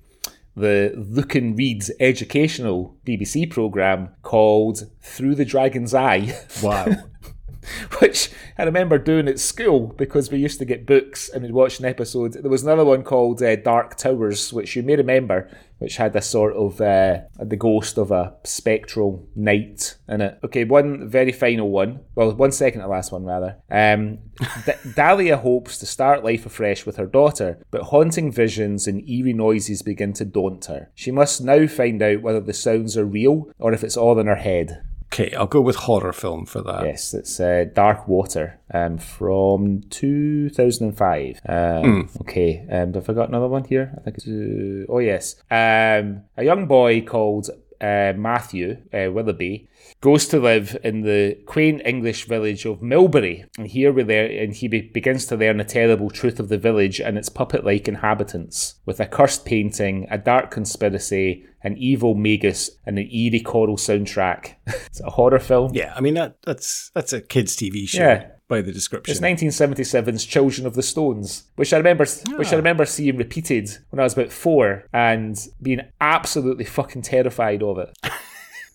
the 0.57 0.93
Look 0.97 1.35
and 1.35 1.57
Read 1.57 1.85
educational 2.01 2.97
BBC 3.07 3.51
programme 3.51 4.11
called 4.23 4.91
Through 5.03 5.37
the 5.37 5.45
Dragon's 5.45 5.95
Eye, 5.95 6.39
Wow. 6.63 6.87
which 8.01 8.31
I 8.59 8.65
remember 8.65 8.99
doing 8.99 9.29
at 9.29 9.39
school 9.39 9.89
because 9.89 10.31
we 10.31 10.39
used 10.39 10.59
to 10.59 10.65
get 10.65 10.87
books 10.87 11.29
and 11.29 11.43
we'd 11.43 11.53
watch 11.53 11.79
an 11.79 11.87
episode. 11.87 12.35
There 12.35 12.51
was 12.51 12.63
another 12.63 12.85
one 12.85 13.03
called 13.03 13.43
uh, 13.43 13.57
Dark 13.57 13.97
Towers, 13.97 14.53
which 14.53 14.77
you 14.77 14.83
may 14.83 14.97
remember, 14.97 15.51
which 15.79 15.97
had 15.97 16.15
a 16.15 16.23
sort 16.23 16.55
of 16.55 16.81
uh, 16.81 17.21
the 17.39 17.57
ghost 17.57 17.99
of 17.99 18.11
a 18.11 18.35
spectral 18.45 19.27
knight 19.35 19.97
in 20.09 20.21
it. 20.21 20.39
Okay, 20.45 20.65
one 20.65 21.09
very 21.09 21.33
final 21.33 21.71
one. 21.71 22.01
Well, 22.15 22.33
one 22.33 22.53
second 22.53 22.83
to 22.83 22.89
last 22.89 23.13
one, 23.13 23.25
rather. 23.25 23.57
Um, 23.71 24.19
D- 24.67 24.91
Dahlia 24.95 25.39
hopes 25.39 25.79
to 25.79 25.87
start 25.87 26.25
life 26.25 26.47
afresh 26.47 26.87
with 26.87 26.97
her 26.97 27.07
daughter, 27.07 27.65
but 27.71 27.85
haunting 27.85 28.31
visions 28.33 28.87
and 28.87 29.09
eerie 29.09 29.33
noises 29.33 29.83
begin 29.83 30.13
to 30.15 30.25
daunt 30.25 30.67
her. 30.67 30.91
She 30.95 31.11
must 31.11 31.43
now 31.43 31.67
find 31.67 32.03
out 32.03 32.23
whether 32.23 32.41
the 32.41 32.53
sounds 32.53 32.97
are 32.97 33.05
real 33.07 33.51
or 33.59 33.73
if 33.73 33.85
it's 33.85 33.97
all 33.97 34.19
in 34.19 34.27
her 34.27 34.37
head. 34.37 34.83
Okay, 35.13 35.35
I'll 35.35 35.47
go 35.47 35.61
with 35.61 35.77
horror 35.77 36.13
film 36.13 36.47
for 36.47 36.63
that. 36.63 36.85
Yes, 36.85 37.15
it's 37.15 37.41
uh, 37.41 37.65
Dark 37.75 38.07
Water 38.09 38.61
um, 38.73 38.99
from 38.99 39.83
2005. 39.91 41.41
Um, 41.49 42.09
Okay, 42.21 42.67
um, 42.71 42.95
have 42.95 43.09
I 43.09 43.13
got 43.13 43.29
another 43.29 43.49
one 43.49 43.65
here? 43.65 43.93
I 43.99 44.01
think 44.03 44.19
it's. 44.19 44.27
Uh, 44.27 44.87
oh, 44.93 44.99
yes. 44.99 45.37
Um, 45.51 46.23
a 46.37 46.45
young 46.45 46.67
boy 46.67 47.03
called 47.03 47.51
uh, 47.81 48.13
Matthew 48.17 48.77
uh, 48.93 49.11
Willoughby 49.11 49.69
goes 50.01 50.27
to 50.29 50.41
live 50.41 50.77
in 50.83 51.03
the 51.03 51.37
quaint 51.47 51.83
English 51.85 52.25
village 52.27 52.65
of 52.65 52.81
Milbury, 52.81 53.45
and 53.59 53.67
here 53.67 53.93
we 53.93 54.03
there, 54.03 54.25
and 54.27 54.55
he 54.55 54.67
be- 54.67 54.81
begins 54.81 55.27
to 55.27 55.37
learn 55.37 55.59
the 55.59 55.65
terrible 55.65 56.09
truth 56.11 56.41
of 56.41 56.49
the 56.49 56.57
village 56.59 57.01
and 57.01 57.19
its 57.19 57.29
puppet-like 57.29 57.87
inhabitants, 57.87 58.77
with 58.87 58.99
a 59.01 59.07
cursed 59.07 59.45
painting, 59.45 60.07
a 60.11 60.17
dark 60.17 60.51
conspiracy, 60.51 61.45
an 61.63 61.77
evil 61.77 62.15
magus, 62.15 62.71
and 62.87 62.99
an 62.99 63.11
eerie 63.13 63.41
choral 63.41 63.77
soundtrack. 63.77 64.55
it's 64.67 65.01
a 65.01 65.11
horror 65.11 65.39
film. 65.39 65.73
Yeah, 65.75 65.93
I 65.95 66.01
mean 66.01 66.15
that 66.15 66.37
that's 66.43 66.91
that's 66.95 67.13
a 67.13 67.21
kids' 67.21 67.55
TV 67.55 67.87
show 67.87 67.99
Yeah. 68.03 68.27
by 68.49 68.63
the 68.63 68.73
description. 68.73 69.13
It's 69.13 69.21
1977's 69.21 70.25
Children 70.25 70.67
of 70.67 70.75
the 70.75 70.83
Stones, 70.83 71.45
which 71.57 71.75
I 71.75 71.77
remember, 71.77 72.07
which 72.37 72.49
I 72.49 72.55
Ah. 72.55 72.57
remember 72.57 72.87
seeing 72.87 73.19
repeated 73.19 73.69
when 73.91 74.01
I 74.01 74.05
was 74.05 74.15
about 74.15 74.33
four 74.33 74.85
and 74.95 75.37
being 75.61 75.81
absolutely 76.01 76.65
fucking 76.65 77.03
terrified 77.03 77.63
of 77.63 77.77
it. 77.79 77.91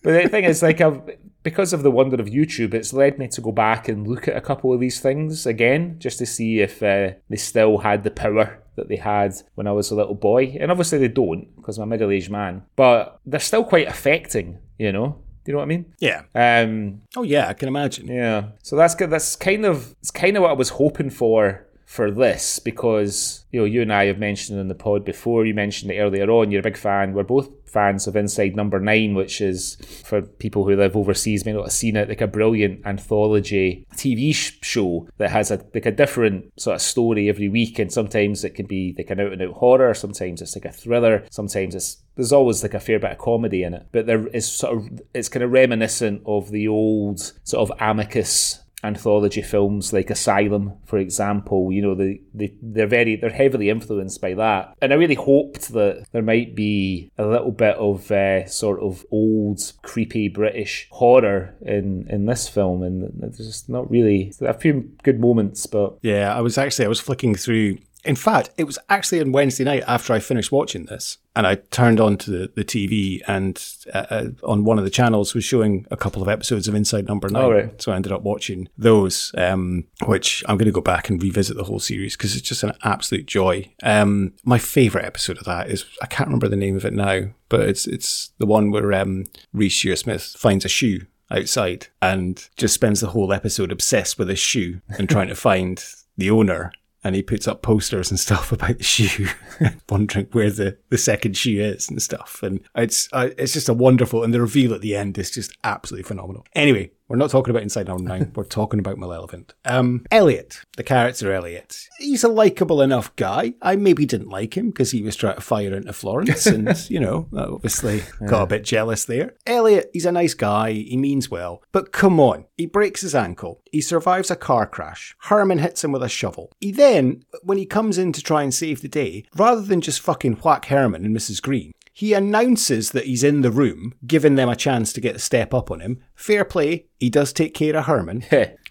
but 0.06 0.22
the 0.22 0.28
thing 0.28 0.44
is, 0.44 0.62
like, 0.62 0.80
I've, 0.80 1.00
because 1.42 1.72
of 1.72 1.82
the 1.82 1.90
wonder 1.90 2.16
of 2.20 2.26
YouTube, 2.28 2.74
it's 2.74 2.92
led 2.92 3.18
me 3.18 3.28
to 3.28 3.40
go 3.40 3.52
back 3.52 3.88
and 3.88 4.06
look 4.06 4.28
at 4.28 4.36
a 4.36 4.40
couple 4.40 4.72
of 4.72 4.80
these 4.80 5.00
things 5.00 5.46
again, 5.46 5.96
just 5.98 6.18
to 6.18 6.26
see 6.26 6.60
if 6.60 6.82
uh, 6.82 7.10
they 7.28 7.36
still 7.36 7.78
had 7.78 8.04
the 8.04 8.10
power 8.10 8.62
that 8.76 8.88
they 8.88 8.96
had 8.96 9.34
when 9.54 9.66
I 9.66 9.72
was 9.72 9.90
a 9.90 9.94
little 9.94 10.14
boy. 10.14 10.56
And 10.60 10.70
obviously 10.70 10.98
they 10.98 11.08
don't, 11.08 11.54
because 11.56 11.78
I'm 11.78 11.84
a 11.84 11.86
middle 11.86 12.10
aged 12.10 12.30
man. 12.30 12.62
But 12.76 13.20
they're 13.26 13.40
still 13.40 13.64
quite 13.64 13.88
affecting, 13.88 14.58
you 14.78 14.92
know? 14.92 15.22
Do 15.44 15.52
you 15.52 15.54
know 15.54 15.58
what 15.58 15.64
I 15.64 15.68
mean? 15.68 15.94
Yeah. 16.00 16.22
Um, 16.34 17.02
Oh 17.16 17.22
yeah, 17.22 17.48
I 17.48 17.52
can 17.52 17.68
imagine. 17.68 18.08
yeah. 18.08 18.48
So 18.62 18.74
that's 18.74 18.96
good. 18.96 19.10
That's 19.10 19.36
kind 19.36 19.64
of 19.64 19.94
it's 20.00 20.10
kind 20.10 20.36
of 20.36 20.42
what 20.42 20.50
I 20.50 20.54
was 20.54 20.70
hoping 20.70 21.10
for 21.10 21.65
for 21.86 22.10
this 22.10 22.58
because 22.58 23.44
you 23.52 23.60
know 23.60 23.64
you 23.64 23.80
and 23.80 23.92
I 23.92 24.06
have 24.06 24.18
mentioned 24.18 24.58
in 24.58 24.68
the 24.68 24.74
pod 24.74 25.04
before. 25.04 25.46
You 25.46 25.54
mentioned 25.54 25.90
it 25.92 25.98
earlier 25.98 26.28
on. 26.28 26.50
You're 26.50 26.60
a 26.60 26.64
big 26.64 26.76
fan. 26.76 27.14
We're 27.14 27.22
both 27.22 27.48
fans 27.64 28.06
of 28.06 28.16
Inside 28.16 28.56
Number 28.56 28.80
Nine, 28.80 29.14
which 29.14 29.40
is 29.40 29.76
for 30.04 30.20
people 30.20 30.64
who 30.64 30.76
live 30.76 30.96
overseas 30.96 31.46
may 31.46 31.52
not 31.52 31.62
have 31.62 31.72
seen 31.72 31.96
it, 31.96 32.08
like 32.08 32.20
a 32.20 32.26
brilliant 32.26 32.84
anthology 32.84 33.86
TV 33.94 34.34
sh- 34.34 34.58
show 34.62 35.08
that 35.18 35.30
has 35.30 35.50
a 35.52 35.64
like 35.74 35.86
a 35.86 35.92
different 35.92 36.52
sort 36.60 36.74
of 36.74 36.82
story 36.82 37.28
every 37.28 37.48
week, 37.48 37.78
and 37.78 37.92
sometimes 37.92 38.42
it 38.42 38.56
can 38.56 38.66
be 38.66 38.94
like 38.98 39.10
an 39.10 39.20
out 39.20 39.32
and 39.32 39.40
out 39.40 39.54
horror. 39.54 39.94
Sometimes 39.94 40.42
it's 40.42 40.56
like 40.56 40.64
a 40.64 40.72
thriller. 40.72 41.24
Sometimes 41.30 41.74
it's 41.74 42.02
there's 42.16 42.32
always 42.32 42.62
like 42.62 42.74
a 42.74 42.80
fair 42.80 42.98
bit 42.98 43.12
of 43.12 43.18
comedy 43.18 43.62
in 43.62 43.74
it, 43.74 43.86
but 43.92 44.06
there 44.06 44.26
is 44.28 44.50
sort 44.50 44.76
of 44.76 45.00
it's 45.14 45.28
kind 45.28 45.44
of 45.44 45.52
reminiscent 45.52 46.22
of 46.26 46.50
the 46.50 46.66
old 46.66 47.20
sort 47.44 47.70
of 47.70 47.80
amicus 47.80 48.60
anthology 48.84 49.42
films 49.42 49.92
like 49.92 50.10
Asylum, 50.10 50.74
for 50.84 50.98
example. 50.98 51.72
You 51.72 51.82
know, 51.82 51.94
they, 51.94 52.20
they 52.34 52.54
they're 52.62 52.86
very 52.86 53.16
they're 53.16 53.30
heavily 53.30 53.70
influenced 53.70 54.20
by 54.20 54.34
that, 54.34 54.74
and 54.80 54.92
I 54.92 54.96
really 54.96 55.14
hoped 55.14 55.72
that 55.72 56.06
there 56.12 56.22
might 56.22 56.54
be 56.54 57.10
a 57.18 57.26
little 57.26 57.52
bit 57.52 57.76
of 57.76 58.10
uh, 58.10 58.46
sort 58.46 58.80
of 58.80 59.04
old 59.10 59.72
creepy 59.82 60.28
British 60.28 60.88
horror 60.90 61.54
in 61.62 62.06
in 62.08 62.26
this 62.26 62.48
film, 62.48 62.82
and 62.82 63.10
there's 63.14 63.38
just 63.38 63.68
not 63.68 63.90
really 63.90 64.32
a 64.40 64.54
few 64.54 64.90
good 65.02 65.20
moments, 65.20 65.66
but 65.66 65.98
Yeah, 66.02 66.34
I 66.34 66.40
was 66.40 66.58
actually 66.58 66.86
I 66.86 66.88
was 66.88 67.00
flicking 67.00 67.34
through. 67.34 67.78
In 68.06 68.16
fact, 68.16 68.50
it 68.56 68.64
was 68.64 68.78
actually 68.88 69.20
on 69.20 69.32
Wednesday 69.32 69.64
night 69.64 69.82
after 69.86 70.12
I 70.12 70.20
finished 70.20 70.52
watching 70.52 70.86
this, 70.86 71.18
and 71.34 71.46
I 71.46 71.56
turned 71.56 72.00
on 72.00 72.16
to 72.18 72.30
the, 72.30 72.52
the 72.54 72.64
TV, 72.64 73.20
and 73.26 73.62
uh, 73.92 74.06
uh, 74.08 74.28
on 74.44 74.64
one 74.64 74.78
of 74.78 74.84
the 74.84 74.90
channels 74.90 75.34
was 75.34 75.44
showing 75.44 75.86
a 75.90 75.96
couple 75.96 76.22
of 76.22 76.28
episodes 76.28 76.68
of 76.68 76.74
Inside 76.74 77.08
Number 77.08 77.28
Nine. 77.28 77.42
Oh, 77.42 77.50
right. 77.50 77.82
So 77.82 77.92
I 77.92 77.96
ended 77.96 78.12
up 78.12 78.22
watching 78.22 78.68
those, 78.78 79.32
um, 79.36 79.84
which 80.04 80.44
I'm 80.48 80.56
going 80.56 80.66
to 80.66 80.72
go 80.72 80.80
back 80.80 81.10
and 81.10 81.22
revisit 81.22 81.56
the 81.56 81.64
whole 81.64 81.80
series 81.80 82.16
because 82.16 82.36
it's 82.36 82.48
just 82.48 82.62
an 82.62 82.72
absolute 82.84 83.26
joy. 83.26 83.72
Um, 83.82 84.34
my 84.44 84.58
favorite 84.58 85.04
episode 85.04 85.38
of 85.38 85.44
that 85.44 85.68
is 85.68 85.84
I 86.00 86.06
can't 86.06 86.28
remember 86.28 86.48
the 86.48 86.56
name 86.56 86.76
of 86.76 86.84
it 86.84 86.92
now, 86.92 87.30
but 87.48 87.62
it's 87.62 87.86
it's 87.86 88.30
the 88.38 88.46
one 88.46 88.70
where 88.70 88.92
um, 88.92 89.24
Reece 89.52 89.84
Shearsmith 89.84 90.38
finds 90.38 90.64
a 90.64 90.68
shoe 90.68 91.06
outside 91.30 91.88
and 92.00 92.48
just 92.56 92.74
spends 92.74 93.00
the 93.00 93.08
whole 93.08 93.32
episode 93.32 93.72
obsessed 93.72 94.18
with 94.18 94.28
his 94.28 94.38
shoe 94.38 94.80
and 94.90 95.08
trying 95.08 95.28
to 95.28 95.34
find 95.34 95.84
the 96.16 96.30
owner. 96.30 96.72
And 97.06 97.14
he 97.14 97.22
puts 97.22 97.46
up 97.46 97.62
posters 97.62 98.10
and 98.10 98.18
stuff 98.18 98.50
about 98.56 98.78
the 98.78 98.84
shoe, 98.84 99.28
wondering 99.88 100.26
where 100.32 100.50
the, 100.50 100.76
the 100.88 100.98
second 100.98 101.36
shoe 101.36 101.60
is 101.60 101.88
and 101.88 102.02
stuff. 102.02 102.42
And 102.42 102.60
it's 102.74 103.08
uh, 103.12 103.30
it's 103.38 103.52
just 103.52 103.68
a 103.68 103.74
wonderful, 103.74 104.24
and 104.24 104.34
the 104.34 104.40
reveal 104.40 104.74
at 104.74 104.80
the 104.80 104.96
end 104.96 105.16
is 105.16 105.30
just 105.30 105.56
absolutely 105.62 106.08
phenomenal. 106.08 106.44
Anyway, 106.54 106.90
we're 107.08 107.16
not 107.16 107.30
talking 107.30 107.50
about 107.50 107.62
Inside 107.62 107.86
Number 107.86 108.02
Nine. 108.02 108.32
we're 108.34 108.44
talking 108.44 108.80
about 108.80 108.98
Malevolent. 108.98 109.54
Um, 109.64 110.04
Elliot, 110.10 110.60
the 110.76 110.82
character 110.82 111.32
Elliot, 111.32 111.88
he's 111.98 112.24
a 112.24 112.28
likable 112.28 112.82
enough 112.82 113.14
guy. 113.16 113.54
I 113.62 113.76
maybe 113.76 114.06
didn't 114.06 114.28
like 114.28 114.56
him 114.56 114.70
because 114.70 114.90
he 114.90 115.02
was 115.02 115.16
trying 115.16 115.36
to 115.36 115.40
fire 115.40 115.74
into 115.74 115.92
Florence, 115.92 116.46
and 116.46 116.88
you 116.90 117.00
know, 117.00 117.28
obviously 117.36 118.02
got 118.26 118.42
a 118.42 118.46
bit 118.46 118.64
jealous 118.64 119.04
there. 119.04 119.34
Elliot, 119.46 119.90
he's 119.92 120.06
a 120.06 120.12
nice 120.12 120.34
guy. 120.34 120.72
He 120.72 120.96
means 120.96 121.30
well, 121.30 121.62
but 121.72 121.92
come 121.92 122.18
on, 122.18 122.46
he 122.56 122.66
breaks 122.66 123.02
his 123.02 123.14
ankle. 123.14 123.62
He 123.70 123.80
survives 123.80 124.30
a 124.30 124.36
car 124.36 124.66
crash. 124.66 125.14
Herman 125.20 125.58
hits 125.58 125.84
him 125.84 125.92
with 125.92 126.02
a 126.02 126.08
shovel. 126.08 126.50
He 126.60 126.72
then, 126.72 127.24
when 127.42 127.58
he 127.58 127.66
comes 127.66 127.98
in 127.98 128.12
to 128.12 128.22
try 128.22 128.42
and 128.42 128.52
save 128.52 128.82
the 128.82 128.88
day, 128.88 129.24
rather 129.36 129.60
than 129.60 129.80
just 129.80 130.00
fucking 130.00 130.34
whack 130.36 130.66
Herman 130.66 131.04
and 131.04 131.16
Mrs. 131.16 131.40
Green, 131.42 131.72
he 131.98 132.12
announces 132.12 132.90
that 132.90 133.06
he's 133.06 133.24
in 133.24 133.40
the 133.40 133.50
room, 133.50 133.94
giving 134.06 134.34
them 134.34 134.50
a 134.50 134.54
chance 134.54 134.92
to 134.92 135.00
get 135.00 135.16
a 135.16 135.18
step 135.18 135.54
up 135.54 135.70
on 135.70 135.80
him. 135.80 135.98
Fair 136.14 136.44
play, 136.44 136.84
he 137.00 137.08
does 137.08 137.32
take 137.32 137.54
care 137.54 137.74
of 137.74 137.86
Herman. 137.86 138.22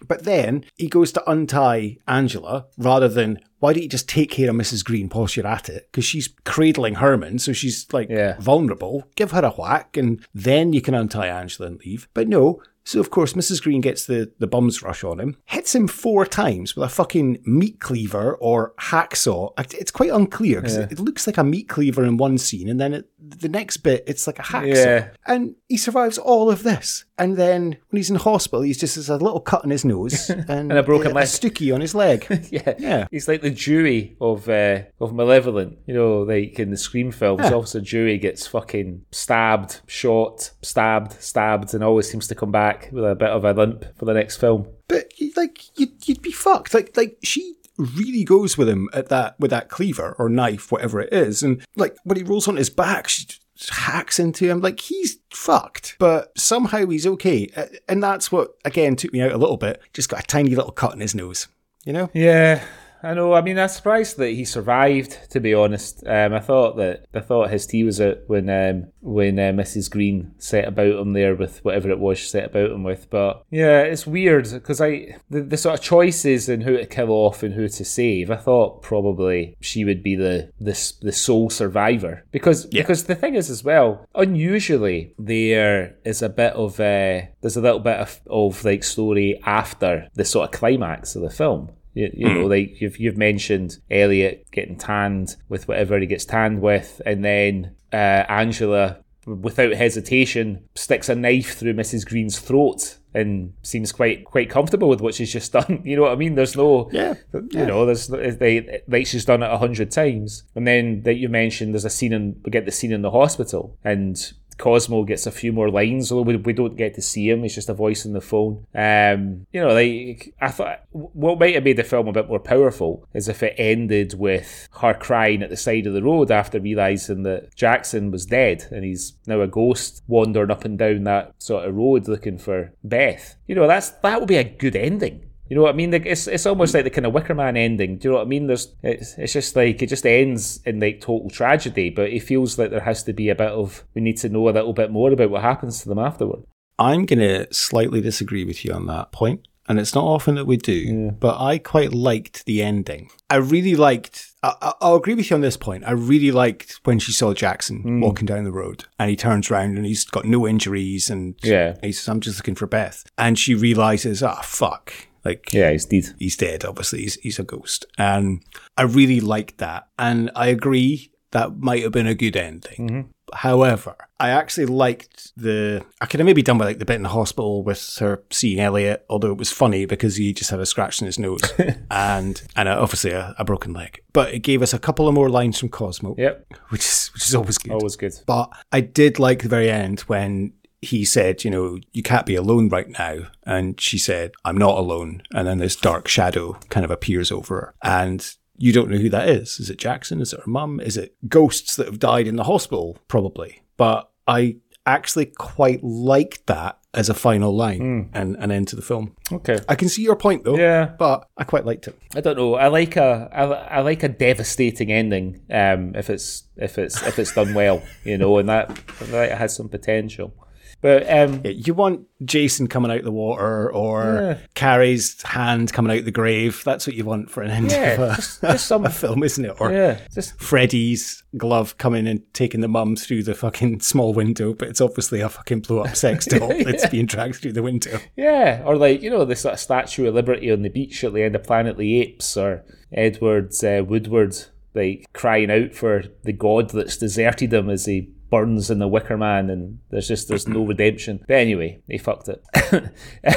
but 0.06 0.22
then 0.22 0.64
he 0.76 0.86
goes 0.86 1.10
to 1.10 1.28
untie 1.28 1.96
Angela 2.06 2.66
rather 2.78 3.08
than, 3.08 3.40
why 3.58 3.72
don't 3.72 3.82
you 3.82 3.88
just 3.88 4.08
take 4.08 4.30
care 4.30 4.48
of 4.48 4.54
Mrs. 4.54 4.84
Green 4.84 5.10
whilst 5.12 5.36
you're 5.36 5.44
at 5.44 5.68
it? 5.68 5.88
Because 5.90 6.04
she's 6.04 6.28
cradling 6.44 6.94
Herman, 6.96 7.40
so 7.40 7.52
she's 7.52 7.92
like 7.92 8.08
Yeah. 8.08 8.36
vulnerable. 8.38 9.08
Give 9.16 9.32
her 9.32 9.44
a 9.44 9.50
whack 9.50 9.96
and 9.96 10.24
then 10.32 10.72
you 10.72 10.80
can 10.80 10.94
untie 10.94 11.26
Angela 11.26 11.66
and 11.68 11.80
leave. 11.84 12.06
But 12.14 12.28
no. 12.28 12.62
So 12.86 13.00
of 13.00 13.10
course 13.10 13.32
Mrs. 13.32 13.60
Green 13.60 13.80
gets 13.80 14.06
the, 14.06 14.30
the 14.38 14.46
bums 14.46 14.80
rush 14.80 15.02
on 15.02 15.18
him, 15.18 15.36
hits 15.44 15.74
him 15.74 15.88
four 15.88 16.24
times 16.24 16.76
with 16.76 16.84
a 16.84 16.88
fucking 16.88 17.42
meat 17.44 17.80
cleaver 17.80 18.36
or 18.36 18.74
hacksaw. 18.78 19.52
It's 19.74 19.90
quite 19.90 20.10
unclear 20.10 20.60
because 20.60 20.76
it, 20.76 20.92
it 20.92 21.00
looks 21.00 21.26
like 21.26 21.36
a 21.36 21.42
meat 21.42 21.68
cleaver 21.68 22.04
in 22.04 22.16
one 22.16 22.38
scene, 22.38 22.68
and 22.68 22.80
then 22.80 22.94
it, 22.94 23.10
the 23.18 23.48
next 23.48 23.78
bit 23.78 24.04
it's 24.06 24.28
like 24.28 24.38
a 24.38 24.42
hacksaw. 24.42 24.74
Yeah. 24.74 25.08
And 25.26 25.56
he 25.68 25.76
survives 25.76 26.16
all 26.16 26.48
of 26.48 26.62
this. 26.62 27.04
And 27.18 27.36
then 27.36 27.76
when 27.88 27.96
he's 27.96 28.10
in 28.10 28.16
hospital, 28.16 28.60
he's 28.60 28.78
just 28.78 28.94
has 28.94 29.08
a 29.08 29.16
little 29.16 29.40
cut 29.40 29.64
in 29.64 29.70
his 29.70 29.84
nose 29.84 30.30
and, 30.48 30.70
a 30.70 30.82
broken 30.82 31.10
a, 31.10 31.14
leg. 31.14 31.24
a 31.24 31.26
stookie 31.26 31.74
on 31.74 31.80
his 31.80 31.94
leg. 31.94 32.24
yeah, 32.50 32.74
Yeah. 32.78 33.08
He's 33.10 33.26
like 33.26 33.40
the 33.40 33.50
Dewey 33.50 34.16
of 34.20 34.48
uh, 34.48 34.82
of 35.00 35.12
Malevolent. 35.12 35.78
You 35.86 35.94
know, 35.94 36.20
like 36.22 36.60
in 36.60 36.70
the 36.70 36.76
Scream 36.76 37.10
films, 37.10 37.46
Officer 37.46 37.80
Dewey 37.80 38.18
gets 38.18 38.46
fucking 38.46 39.06
stabbed, 39.10 39.80
shot, 39.86 40.52
stabbed, 40.62 41.20
stabbed, 41.20 41.74
and 41.74 41.82
always 41.82 42.08
seems 42.08 42.28
to 42.28 42.34
come 42.36 42.52
back 42.52 42.75
with 42.92 43.04
a 43.04 43.14
bit 43.14 43.30
of 43.30 43.44
a 43.44 43.52
limp 43.52 43.84
for 43.96 44.04
the 44.04 44.14
next 44.14 44.36
film. 44.36 44.66
But 44.88 45.12
like 45.36 45.78
you'd, 45.78 46.08
you'd 46.08 46.22
be 46.22 46.32
fucked. 46.32 46.74
Like 46.74 46.96
like 46.96 47.18
she 47.22 47.54
really 47.78 48.24
goes 48.24 48.56
with 48.56 48.68
him 48.68 48.88
at 48.92 49.08
that 49.08 49.38
with 49.38 49.50
that 49.50 49.68
cleaver 49.68 50.14
or 50.18 50.28
knife, 50.28 50.72
whatever 50.72 51.00
it 51.00 51.12
is, 51.12 51.42
and 51.42 51.64
like 51.76 51.96
when 52.04 52.16
he 52.16 52.22
rolls 52.22 52.48
on 52.48 52.56
his 52.56 52.70
back, 52.70 53.08
she 53.08 53.26
hacks 53.70 54.18
into 54.18 54.48
him. 54.48 54.60
Like 54.60 54.80
he's 54.80 55.18
fucked, 55.30 55.96
but 55.98 56.36
somehow 56.38 56.86
he's 56.86 57.06
okay, 57.06 57.50
and 57.88 58.02
that's 58.02 58.30
what 58.32 58.54
again 58.64 58.96
took 58.96 59.12
me 59.12 59.20
out 59.20 59.32
a 59.32 59.38
little 59.38 59.56
bit. 59.56 59.80
Just 59.92 60.08
got 60.08 60.20
a 60.20 60.26
tiny 60.26 60.54
little 60.54 60.72
cut 60.72 60.94
in 60.94 61.00
his 61.00 61.14
nose, 61.14 61.48
you 61.84 61.92
know. 61.92 62.10
Yeah, 62.14 62.64
I 63.02 63.14
know. 63.14 63.34
I 63.34 63.40
mean, 63.42 63.58
I'm 63.58 63.68
surprised 63.68 64.16
that 64.18 64.30
he 64.30 64.44
survived. 64.44 65.30
To 65.30 65.40
be 65.40 65.54
honest, 65.54 66.06
um, 66.06 66.32
I 66.32 66.40
thought 66.40 66.76
that 66.76 67.06
I 67.14 67.20
thought 67.20 67.50
his 67.50 67.66
tea 67.66 67.84
was 67.84 68.00
out 68.00 68.18
when 68.26 68.48
um, 68.48 68.88
when 69.00 69.38
uh, 69.38 69.52
Mrs. 69.52 69.90
Green 69.90 70.34
set 70.38 70.66
about 70.66 71.00
him 71.00 71.12
there 71.12 71.34
with 71.34 71.64
whatever 71.64 71.90
it 71.90 71.98
was 71.98 72.18
she 72.18 72.28
set 72.28 72.46
about 72.46 72.70
him 72.70 72.82
with. 72.82 73.08
But 73.10 73.44
yeah, 73.50 73.80
it's 73.82 74.06
weird 74.06 74.50
because 74.50 74.80
I 74.80 75.16
the, 75.30 75.42
the 75.42 75.56
sort 75.56 75.78
of 75.78 75.84
choices 75.84 76.48
and 76.48 76.62
who 76.62 76.76
to 76.76 76.86
kill 76.86 77.10
off 77.10 77.42
and 77.42 77.54
who 77.54 77.68
to 77.68 77.84
save. 77.84 78.30
I 78.30 78.36
thought 78.36 78.82
probably 78.82 79.56
she 79.60 79.84
would 79.84 80.02
be 80.02 80.16
the 80.16 80.52
this 80.58 80.92
the 80.92 81.12
sole 81.12 81.50
survivor 81.50 82.24
because 82.32 82.66
because 82.66 83.04
the 83.04 83.14
thing 83.14 83.34
is 83.34 83.50
as 83.50 83.62
well. 83.62 84.06
Unusually, 84.14 85.14
there 85.18 85.96
is 86.04 86.22
a 86.22 86.28
bit 86.28 86.54
of 86.54 86.80
uh, 86.80 87.22
there's 87.40 87.56
a 87.56 87.60
little 87.60 87.80
bit 87.80 87.98
of, 87.98 88.20
of 88.28 88.64
like 88.64 88.82
story 88.82 89.40
after 89.44 90.08
the 90.14 90.24
sort 90.24 90.46
of 90.48 90.58
climax 90.58 91.14
of 91.14 91.22
the 91.22 91.30
film. 91.30 91.70
You, 91.96 92.10
you 92.12 92.28
know, 92.28 92.46
like 92.46 92.78
you've 92.78 92.98
you've 92.98 93.16
mentioned 93.16 93.78
Elliot 93.90 94.46
getting 94.52 94.76
tanned 94.76 95.36
with 95.48 95.66
whatever 95.66 95.98
he 95.98 96.04
gets 96.04 96.26
tanned 96.26 96.60
with, 96.60 97.00
and 97.06 97.24
then 97.24 97.74
uh, 97.90 98.24
Angela, 98.28 98.98
without 99.24 99.72
hesitation, 99.72 100.62
sticks 100.74 101.08
a 101.08 101.14
knife 101.14 101.56
through 101.56 101.72
Mrs. 101.72 102.06
Green's 102.06 102.38
throat 102.38 102.98
and 103.14 103.54
seems 103.62 103.92
quite 103.92 104.26
quite 104.26 104.50
comfortable 104.50 104.90
with 104.90 105.00
what 105.00 105.14
she's 105.14 105.32
just 105.32 105.52
done. 105.58 105.80
You 105.84 105.96
know 105.96 106.02
what 106.02 106.12
I 106.12 106.16
mean? 106.16 106.34
There's 106.34 106.54
no, 106.54 106.90
Yeah, 106.92 107.14
you 107.32 107.64
know, 107.64 107.86
there's 107.86 108.08
they 108.08 108.82
like 108.86 109.06
she's 109.06 109.24
done 109.24 109.42
it 109.42 109.50
a 109.50 109.56
hundred 109.56 109.90
times, 109.90 110.44
and 110.54 110.66
then 110.66 111.00
that 111.04 111.14
you 111.14 111.30
mentioned 111.30 111.72
there's 111.72 111.86
a 111.86 111.90
scene 111.90 112.12
in 112.12 112.38
we 112.44 112.50
get 112.50 112.66
the 112.66 112.72
scene 112.72 112.92
in 112.92 113.00
the 113.00 113.10
hospital 113.10 113.78
and. 113.82 114.32
Cosmo 114.58 115.04
gets 115.04 115.26
a 115.26 115.32
few 115.32 115.52
more 115.52 115.70
lines, 115.70 116.10
although 116.10 116.22
we, 116.22 116.36
we 116.36 116.52
don't 116.52 116.76
get 116.76 116.94
to 116.94 117.02
see 117.02 117.28
him. 117.28 117.42
He's 117.42 117.54
just 117.54 117.68
a 117.68 117.74
voice 117.74 118.06
on 118.06 118.12
the 118.12 118.20
phone. 118.20 118.66
Um, 118.74 119.46
you 119.52 119.60
know, 119.60 119.72
like 119.72 120.34
I 120.40 120.50
thought, 120.50 120.82
what 120.90 121.38
might 121.38 121.54
have 121.54 121.64
made 121.64 121.76
the 121.76 121.84
film 121.84 122.08
a 122.08 122.12
bit 122.12 122.28
more 122.28 122.38
powerful 122.38 123.06
is 123.14 123.28
if 123.28 123.42
it 123.42 123.54
ended 123.58 124.14
with 124.18 124.68
her 124.80 124.94
crying 124.94 125.42
at 125.42 125.50
the 125.50 125.56
side 125.56 125.86
of 125.86 125.94
the 125.94 126.02
road 126.02 126.30
after 126.30 126.60
realizing 126.60 127.22
that 127.24 127.54
Jackson 127.54 128.10
was 128.10 128.26
dead 128.26 128.66
and 128.70 128.84
he's 128.84 129.14
now 129.26 129.40
a 129.40 129.46
ghost 129.46 130.02
wandering 130.06 130.50
up 130.50 130.64
and 130.64 130.78
down 130.78 131.04
that 131.04 131.34
sort 131.38 131.66
of 131.66 131.74
road 131.74 132.08
looking 132.08 132.38
for 132.38 132.72
Beth. 132.82 133.36
You 133.46 133.54
know, 133.54 133.66
that's 133.66 133.90
that 133.90 134.20
would 134.20 134.28
be 134.28 134.36
a 134.36 134.44
good 134.44 134.76
ending. 134.76 135.25
You 135.48 135.56
know 135.56 135.62
what 135.62 135.74
I 135.74 135.76
mean? 135.76 135.90
Like 135.92 136.06
it's 136.06 136.26
it's 136.26 136.46
almost 136.46 136.74
like 136.74 136.84
the 136.84 136.90
kind 136.90 137.06
of 137.06 137.12
Wicker 137.12 137.34
Man 137.34 137.56
ending. 137.56 137.98
Do 137.98 138.08
you 138.08 138.12
know 138.12 138.18
what 138.18 138.26
I 138.26 138.28
mean? 138.28 138.46
There's 138.46 138.74
it's 138.82 139.16
it's 139.18 139.32
just 139.32 139.54
like 139.56 139.80
it 139.82 139.88
just 139.88 140.04
ends 140.06 140.60
in 140.66 140.80
like 140.80 141.00
total 141.00 141.30
tragedy, 141.30 141.90
but 141.90 142.10
it 142.10 142.20
feels 142.24 142.58
like 142.58 142.70
there 142.70 142.80
has 142.80 143.02
to 143.04 143.12
be 143.12 143.28
a 143.28 143.34
bit 143.34 143.50
of 143.52 143.84
we 143.94 144.00
need 144.02 144.16
to 144.18 144.28
know 144.28 144.48
a 144.48 144.50
little 144.50 144.72
bit 144.72 144.90
more 144.90 145.12
about 145.12 145.30
what 145.30 145.42
happens 145.42 145.82
to 145.82 145.88
them 145.88 145.98
afterward. 145.98 146.42
I'm 146.78 147.06
going 147.06 147.20
to 147.20 147.52
slightly 147.54 148.00
disagree 148.02 148.44
with 148.44 148.64
you 148.64 148.72
on 148.72 148.86
that 148.88 149.10
point. 149.12 149.46
and 149.68 149.80
it's 149.80 149.94
not 149.94 150.04
often 150.04 150.34
that 150.36 150.44
we 150.46 150.56
do, 150.56 151.10
but 151.18 151.40
I 151.40 151.58
quite 151.58 151.92
liked 151.92 152.44
the 152.44 152.62
ending. 152.62 153.08
I 153.30 153.36
really 153.36 153.74
liked. 153.74 154.30
I, 154.42 154.54
I- 154.62 154.72
I'll 154.80 154.94
agree 154.96 155.14
with 155.14 155.28
you 155.30 155.34
on 155.36 155.40
this 155.42 155.56
point. 155.56 155.84
I 155.86 155.92
really 155.92 156.30
liked 156.30 156.80
when 156.84 156.98
she 157.00 157.10
saw 157.12 157.34
Jackson 157.34 158.00
walking 158.00 158.26
down 158.26 158.44
the 158.44 158.52
road, 158.52 158.84
and 158.98 159.10
he 159.10 159.16
turns 159.16 159.50
around 159.50 159.76
and 159.76 159.86
he's 159.86 160.04
got 160.04 160.24
no 160.24 160.46
injuries, 160.46 161.08
and 161.10 161.34
Yeah. 161.42 161.76
he 161.82 161.90
says, 161.92 162.08
"I'm 162.08 162.20
just 162.20 162.38
looking 162.38 162.54
for 162.54 162.66
Beth," 162.68 163.04
and 163.18 163.38
she 163.38 163.54
realizes, 163.54 164.22
"Ah, 164.22 164.40
fuck." 164.44 164.92
Like, 165.26 165.52
Yeah, 165.52 165.70
he's 165.72 165.84
dead. 165.86 166.04
he's 166.18 166.36
dead. 166.36 166.64
Obviously, 166.64 167.00
he's, 167.02 167.14
he's 167.16 167.38
a 167.38 167.44
ghost, 167.44 167.84
and 167.98 168.42
I 168.76 168.82
really 168.82 169.20
liked 169.20 169.58
that. 169.58 169.88
And 169.98 170.30
I 170.34 170.46
agree 170.48 171.10
that 171.32 171.58
might 171.58 171.82
have 171.82 171.92
been 171.92 172.06
a 172.06 172.14
good 172.14 172.36
ending. 172.36 172.88
Mm-hmm. 172.88 173.00
However, 173.34 173.96
I 174.20 174.28
actually 174.30 174.66
liked 174.66 175.32
the. 175.36 175.84
I 176.00 176.06
could 176.06 176.20
have 176.20 176.24
maybe 176.26 176.42
done 176.42 176.58
with 176.58 176.68
like 176.68 176.78
the 176.78 176.84
bit 176.84 176.94
in 176.94 177.02
the 177.02 177.08
hospital 177.08 177.64
with 177.64 177.96
her 177.98 178.22
seeing 178.30 178.60
Elliot, 178.60 179.04
although 179.10 179.32
it 179.32 179.36
was 179.36 179.50
funny 179.50 179.84
because 179.84 180.14
he 180.14 180.32
just 180.32 180.50
had 180.50 180.60
a 180.60 180.64
scratch 180.66 181.00
in 181.02 181.06
his 181.06 181.18
nose 181.18 181.40
and 181.90 182.40
and 182.54 182.68
obviously 182.68 183.10
a, 183.10 183.34
a 183.36 183.44
broken 183.44 183.72
leg. 183.72 184.00
But 184.12 184.32
it 184.32 184.38
gave 184.40 184.62
us 184.62 184.72
a 184.72 184.78
couple 184.78 185.08
of 185.08 185.14
more 185.14 185.28
lines 185.28 185.58
from 185.58 185.70
Cosmo, 185.70 186.14
Yep, 186.16 186.54
which 186.68 186.84
is 186.84 187.10
which 187.14 187.24
is 187.26 187.34
always 187.34 187.58
good. 187.58 187.72
always 187.72 187.96
good. 187.96 188.14
But 188.26 188.48
I 188.70 188.80
did 188.80 189.18
like 189.18 189.42
the 189.42 189.48
very 189.48 189.70
end 189.70 190.00
when 190.02 190.52
he 190.86 191.04
said, 191.04 191.44
you 191.44 191.50
know, 191.50 191.78
you 191.92 192.02
can't 192.02 192.26
be 192.26 192.34
alone 192.34 192.68
right 192.68 192.88
now. 192.88 193.28
And 193.44 193.80
she 193.80 193.98
said, 193.98 194.32
I'm 194.44 194.56
not 194.56 194.78
alone. 194.78 195.22
And 195.32 195.46
then 195.46 195.58
this 195.58 195.76
dark 195.76 196.08
shadow 196.08 196.54
kind 196.68 196.84
of 196.84 196.90
appears 196.90 197.30
over 197.30 197.54
her. 197.54 197.74
And 197.82 198.28
you 198.56 198.72
don't 198.72 198.90
know 198.90 198.98
who 198.98 199.10
that 199.10 199.28
is. 199.28 199.60
Is 199.60 199.70
it 199.70 199.78
Jackson? 199.78 200.20
Is 200.20 200.32
it 200.32 200.40
her 200.40 200.50
mum? 200.50 200.80
Is 200.80 200.96
it 200.96 201.14
ghosts 201.28 201.76
that 201.76 201.86
have 201.86 201.98
died 201.98 202.26
in 202.26 202.36
the 202.36 202.44
hospital? 202.44 202.98
Probably. 203.08 203.62
But 203.76 204.10
I 204.26 204.56
actually 204.86 205.26
quite 205.26 205.82
liked 205.82 206.46
that 206.46 206.78
as 206.94 207.10
a 207.10 207.14
final 207.14 207.54
line 207.54 208.08
and 208.14 208.36
an 208.36 208.50
end 208.50 208.68
to 208.68 208.76
the 208.76 208.80
film. 208.80 209.14
Okay. 209.30 209.58
I 209.68 209.74
can 209.74 209.88
see 209.88 210.02
your 210.02 210.16
point 210.16 210.44
though. 210.44 210.56
Yeah. 210.56 210.86
But 210.98 211.28
I 211.36 211.44
quite 211.44 211.66
liked 211.66 211.88
it. 211.88 211.98
I 212.14 212.20
don't 212.20 212.38
know. 212.38 212.54
I 212.54 212.68
like 212.68 212.96
a 212.96 213.28
I, 213.32 213.80
like 213.80 214.02
a 214.02 214.08
devastating 214.08 214.90
ending. 214.90 215.42
Um, 215.50 215.94
if 215.94 216.08
it's 216.08 216.44
if 216.56 216.78
it's 216.78 217.02
if 217.06 217.18
it's 217.18 217.34
done 217.34 217.52
well, 217.52 217.82
you 218.04 218.16
know, 218.16 218.38
and 218.38 218.48
that 218.48 218.74
that 219.00 219.36
has 219.36 219.54
some 219.54 219.68
potential. 219.68 220.32
But 220.80 221.10
um, 221.10 221.40
Yeah, 221.44 221.50
you 221.52 221.74
want 221.74 222.06
Jason 222.24 222.66
coming 222.66 222.90
out 222.90 223.02
the 223.02 223.10
water 223.12 223.72
or 223.72 224.02
Yeah. 224.04 224.38
Carrie's 224.54 225.20
hand 225.22 225.72
coming 225.72 225.96
out 225.96 226.04
the 226.04 226.10
grave. 226.10 226.62
That's 226.64 226.86
what 226.86 226.96
you 226.96 227.04
want 227.04 227.30
for 227.30 227.42
an 227.42 227.50
end 227.50 227.70
yeah, 227.70 227.92
of 227.92 228.00
a, 228.00 228.14
just, 228.16 228.40
just 228.40 228.66
some 228.66 228.84
a 228.86 228.90
film, 228.90 229.22
isn't 229.22 229.44
it? 229.44 229.60
Or 229.60 229.72
yeah, 229.72 229.98
just 230.14 230.38
Freddy's 230.40 231.22
glove 231.36 231.76
coming 231.78 232.06
and 232.06 232.22
taking 232.34 232.60
the 232.60 232.68
mum 232.68 232.96
through 232.96 233.22
the 233.22 233.34
fucking 233.34 233.80
small 233.80 234.12
window, 234.14 234.52
but 234.54 234.68
it's 234.68 234.80
obviously 234.80 235.20
a 235.20 235.28
fucking 235.28 235.60
blow 235.60 235.80
up 235.80 235.96
sex 235.96 236.24
doll 236.26 236.48
that's 236.64 236.88
being 236.88 237.06
dragged 237.06 237.36
through 237.36 237.52
the 237.52 237.62
window. 237.62 237.98
yeah, 238.16 238.62
or 238.64 238.76
like 238.76 239.02
you 239.02 239.10
know 239.10 239.24
the 239.24 239.36
sort 239.36 239.54
of 239.54 239.60
Statue 239.60 240.06
of 240.06 240.14
Liberty 240.14 240.50
on 240.52 240.62
the 240.62 240.68
beach 240.68 241.02
at 241.04 241.12
the 241.14 241.22
end 241.22 241.34
of 241.34 241.42
Planet 241.42 241.72
of 241.72 241.78
the 241.78 242.00
Apes, 242.00 242.36
or 242.36 242.64
Edward's 242.92 243.62
uh, 243.64 243.82
Woodward 243.86 244.36
like 244.74 245.06
crying 245.14 245.50
out 245.50 245.74
for 245.74 246.04
the 246.24 246.32
god 246.34 246.68
that's 246.70 246.98
deserted 246.98 247.52
him 247.52 247.70
as 247.70 247.86
he 247.86 248.10
burns 248.30 248.70
in 248.70 248.78
the 248.78 248.88
Wicker 248.88 249.16
Man, 249.16 249.50
and 249.50 249.78
there's 249.90 250.08
just 250.08 250.28
there's 250.28 250.48
no 250.48 250.64
redemption. 250.64 251.24
But 251.26 251.34
anyway, 251.36 251.80
they 251.88 251.98
fucked 251.98 252.28
it. 252.28 252.42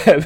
Um, 0.07 0.23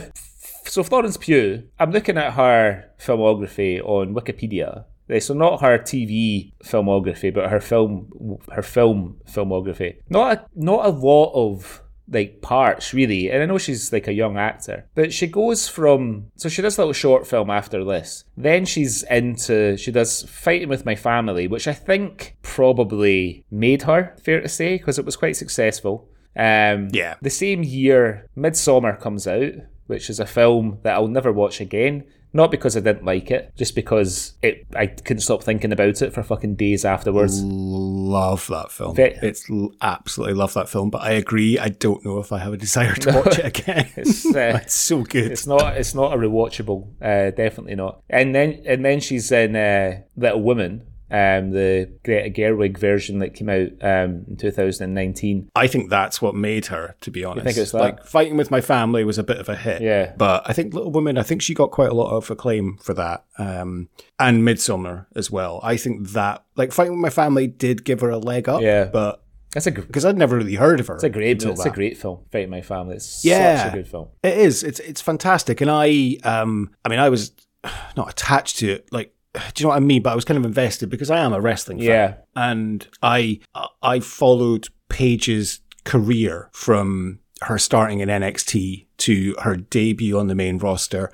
so 0.65 0.81
Florence 0.84 1.18
Pugh, 1.18 1.64
I'm 1.80 1.91
looking 1.91 2.18
at 2.18 2.34
her 2.34 2.90
filmography 2.99 3.81
on 3.84 4.14
Wikipedia. 4.15 4.85
Uh, 5.10 5.19
So 5.19 5.34
not 5.34 5.61
her 5.61 5.77
TV 5.77 6.53
filmography, 6.64 7.34
but 7.34 7.49
her 7.49 7.60
film 7.60 8.38
her 8.52 8.61
film 8.61 9.18
filmography. 9.30 9.98
Not 10.10 10.38
a, 10.38 10.45
not 10.56 10.85
a 10.85 10.90
lot 10.90 11.31
of 11.34 11.82
like 12.09 12.41
parts 12.41 12.93
really, 12.93 13.30
and 13.31 13.41
I 13.41 13.45
know 13.45 13.57
she's 13.57 13.93
like 13.93 14.07
a 14.07 14.13
young 14.13 14.38
actor, 14.38 14.85
but 14.95 15.13
she 15.13 15.27
goes 15.27 15.67
from 15.69 16.31
so 16.35 16.49
she 16.49 16.61
does 16.61 16.77
a 16.77 16.81
little 16.81 16.93
short 16.93 17.25
film 17.27 17.49
after 17.49 17.84
this. 17.84 18.25
Then 18.35 18.65
she's 18.65 19.03
into 19.03 19.77
she 19.77 19.91
does 19.91 20.23
Fighting 20.23 20.69
with 20.69 20.85
My 20.85 20.95
Family, 20.95 21.47
which 21.47 21.67
I 21.67 21.73
think 21.73 22.35
probably 22.41 23.45
made 23.51 23.84
her 23.84 24.15
fair 24.23 24.41
to 24.41 24.49
say 24.49 24.77
because 24.77 24.97
it 24.99 25.05
was 25.05 25.15
quite 25.15 25.35
successful. 25.35 26.09
Um, 26.35 26.89
Yeah. 26.91 27.15
the 27.21 27.30
same 27.30 27.63
year, 27.63 28.27
Midsommar 28.35 28.99
comes 28.99 29.27
out, 29.27 29.51
which 29.88 30.09
is 30.09 30.19
a 30.19 30.25
film 30.25 30.80
that 30.84 30.95
I'll 30.95 31.07
never 31.07 31.31
watch 31.31 31.61
again. 31.61 32.03
Not 32.35 32.49
because 32.49 32.76
I 32.76 32.80
didn't 32.80 33.05
like 33.05 33.30
it, 33.30 33.53
just 33.55 33.76
because 33.76 34.34
it 34.41 34.65
I 34.76 34.88
couldn't 34.88 35.22
stop 35.22 35.43
thinking 35.43 35.72
about 35.72 36.01
it 36.01 36.14
for 36.14 36.23
fucking 36.23 36.55
days 36.55 36.84
afterwards. 36.84 37.41
Love 37.43 38.47
that 38.47 38.72
film. 38.72 38.95
Ve- 38.95 39.15
It's 39.22 39.45
absolutely 39.81 40.34
love 40.34 40.53
that 40.55 40.68
film, 40.69 40.89
but 40.89 41.01
I 41.03 41.11
agree. 41.11 41.60
I 41.60 41.69
don't 41.69 42.03
know 42.03 42.18
if 42.19 42.31
I 42.31 42.39
have 42.39 42.53
a 42.53 42.57
desire 42.57 42.95
to 42.95 43.11
watch 43.14 43.38
it 43.39 43.45
again. 43.60 43.89
It's, 43.95 44.26
uh, 44.26 44.60
it's 44.64 44.73
so 44.73 45.03
good. 45.03 45.31
It's 45.31 45.45
not. 45.45 45.77
It's 45.77 45.93
not 45.93 46.14
a 46.14 46.18
rewatchable. 46.18 46.88
Uh, 47.01 47.30
definitely 47.35 47.76
not. 47.76 48.01
And 48.10 48.34
then 48.34 48.64
and 48.65 48.84
then 48.84 48.99
she's 48.99 49.31
in 49.31 49.55
uh, 49.55 50.01
Little 50.18 50.41
Women, 50.41 50.88
um, 51.14 51.52
the 51.52 51.90
Greta 52.03 52.30
Gerwig 52.31 52.77
version 52.77 53.19
that 53.19 53.35
came 53.35 53.48
out 53.48 53.69
um, 53.81 54.26
in 54.27 54.35
2019. 54.38 55.49
I 55.56 55.68
think 55.68 55.90
that's 55.90 56.22
what 56.22 56.35
made 56.35 56.65
her, 56.68 56.95
to 57.02 57.11
be 57.11 57.23
honest. 57.23 57.45
I 57.45 57.52
think 57.52 57.57
it's 57.61 57.72
that? 57.72 57.77
Like 57.80 58.06
fighting 58.06 58.35
with 58.35 58.49
my 58.52 58.61
family 58.61 59.03
was 59.03 59.18
a 59.18 59.23
bit 59.23 59.38
of 59.38 59.48
a 59.48 59.56
hit. 59.56 59.81
Yeah. 59.81 60.14
But 60.18 60.44
I 60.49 60.53
think 60.53 60.73
Little 60.73 60.91
Women, 60.91 61.18
I 61.18 61.23
think 61.23 61.41
she 61.41 61.53
got 61.53 61.72
quite 61.72 61.90
a 61.90 61.94
lot 61.94 62.11
of 62.11 62.30
acclaim 62.31 62.77
for 62.77 62.94
that. 62.95 63.26
Um, 63.38 63.90
and 64.19 64.41
Midsommar 64.44 65.06
as 65.15 65.30
well. 65.30 65.60
I 65.64 65.77
think 65.77 66.10
that 66.10 66.44
like 66.56 66.72
fighting 66.72 66.94
with 66.94 67.02
my 67.02 67.10
family 67.10 67.48
did 67.48 67.85
give 67.85 68.02
her 68.02 68.10
a 68.10 68.18
leg 68.18 68.49
up. 68.49 68.61
Yeah. 68.61 68.85
But 68.85 69.23
That's 69.53 69.68
a 69.68 69.72
because 69.72 70.06
I'd 70.06 70.18
never 70.18 70.35
really 70.35 70.56
heard 70.56 70.80
of 70.80 70.88
her. 70.88 70.95
it's 70.95 71.03
a 71.03 71.10
great 71.10 71.31
until 71.31 71.52
it's 71.52 71.65
a 71.65 71.69
great 71.69 71.98
film. 71.98 72.22
Fighting 72.31 72.49
My 72.49 72.61
Family. 72.61 72.95
It's 72.95 73.23
Yeah. 73.23 73.64
such 73.65 73.73
a 73.73 73.76
good 73.76 73.88
film. 73.88 74.07
It 74.23 74.38
is. 74.38 74.64
It's 74.64 74.80
it's 74.80 75.02
fantastic. 75.02 75.61
And 75.61 75.69
I 75.69 76.18
um 76.23 76.72
I 76.84 76.90
mean 76.90 76.99
I 76.99 77.10
was 77.10 77.31
not 77.98 78.10
attached 78.10 78.57
to 78.60 78.69
it 78.72 78.91
like 78.91 79.14
do 79.34 79.39
you 79.57 79.65
know 79.65 79.69
what 79.69 79.77
I 79.77 79.80
mean? 79.80 80.01
But 80.01 80.11
I 80.11 80.15
was 80.15 80.26
kind 80.26 80.38
of 80.38 80.45
invested 80.45 80.89
because 80.89 81.10
I 81.10 81.19
am 81.19 81.34
a 81.34 81.41
wrestling 81.41 81.80
fan. 81.80 81.88
Yeah. 81.88 82.14
And 82.35 82.88
I 83.01 83.39
I 83.81 83.99
followed 83.99 84.68
Paige's 84.89 85.60
career 85.85 86.49
from 86.53 87.19
her 87.41 87.57
starting 87.57 87.99
in 87.99 88.10
NXT 88.10 88.85
to 88.97 89.35
her 89.41 89.57
debut 89.57 90.18
on 90.18 90.27
the 90.27 90.35
main 90.35 90.57
roster. 90.57 91.11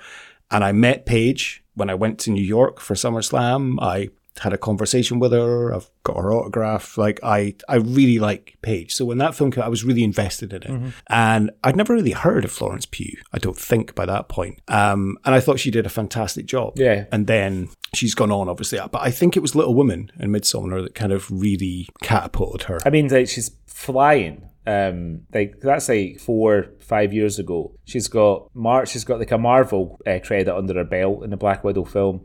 And 0.52 0.64
I 0.64 0.72
met 0.72 1.06
Paige 1.06 1.64
when 1.76 1.90
I 1.90 1.96
went 1.96 2.20
to 2.20 2.32
New 2.32 2.44
York 2.44 2.80
for 2.80 2.94
SummerSlam. 2.94 3.78
I 3.82 4.10
had 4.40 4.54
a 4.54 4.58
conversation 4.58 5.20
with 5.20 5.32
her. 5.32 5.74
I've 5.74 5.90
got 6.04 6.18
her 6.18 6.32
autograph. 6.34 6.98
Like 6.98 7.20
I, 7.24 7.56
I 7.68 7.76
really 7.76 8.20
like 8.20 8.58
Paige. 8.62 8.94
So 8.94 9.06
when 9.06 9.18
that 9.20 9.36
film 9.36 9.52
came, 9.52 9.62
out, 9.62 9.68
I 9.68 9.70
was 9.70 9.84
really 9.84 10.04
invested 10.04 10.54
in 10.54 10.64
it. 10.64 10.94
And 11.08 11.52
I'd 11.64 11.76
never 11.76 11.94
really 11.94 12.12
heard 12.12 12.46
of 12.46 12.52
Florence 12.52 12.86
Pugh. 12.86 13.18
I 13.34 13.38
don't 13.38 13.58
think 13.58 13.96
by 13.96 14.06
that 14.06 14.30
point. 14.30 14.60
Um, 14.68 15.18
and 15.26 15.36
I 15.36 15.40
thought 15.40 15.60
she 15.60 15.72
did 15.72 15.86
a 15.86 15.90
fantastic 15.90 16.46
job. 16.46 16.74
Yeah. 16.78 17.06
And 17.12 17.28
then 17.28 17.70
she's 17.94 18.16
gone 18.16 18.32
on, 18.32 18.50
obviously. 18.50 18.80
But 18.92 19.02
I 19.02 19.12
think 19.12 19.36
it 19.36 19.42
was 19.42 19.56
Little 19.56 19.76
Woman 19.76 20.12
and 20.18 20.34
Midsommar 20.34 20.84
that 20.84 20.96
kind 20.96 21.12
of 21.12 21.30
really 21.30 21.88
catapulted 22.02 22.64
her. 22.64 22.80
I 22.86 22.90
mean, 22.90 23.08
like 23.08 23.28
she's 23.28 23.52
flying. 23.68 24.50
Um, 24.68 25.22
like 25.34 25.62
that's 25.62 25.90
like 25.90 26.20
four, 26.20 26.68
five 26.90 27.14
years 27.14 27.40
ago. 27.40 27.72
She's 27.86 28.08
got 28.08 28.50
Mar. 28.54 28.86
She's 28.86 29.04
got 29.06 29.20
like 29.20 29.32
a 29.32 29.38
Marvel 29.38 30.00
uh, 30.06 30.20
credit 30.24 30.54
under 30.56 30.74
her 30.74 30.84
belt 30.84 31.24
in 31.24 31.30
the 31.30 31.38
Black 31.38 31.64
Widow 31.64 31.86
film. 31.86 32.22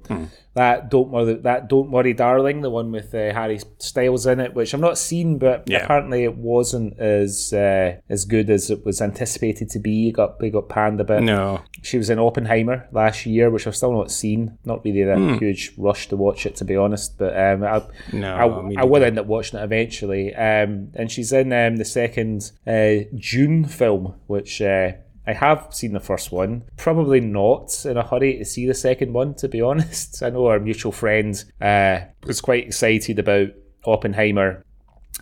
That 0.54 0.88
don't 0.88 1.10
worry, 1.10 1.34
that 1.34 1.68
don't 1.68 1.90
worry, 1.90 2.12
darling, 2.12 2.60
the 2.60 2.70
one 2.70 2.92
with 2.92 3.12
uh, 3.12 3.34
Harry 3.34 3.58
Styles 3.78 4.24
in 4.26 4.38
it, 4.38 4.54
which 4.54 4.72
I've 4.72 4.80
not 4.80 4.98
seen, 4.98 5.36
but 5.38 5.64
Yeah. 5.66 5.82
apparently 5.82 6.22
it 6.22 6.36
wasn't 6.36 6.98
as 7.00 7.52
uh, 7.52 7.96
as 8.08 8.24
good 8.24 8.50
as 8.50 8.70
it 8.70 8.84
was 8.86 9.02
anticipated 9.02 9.68
to 9.70 9.80
be. 9.80 10.08
It 10.08 10.12
got 10.12 10.36
it 10.40 10.50
got 10.50 10.68
panned 10.68 11.00
a 11.00 11.04
bit. 11.04 11.22
No. 11.22 11.60
She 11.82 11.98
was 11.98 12.08
in 12.08 12.18
Oppenheimer 12.20 12.88
last 12.92 13.26
year, 13.26 13.50
which 13.50 13.66
I've 13.66 13.74
still 13.76 13.92
not 13.92 14.10
seen. 14.12 14.56
Not 14.64 14.84
really 14.84 15.02
that 15.04 15.38
huge 15.40 15.72
rush 15.76 16.08
to 16.08 16.16
watch 16.16 16.46
it, 16.46 16.54
to 16.56 16.64
be 16.64 16.76
honest. 16.76 17.18
But 17.18 17.36
um, 17.36 17.64
I, 17.64 17.82
No, 18.12 18.34
I, 18.76 18.82
I 18.82 18.84
will 18.84 19.02
end 19.04 19.18
up 19.18 19.26
watching 19.26 19.58
it 19.58 19.64
eventually. 19.64 20.32
Um, 20.34 20.90
and 20.94 21.10
she's 21.10 21.32
in 21.32 21.52
um, 21.52 21.76
the 21.76 21.84
second 21.84 22.52
uh, 22.66 23.04
Dune 23.18 23.64
film, 23.64 24.14
which 24.28 24.53
uh, 24.60 24.93
I 25.26 25.32
have 25.32 25.68
seen 25.72 25.93
the 25.93 26.01
first 26.01 26.32
one. 26.32 26.64
Probably 26.76 27.20
not 27.20 27.85
in 27.86 27.97
a 27.97 28.06
hurry 28.06 28.39
to 28.39 28.44
see 28.44 28.66
the 28.66 28.74
second 28.74 29.12
one, 29.12 29.35
to 29.36 29.48
be 29.48 29.60
honest. 29.70 30.22
I 30.22 30.31
know 30.31 30.47
our 30.47 30.60
mutual 30.60 30.93
friend 30.93 31.43
uh, 31.60 32.01
was 32.26 32.40
quite 32.40 32.66
excited 32.66 33.18
about 33.18 33.48
Oppenheimer 33.85 34.64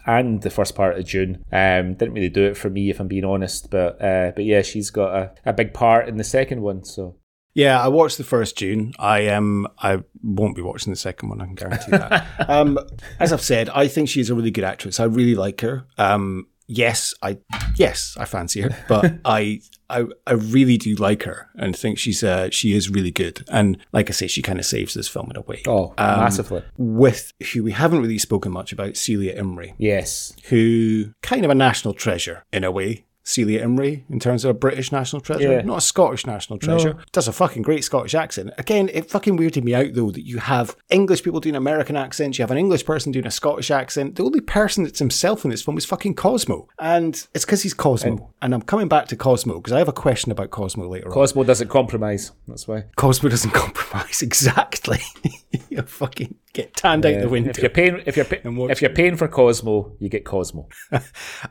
and 0.07 0.43
the 0.43 0.51
first 0.51 0.75
part 0.75 0.99
of 0.99 1.07
Dune. 1.07 1.45
Um, 1.53 1.95
didn't 1.95 2.15
really 2.15 2.29
do 2.29 2.45
it 2.45 2.57
for 2.57 2.71
me, 2.71 2.91
if 2.91 3.01
I'm 3.01 3.09
being 3.09 3.25
honest. 3.25 3.71
But 3.71 4.03
uh, 4.03 4.33
but 4.35 4.45
yeah, 4.45 4.63
she's 4.63 4.91
got 4.91 5.15
a, 5.15 5.35
a 5.45 5.53
big 5.53 5.73
part 5.75 6.09
in 6.09 6.17
the 6.17 6.25
second 6.25 6.63
one. 6.63 6.85
So 6.85 7.17
Yeah, 7.55 7.81
I 7.81 7.89
watched 7.89 8.19
the 8.19 8.25
first 8.25 8.57
Dune. 8.57 8.95
I 8.99 9.29
um 9.29 9.69
I 9.79 10.03
won't 10.23 10.57
be 10.57 10.63
watching 10.63 10.93
the 10.93 10.99
second 10.99 11.29
one. 11.29 11.41
I 11.41 11.47
can 11.47 11.55
guarantee 11.55 11.91
that. 11.93 12.27
um, 12.49 12.79
as 13.21 13.33
I've 13.33 13.43
said, 13.43 13.69
I 13.69 13.89
think 13.89 14.09
she's 14.09 14.31
a 14.31 14.35
really 14.35 14.51
good 14.51 14.65
actress. 14.65 14.99
I 14.99 15.05
really 15.05 15.35
like 15.35 15.61
her. 15.61 15.87
Um, 15.99 16.47
yes, 16.73 17.15
I 17.23 17.39
yes 17.77 18.17
I 18.19 18.25
fancy 18.25 18.61
her, 18.63 18.71
but 18.89 19.15
I 19.25 19.61
I 19.91 20.05
I 20.27 20.33
really 20.33 20.77
do 20.79 20.95
like 20.95 21.23
her 21.25 21.49
and 21.57 21.77
think 21.77 21.99
she's 21.99 22.23
uh 22.25 22.49
she 22.51 22.73
is 22.75 22.89
really 22.91 23.11
good. 23.11 23.45
And 23.51 23.79
like 23.93 24.09
I 24.11 24.13
say, 24.13 24.27
she 24.27 24.43
kind 24.43 24.59
of 24.59 24.65
saves 24.67 24.95
this 24.95 25.09
film 25.09 25.31
in 25.31 25.37
a 25.37 25.43
way. 25.43 25.63
oh, 25.67 25.95
massively. 25.99 26.63
With 26.77 27.33
who 27.53 27.63
we 27.63 27.73
haven't 27.73 28.01
really 28.03 28.19
spoken 28.19 28.53
much 28.53 28.73
about, 28.73 28.97
Celia 28.97 29.35
Imrie 29.41 29.75
Yes. 29.79 30.33
who 30.49 31.13
kind 31.23 31.45
of 31.45 31.51
a 31.51 31.55
national 31.55 31.95
treasure 31.95 32.45
in 32.53 32.65
a 32.65 32.71
way. 32.71 33.05
Celia 33.25 33.65
Imrie 33.65 34.03
in 34.11 34.19
terms 34.19 34.45
of 34.45 34.51
a 34.51 34.55
British 34.55 34.91
national 34.91 35.21
treasure, 35.21 35.53
Yeah. 35.53 35.63
not 35.63 35.79
a 35.79 35.81
Scottish 35.81 36.27
national 36.27 36.59
treasure. 36.59 36.97
Does 37.13 37.29
a 37.29 37.33
fucking 37.33 37.63
great 37.63 37.85
Scottish 37.85 38.15
accent. 38.15 38.51
Again, 38.59 38.91
it 38.93 39.09
fucking 39.11 39.39
weirded 39.39 39.63
me 39.65 39.75
out 39.75 39.95
though 39.95 40.11
that 40.11 40.27
you 40.27 40.39
have 40.39 40.77
English 40.91 41.23
people 41.23 41.41
doing 41.41 41.55
American 41.55 41.97
accents, 41.97 42.39
you 42.39 42.43
have 42.43 42.51
an 42.51 42.59
English 42.59 42.85
person 42.85 43.13
doing 43.13 43.27
a 43.27 43.31
Scottish 43.31 43.71
accent. 43.71 44.17
The 44.17 44.25
only 44.25 44.41
person 44.41 44.85
that's 44.85 44.99
himself 44.99 45.45
in 45.45 45.51
this 45.51 45.63
film 45.63 45.79
is 45.79 45.85
fucking 45.85 46.15
Cosmo, 46.15 46.69
and 46.79 47.15
it's 47.35 47.45
because 47.45 47.63
he's 47.63 47.75
Cosmo. 47.75 48.33
And, 48.43 48.53
I'm 48.55 48.63
coming 48.63 48.89
back 48.89 49.07
to 49.09 49.17
Cosmo 49.17 49.55
because 49.55 49.73
I 49.73 49.79
have 49.79 49.89
a 49.89 49.93
question 49.93 50.31
about 50.33 50.51
Cosmo 50.51 50.89
later 50.89 51.07
on. 51.09 51.13
Cosmo 51.15 51.45
doesn't 51.45 51.69
compromise. 51.69 52.33
That's 52.49 52.67
why. 52.69 52.85
Cosmo 52.97 53.29
doesn't 53.29 53.51
compromise 53.55 54.21
exactly. 54.21 54.99
you 55.71 55.83
fucking 55.83 56.35
get 56.53 56.75
tanned 56.75 57.07
out 57.07 57.21
the 57.21 57.29
window. 57.29 57.51
If 57.51 57.59
you're 57.59 57.71
paying, 57.71 58.03
if 58.05 58.17
you're 58.17 58.27
if 58.71 58.83
you're 58.83 58.91
paying 58.91 59.17
for 59.17 59.29
Cosmo, 59.29 59.93
you 60.01 60.09
get 60.09 60.25
Cosmo. 60.25 60.69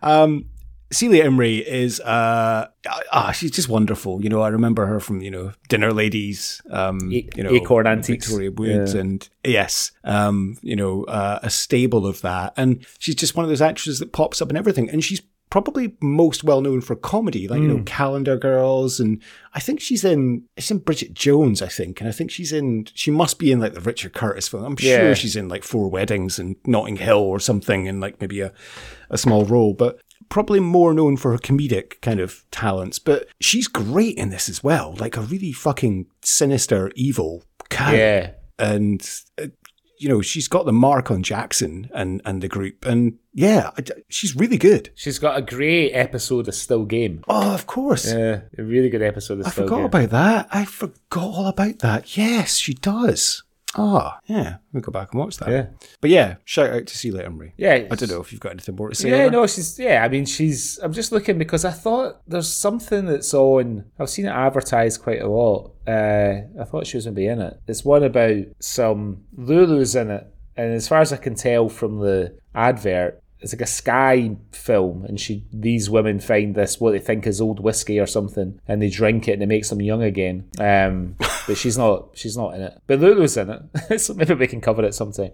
Um, 0.03 0.45
Celia 0.91 1.26
Imrie 1.26 1.63
is 1.65 1.99
uh 2.01 2.68
ah 3.13 3.31
she's 3.31 3.51
just 3.51 3.69
wonderful. 3.69 4.22
You 4.23 4.30
know, 4.30 4.41
I 4.41 4.49
remember 4.49 4.85
her 4.85 4.99
from 4.99 5.22
you 5.22 5.31
know 5.31 5.53
Dinner 5.69 5.93
Ladies, 5.93 6.61
um, 6.69 7.11
A- 7.11 7.30
you 7.35 7.43
know 7.43 7.51
Acorn 7.51 7.88
Antiques. 7.88 8.27
Victoria 8.27 8.51
Woods, 8.51 8.93
Yeah. 8.93 9.01
and 9.01 9.30
yes, 9.45 9.91
um, 10.03 10.57
you 10.61 10.76
know 10.76 11.03
uh, 11.05 11.39
a 11.41 11.49
stable 11.49 12.05
of 12.05 12.22
that. 12.22 12.53
And 12.57 12.85
she's 12.99 13.15
just 13.15 13.35
one 13.35 13.43
of 13.45 13.49
those 13.49 13.61
actresses 13.61 13.99
that 13.99 14.11
pops 14.11 14.41
up 14.41 14.49
in 14.49 14.57
everything, 14.57 14.89
and 14.89 15.03
she's 15.03 15.22
probably 15.49 15.93
most 16.01 16.43
well 16.45 16.61
known 16.61 16.80
for 16.81 16.95
comedy, 16.95 17.47
like 17.47 17.61
you 17.61 17.68
Mm. 17.69 17.77
know 17.77 17.84
Calendar 17.84 18.38
Girls, 18.38 18.99
and 18.99 19.22
I 19.53 19.59
think 19.61 19.80
she's 19.80 20.03
in 20.03 20.43
she's 20.57 20.72
in 20.72 20.80
Bridget 20.80 21.13
Jones, 21.13 21.61
I 21.61 21.68
think, 21.68 22.01
and 22.01 22.09
I 22.09 22.11
think 22.11 22.31
she's 22.31 22.51
in 22.51 22.85
she 22.93 23.11
must 23.11 23.39
be 23.39 23.51
in 23.51 23.59
like 23.59 23.73
the 23.73 23.81
Richard 23.81 24.13
Curtis 24.13 24.47
film. 24.49 24.63
I'm 24.65 24.76
Yeah. 24.80 24.97
sure 24.97 25.15
she's 25.15 25.35
in 25.35 25.47
like 25.47 25.63
Four 25.63 25.89
Weddings 25.89 26.38
and 26.39 26.55
Notting 26.65 26.97
Hill 26.97 27.19
or 27.19 27.39
something, 27.39 27.85
in 27.85 27.99
like 28.01 28.19
maybe 28.19 28.41
a 28.41 28.51
a 29.09 29.18
small 29.18 29.43
role, 29.45 29.73
but 29.73 29.99
probably 30.32 30.60
more 30.60 30.94
known 30.95 31.18
for 31.18 31.32
her 31.34 31.38
comedic 31.38 32.02
kind 32.02 32.20
of 32.20 32.44
talents. 32.49 32.98
But 32.98 33.28
she's 33.40 33.68
great 33.68 34.18
in 34.18 34.30
this 34.30 34.49
as 34.49 34.64
well, 34.64 34.95
like 34.98 35.16
a 35.16 35.22
really 35.22 35.52
fucking 35.52 36.08
sinister, 36.24 36.90
evil 36.95 37.44
cat. 37.70 37.95
Yeah. 37.95 38.32
And, 38.58 39.08
uh, 39.40 39.48
you 39.99 40.10
know, 40.10 40.22
she's 40.22 40.48
got 40.48 40.66
the 40.66 40.74
mark 40.74 41.12
on 41.12 41.22
Jackson 41.22 41.91
and, 41.94 42.22
and 42.26 42.41
the 42.41 42.48
group. 42.48 42.86
And 42.86 43.20
yeah, 43.34 43.70
I 43.78 43.84
she's 44.10 44.36
really 44.36 44.58
good. 44.58 44.90
She's 44.95 45.20
got 45.20 45.38
a 45.38 45.41
great 45.41 45.91
episode 45.91 46.48
of 46.48 46.56
Still 46.56 46.86
Game. 46.86 47.24
Oh, 47.28 47.53
of 47.53 47.68
course. 47.68 48.12
Yeah, 48.12 48.41
a 48.58 48.64
really 48.64 48.90
good 48.90 49.03
episode 49.03 49.40
of 49.40 49.48
I 49.48 49.52
Still 49.52 49.66
forgot 49.66 49.86
about 49.86 50.10
that. 50.10 50.48
I 50.52 50.66
forgot 50.66 51.24
all 51.24 51.48
about 51.48 51.80
that. 51.80 52.18
Yes, 52.18 52.56
she 52.56 52.74
does. 52.74 53.44
Ah, 53.76 54.19
yeah. 54.26 54.57
We'll 54.73 54.81
go 54.81 54.91
back 54.91 55.11
and 55.11 55.19
watch 55.19 55.38
that. 55.38 55.49
Yeah. 55.49 55.68
But 56.02 56.10
yeah, 56.10 56.35
shout 56.43 56.72
out 56.72 56.88
to 56.88 56.98
Celia 56.98 57.27
Imrie. 57.27 57.53
Yeah, 57.57 57.88
I 57.89 57.95
don't 57.95 58.10
know 58.10 58.22
if 58.22 58.31
you've 58.31 58.41
got 58.41 58.52
anything 58.52 58.76
more 58.76 58.89
to 58.89 58.95
say. 58.95 59.10
Yeah, 59.10 59.30
no, 59.30 59.48
she's 59.48 59.80
yeah. 59.80 60.03
I 60.03 60.10
mean, 60.10 60.26
she's. 60.26 60.77
I'm 60.80 60.93
just 60.93 61.11
looking 61.11 61.38
because 61.38 61.64
I 61.64 61.72
thought 61.72 62.22
there's 62.27 62.52
something 62.52 63.06
that's 63.06 63.34
on. 63.34 63.85
I've 63.99 64.10
seen 64.10 64.26
it 64.26 64.30
advertised 64.30 65.02
quite 65.02 65.22
a 65.22 65.27
lot. 65.30 65.73
Uh, 65.88 66.41
I 66.60 66.64
thought 66.65 66.88
she 66.88 66.98
was 66.98 67.06
going 67.06 67.15
to 67.15 67.22
be 67.22 67.27
in 67.27 67.39
it. 67.41 67.60
It's 67.68 67.85
one 67.85 68.03
about 68.03 68.43
some 68.60 69.23
Lulu's 69.38 69.95
in 69.95 70.11
it, 70.11 70.27
and 70.57 70.73
as 70.73 70.88
far 70.88 70.99
as 70.99 71.14
I 71.14 71.18
can 71.18 71.35
tell 71.35 71.69
from 71.69 71.99
the 71.99 72.38
advert, 72.53 73.20
it's 73.41 73.53
like 73.53 73.61
a 73.61 73.65
Sky 73.68 74.35
film, 74.51 75.03
and 75.05 75.19
she 75.19 75.43
these 75.51 75.89
women 75.89 76.19
find 76.19 76.53
this 76.53 76.80
what 76.80 76.91
they 76.91 76.99
think 76.99 77.26
is 77.26 77.41
old 77.41 77.59
whiskey 77.59 77.99
or 77.99 78.05
something, 78.05 78.59
and 78.68 78.81
they 78.81 78.89
drink 78.89 79.27
it, 79.27 79.34
and 79.34 79.43
it 79.43 79.47
makes 79.47 79.69
them 79.69 79.81
young 79.81 80.03
again. 80.03 80.47
Um, 80.59 81.15
but 81.47 81.57
she's 81.57 81.77
not. 81.77 82.09
She's 82.13 82.38
not 82.38 82.53
in 82.53 82.61
it. 82.61 82.80
But 82.88 82.99
Lulu's 82.99 83.38
in 83.38 83.49
it, 83.49 83.99
so 84.01 84.13
maybe 84.13 84.35
we 84.35 84.47
can 84.47 84.61
cover 84.61 84.84
it 84.84 84.93
sometime. 84.93 85.31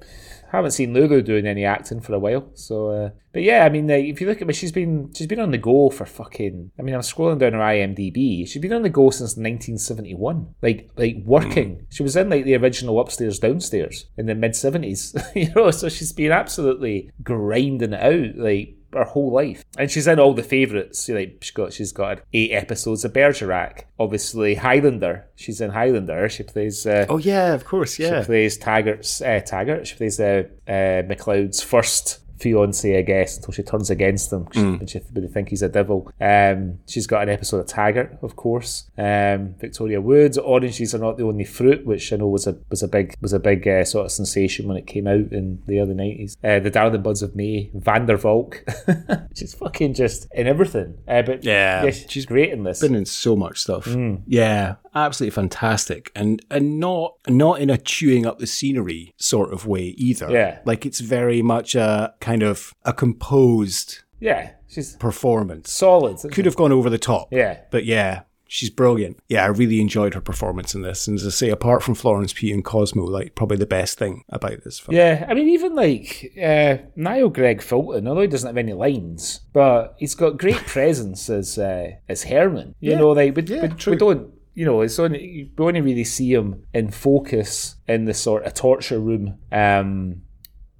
Haven't 0.51 0.71
seen 0.71 0.93
Lulu 0.93 1.21
doing 1.21 1.45
any 1.45 1.65
acting 1.65 1.99
for 1.99 2.13
a 2.13 2.19
while, 2.19 2.49
so. 2.53 2.89
Uh, 2.89 3.09
but 3.33 3.43
yeah, 3.43 3.65
I 3.65 3.69
mean, 3.69 3.89
if 3.89 4.21
you 4.21 4.27
look 4.27 4.41
at 4.41 4.47
me, 4.47 4.53
she's 4.53 4.71
been 4.71 5.13
she's 5.13 5.27
been 5.27 5.39
on 5.39 5.51
the 5.51 5.57
go 5.57 5.89
for 5.89 6.05
fucking. 6.05 6.71
I 6.79 6.81
mean, 6.81 6.95
I'm 6.95 7.01
scrolling 7.01 7.39
down 7.39 7.53
her 7.53 7.59
IMDb. 7.59 8.47
She's 8.47 8.61
been 8.61 8.73
on 8.73 8.81
the 8.81 8.89
go 8.89 9.09
since 9.09 9.35
1971, 9.35 10.55
like 10.61 10.89
like 10.95 11.17
working. 11.25 11.85
She 11.89 12.03
was 12.03 12.15
in 12.15 12.29
like 12.29 12.45
the 12.45 12.55
original 12.55 12.99
Upstairs 12.99 13.39
Downstairs 13.39 14.05
in 14.17 14.25
the 14.25 14.35
mid 14.35 14.53
70s, 14.53 15.19
you 15.35 15.53
know. 15.53 15.71
So 15.71 15.89
she's 15.89 16.13
been 16.13 16.31
absolutely 16.31 17.11
grinding 17.21 17.93
it 17.93 18.01
out, 18.01 18.37
like 18.37 18.76
her 18.97 19.03
whole 19.05 19.31
life. 19.31 19.63
And 19.77 19.89
she's 19.89 20.07
in 20.07 20.19
all 20.19 20.33
the 20.33 20.43
favourites. 20.43 21.07
Like 21.09 21.37
she's 21.41 21.51
got 21.51 21.73
she's 21.73 21.91
got 21.91 22.21
eight 22.33 22.51
episodes 22.51 23.05
of 23.05 23.13
Bergerac. 23.13 23.85
Obviously 23.99 24.55
Highlander. 24.55 25.27
She's 25.35 25.61
in 25.61 25.71
Highlander. 25.71 26.27
She 26.29 26.43
plays. 26.43 26.85
Uh, 26.85 27.05
Oh, 27.09 27.17
yeah, 27.17 27.53
of 27.53 27.65
course. 27.65 27.97
Yeah. 27.99 28.21
she 28.21 28.25
plays 28.25 28.57
Taggart's 28.57 29.21
uh, 29.21 29.39
Taggart. 29.45 29.87
She 29.87 29.95
plays 29.95 30.19
uh, 30.19 30.43
uh, 30.67 31.03
MacLeod's 31.07 31.61
first 31.63 32.19
fiance, 32.39 32.97
I 32.97 33.01
guess, 33.01 33.37
until 33.37 33.53
she 33.53 33.63
turns 33.63 33.89
against 33.89 34.31
him 34.31 34.45
Mm. 34.45 34.89
she, 34.89 34.99
when 35.11 35.23
they 35.25 35.31
think 35.31 35.49
he's 35.49 35.61
a 35.61 35.69
devil. 35.69 36.11
Um, 36.21 36.79
she's 36.87 37.07
got 37.07 37.23
an 37.23 37.29
episode 37.29 37.59
of 37.59 37.67
Taggart, 37.67 38.17
of 38.21 38.35
course. 38.35 38.89
Um, 38.97 39.55
Victoria 39.59 40.01
Woods, 40.01 40.37
Oranges 40.37 40.93
Are 40.95 40.99
Not 40.99 41.17
the 41.17 41.23
Only 41.25 41.43
Fruit, 41.45 41.85
which 41.85 42.11
I 42.13 42.17
know 42.17 42.27
was 42.27 42.47
a 42.47 42.57
was 42.69 42.83
a 42.83 42.87
big 42.87 43.15
was 43.21 43.33
a 43.33 43.39
big 43.39 43.67
uh, 43.67 43.83
sort 43.85 44.05
of 44.05 44.11
sensation 44.11 44.67
when 44.67 44.77
it 44.77 44.87
came 44.87 45.07
out 45.07 45.31
in 45.31 45.61
the 45.67 45.79
early 45.79 45.93
nineties. 45.93 46.37
Uh, 46.43 46.59
the 46.59 46.69
Darling 46.69 47.01
Buds 47.01 47.21
of 47.21 47.35
May, 47.35 47.71
Van 47.73 48.05
der 48.05 48.17
Valk. 48.17 48.63
she's 49.35 49.53
fucking 49.53 49.93
just 49.93 50.27
in 50.33 50.47
everything. 50.47 50.97
Uh, 51.07 51.21
but 51.21 51.43
Yeah. 51.43 51.89
she's 51.91 52.25
great 52.25 52.51
in 52.51 52.63
this. 52.63 52.81
been 52.81 52.95
in 52.95 53.05
so 53.05 53.35
much 53.35 53.59
stuff. 53.61 53.85
Mm. 53.85 54.21
Yeah, 54.27 54.75
absolutely 54.95 55.35
fantastic, 55.35 56.11
and 56.15 56.41
and 56.49 56.79
not 56.79 57.15
not 57.27 57.59
in 57.61 57.69
a 57.69 57.77
chewing 57.77 58.25
up 58.25 58.39
the 58.39 58.47
scenery 58.47 59.13
sort 59.17 59.53
of 59.53 59.65
way 59.65 59.93
either. 59.97 60.29
Yeah. 60.31 60.59
like 60.65 60.85
it's 60.85 60.99
very 60.99 61.41
much 61.41 61.75
a 61.75 62.13
kind 62.27 62.43
of 62.43 62.73
a 62.85 62.93
composed 62.93 63.99
yeah, 64.19 64.51
she's 64.67 64.95
performance. 64.97 65.71
solid. 65.71 66.17
Could 66.31 66.45
have 66.45 66.55
gone 66.55 66.71
over 66.71 66.89
the 66.89 66.97
top. 66.97 67.27
Yeah. 67.31 67.59
but 67.71 67.85
yeah. 67.85 68.21
She's 68.49 68.69
brilliant. 68.69 69.19
Yeah, 69.27 69.43
I 69.43 69.47
really 69.47 69.81
enjoyed 69.81 70.13
her 70.13 70.21
performance 70.21 70.73
in 70.73 70.81
this. 70.81 71.05
And 71.05 71.19
as 71.19 71.27
I 71.27 71.31
say, 71.31 71.49
apart 71.49 71.83
from 71.83 71.95
Florence 71.95 72.31
Pugh 72.31 72.53
and 72.53 72.63
Cosmo, 72.63 73.03
like 73.03 73.35
probably 73.35 73.57
the 73.57 73.65
best 73.65 73.99
thing 73.99 74.23
about 74.29 74.63
this 74.63 74.79
film. 74.79 74.95
Yeah, 74.95 75.25
I 75.27 75.33
mean, 75.33 75.49
even 75.49 75.75
like 75.75 76.31
uh, 76.41 76.77
Niall 76.95 77.27
Greig 77.27 77.61
Fulton, 77.61 78.07
although 78.07 78.21
he 78.21 78.27
doesn't 78.27 78.47
have 78.47 78.55
any 78.57 78.71
lines, 78.71 79.41
but 79.51 79.95
he's 79.99 80.15
got 80.15 80.37
great 80.37 80.55
presence 80.75 81.29
as 81.29 81.57
uh, 81.57 81.91
as 82.07 82.23
Herman. 82.23 82.73
You 82.79 82.91
Yeah. 82.93 82.99
know, 82.99 83.09
like 83.09 83.35
we, 83.35 83.43
Yeah, 83.43 83.63
we, 83.63 83.67
true. 83.67 83.91
we 83.91 83.97
don't. 83.97 84.31
You 84.53 84.63
know, 84.65 84.79
it's 84.79 84.97
only 84.97 85.51
we 85.57 85.65
only 85.65 85.81
really 85.81 86.05
see 86.05 86.31
him 86.33 86.63
in 86.73 86.89
focus 86.89 87.75
in 87.85 88.05
the 88.05 88.13
sort 88.13 88.45
of 88.45 88.53
torture 88.53 88.99
room. 89.01 89.39
Um, 89.51 90.21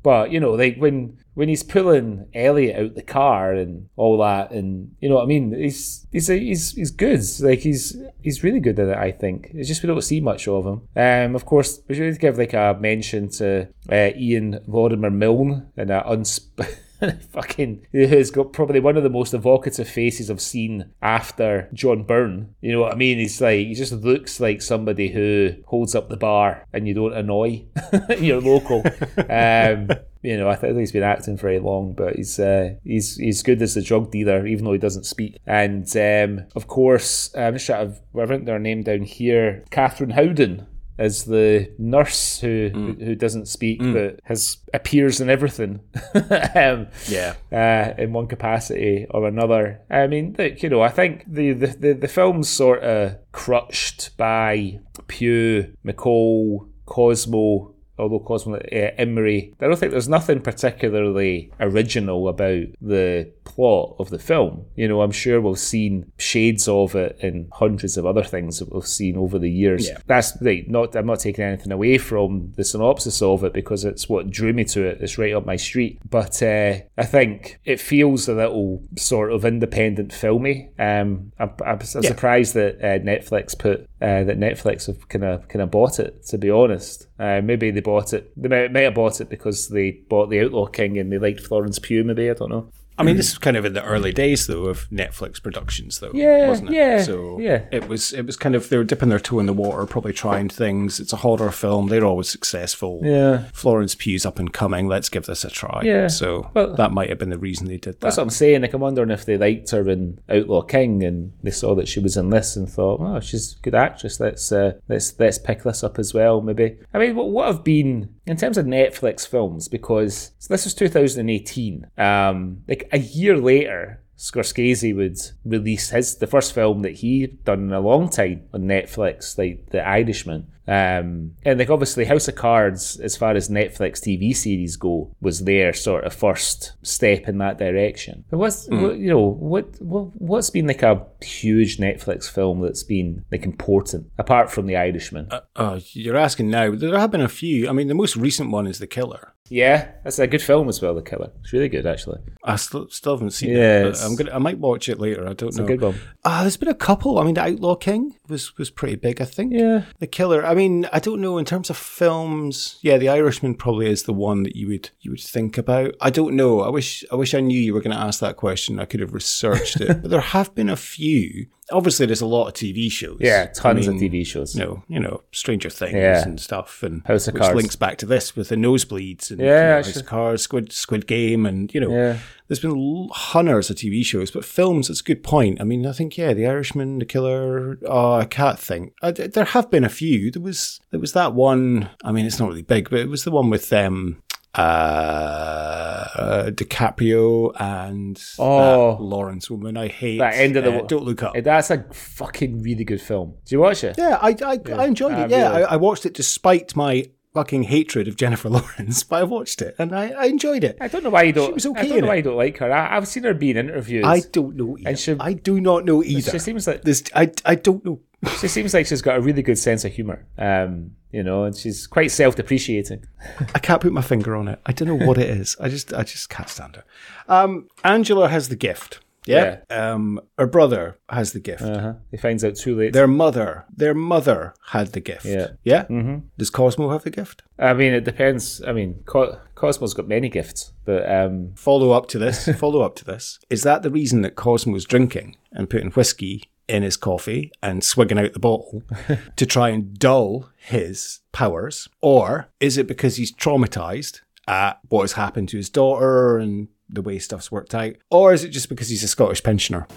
but 0.04 0.32
you 0.32 0.40
know, 0.40 0.54
like 0.54 0.78
when 0.78 1.18
when 1.38 1.50
he's 1.50 1.62
pulling 1.62 2.26
Elliot 2.34 2.76
out 2.76 2.96
the 2.96 3.04
car 3.04 3.54
and 3.54 3.90
all 3.96 4.18
that, 4.18 4.50
and 4.50 4.96
you 5.00 5.08
know 5.08 5.18
what 5.18 5.26
I 5.26 5.28
mean, 5.28 5.54
he's 5.54 6.08
he's 6.12 6.26
he's 6.26 6.72
he's 6.72 6.90
good. 6.90 7.22
Like 7.42 7.60
he's 7.60 7.96
he's 8.24 8.44
really 8.44 8.60
good 8.60 8.80
at 8.80 8.88
it. 8.88 8.98
I 8.98 9.12
think 9.12 9.52
it's 9.54 9.68
just 9.68 9.84
we 9.84 9.88
don't 9.88 10.02
see 10.02 10.20
much 10.20 10.48
of 10.48 10.66
him. 10.66 10.82
Um, 10.96 11.36
of 11.36 11.46
course, 11.46 11.80
we 11.88 11.94
should 11.94 12.20
give 12.20 12.40
like 12.40 12.54
a 12.54 12.76
mention 12.80 13.30
to 13.34 13.68
uh, 13.92 14.10
Ian 14.18 14.62
Lorimer 14.66 15.12
Milne 15.12 15.68
and 15.78 15.92
a 15.92 16.02
unsp- 16.08 16.76
fucking 17.32 17.86
who's 17.92 18.32
got 18.32 18.54
probably 18.54 18.80
one 18.80 18.98
of 18.98 19.04
the 19.04 19.10
most 19.10 19.34
evocative 19.34 19.88
faces 19.88 20.30
I've 20.30 20.42
seen 20.42 20.92
after 21.02 21.70
John 21.74 22.04
Byrne. 22.04 22.56
You 22.62 22.74
know 22.74 22.82
what 22.82 22.94
I 22.94 22.96
mean? 22.96 23.18
He's 23.18 23.40
like 23.42 23.68
he 23.68 23.74
just 23.74 23.94
looks 23.94 24.40
like 24.40 24.62
somebody 24.62 25.10
who 25.10 25.52
holds 25.66 25.96
up 25.96 26.10
the 26.10 26.18
bar 26.18 26.66
and 26.74 26.88
you 26.88 26.94
don't 26.94 27.14
annoy 27.14 27.66
your 28.20 28.42
local. 28.42 28.84
um, 29.30 29.90
you 30.22 30.36
know, 30.36 30.50
I 30.50 30.56
think 30.56 30.78
he's 30.78 30.92
been 30.92 31.04
acting 31.04 31.38
very 31.38 31.60
long, 31.60 31.94
but 31.94 32.16
he's 32.16 32.40
uh, 32.40 32.76
he's 32.84 33.16
he's 33.16 33.44
good 33.44 33.62
as 33.62 33.78
a 33.78 33.82
drug 33.82 34.12
dealer, 34.12 34.46
even 34.46 34.66
though 34.66 34.74
he 34.74 34.80
doesn't 34.80 35.06
speak. 35.06 35.38
And 35.46 35.86
um, 35.96 36.46
of 36.56 36.68
course, 36.68 37.34
I'm 37.36 37.54
just 37.54 37.66
trying 37.66 37.94
to 37.94 38.00
I've 38.20 38.30
written 38.30 38.46
their 38.46 38.60
name 38.60 38.84
down 38.84 39.04
here. 39.04 39.64
Catherine 39.70 40.12
Howden 40.12 40.66
as 40.98 41.26
the 41.26 41.72
nurse 41.78 42.40
who 42.40 42.70
who, 42.74 42.94
who 43.06 43.16
doesn't 43.16 43.48
speak 43.48 43.80
but 43.80 44.20
has 44.24 44.58
appears 44.74 45.22
in 45.22 45.30
everything. 45.30 45.80
um, 46.56 46.88
Yeah. 47.08 47.36
uh, 47.52 47.94
in 48.02 48.14
one 48.14 48.28
capacity 48.28 49.06
or 49.12 49.28
another. 49.28 49.82
I 49.90 50.08
mean, 50.08 50.36
look, 50.38 50.64
you 50.64 50.70
know, 50.70 50.82
I 50.82 50.90
think 50.90 51.24
the 51.28 51.54
the, 51.54 51.68
the, 51.68 51.94
the 51.94 52.08
film's 52.08 52.50
sort 52.50 52.82
of 52.84 53.18
crutched 53.32 54.18
by 54.18 54.80
Pugh, 55.08 55.74
McCole, 55.86 56.68
Cosmo. 56.86 57.74
Although 57.98 58.20
Cosmo 58.20 58.56
uh, 58.56 58.92
Imrie, 59.00 59.54
I 59.60 59.68
don't 59.68 59.78
think 59.78 59.92
there's 59.92 60.10
nothing 60.10 60.42
particularly 60.42 61.52
original 61.60 62.28
about 62.28 62.66
the 62.82 63.32
plot 63.44 63.96
of 64.00 64.10
the 64.10 64.20
film. 64.20 64.66
You 64.76 64.88
know, 64.88 65.02
I'm 65.02 65.12
sure 65.12 65.42
we've 65.42 65.58
seen 65.58 66.12
shades 66.18 66.68
of 66.68 66.96
it 66.96 67.18
in 67.22 67.50
hundreds 67.52 67.98
of 67.98 68.06
other 68.06 68.24
things 68.24 68.60
that 68.60 68.74
we've 68.74 68.86
seen 68.86 69.18
over 69.18 69.40
the 69.40 69.50
years. 69.50 69.88
Yeah. 69.88 69.98
That's 70.06 70.38
right. 70.42 70.70
Not 70.70 70.96
I'm 70.96 71.06
not 71.06 71.20
taking 71.20 71.44
anything 71.44 71.72
away 71.72 71.98
from 71.98 72.54
the 72.56 72.64
synopsis 72.64 73.22
of 73.22 73.44
it 73.44 73.54
because 73.54 73.86
it's 73.86 74.08
what 74.08 74.30
drew 74.30 74.54
me 74.54 74.64
to 74.66 74.86
it. 74.86 75.00
It's 75.02 75.18
right 75.18 75.34
up 75.34 75.46
my 75.46 75.56
street. 75.56 76.00
But 76.10 76.42
uh, 76.44 76.76
I 76.98 77.06
think 77.06 77.60
it 77.66 77.80
feels 77.80 78.28
a 78.28 78.34
little 78.34 78.84
sort 78.96 79.32
of 79.32 79.46
independent 79.46 80.14
filmy. 80.14 80.70
Um, 80.78 81.32
I'm, 81.40 81.52
I'm, 81.66 81.80
I'm 81.80 82.04
surprised 82.04 82.54
that 82.54 82.76
uh, 82.78 83.00
Netflix 83.04 83.58
put 83.58 83.90
uh, 84.02 84.24
that 84.24 84.40
Netflix 84.40 84.88
have 84.88 85.08
kind 85.10 85.26
of 85.26 85.48
kind 85.48 85.62
of 85.62 85.72
bought 85.72 86.00
it. 86.00 86.26
To 86.28 86.38
be 86.38 86.50
honest, 86.50 87.08
uh, 87.20 87.42
maybe 87.44 87.72
they 87.72 87.82
bought 87.82 88.14
it. 88.14 88.32
They 88.38 88.50
may, 88.50 88.68
might 88.68 88.82
have 88.82 88.96
bought 88.96 89.22
it 89.22 89.30
because 89.30 89.70
they 89.70 89.92
bought 89.92 90.30
the 90.30 90.42
Outlaw 90.42 90.68
King 90.68 90.98
and 90.98 91.12
they 91.12 91.18
liked 91.18 91.42
Florence 91.42 91.80
Pugh. 91.80 92.04
Maybe 92.04 92.30
I 92.30 92.34
don't 92.34 92.50
know. 92.50 92.72
I 92.98 93.04
mean, 93.04 93.16
this 93.18 93.32
is 93.32 93.38
kind 93.38 93.56
of 93.58 93.66
in 93.66 93.74
the 93.74 93.84
early 93.84 94.12
days, 94.12 94.48
though, 94.48 94.66
of 94.66 94.90
Netflix 94.90 95.42
productions, 95.42 96.00
though. 96.00 96.12
Yeah, 96.14 96.48
wasn't 96.48 96.70
it? 96.72 96.76
yeah, 96.76 97.02
So 97.04 97.40
yeah. 97.40 97.66
it 97.72 97.88
was. 97.88 98.14
It 98.14 98.26
was 98.26 98.36
kind 98.36 98.56
of 98.56 98.70
they 98.70 98.78
were 98.78 98.84
dipping 98.84 99.10
their 99.10 99.20
toe 99.20 99.40
in 99.40 99.46
the 99.46 99.54
water, 99.54 99.86
probably 99.86 100.14
trying 100.14 100.50
things. 100.50 101.00
It's 101.00 101.14
a 101.14 101.18
horror 101.18 101.52
film. 101.52 101.88
They're 101.88 102.06
always 102.06 102.30
successful. 102.30 103.02
Yeah. 103.04 103.46
Florence 103.54 103.96
Pugh's 103.96 104.26
up 104.26 104.40
and 104.40 104.52
coming. 104.52 104.88
Let's 104.88 105.10
give 105.10 105.26
this 105.26 105.44
a 105.46 105.50
try. 105.50 105.82
Yeah. 105.84 106.08
So 106.08 106.50
Well- 106.54 106.76
that 106.76 106.92
might 106.92 107.10
have 107.10 107.20
been 107.20 107.30
the 107.30 107.38
reason 107.38 107.68
they 107.68 107.78
did 107.78 107.94
that. 107.96 108.00
That's 108.02 108.18
what 108.18 108.24
I'm 108.24 108.30
saying. 108.30 108.62
Like, 108.62 108.74
I'm 108.74 108.82
wondering 108.82 109.12
if 109.12 109.26
they 109.26 109.38
liked 109.38 109.70
her 109.72 109.88
in 109.90 110.20
Outlaw 110.30 110.62
King 110.64 111.04
and 111.04 111.34
they 111.44 111.52
saw 111.52 111.76
that 111.76 111.88
she 111.88 112.00
was 112.00 112.18
in 112.18 112.30
this 112.30 112.56
and 112.56 112.70
thought, 112.70 113.00
"Oh, 113.02 113.20
she's 113.20 113.56
a 113.58 113.62
good 113.62 113.76
actress. 113.76 114.20
Let's 114.20 114.52
uh, 114.52 114.74
let's 114.88 115.14
let's 115.20 115.38
pick 115.38 115.64
this 115.64 115.84
up 115.84 116.00
as 116.00 116.14
well." 116.14 116.42
Maybe. 116.42 116.78
I 116.94 117.00
mean, 117.00 117.16
what 117.16 117.30
what 117.30 117.48
have 117.48 117.64
been 117.64 118.16
in 118.26 118.38
terms 118.38 118.58
of 118.58 118.66
Netflix 118.66 119.28
films? 119.28 119.68
Because 119.68 120.32
so 120.40 120.54
this 120.54 120.66
was 120.66 120.74
2018. 120.74 121.88
Um, 121.98 122.64
like 122.68 122.87
a 122.92 123.00
year 123.00 123.38
later. 123.38 124.02
Scorsese 124.18 124.96
would 124.96 125.20
release 125.46 125.92
his 125.92 126.16
the 126.16 126.26
first 126.26 126.52
film 126.52 126.82
that 126.82 126.96
he'd 126.96 127.44
done 127.44 127.68
in 127.68 127.74
a 127.74 127.80
long 127.80 128.10
time 128.10 128.48
on 128.52 128.64
Netflix, 128.64 129.38
like 129.38 129.70
The 129.70 129.88
Irishman. 129.88 130.48
Um, 130.68 131.36
and 131.44 131.58
like 131.58 131.70
obviously 131.70 132.04
House 132.04 132.28
of 132.28 132.36
Cards, 132.36 133.00
as 133.00 133.16
far 133.16 133.36
as 133.36 133.48
Netflix 133.48 134.02
TV 134.02 134.36
series 134.36 134.76
go, 134.76 135.16
was 135.22 135.46
their 135.46 135.72
sort 135.72 136.04
of 136.04 136.14
first 136.14 136.74
step 136.82 137.30
in 137.30 137.38
that 137.38 137.58
direction. 137.58 138.26
But 138.30 138.40
what's 138.40 138.68
hmm. 138.68 138.82
what, 138.82 138.98
you 138.98 139.10
know 139.10 139.28
what, 139.28 139.82
what 139.82 140.20
what's 140.20 140.50
been 140.50 140.68
like 140.68 140.84
a 140.84 141.06
huge 141.22 141.78
Netflix 141.78 142.30
film 142.30 142.62
that's 142.62 142.84
been 142.84 143.24
like 143.32 143.44
important 143.44 144.12
apart 144.18 144.52
from 144.52 144.68
The 144.68 144.76
Irishman? 144.76 145.30
Oh, 145.56 145.80
you're 145.94 146.18
asking 146.18 146.50
now. 146.50 146.76
There 146.76 147.00
have 147.00 147.12
been 147.12 147.22
a 147.22 147.30
few. 147.30 147.70
I 147.70 147.72
mean, 147.72 147.88
the 147.88 147.94
most 147.94 148.18
recent 148.18 148.52
one 148.52 148.68
is 148.68 148.80
The 148.80 148.88
Killer. 148.88 149.34
Yeah, 149.50 149.92
that's 150.04 150.20
a 150.20 150.28
good 150.28 150.42
film 150.42 150.70
as 150.70 150.82
well. 150.82 150.94
The 150.96 151.02
Killer, 151.02 151.32
it's 151.42 151.54
really 151.54 151.70
good 151.70 151.86
actually. 151.86 152.20
I 152.44 152.56
still, 152.56 152.88
still 152.90 153.16
haven't 153.16 153.32
seen 153.32 153.50
Yeah, 153.52 153.86
it. 153.86 153.92
But 153.94 154.02
I'm 154.04 154.16
gonna. 154.16 154.32
I 154.34 154.38
might 154.38 154.58
watch 154.60 154.88
it 154.90 155.00
later. 155.00 155.24
I 155.28 155.34
don't 155.34 155.50
It's 155.50 155.58
know. 155.58 155.64
a 155.66 155.68
good 155.68 155.82
one. 155.82 155.96
Ah, 156.24 156.42
there's 156.42 156.58
been 156.58 156.70
a 156.70 156.74
couple. 156.76 157.20
I 157.20 157.24
mean, 157.24 157.36
The 157.36 157.44
Outlaw 157.44 157.76
King 157.76 158.16
was 158.30 158.58
was 158.58 158.70
pretty 158.70 158.96
big. 158.96 159.22
I 159.22 159.26
think. 159.26 159.54
Yeah. 159.54 159.84
The 160.00 160.08
Killer. 160.08 160.46
I 160.46 160.54
mean, 160.54 160.88
I 160.94 161.00
don't 161.00 161.22
know 161.22 161.38
in 161.38 161.46
terms 161.46 161.70
of 161.70 161.78
films. 161.78 162.80
Yeah, 162.82 162.98
The 162.98 163.10
Irishman 163.10 163.56
probably 163.56 163.90
is 163.90 164.04
the 164.04 164.14
one 164.14 164.44
that 164.44 164.56
you 164.56 164.68
would 164.70 164.90
you 165.02 165.12
would 165.12 165.20
think 165.20 165.58
about. 165.58 165.96
I 166.02 166.10
don't 166.10 166.36
know. 166.36 166.62
I 166.62 166.70
wish 166.70 167.04
I 167.12 167.16
wish 167.16 167.34
I 167.34 167.40
knew 167.40 167.60
you 167.60 167.74
were 167.74 167.82
going 167.82 167.96
to 167.96 168.02
ask 168.02 168.20
that 168.22 168.38
question. 168.38 168.80
I 168.80 168.86
could 168.86 169.00
have 169.02 169.14
researched 169.14 169.82
it. 169.82 169.88
but 170.02 170.10
there 170.12 170.22
have 170.22 170.54
been 170.56 170.70
a 170.70 170.76
few. 170.78 171.48
Obviously, 171.72 172.06
there's 172.06 172.22
a 172.22 172.26
lot 172.26 172.48
of 172.48 172.54
TV 172.54 172.90
shows. 172.92 173.18
Yeah, 173.20 173.48
tons 173.48 173.88
I 173.88 173.92
of 173.92 173.98
TV 173.98 174.26
shows. 174.26 174.56
You 174.56 174.62
know, 174.64 174.84
you 174.88 175.00
know, 175.00 175.22
Stranger 175.32 175.70
Things 175.70 175.94
Yeah. 175.94 176.24
and 176.24 176.40
stuff, 176.40 176.82
and 176.84 177.02
House 177.06 177.28
of 177.28 177.34
which 177.34 177.44
Cards. 177.44 177.56
links 177.56 177.76
back 177.76 177.98
to 177.98 178.06
this 178.06 178.36
with 178.36 178.50
the 178.50 178.56
nosebleeds 178.56 179.32
and 179.32 179.40
Yeah, 179.40 179.46
you 179.46 179.52
know, 179.70 179.76
House 179.76 179.96
of 179.98 180.06
Cards, 180.06 180.42
Squid 180.44 180.72
Squid 180.72 181.08
Game, 181.08 181.46
and 181.46 181.74
you 181.74 181.82
know, 181.82 181.90
Yeah. 181.90 182.18
there's 182.48 182.60
been 182.60 182.72
l- 182.72 183.10
hundreds 183.12 183.70
of 183.70 183.76
TV 183.76 184.04
shows, 184.04 184.32
but 184.32 184.46
films. 184.46 184.90
It's 184.90 185.02
a 185.02 185.04
good 185.04 185.24
point. 185.24 185.60
I 185.60 185.66
mean, 185.66 185.86
I 185.86 185.92
think 185.92 186.18
yeah, 186.18 186.34
The 186.34 186.48
Irishman, 186.48 187.00
The 187.00 187.06
Killer. 187.06 187.78
Oh, 187.86 188.14
I 188.14 188.26
can't 188.26 188.58
think. 188.60 188.94
Uh, 189.02 189.12
th- 189.12 189.34
there 189.34 189.44
have 189.46 189.70
been 189.70 189.84
a 189.84 189.90
few. 189.90 190.32
There 190.32 190.42
was 190.42 190.80
there 190.92 191.00
was 191.00 191.12
that 191.14 191.34
one. 191.34 191.90
I 192.04 192.12
mean, 192.12 192.26
it's 192.26 192.40
not 192.40 192.50
really 192.50 192.62
big, 192.62 192.90
but 192.90 193.00
it 193.00 193.10
was 193.10 193.24
the 193.26 193.32
one 193.32 193.50
with 193.50 193.72
um 193.74 194.22
uh 194.58 196.50
DiCaprio 196.52 197.52
and 197.60 198.22
Oh. 198.40 198.98
Lawrence 199.00 199.50
woman. 199.50 199.78
I 199.78 199.88
hate 199.88 200.18
That 200.20 200.36
end 200.36 200.56
of 200.58 200.64
the 200.64 200.84
uh, 200.84 200.86
Don't 200.88 201.04
Look 201.04 201.24
Up. 201.24 201.34
Eh, 201.36 201.42
That's 201.42 201.70
a 201.72 201.86
fucking 201.94 202.62
really 202.62 202.84
good 202.84 203.02
film. 203.02 203.36
Do 203.46 203.56
you 203.56 203.60
watch 203.60 203.84
it? 203.84 203.96
Yeah, 203.98 204.18
I 204.22 204.36
I, 204.44 204.60
I 204.74 204.86
enjoyed 204.86 205.18
it. 205.18 205.30
Yeah, 205.30 205.50
really? 205.52 205.64
I, 205.64 205.74
I 205.74 205.76
watched 205.78 206.06
it 206.06 206.14
despite 206.14 206.76
my 206.76 207.06
fucking 207.38 207.64
hatred 207.64 208.08
of 208.08 208.16
Jennifer 208.16 208.50
Lawrence, 208.58 209.04
but 209.04 209.20
I 209.20 209.24
watched 209.24 209.62
it 209.62 209.76
and 209.78 209.96
I, 209.96 210.10
I 210.10 210.26
enjoyed 210.26 210.64
it. 210.64 210.76
I 210.82 210.88
don't 210.88 211.04
know 211.04 211.12
why 211.12 211.24
you 211.24 211.34
don't. 211.34 211.48
She 211.50 211.54
was 211.54 211.66
okay 211.68 211.82
I 211.82 211.88
don't 211.88 212.02
know 212.02 212.08
why 212.08 212.16
you 212.16 212.24
don't 212.24 212.36
like 212.36 212.58
her. 212.58 212.72
I, 212.72 212.98
I've 212.98 213.08
seen 213.08 213.24
her 213.24 213.34
being 213.36 213.58
interviewed. 213.58 214.06
I 214.06 214.22
don't 214.32 214.56
know 214.56 214.76
either. 214.80 214.90
And 214.90 214.98
she- 215.00 215.16
I 215.20 215.34
do 215.34 215.62
not 215.62 215.86
know 215.86 216.04
either. 216.04 216.32
She 216.32 216.40
seems 216.40 216.66
like 216.66 216.82
this. 216.82 217.04
I 217.16 217.32
I 217.46 217.54
don't 217.54 217.86
know. 217.86 218.00
she 218.40 218.48
seems 218.48 218.74
like 218.74 218.88
she's 218.88 219.04
got 219.04 219.18
a 219.18 219.22
really 219.22 219.44
good 219.44 219.60
sense 219.60 219.86
of 219.86 219.94
humor. 219.94 220.26
Um, 220.40 220.96
you 221.12 221.22
know, 221.22 221.44
and 221.44 221.56
she's 221.56 221.86
quite 221.86 222.10
self-depreciating. 222.12 223.06
I 223.56 223.60
can't 223.60 223.82
put 223.82 223.94
my 223.94 224.02
finger 224.02 224.36
on 224.36 224.48
it. 224.48 224.60
I 224.66 224.72
don't 224.72 224.88
know 224.88 225.06
what 225.06 225.20
it 225.20 225.30
is. 225.30 225.56
I 225.60 225.70
just 225.70 225.94
I 225.94 226.02
just 226.04 226.30
can't 226.30 226.50
stand 226.50 226.78
her. 226.78 226.84
Um, 227.28 227.70
Angela 227.84 228.30
has 228.30 228.50
the 228.50 228.56
gift. 228.56 229.00
Yeah. 229.28 229.60
Um, 229.70 230.20
her 230.38 230.48
brother 230.48 230.98
has 231.10 231.34
the 231.34 231.40
gift. 231.40 231.62
Uh-huh. 231.64 231.94
He 232.12 232.18
finds 232.18 232.44
out 232.44 232.56
too 232.56 232.76
late. 232.78 232.94
Their 232.94 233.08
mother, 233.08 233.66
their 233.76 233.94
mother 233.94 234.54
had 234.68 234.94
the 234.94 235.00
gift. 235.00 235.26
Yeah. 235.26 235.48
Yeah. 235.64 235.84
Mm-hmm. 235.86 236.28
Does 236.38 236.50
Cosmo 236.50 236.90
have 236.92 237.04
the 237.04 237.10
gift? 237.10 237.44
I 237.60 237.74
mean, 237.74 237.94
it 237.94 238.04
depends. 238.04 238.62
I 238.66 238.72
mean, 238.72 239.04
Co- 239.06 239.40
Cosmo's 239.56 239.94
got 239.94 240.08
many 240.08 240.30
gifts, 240.30 240.74
but 240.86 241.10
um, 241.12 241.54
follow 241.56 241.92
up 241.92 242.08
to 242.10 242.20
this. 242.20 242.48
follow 242.58 242.82
up 242.82 242.96
to 242.98 243.06
this. 243.06 243.40
Is 243.50 243.64
that 243.64 243.84
the 243.84 243.92
reason 243.92 244.22
that 244.22 244.36
Cosmo's 244.36 244.86
drinking 244.86 245.36
and 245.52 245.70
putting 245.70 245.92
whiskey 245.92 246.44
in 246.68 246.84
his 246.84 246.98
coffee 246.98 247.52
and 247.64 247.84
swigging 247.84 248.20
out 248.20 248.34
the 248.34 248.40
bottle 248.40 248.84
to 249.36 249.46
try 249.46 249.70
and 249.70 249.98
dull 249.98 250.50
his 250.58 251.22
powers? 251.32 251.88
Or 252.02 252.50
is 252.60 252.78
it 252.78 252.88
because 252.88 253.16
he's 253.16 253.34
traumatized 253.34 254.22
at 254.48 254.80
what 254.90 255.02
has 255.02 255.14
happened 255.14 255.50
to 255.50 255.58
his 255.58 255.70
daughter 255.70 256.38
and 256.38 256.68
the 256.90 257.02
way 257.02 257.20
stuff's 257.20 257.52
worked 257.52 257.76
out? 257.76 257.94
Or 258.10 258.34
is 258.34 258.44
it 258.44 258.50
just 258.50 258.70
because 258.70 258.90
he's 258.90 259.04
a 259.04 259.08
Scottish 259.08 259.44
pensioner? 259.44 259.88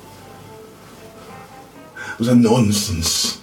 It 2.13 2.19
was 2.19 2.29
a 2.29 2.35
nonsense. 2.35 3.41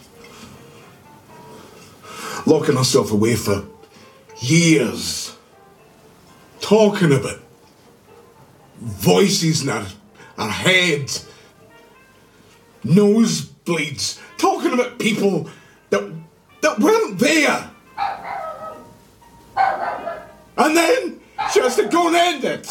Locking 2.45 2.75
herself 2.75 3.11
away 3.11 3.35
for 3.35 3.65
years. 4.39 5.35
Talking 6.61 7.13
about 7.13 7.39
voices 8.77 9.63
in 9.63 9.69
her, 9.69 9.87
her 10.37 10.49
head. 10.49 11.09
Nosebleeds. 12.83 14.19
Talking 14.37 14.73
about 14.73 14.99
people 14.99 15.49
that, 15.89 16.11
that 16.61 16.79
weren't 16.79 17.19
there. 17.19 17.69
And 20.57 20.75
then 20.75 21.19
she 21.51 21.59
has 21.59 21.75
to 21.75 21.87
go 21.87 22.07
and 22.07 22.15
end 22.15 22.43
it. 22.43 22.67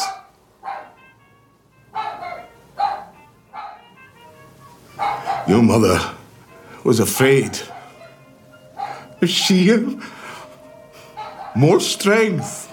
Your 5.47 5.61
mother 5.63 5.99
was 6.83 6.99
afraid. 6.99 7.59
She 9.25 9.67
had 9.67 9.99
more 11.55 11.79
strength, 11.79 12.71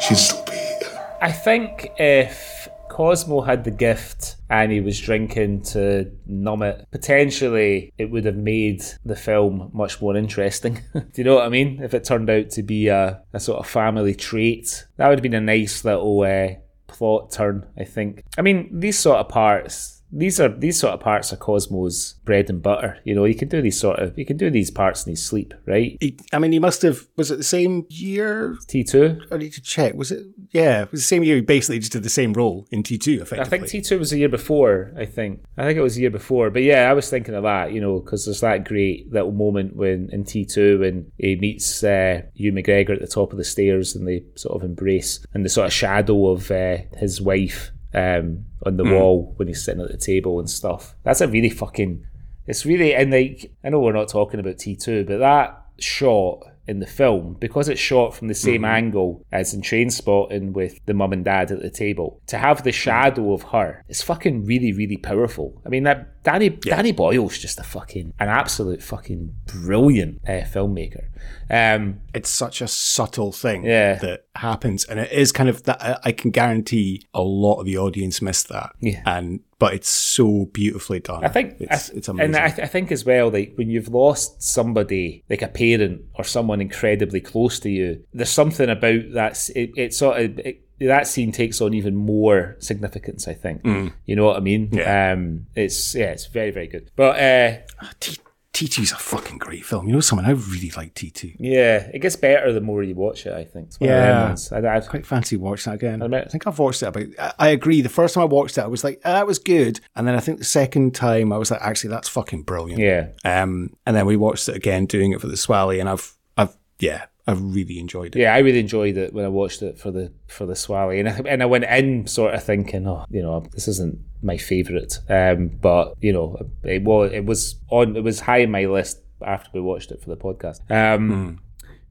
she'd 0.00 0.16
still 0.16 0.44
be 0.44 0.52
here. 0.52 1.16
I 1.22 1.30
think 1.30 1.92
if 1.98 2.68
Cosmo 2.88 3.42
had 3.42 3.64
the 3.64 3.70
gift 3.70 4.36
and 4.48 4.72
he 4.72 4.80
was 4.80 4.98
drinking 5.00 5.62
to 5.62 6.10
numb 6.26 6.62
it, 6.62 6.86
potentially 6.90 7.92
it 7.98 8.10
would 8.10 8.24
have 8.24 8.36
made 8.36 8.82
the 9.04 9.14
film 9.14 9.70
much 9.72 10.00
more 10.00 10.16
interesting. 10.16 10.82
Do 10.94 11.04
you 11.14 11.24
know 11.24 11.36
what 11.36 11.44
I 11.44 11.48
mean? 11.48 11.80
If 11.82 11.94
it 11.94 12.04
turned 12.04 12.30
out 12.30 12.50
to 12.50 12.62
be 12.62 12.88
a, 12.88 13.22
a 13.32 13.38
sort 13.38 13.60
of 13.60 13.66
family 13.66 14.14
trait, 14.14 14.86
that 14.96 15.08
would 15.08 15.18
have 15.18 15.22
been 15.22 15.34
a 15.34 15.40
nice 15.40 15.84
little 15.84 16.22
uh, 16.22 16.54
plot 16.86 17.30
turn, 17.30 17.66
I 17.78 17.84
think. 17.84 18.24
I 18.38 18.42
mean, 18.42 18.68
these 18.72 18.98
sort 18.98 19.18
of 19.18 19.28
parts. 19.28 19.95
These 20.12 20.40
are 20.40 20.48
these 20.48 20.78
sort 20.78 20.94
of 20.94 21.00
parts 21.00 21.32
are 21.32 21.36
Cosmo's 21.36 22.14
bread 22.24 22.48
and 22.48 22.62
butter. 22.62 22.98
You 23.04 23.14
know, 23.14 23.24
he 23.24 23.34
can 23.34 23.48
do 23.48 23.60
these 23.60 23.78
sort 23.78 23.98
of 23.98 24.14
he 24.16 24.24
can 24.24 24.36
do 24.36 24.50
these 24.50 24.70
parts 24.70 25.04
in 25.04 25.10
his 25.10 25.24
sleep, 25.24 25.52
right? 25.66 25.96
He, 26.00 26.18
I 26.32 26.38
mean, 26.38 26.52
he 26.52 26.58
must 26.58 26.82
have. 26.82 27.06
Was 27.16 27.30
it 27.30 27.36
the 27.36 27.44
same 27.44 27.86
year? 27.88 28.56
T 28.66 28.84
two. 28.84 29.20
I 29.30 29.36
need 29.36 29.52
to 29.54 29.62
check. 29.62 29.94
Was 29.94 30.12
it? 30.12 30.26
Yeah, 30.50 30.82
it 30.82 30.92
was 30.92 31.00
the 31.00 31.06
same 31.06 31.24
year. 31.24 31.36
He 31.36 31.42
basically 31.42 31.80
just 31.80 31.92
did 31.92 32.02
the 32.02 32.08
same 32.08 32.32
role 32.32 32.66
in 32.70 32.82
T 32.82 32.98
two. 32.98 33.20
Effectively, 33.22 33.40
I 33.40 33.48
think 33.48 33.66
T 33.66 33.80
two 33.80 33.98
was 33.98 34.10
the 34.10 34.18
year 34.18 34.28
before. 34.28 34.92
I 34.96 35.06
think 35.06 35.42
I 35.58 35.64
think 35.64 35.78
it 35.78 35.82
was 35.82 35.96
the 35.96 36.02
year 36.02 36.10
before. 36.10 36.50
But 36.50 36.62
yeah, 36.62 36.88
I 36.88 36.92
was 36.92 37.10
thinking 37.10 37.34
of 37.34 37.42
that. 37.42 37.72
You 37.72 37.80
know, 37.80 37.98
because 37.98 38.24
there's 38.24 38.40
that 38.40 38.64
great 38.64 39.12
little 39.12 39.32
moment 39.32 39.76
when 39.76 40.08
in 40.12 40.24
T 40.24 40.44
two 40.44 40.78
when 40.80 41.10
he 41.18 41.36
meets 41.36 41.82
uh, 41.82 42.22
Ewan 42.34 42.62
McGregor 42.62 42.94
at 42.94 43.00
the 43.00 43.06
top 43.06 43.32
of 43.32 43.38
the 43.38 43.44
stairs 43.44 43.96
and 43.96 44.06
they 44.06 44.24
sort 44.36 44.56
of 44.56 44.62
embrace, 44.62 45.24
and 45.34 45.44
the 45.44 45.48
sort 45.48 45.66
of 45.66 45.72
shadow 45.72 46.28
of 46.28 46.50
uh, 46.50 46.78
his 46.96 47.20
wife 47.20 47.72
um, 47.96 48.44
on 48.64 48.76
the 48.76 48.84
hmm. 48.84 48.92
wall 48.92 49.32
when 49.36 49.48
he's 49.48 49.64
sitting 49.64 49.80
at 49.80 49.90
the 49.90 49.96
table 49.96 50.38
and 50.38 50.48
stuff. 50.48 50.94
That's 51.02 51.22
a 51.22 51.26
really 51.26 51.50
fucking. 51.50 52.06
It's 52.46 52.64
really 52.64 52.94
and 52.94 53.10
like 53.10 53.50
I 53.64 53.70
know 53.70 53.80
we're 53.80 53.92
not 53.92 54.08
talking 54.08 54.38
about 54.38 54.58
T 54.58 54.76
two, 54.76 55.04
but 55.04 55.18
that 55.18 55.62
shot 55.78 56.44
in 56.68 56.80
the 56.80 56.86
film 56.86 57.36
because 57.38 57.68
it's 57.68 57.80
shot 57.80 58.14
from 58.14 58.28
the 58.28 58.34
same 58.34 58.62
mm-hmm. 58.62 58.64
angle 58.64 59.24
as 59.30 59.54
in 59.54 59.62
Trainspotting 59.62 60.52
with 60.52 60.84
the 60.86 60.94
mum 60.94 61.12
and 61.12 61.24
dad 61.24 61.50
at 61.50 61.62
the 61.62 61.70
table. 61.70 62.20
To 62.28 62.38
have 62.38 62.62
the 62.62 62.70
hmm. 62.70 62.74
shadow 62.74 63.32
of 63.32 63.42
her 63.44 63.82
is 63.88 64.02
fucking 64.02 64.44
really, 64.44 64.72
really 64.72 64.98
powerful. 64.98 65.60
I 65.64 65.70
mean 65.70 65.84
that 65.84 66.15
Danny 66.26 66.48
Danny 66.50 66.90
Boyle's 66.92 67.38
just 67.38 67.58
a 67.60 67.62
fucking 67.62 68.12
an 68.18 68.28
absolute 68.28 68.82
fucking 68.82 69.34
brilliant 69.46 70.20
uh, 70.26 70.42
filmmaker. 70.42 71.04
Um, 71.48 72.00
it's 72.12 72.28
such 72.30 72.60
a 72.60 72.66
subtle 72.68 73.30
thing 73.30 73.64
Yeah. 73.64 73.94
that 73.96 74.24
happens, 74.34 74.84
and 74.84 74.98
it 74.98 75.12
is 75.12 75.30
kind 75.30 75.48
of 75.48 75.62
that. 75.62 75.80
I- 75.80 75.98
I 76.08 76.12
can 76.12 76.32
guarantee 76.32 77.02
a 77.14 77.22
lot 77.22 77.60
of 77.60 77.66
the 77.66 77.78
audience 77.78 78.20
missed 78.20 78.48
that. 78.48 78.72
Yeah. 78.80 79.02
and 79.06 79.40
but 79.58 79.72
it's 79.72 79.88
so 79.88 80.46
beautifully 80.52 81.00
done. 81.00 81.24
I 81.24 81.28
think 81.28 81.54
it's, 81.60 81.90
I- 81.90 81.96
it's 81.96 82.08
amazing. 82.08 82.34
and 82.34 82.36
I, 82.44 82.48
th- 82.50 82.60
I 82.60 82.66
think 82.66 82.92
as 82.92 83.06
well, 83.06 83.30
like 83.30 83.54
when 83.54 83.70
you've 83.70 83.88
lost 83.88 84.42
somebody, 84.42 85.24
like 85.30 85.40
a 85.42 85.48
parent 85.48 86.02
or 86.16 86.24
someone 86.24 86.60
incredibly 86.60 87.20
close 87.22 87.58
to 87.60 87.70
you, 87.70 88.04
there's 88.12 88.28
something 88.28 88.68
about 88.68 89.00
that. 89.14 89.48
It, 89.54 89.70
it 89.76 89.94
sort 89.94 90.20
of 90.20 90.38
it, 90.40 90.65
that 90.80 91.06
scene 91.06 91.32
takes 91.32 91.60
on 91.60 91.74
even 91.74 91.96
more 91.96 92.56
significance. 92.58 93.28
I 93.28 93.34
think. 93.34 93.64
You 93.64 94.16
know 94.16 94.24
what 94.26 94.36
I 94.36 94.40
mean? 94.40 94.68
Mm. 94.70 94.76
Yeah. 94.78 95.12
Um, 95.12 95.46
it's 95.54 95.94
yeah, 95.94 96.10
it's 96.12 96.26
very 96.26 96.50
very 96.50 96.66
good. 96.66 96.90
But 96.96 97.18
uh, 97.18 97.86
T- 98.00 98.18
T2's 98.52 98.90
a 98.92 98.96
fucking 98.96 99.36
great 99.36 99.66
film. 99.66 99.86
You 99.86 99.92
know 99.92 100.00
someone 100.00 100.24
I 100.24 100.30
really 100.30 100.70
like 100.78 100.94
T2. 100.94 101.36
yeah, 101.38 101.90
it 101.92 101.98
gets 102.00 102.16
better 102.16 102.52
the 102.54 102.60
more 102.62 102.82
you 102.82 102.94
watch 102.94 103.26
it. 103.26 103.32
I 103.34 103.44
think. 103.44 103.66
It's 103.66 103.78
one 103.80 103.90
of 103.90 103.96
them 103.96 104.62
Yeah. 104.62 104.70
I, 104.70 104.74
I, 104.74 104.76
I 104.78 104.80
quite 104.80 105.04
fancy 105.06 105.36
watching 105.36 105.70
that 105.72 105.76
again. 105.76 106.00
admit- 106.00 106.24
I 106.26 106.30
think 106.30 106.46
I've 106.46 106.58
watched 106.58 106.82
it 106.82 106.86
about. 106.86 107.04
I, 107.18 107.32
I 107.38 107.48
agree. 107.50 107.82
The 107.82 107.90
first 107.90 108.14
time 108.14 108.22
I 108.22 108.26
watched 108.26 108.56
it, 108.56 108.62
I 108.62 108.66
was 108.66 108.82
like, 108.82 109.00
ah, 109.04 109.12
"That 109.12 109.26
was 109.26 109.38
good," 109.38 109.80
and 109.94 110.08
then 110.08 110.14
I 110.14 110.20
think 110.20 110.38
the 110.38 110.44
second 110.44 110.94
time 110.94 111.32
I 111.34 111.38
was 111.38 111.50
like, 111.50 111.60
"Actually, 111.60 111.90
that's 111.90 112.08
fucking 112.08 112.44
brilliant." 112.44 112.80
yeah. 112.80 113.08
Um, 113.24 113.74
and 113.84 113.94
then 113.94 114.06
we 114.06 114.16
watched 114.16 114.48
it 114.48 114.56
again, 114.56 114.86
doing 114.86 115.12
it 115.12 115.20
for 115.20 115.26
the 115.26 115.36
Swally, 115.36 115.78
and 115.78 115.88
I've, 115.90 116.16
I've, 116.38 116.56
yeah, 116.78 117.04
I've 117.26 117.42
really 117.42 117.78
enjoyed 117.78 118.14
it. 118.14 118.20
Yeah, 118.20 118.34
I 118.34 118.38
really 118.38 118.60
enjoyed 118.60 118.96
it 118.96 119.12
when 119.12 119.24
I 119.24 119.28
watched 119.28 119.62
it 119.62 119.78
for 119.78 119.90
the 119.90 120.12
for 120.28 120.46
the 120.46 120.54
Swally, 120.54 121.00
and 121.00 121.08
I, 121.08 121.18
and 121.28 121.42
I 121.42 121.46
went 121.46 121.64
in 121.64 122.06
sort 122.06 122.34
of 122.34 122.42
thinking, 122.44 122.86
oh, 122.86 123.04
you 123.10 123.22
know, 123.22 123.40
this 123.52 123.66
isn't 123.68 123.98
my 124.22 124.36
favourite, 124.36 124.98
um, 125.08 125.48
but 125.48 125.94
you 126.00 126.12
know, 126.12 126.36
it 126.62 126.82
was 126.82 127.12
it 127.12 127.24
was 127.24 127.56
on 127.70 127.96
it 127.96 128.04
was 128.04 128.20
high 128.20 128.42
on 128.44 128.50
my 128.50 128.66
list 128.66 129.00
after 129.22 129.50
we 129.52 129.60
watched 129.60 129.90
it 129.90 130.00
for 130.00 130.10
the 130.10 130.16
podcast. 130.16 130.60
Um, 130.70 131.40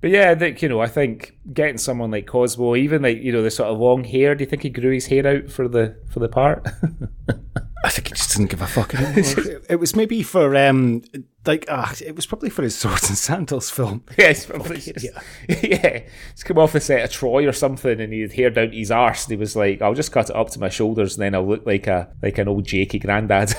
But 0.01 0.11
yeah, 0.11 0.29
I 0.31 0.35
think 0.35 0.61
you 0.61 0.69
know, 0.69 0.81
I 0.81 0.87
think 0.87 1.37
getting 1.51 1.79
someone 1.79 2.11
like 2.11 2.27
Cosmo, 2.27 2.75
even 2.75 3.01
like 3.01 3.21
you 3.21 3.31
know 3.31 3.41
the 3.41 3.51
sort 3.51 3.69
of 3.69 3.79
long 3.79 4.03
hair. 4.03 4.35
Do 4.35 4.43
you 4.43 4.49
think 4.49 4.61
he 4.63 4.69
grew 4.69 4.91
his 4.91 5.07
hair 5.07 5.25
out 5.25 5.49
for 5.49 5.67
the 5.67 5.97
for 6.09 6.19
the 6.19 6.29
part? 6.29 6.65
I 7.83 7.89
think 7.89 8.07
he 8.07 8.13
just 8.13 8.35
didn't 8.35 8.51
give 8.51 8.61
a 8.61 8.67
fuck 8.67 8.95
anymore. 8.95 9.61
it 9.69 9.79
was 9.79 9.95
maybe 9.95 10.23
for 10.23 10.55
um, 10.55 11.03
like, 11.47 11.65
ah, 11.69 11.93
it 12.03 12.15
was 12.15 12.25
probably 12.25 12.49
for 12.49 12.63
his 12.63 12.75
Swords 12.79 13.09
and 13.09 13.17
Sandals 13.17 13.69
film. 13.69 14.03
Yeah, 14.17 14.29
it's 14.29 14.45
probably 14.45 14.77
just, 14.77 15.05
yeah. 15.49 16.03
He's 16.33 16.43
come 16.43 16.57
off 16.57 16.73
the 16.73 16.79
set 16.79 17.03
of 17.03 17.11
Troy 17.11 17.47
or 17.47 17.51
something, 17.51 17.99
and 17.99 18.13
he 18.13 18.21
had 18.21 18.33
hair 18.33 18.49
down 18.49 18.71
to 18.71 18.77
his 18.77 18.91
arse. 18.91 19.25
And 19.25 19.31
he 19.31 19.37
was 19.37 19.55
like, 19.55 19.81
"I'll 19.81 19.93
just 19.93 20.11
cut 20.11 20.29
it 20.29 20.35
up 20.35 20.49
to 20.51 20.59
my 20.59 20.69
shoulders, 20.69 21.15
and 21.15 21.23
then 21.23 21.35
I'll 21.35 21.47
look 21.47 21.65
like 21.65 21.87
a 21.87 22.09
like 22.21 22.37
an 22.37 22.47
old 22.47 22.65
Jakey 22.65 22.99
granddad." 22.99 23.53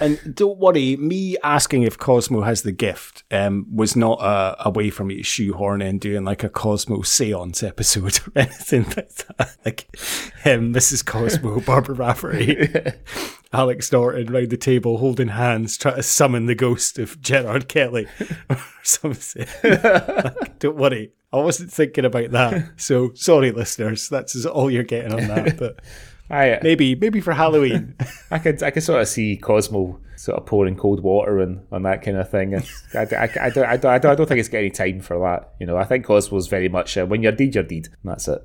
And 0.00 0.34
don't 0.34 0.58
worry, 0.58 0.96
me 0.96 1.36
asking 1.44 1.82
if 1.82 1.98
Cosmo 1.98 2.40
has 2.40 2.62
the 2.62 2.72
gift 2.72 3.22
um, 3.30 3.66
was 3.70 3.94
not 3.94 4.18
a, 4.20 4.68
a 4.68 4.70
way 4.70 4.88
for 4.88 5.04
me 5.04 5.16
to 5.16 5.22
shoehorn 5.22 5.82
in 5.82 5.98
doing 5.98 6.24
like 6.24 6.42
a 6.42 6.48
Cosmo 6.48 7.02
seance 7.02 7.62
episode 7.62 8.18
or 8.26 8.32
anything 8.40 8.84
like 8.84 9.14
that. 9.14 9.56
Like 9.64 9.94
him, 10.42 10.72
Mrs. 10.72 11.04
Cosmo, 11.04 11.60
Barbara 11.60 11.94
Rafferty, 11.94 12.68
Alex 13.52 13.90
Norton 13.90 14.32
round 14.32 14.50
the 14.50 14.56
table 14.56 14.98
holding 14.98 15.28
hands, 15.28 15.76
trying 15.76 15.96
to 15.96 16.02
summon 16.02 16.46
the 16.46 16.54
ghost 16.54 16.98
of 16.98 17.20
Gerard 17.20 17.68
Kelly 17.68 18.06
or 18.50 18.58
something. 18.82 19.46
Like, 19.64 20.58
don't 20.58 20.76
worry, 20.76 21.12
I 21.32 21.38
wasn't 21.38 21.72
thinking 21.72 22.04
about 22.04 22.30
that. 22.30 22.70
So 22.76 23.12
sorry, 23.14 23.50
listeners, 23.50 24.08
that's 24.08 24.44
all 24.46 24.70
you're 24.70 24.82
getting 24.82 25.12
on 25.12 25.28
that. 25.28 25.56
But 25.58 25.80
I 26.30 26.60
maybe, 26.62 26.94
maybe 26.94 27.20
for 27.20 27.32
Halloween. 27.32 27.96
I 28.30 28.38
could 28.38 28.62
I 28.62 28.70
could 28.70 28.84
sort 28.84 29.02
of 29.02 29.08
see 29.08 29.36
Cosmo 29.36 30.00
sort 30.16 30.38
of 30.38 30.46
pouring 30.46 30.76
cold 30.76 31.00
water 31.00 31.40
and 31.40 31.66
on 31.72 31.82
that 31.84 32.02
kind 32.02 32.18
of 32.18 32.30
thing. 32.30 32.54
I, 32.54 32.98
I, 32.98 33.02
I, 33.02 33.26
don't, 33.26 33.38
I, 33.38 33.50
don't, 33.50 33.66
I 33.66 33.76
don't 33.98 34.12
I 34.12 34.14
don't 34.14 34.26
think 34.26 34.38
it's 34.38 34.48
got 34.48 34.58
any 34.58 34.70
time 34.70 35.00
for 35.00 35.18
that. 35.18 35.54
You 35.58 35.66
know, 35.66 35.76
I 35.76 35.84
think 35.84 36.04
Cosmo's 36.04 36.46
very 36.46 36.68
much 36.68 36.96
uh, 36.96 37.06
when 37.06 37.22
you're 37.22 37.32
deed, 37.32 37.54
you're 37.56 37.64
deed. 37.64 37.88
That's 38.04 38.28
it. 38.28 38.42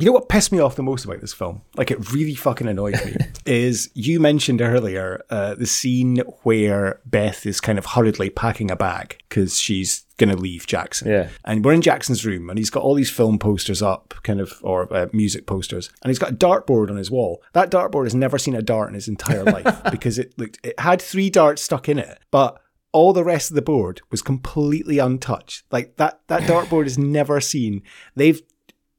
You 0.00 0.06
know 0.06 0.12
what 0.12 0.30
pissed 0.30 0.50
me 0.50 0.58
off 0.58 0.76
the 0.76 0.82
most 0.82 1.04
about 1.04 1.20
this 1.20 1.34
film? 1.34 1.60
Like 1.76 1.90
it 1.90 2.12
really 2.12 2.34
fucking 2.34 2.66
annoyed 2.66 2.94
me. 3.04 3.16
is 3.46 3.90
you 3.94 4.18
mentioned 4.18 4.62
earlier 4.62 5.22
uh, 5.28 5.54
the 5.54 5.66
scene 5.66 6.22
where 6.42 7.00
Beth 7.04 7.44
is 7.44 7.60
kind 7.60 7.78
of 7.78 7.84
hurriedly 7.84 8.30
packing 8.30 8.70
a 8.70 8.76
bag 8.76 9.18
because 9.28 9.58
she's 9.58 10.06
going 10.16 10.30
to 10.30 10.36
leave 10.36 10.66
Jackson. 10.66 11.10
Yeah. 11.10 11.28
And 11.44 11.64
we're 11.64 11.74
in 11.74 11.82
Jackson's 11.82 12.24
room 12.24 12.48
and 12.48 12.58
he's 12.58 12.70
got 12.70 12.82
all 12.82 12.94
these 12.94 13.10
film 13.10 13.38
posters 13.38 13.82
up, 13.82 14.14
kind 14.22 14.40
of, 14.40 14.58
or 14.62 14.92
uh, 14.92 15.08
music 15.12 15.46
posters, 15.46 15.90
and 16.02 16.10
he's 16.10 16.18
got 16.18 16.32
a 16.32 16.36
dartboard 16.36 16.90
on 16.90 16.96
his 16.96 17.10
wall. 17.10 17.42
That 17.52 17.70
dartboard 17.70 18.04
has 18.04 18.14
never 18.14 18.38
seen 18.38 18.54
a 18.54 18.62
dart 18.62 18.88
in 18.88 18.94
his 18.94 19.08
entire 19.08 19.44
life 19.44 19.82
because 19.90 20.18
it 20.18 20.38
looked, 20.38 20.58
it 20.64 20.78
had 20.80 21.02
three 21.02 21.28
darts 21.28 21.62
stuck 21.62 21.88
in 21.88 21.98
it, 21.98 22.18
but 22.30 22.58
all 22.92 23.12
the 23.12 23.24
rest 23.24 23.50
of 23.50 23.54
the 23.54 23.62
board 23.62 24.00
was 24.10 24.22
completely 24.22 24.98
untouched. 24.98 25.64
Like 25.70 25.96
that, 25.96 26.20
that 26.28 26.42
dartboard 26.42 26.86
is 26.86 26.98
never 26.98 27.40
seen. 27.40 27.82
They've 28.16 28.40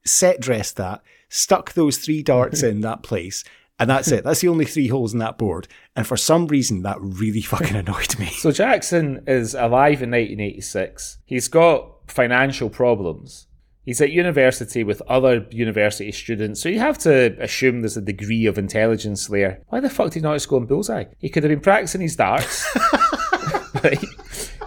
set 0.05 0.39
dressed 0.39 0.77
that, 0.77 1.01
stuck 1.29 1.73
those 1.73 1.97
three 1.97 2.23
darts 2.23 2.63
in 2.63 2.81
that 2.81 3.03
place, 3.03 3.43
and 3.79 3.89
that's 3.89 4.11
it. 4.11 4.23
That's 4.23 4.41
the 4.41 4.47
only 4.47 4.65
three 4.65 4.87
holes 4.87 5.13
in 5.13 5.19
that 5.19 5.39
board. 5.39 5.67
And 5.95 6.05
for 6.05 6.15
some 6.15 6.47
reason, 6.47 6.83
that 6.83 7.01
really 7.01 7.41
fucking 7.41 7.75
annoyed 7.75 8.19
me. 8.19 8.27
So 8.27 8.51
Jackson 8.51 9.23
is 9.25 9.55
alive 9.55 10.03
in 10.03 10.11
1986. 10.11 11.17
He's 11.25 11.47
got 11.47 11.89
financial 12.07 12.69
problems. 12.69 13.47
He's 13.83 13.99
at 13.99 14.11
university 14.11 14.83
with 14.83 15.01
other 15.07 15.47
university 15.49 16.11
students, 16.11 16.61
so 16.61 16.69
you 16.69 16.77
have 16.77 16.99
to 16.99 17.35
assume 17.39 17.81
there's 17.81 17.97
a 17.97 18.01
degree 18.01 18.45
of 18.45 18.59
intelligence 18.59 19.25
there. 19.25 19.63
Why 19.69 19.79
the 19.79 19.89
fuck 19.89 20.11
did 20.11 20.15
he 20.15 20.21
not 20.21 20.35
just 20.35 20.49
go 20.49 20.57
on 20.57 20.67
bullseye? 20.67 21.05
He 21.17 21.29
could 21.29 21.41
have 21.41 21.49
been 21.49 21.61
practicing 21.61 22.01
his 22.01 22.15
darts. 22.15 22.63
right? 23.83 23.97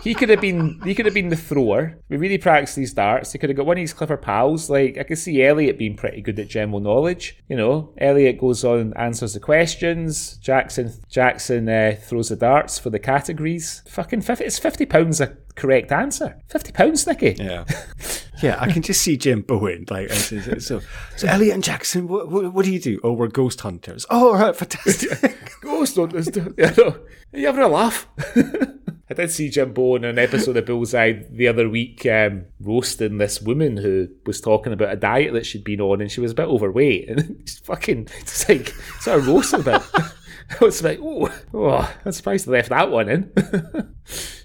He 0.05 0.15
could 0.15 0.29
have 0.29 0.41
been 0.41 0.81
he 0.85 0.95
could 0.95 1.07
have 1.07 1.15
been 1.15 1.31
the 1.31 1.37
thrower. 1.37 1.99
We 2.11 2.19
really 2.19 2.37
practiced 2.39 2.77
these 2.77 2.93
darts. 2.93 3.33
He 3.33 3.39
could 3.39 3.49
have 3.49 3.57
got 3.57 3.65
one 3.67 3.79
of 3.79 3.81
his 3.81 3.95
clever 3.95 4.17
pals. 4.19 4.69
Like 4.69 4.99
I 4.99 5.03
could 5.03 5.17
see 5.19 5.43
Elliot 5.43 5.79
being 5.79 5.97
pretty 5.97 6.21
good 6.21 6.39
at 6.39 6.49
general 6.49 6.79
knowledge. 6.81 7.39
You 7.49 7.57
know, 7.57 7.95
Elliot 7.99 8.39
goes 8.39 8.65
on, 8.65 8.79
and 8.81 8.97
answers 8.99 9.33
the 9.33 9.41
questions. 9.41 10.37
Jackson 10.37 10.93
Jackson 11.09 11.69
uh, 11.69 11.97
throws 12.01 12.29
the 12.29 12.37
darts 12.37 12.79
for 12.79 12.91
the 12.91 12.99
categories. 12.99 13.83
Fucking 13.89 14.21
fifty. 14.21 14.45
It's 14.45 14.59
fifty 14.59 14.85
pounds 14.85 15.21
a 15.23 15.39
correct 15.57 15.91
answer. 15.91 16.39
Fifty 16.49 16.71
pounds, 16.73 17.07
Nicky. 17.07 17.35
Yeah. 17.39 17.65
Yeah, 18.43 18.59
I 18.61 18.71
can 18.73 18.83
just 18.83 19.01
see 19.01 19.17
Jim 19.17 19.43
Bowen. 19.43 19.87
Like, 19.89 20.11
so, 20.11 20.41
so, 20.59 20.81
so, 21.17 21.29
Elliot 21.29 21.55
and 21.55 21.63
Jackson, 21.65 22.09
what, 22.09 22.29
what, 22.29 22.53
what 22.53 22.65
do 22.65 22.73
you 22.73 22.81
do? 22.81 23.01
Oh, 23.05 23.13
we're 23.13 23.29
ghost 23.29 23.61
hunters. 23.61 24.05
Oh, 24.11 24.35
all 24.35 24.39
right, 24.39 24.55
fantastic. 24.57 25.39
Ghost 25.63 25.95
hunters. 25.97 26.27
do- 26.27 26.53
You 26.59 26.71
know, 26.77 26.99
are 27.33 27.39
you 27.39 27.47
having 27.47 27.63
a 27.63 27.69
laugh? 27.69 28.09
I 29.09 29.15
did 29.15 29.31
see 29.31 29.51
Jim 29.51 29.75
Bowen 29.75 30.05
in 30.05 30.11
an 30.11 30.19
episode 30.19 30.57
of 30.57 30.65
Bullseye 30.65 31.25
the 31.31 31.49
other 31.49 31.69
week 31.69 32.07
um, 32.07 32.47
roasting 32.59 33.19
this 33.19 33.43
woman 33.43 33.77
who 33.77 34.09
was 34.25 34.41
talking 34.41 34.73
about 34.73 34.93
a 34.93 34.97
diet 34.97 35.35
that 35.35 35.45
she'd 35.45 35.65
been 35.65 35.81
on 35.81 36.01
and 36.01 36.11
she 36.11 36.23
was 36.23 36.33
a 36.33 36.35
bit 36.35 36.47
overweight 36.47 37.09
and 37.11 37.37
it's 37.41 37.59
fucking 37.59 38.09
it's 38.21 38.49
like 38.49 38.69
sort 39.01 39.19
of 39.19 39.29
roasting 39.29 39.61
a 39.61 39.65
bit. 39.65 39.83
I 40.61 40.65
was 40.65 40.83
like, 40.83 40.99
oh, 41.03 41.33
oh, 41.55 41.95
I'm 42.05 42.13
surprised 42.13 42.47
they 42.47 42.53
left 42.53 42.69
that 42.69 42.91
one 42.91 43.09
in. 43.09 43.33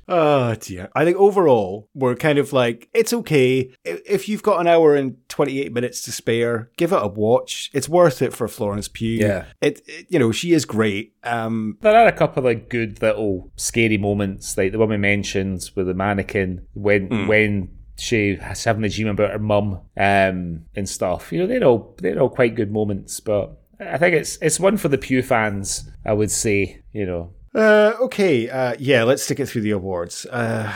Oh 0.10 0.56
dear. 0.56 0.90
I 0.96 1.06
think 1.06 1.18
overall 1.18 1.88
we're 1.94 2.16
kind 2.16 2.40
of 2.40 2.52
like 2.52 2.90
it's 2.94 3.14
okay 3.14 3.72
if 3.86 4.28
you've 4.28 4.44
got 4.44 4.60
an 4.60 4.68
hour 4.68 4.96
and 4.96 5.18
twenty 5.30 5.62
eight 5.62 5.72
minutes 5.72 6.02
to 6.04 6.12
spare. 6.12 6.72
Give 6.78 6.92
it 6.92 7.02
a 7.02 7.08
watch. 7.08 7.70
It's 7.74 7.88
worth 7.88 8.22
it 8.22 8.34
for 8.34 8.48
Florence 8.48 8.88
Pugh. 8.88 9.20
Yeah. 9.20 9.46
It, 9.62 9.82
it 9.88 10.08
you 10.10 10.18
know 10.20 10.32
she 10.32 10.54
is 10.54 10.66
great. 10.66 11.14
Um. 11.24 11.78
There 11.82 11.96
are 11.96 12.08
a 12.08 12.12
couple 12.12 12.48
of 12.48 12.70
good 12.70 13.02
little 13.02 13.52
scary 13.56 13.98
moments, 13.98 14.58
like 14.58 14.72
the 14.72 14.80
one 14.80 14.90
we 14.90 14.98
mentioned 14.98 15.70
with 15.76 15.88
the 15.88 15.94
mannequin 15.94 16.66
when 16.74 17.28
when 17.28 17.70
she 17.98 18.38
has 18.38 18.64
having 18.64 18.84
a 18.84 18.90
dream 18.90 19.10
about 19.10 19.32
her 19.32 19.40
mum 19.40 19.82
um, 19.98 20.66
and 20.76 20.88
stuff. 20.88 21.32
You 21.32 21.40
know, 21.40 21.48
they're 21.48 21.64
all 21.64 21.96
they're 22.00 22.20
all 22.20 22.30
quite 22.30 22.56
good 22.56 22.72
moments, 22.72 23.20
but 23.20 23.62
I 23.80 23.98
think 23.98 24.16
it's 24.16 24.38
it's 24.42 24.60
one 24.60 24.78
for 24.78 24.88
the 24.88 24.98
Pugh 24.98 25.22
fans. 25.22 25.90
I 26.06 26.14
would 26.14 26.32
say, 26.32 26.82
you 26.94 27.06
know. 27.06 27.34
Uh. 27.54 27.94
Okay. 28.02 28.50
Uh. 28.50 28.76
Yeah. 28.80 29.04
Let's 29.04 29.24
stick 29.24 29.40
it 29.40 29.48
through 29.48 29.62
the 29.62 29.72
awards. 29.72 30.26
Uh. 30.26 30.74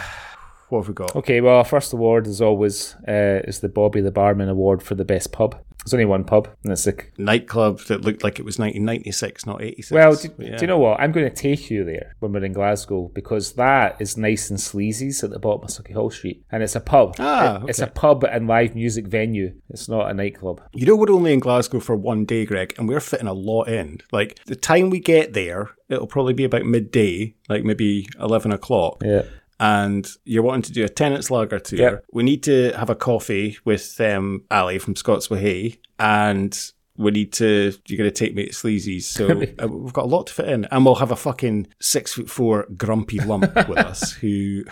What 0.69 0.79
have 0.79 0.87
we 0.87 0.93
got? 0.95 1.15
Okay, 1.15 1.39
well, 1.39 1.57
our 1.57 1.65
first 1.65 1.93
award, 1.93 2.25
as 2.25 2.41
always, 2.41 2.95
uh, 3.07 3.41
is 3.47 3.59
the 3.59 3.69
Bobby 3.69 4.01
the 4.01 4.11
Barman 4.11 4.49
Award 4.49 4.81
for 4.81 4.95
the 4.95 5.05
best 5.05 5.31
pub. 5.31 5.55
There's 5.83 5.93
only 5.93 6.05
one 6.05 6.23
pub, 6.23 6.47
and 6.63 6.71
it's 6.71 6.85
the 6.85 6.97
Nightclub 7.17 7.79
that 7.87 8.01
looked 8.01 8.23
like 8.23 8.39
it 8.39 8.45
was 8.45 8.57
1996, 8.57 9.45
not 9.45 9.61
86. 9.61 9.91
Well, 9.91 10.15
do, 10.15 10.29
Yeah. 10.39 10.55
do 10.55 10.61
you 10.61 10.67
know 10.67 10.77
what? 10.79 10.99
I'm 10.99 11.11
going 11.11 11.29
to 11.29 11.35
take 11.35 11.69
you 11.69 11.83
there 11.83 12.15
when 12.19 12.31
we're 12.31 12.45
in 12.45 12.53
Glasgow 12.53 13.11
because 13.13 13.53
that 13.53 13.97
is 13.99 14.15
nice 14.17 14.49
and 14.49 14.59
sleazy's 14.59 15.23
at 15.23 15.29
the 15.31 15.39
bottom 15.39 15.63
of 15.63 15.69
Sauchiehall 15.69 16.11
Street, 16.13 16.43
and 16.51 16.63
it's 16.63 16.75
a 16.75 16.79
pub. 16.79 17.15
Ah, 17.19 17.63
It- 17.63 17.69
It's 17.69 17.79
a 17.79 17.87
pub 17.87 18.23
and 18.23 18.47
live 18.47 18.75
music 18.75 19.07
venue. 19.07 19.53
It's 19.69 19.89
not 19.89 20.09
a 20.09 20.13
nightclub. 20.13 20.61
You 20.73 20.85
know, 20.85 20.95
we're 20.95 21.11
only 21.11 21.33
in 21.33 21.39
Glasgow 21.39 21.79
for 21.79 21.95
one 21.95 22.25
day, 22.25 22.45
Greg, 22.45 22.73
and 22.77 22.87
we're 22.87 22.99
fitting 22.99 23.27
a 23.27 23.33
lot 23.33 23.63
in. 23.67 23.99
Like, 24.11 24.39
the 24.45 24.55
time 24.55 24.89
we 24.89 24.99
get 24.99 25.33
there, 25.33 25.71
it'll 25.89 26.07
probably 26.07 26.33
be 26.33 26.43
about 26.45 26.65
midday, 26.65 27.35
like 27.49 27.63
maybe 27.63 28.07
11 28.19 28.51
o'clock. 28.51 29.01
Yeah. 29.03 29.23
And 29.59 30.07
you're 30.25 30.43
wanting 30.43 30.63
to 30.63 30.71
do 30.73 30.83
a 30.83 30.89
Tennent's 30.89 31.31
lager 31.31 31.59
tour. 31.59 31.79
Yep. 31.79 32.05
We 32.11 32.23
need 32.23 32.43
to 32.43 32.71
have 32.73 32.89
a 32.89 32.95
coffee 32.95 33.57
with 33.63 33.99
um, 34.01 34.43
Ali 34.51 34.79
from 34.79 34.95
Scots 34.95 35.29
Way, 35.29 35.79
and 35.99 36.57
we 36.97 37.11
need 37.11 37.33
to. 37.33 37.73
You're 37.87 37.97
going 37.97 38.09
to 38.09 38.15
take 38.15 38.35
me 38.35 38.47
to 38.47 38.51
Sleazy's, 38.51 39.07
so 39.07 39.29
uh, 39.61 39.67
we've 39.67 39.93
got 39.93 40.05
a 40.05 40.07
lot 40.07 40.27
to 40.27 40.33
fit 40.33 40.49
in, 40.49 40.65
and 40.65 40.85
we'll 40.85 40.95
have 40.95 41.11
a 41.11 41.15
fucking 41.15 41.67
six 41.79 42.13
foot 42.13 42.29
four 42.29 42.67
grumpy 42.75 43.19
lump 43.19 43.55
with 43.67 43.77
us 43.77 44.13
who 44.13 44.63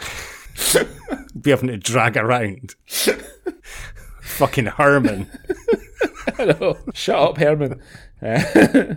be 1.39 1.51
having 1.51 1.69
to 1.69 1.77
drag 1.77 2.17
around. 2.17 2.75
fucking 4.21 4.65
Herman. 4.65 5.29
Hello. 6.35 6.77
Shut 6.93 7.15
up, 7.15 7.37
Herman. 7.37 7.81
Uh, 8.21 8.95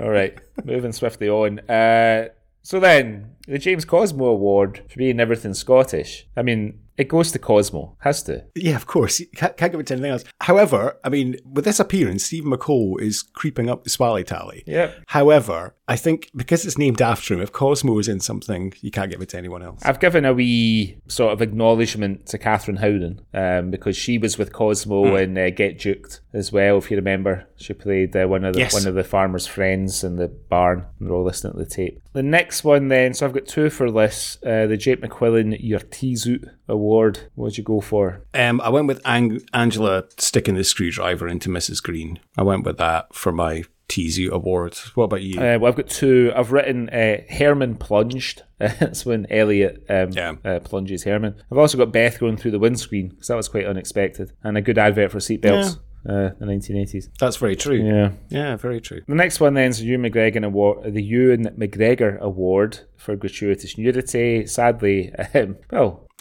all 0.00 0.10
right, 0.10 0.38
moving 0.64 0.92
swiftly 0.92 1.28
on. 1.28 1.60
Uh, 1.60 2.28
so 2.62 2.80
then, 2.80 3.33
the 3.46 3.58
James 3.58 3.84
Cosmo 3.84 4.26
Award 4.26 4.82
for 4.88 4.96
being 4.96 5.20
everything 5.20 5.54
Scottish. 5.54 6.26
I 6.36 6.42
mean, 6.42 6.80
It 6.96 7.08
goes 7.08 7.32
to 7.32 7.40
Cosmo. 7.40 7.96
Has 8.00 8.22
to. 8.24 8.44
Yeah, 8.54 8.76
of 8.76 8.86
course. 8.86 9.20
Can't, 9.34 9.56
can't 9.56 9.72
give 9.72 9.80
it 9.80 9.86
to 9.88 9.94
anything 9.94 10.12
else. 10.12 10.22
However, 10.42 10.96
I 11.02 11.08
mean, 11.08 11.34
with 11.44 11.64
this 11.64 11.80
appearance, 11.80 12.22
Stephen 12.24 12.52
McCole 12.52 13.00
is 13.00 13.20
creeping 13.22 13.68
up 13.68 13.82
the 13.82 13.90
Swally 13.90 14.22
tally. 14.24 14.62
Yep. 14.66 15.02
However, 15.08 15.74
I 15.88 15.96
think 15.96 16.30
because 16.36 16.64
it's 16.64 16.78
named 16.78 17.02
after 17.02 17.34
him, 17.34 17.40
if 17.40 17.50
Cosmo 17.52 17.98
is 17.98 18.06
in 18.06 18.20
something, 18.20 18.72
you 18.80 18.92
can't 18.92 19.10
give 19.10 19.20
it 19.20 19.28
to 19.30 19.38
anyone 19.38 19.62
else. 19.64 19.80
I've 19.84 19.98
given 19.98 20.24
a 20.24 20.32
wee 20.32 20.98
sort 21.08 21.32
of 21.32 21.42
acknowledgement 21.42 22.26
to 22.26 22.38
Catherine 22.38 22.76
Howden 22.76 23.20
um, 23.34 23.70
because 23.72 23.96
she 23.96 24.16
was 24.16 24.38
with 24.38 24.52
Cosmo 24.52 25.10
Hmm. 25.10 25.16
in 25.16 25.36
uh, 25.38 25.50
Get 25.50 25.78
Juked 25.78 26.20
as 26.32 26.52
well. 26.52 26.78
If 26.78 26.90
you 26.92 26.96
remember, 26.96 27.48
she 27.56 27.74
played 27.74 28.14
uh, 28.16 28.28
one 28.28 28.44
of 28.44 28.54
the 28.54 28.60
Yes. 28.60 28.72
one 28.72 28.86
of 28.86 28.94
the 28.94 29.02
farmer's 29.04 29.48
friends 29.48 30.04
in 30.04 30.14
the 30.16 30.28
barn. 30.28 30.86
and 31.00 31.08
They're 31.08 31.14
all 31.16 31.24
listening 31.24 31.54
to 31.54 31.58
the 31.58 31.66
tape. 31.66 32.00
The 32.12 32.22
next 32.22 32.62
one, 32.62 32.86
then, 32.86 33.12
so 33.14 33.26
I've 33.26 33.33
got 33.34 33.46
two 33.46 33.70
for 33.70 33.90
this: 33.90 34.38
uh, 34.44 34.66
the 34.66 34.76
Jake 34.76 35.00
McQuillan 35.00 35.56
Your 35.60 35.80
Teazoot 35.80 36.48
Award. 36.68 37.20
What'd 37.34 37.58
you 37.58 37.64
go 37.64 37.80
for? 37.80 38.22
Um, 38.34 38.60
I 38.60 38.68
went 38.70 38.86
with 38.86 39.00
Ang- 39.04 39.40
Angela 39.52 40.04
sticking 40.18 40.54
the 40.54 40.64
screwdriver 40.64 41.28
into 41.28 41.48
Mrs. 41.48 41.82
Green. 41.82 42.18
I 42.38 42.42
went 42.42 42.64
with 42.64 42.78
that 42.78 43.14
for 43.14 43.32
my 43.32 43.64
Teasu 43.88 44.30
award. 44.30 44.76
What 44.94 45.04
about 45.04 45.22
you? 45.22 45.38
Uh, 45.38 45.58
well, 45.58 45.66
I've 45.66 45.76
got 45.76 45.88
two. 45.88 46.32
I've 46.34 46.52
written 46.52 46.88
uh, 46.88 47.18
Herman 47.28 47.76
plunged. 47.76 48.42
That's 48.58 49.04
when 49.04 49.26
Elliot 49.30 49.84
um, 49.90 50.10
Yeah. 50.12 50.34
uh, 50.44 50.60
plunges 50.60 51.04
Herman. 51.04 51.34
I've 51.52 51.58
also 51.58 51.76
got 51.76 51.92
Beth 51.92 52.18
going 52.18 52.36
through 52.38 52.52
the 52.52 52.58
windscreen 52.58 53.08
because 53.08 53.28
that 53.28 53.36
was 53.36 53.48
quite 53.48 53.66
unexpected 53.66 54.32
and 54.42 54.56
a 54.56 54.62
good 54.62 54.78
advert 54.78 55.10
for 55.12 55.18
seatbelts. 55.18 55.78
Uh, 56.06 56.30
the 56.38 56.44
1980s. 56.44 57.08
That's 57.18 57.36
very 57.38 57.56
true. 57.56 57.76
Yeah. 57.76 58.10
Yeah, 58.28 58.56
very 58.56 58.80
true. 58.80 59.00
The 59.08 59.14
next 59.14 59.40
one 59.40 59.54
then 59.54 59.70
is 59.70 59.78
the 59.78 59.86
Ewan 59.86 60.02
McGregor 60.10 60.44
Award, 60.44 60.92
the 60.92 61.02
Ewan 61.02 61.44
McGregor 61.58 62.18
Award 62.20 62.80
for 62.96 63.16
gratuitous 63.16 63.78
nudity. 63.78 64.46
Sadly, 64.46 65.12
um, 65.34 65.56
well, 65.70 66.06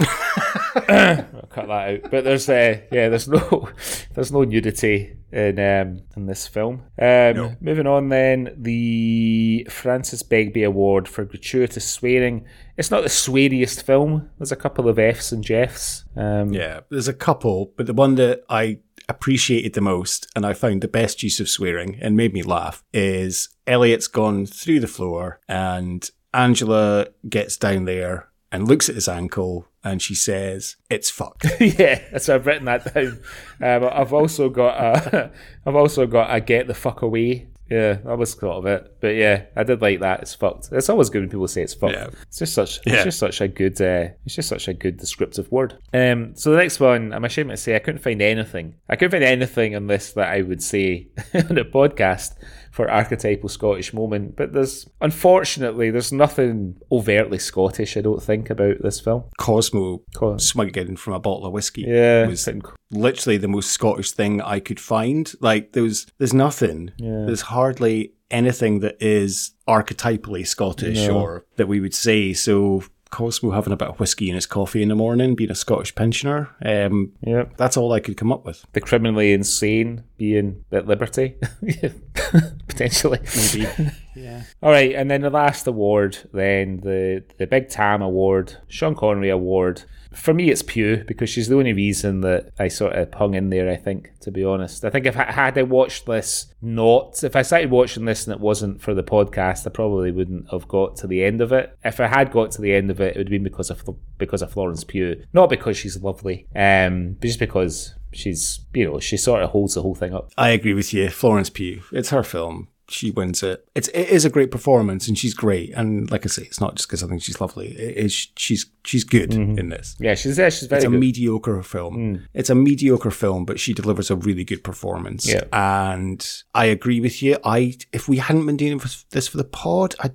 I'll 0.90 1.48
cut 1.50 1.68
that 1.68 2.04
out. 2.04 2.12
But 2.12 2.24
there's 2.24 2.50
uh, 2.50 2.80
yeah, 2.92 3.10
there's 3.10 3.28
no 3.28 3.70
there's 4.14 4.32
no 4.32 4.44
nudity 4.44 5.18
in 5.32 5.60
um, 5.60 6.02
in 6.16 6.26
this 6.28 6.48
film. 6.48 6.84
Um, 7.00 7.58
Moving 7.62 7.88
on 7.88 8.10
then, 8.10 8.56
the 8.58 9.68
Francis 9.70 10.24
Begbie 10.24 10.64
Award 10.64 11.08
for 11.08 11.26
gratuitous 11.26 11.90
swearing. 11.90 12.46
It's 12.78 12.92
not 12.92 13.04
the 13.04 13.10
sweariest 13.10 13.84
film. 13.84 14.30
There's 14.40 14.52
a 14.52 14.56
couple 14.58 14.88
of 14.90 14.98
Fs 14.98 15.32
and 15.32 15.44
Jeffs. 15.44 16.06
Um, 16.16 16.54
Yeah, 16.54 16.82
there's 16.90 17.08
a 17.08 17.14
couple, 17.14 17.72
but 17.78 17.86
the 17.86 17.94
one 17.94 18.16
that 18.16 18.44
I 18.50 18.80
appreciated 19.10 19.74
the 19.74 19.82
most 19.82 20.28
and 20.36 20.46
I 20.46 20.54
found 20.54 20.82
the 20.82 20.88
best 20.88 21.24
use 21.24 21.40
of 21.40 21.50
swearing 21.50 21.98
and 22.02 22.16
made 22.16 22.34
me 22.34 22.44
laugh 22.44 22.84
is 22.94 23.50
Elliot's 23.68 24.08
gone 24.08 24.46
through 24.46 24.80
the 24.80 24.88
floor 24.88 25.40
and 25.48 26.10
Angela 26.34 27.08
gets 27.30 27.58
down 27.58 27.86
there 27.86 28.30
and 28.52 28.68
looks 28.68 28.88
at 28.90 28.96
his 28.96 29.08
ankle 29.08 29.68
and 29.84 30.02
she 30.02 30.16
says, 30.16 30.78
It's 30.90 31.10
fucked. 31.10 31.46
yeah, 31.60 32.18
so 32.18 32.36
I've 32.36 32.46
written 32.46 32.66
that 32.66 32.94
down. 32.94 33.20
Um, 33.62 33.90
I've 33.92 34.14
also 34.14 34.50
got 34.50 34.80
a, 34.80 35.32
I've 35.66 35.76
also 35.76 36.08
got 36.08 36.34
a 36.34 36.40
get 36.40 36.68
the 36.68 36.74
fuck 36.74 37.02
away. 37.02 37.48
Yeah, 37.70 37.94
that 37.94 38.18
was 38.18 38.32
sort 38.32 38.58
of 38.58 38.66
it. 38.66 38.98
But 39.00 39.16
yeah, 39.16 39.46
I 39.56 39.64
did 39.64 39.82
like 39.82 40.02
that. 40.02 40.22
It's 40.22 40.36
fucked. 40.36 40.70
It's 40.72 40.90
always 40.90 41.10
good 41.10 41.22
when 41.22 41.30
people 41.30 41.48
say 41.48 41.64
it's 41.64 41.74
fucked. 41.74 41.94
Yeah. 41.94 42.10
It's 42.28 42.40
just 42.40 42.54
such. 42.54 42.80
Yeah. 42.86 42.96
It's 42.96 43.04
just 43.06 43.20
such 43.20 43.42
a 43.42 43.48
good. 43.48 43.82
Uh, 43.82 44.10
it's 44.26 44.36
just 44.36 44.50
such 44.50 44.68
a 44.68 44.74
good 44.74 44.98
descriptive 44.98 45.52
word. 45.52 45.78
Um. 45.94 46.36
So 46.36 46.52
the 46.52 46.58
next 46.58 46.80
one, 46.80 47.14
I'm 47.14 47.26
ashamed 47.26 47.50
to 47.50 47.58
say, 47.58 47.76
I 47.76 47.80
couldn't 47.80 48.02
find 48.02 48.22
anything. 48.22 48.76
I 48.90 48.96
couldn't 48.96 49.12
find 49.12 49.24
anything 49.24 49.76
on 49.76 49.88
this 49.88 50.14
that 50.14 50.30
I 50.30 50.42
would 50.42 50.62
say 50.62 51.08
on 51.34 51.58
a 51.58 51.66
podcast 51.66 52.36
for 52.74 52.90
archetypal 52.90 53.48
Scottish 53.50 53.94
moment. 53.94 54.36
But 54.36 54.52
there's 54.54 54.88
unfortunately 55.00 55.92
there's 55.92 56.12
nothing 56.12 56.76
overtly 56.92 57.38
Scottish. 57.38 57.96
I 57.96 58.02
don't 58.02 58.22
think 58.22 58.50
about 58.50 58.82
this 58.82 59.00
film. 59.00 59.26
Cosmo 59.38 60.02
Co- 60.16 60.38
smuggling 60.38 60.96
from 60.98 61.14
a 61.14 61.20
bottle 61.20 61.46
of 61.46 61.54
whiskey 61.54 61.86
Yeah. 61.88 62.26
was 62.26 62.50
literally 62.90 63.38
the 63.38 63.48
most 63.48 63.70
Scottish 63.70 64.12
thing 64.12 64.42
I 64.42 64.60
could 64.60 64.80
find. 64.80 65.32
Like 65.40 65.74
there 65.74 65.84
was, 65.84 66.08
there's 66.18 66.34
nothing. 66.34 66.92
Yeah. 66.98 67.26
There's 67.28 67.42
hardly 67.42 68.14
anything 68.32 68.80
that 68.80 68.98
is 69.00 69.52
archetypally 69.68 70.46
Scottish 70.48 71.08
No. 71.08 71.20
or 71.20 71.46
that 71.58 71.68
we 71.68 71.80
would 71.80 71.94
say. 71.94 72.34
So 72.34 72.84
Cosmo 73.14 73.52
having 73.52 73.72
a 73.72 73.78
bit 73.78 73.88
of 73.90 74.00
whiskey 74.00 74.28
in 74.30 74.36
his 74.36 74.46
coffee 74.46 74.82
in 74.82 74.90
the 74.90 74.96
morning, 74.96 75.36
being 75.36 75.52
a 75.52 75.56
Scottish 75.56 75.94
pensioner. 75.96 76.50
Um, 76.66 77.14
Yep. 77.22 77.58
that's 77.58 77.78
all 77.78 77.94
I 77.94 78.00
could 78.00 78.18
come 78.18 78.32
up 78.32 78.44
with. 78.46 78.66
the 78.74 78.82
criminally 78.82 79.32
insane 79.34 80.04
being 80.18 80.66
at 80.72 80.88
liberty, 80.88 81.36
potentially. 82.68 83.20
Maybe. 83.36 83.68
yeah. 84.16 84.44
All 84.62 84.72
right, 84.72 84.94
and 84.96 85.10
then 85.10 85.22
the 85.22 85.30
last 85.30 85.68
award, 85.68 86.18
then 86.34 86.78
the 86.82 87.24
the 87.38 87.48
Big 87.48 87.70
Tam 87.70 88.02
Award, 88.02 88.58
Sean 88.68 88.96
Connery 88.96 89.30
Award. 89.30 89.84
For 90.14 90.34
me, 90.34 90.50
it's 90.50 90.62
Pugh 90.62 91.04
because 91.08 91.30
she's 91.30 91.48
the 91.48 91.58
only 91.58 91.74
reason 91.74 92.22
that 92.22 92.52
I 92.60 92.68
sort 92.68 92.94
of 92.94 93.14
hung 93.14 93.34
in 93.34 93.50
there. 93.50 93.70
I 93.70 93.76
think, 93.76 94.12
to 94.22 94.32
be 94.32 94.44
honest, 94.44 94.86
I 94.86 94.90
think 94.90 95.06
if 95.06 95.18
I, 95.18 95.32
had 95.32 95.58
I 95.58 95.64
watched 95.64 96.06
this 96.06 96.54
not, 96.62 97.24
if 97.24 97.36
I 97.36 97.42
started 97.42 97.72
watching 97.72 98.06
this 98.06 98.26
and 98.26 98.34
it 98.34 98.40
wasn't 98.40 98.82
for 98.82 98.94
the 98.94 99.04
podcast, 99.04 99.68
I 99.68 99.70
probably 99.70 100.12
wouldn't 100.12 100.50
have 100.52 100.68
got 100.68 100.96
to 100.98 101.08
the 101.08 101.24
end 101.24 101.42
of 101.42 101.52
it. 101.52 101.78
If 101.84 102.00
I 102.00 102.08
had 102.08 102.32
got 102.32 102.52
to 102.52 102.62
the 102.62 102.74
end 102.74 102.92
of 102.92 103.02
it, 103.02 103.16
it 103.16 103.20
would 103.20 103.28
have 103.28 103.32
been 103.32 103.44
because 103.44 103.70
of 103.70 103.84
because 104.18 104.42
of 104.42 104.52
Florence 104.52 104.84
Pugh, 104.84 105.24
not 105.34 105.50
because 105.50 105.78
she's 105.78 106.02
lovely, 106.02 106.48
um, 106.56 107.14
but 107.14 107.28
just 107.28 107.40
because 107.40 107.96
she's 108.12 108.60
you 108.74 108.86
know 108.86 109.00
she 109.00 109.18
sort 109.18 109.42
of 109.42 109.50
holds 109.50 109.74
the 109.74 109.82
whole 109.82 109.96
thing 109.96 110.14
up. 110.14 110.32
I 110.38 110.50
agree 110.50 110.74
with 110.74 110.94
you. 110.94 111.10
Florence 111.10 111.50
Pugh. 111.50 111.84
It's 111.92 112.10
her 112.10 112.24
film. 112.24 112.68
She 112.90 113.12
wins 113.12 113.44
it. 113.44 113.68
It's 113.76 113.88
it 113.90 114.10
is 114.10 114.26
a 114.26 114.30
great 114.30 114.52
performance, 114.52 115.08
and 115.08 115.18
she's 115.18 115.34
great. 115.34 115.72
And 115.72 116.12
like 116.12 116.26
I 116.26 116.28
say, 116.28 116.44
it's 116.44 116.60
not 116.60 116.76
just 116.76 116.90
because 116.90 117.04
I 117.04 117.08
think 117.08 117.22
she's 117.22 117.40
lovely. 117.40 117.68
It 117.68 117.98
is 118.06 118.28
she's 118.36 118.66
she's 118.84 119.04
good 119.04 119.32
mm-hmm. 119.32 119.58
in 119.58 119.70
this. 119.70 119.96
Yeah, 120.00 120.16
she's 120.16 120.38
yeah, 120.38 120.50
she's 120.50 120.68
very 120.68 120.80
It's 120.80 120.86
a 120.86 120.90
good. 120.90 121.00
mediocre 121.00 121.64
film. 121.64 121.98
Mm. 121.98 122.28
It's 122.34 122.50
a 122.50 122.56
mediocre 122.56 123.12
film, 123.12 123.46
but 123.46 123.60
she 123.60 123.74
delivers 123.74 124.12
a 124.12 124.16
really 124.16 124.44
good 124.44 124.64
performance. 124.64 125.28
Yeah. 125.28 125.44
And 125.54 126.44
I 126.54 126.66
agree 126.66 127.00
with 127.00 127.24
you. 127.24 127.38
I 127.44 127.76
if 127.94 128.10
we 128.10 128.18
hadn't 128.18 128.46
been 128.46 128.58
doing 128.58 128.82
this 129.12 129.28
for 129.28 129.38
the 129.38 129.44
pod, 129.44 129.96
I 130.00 130.12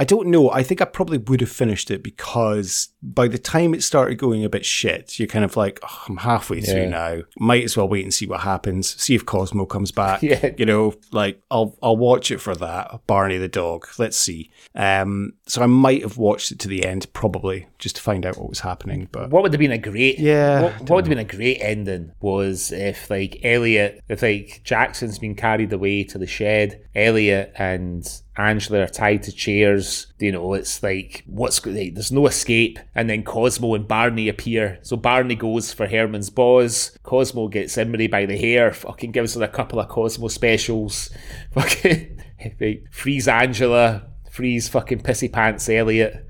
I 0.00 0.04
don't 0.04 0.28
know. 0.28 0.50
I 0.50 0.62
think 0.62 0.80
I 0.80 0.86
probably 0.86 1.18
would 1.18 1.42
have 1.42 1.50
finished 1.50 1.90
it 1.90 2.02
because 2.02 2.88
by 3.02 3.28
the 3.28 3.36
time 3.38 3.74
it 3.74 3.82
started 3.82 4.14
going 4.16 4.44
a 4.44 4.48
bit 4.48 4.64
shit, 4.64 5.18
you're 5.18 5.28
kind 5.28 5.44
of 5.44 5.56
like, 5.58 5.78
oh, 5.82 6.04
I'm 6.08 6.16
halfway 6.16 6.62
through 6.62 6.84
Yeah. 6.84 6.88
now. 6.88 7.22
Might 7.38 7.64
as 7.64 7.76
well 7.76 7.86
wait 7.88 8.04
and 8.04 8.12
see 8.14 8.26
what 8.26 8.40
happens. 8.40 8.88
See 9.00 9.14
if 9.14 9.26
Cosmo 9.26 9.66
comes 9.66 9.92
back. 9.92 10.22
Yeah. 10.30 10.50
You 10.56 10.64
know, 10.64 10.94
like 11.12 11.42
I'll 11.50 11.76
I'll 11.82 11.96
watch 11.96 12.30
it 12.30 12.38
for 12.40 12.54
that. 12.56 13.00
Barney 13.06 13.36
the 13.36 13.48
dog. 13.48 13.86
Let's 13.98 14.16
see. 14.16 14.50
Um, 14.74 15.34
so 15.46 15.60
I 15.62 15.66
might 15.66 16.02
have 16.02 16.16
watched 16.16 16.50
it 16.52 16.58
to 16.60 16.68
the 16.68 16.84
end, 16.86 17.12
probably 17.12 17.66
just 17.78 17.96
to 17.96 18.02
find 18.02 18.24
out 18.24 18.38
what 18.38 18.48
was 18.48 18.60
happening. 18.60 19.08
But 19.12 19.30
What 19.30 19.42
would 19.42 19.52
have 19.52 19.58
been 19.58 19.72
a 19.72 19.78
great 19.78 20.18
Yeah, 20.18 20.62
What, 20.62 20.80
what 20.80 20.90
would 20.90 21.04
have 21.06 21.10
been 21.10 21.18
a 21.18 21.24
great 21.36 21.58
ending 21.60 22.12
was 22.20 22.72
if 22.72 23.10
like 23.10 23.40
Elliot, 23.42 24.00
if 24.08 24.22
like 24.22 24.60
Jackson's 24.64 25.18
been 25.18 25.34
carried 25.34 25.72
away 25.72 26.04
to 26.04 26.16
the 26.18 26.26
shed, 26.26 26.80
Elliot 26.94 27.52
and 27.56 28.06
Angela 28.36 28.80
are 28.80 28.88
tied 28.88 29.22
to 29.24 29.32
chairs. 29.32 30.06
You 30.18 30.32
know, 30.32 30.54
it's 30.54 30.82
like 30.82 31.24
what's 31.26 31.64
like, 31.64 31.94
there's 31.94 32.12
no 32.12 32.26
escape, 32.26 32.78
and 32.94 33.08
then 33.08 33.22
Cosmo 33.22 33.74
and 33.74 33.86
Barney 33.86 34.28
appear. 34.28 34.78
So 34.82 34.96
Barney 34.96 35.34
goes 35.34 35.72
for 35.72 35.86
Herman's 35.86 36.30
boss. 36.30 36.96
Cosmo 37.02 37.48
gets 37.48 37.76
Imrie 37.76 38.10
by 38.10 38.26
the 38.26 38.36
hair. 38.36 38.72
Fucking 38.72 39.12
gives 39.12 39.34
her 39.34 39.42
a 39.42 39.48
couple 39.48 39.78
of 39.80 39.88
Cosmo 39.88 40.28
specials. 40.28 41.10
Fucking 41.52 42.22
like, 42.60 42.84
frees 42.90 43.28
Angela. 43.28 44.06
Frees 44.30 44.68
fucking 44.68 45.00
pissy 45.00 45.30
pants 45.30 45.68
Elliot 45.68 46.24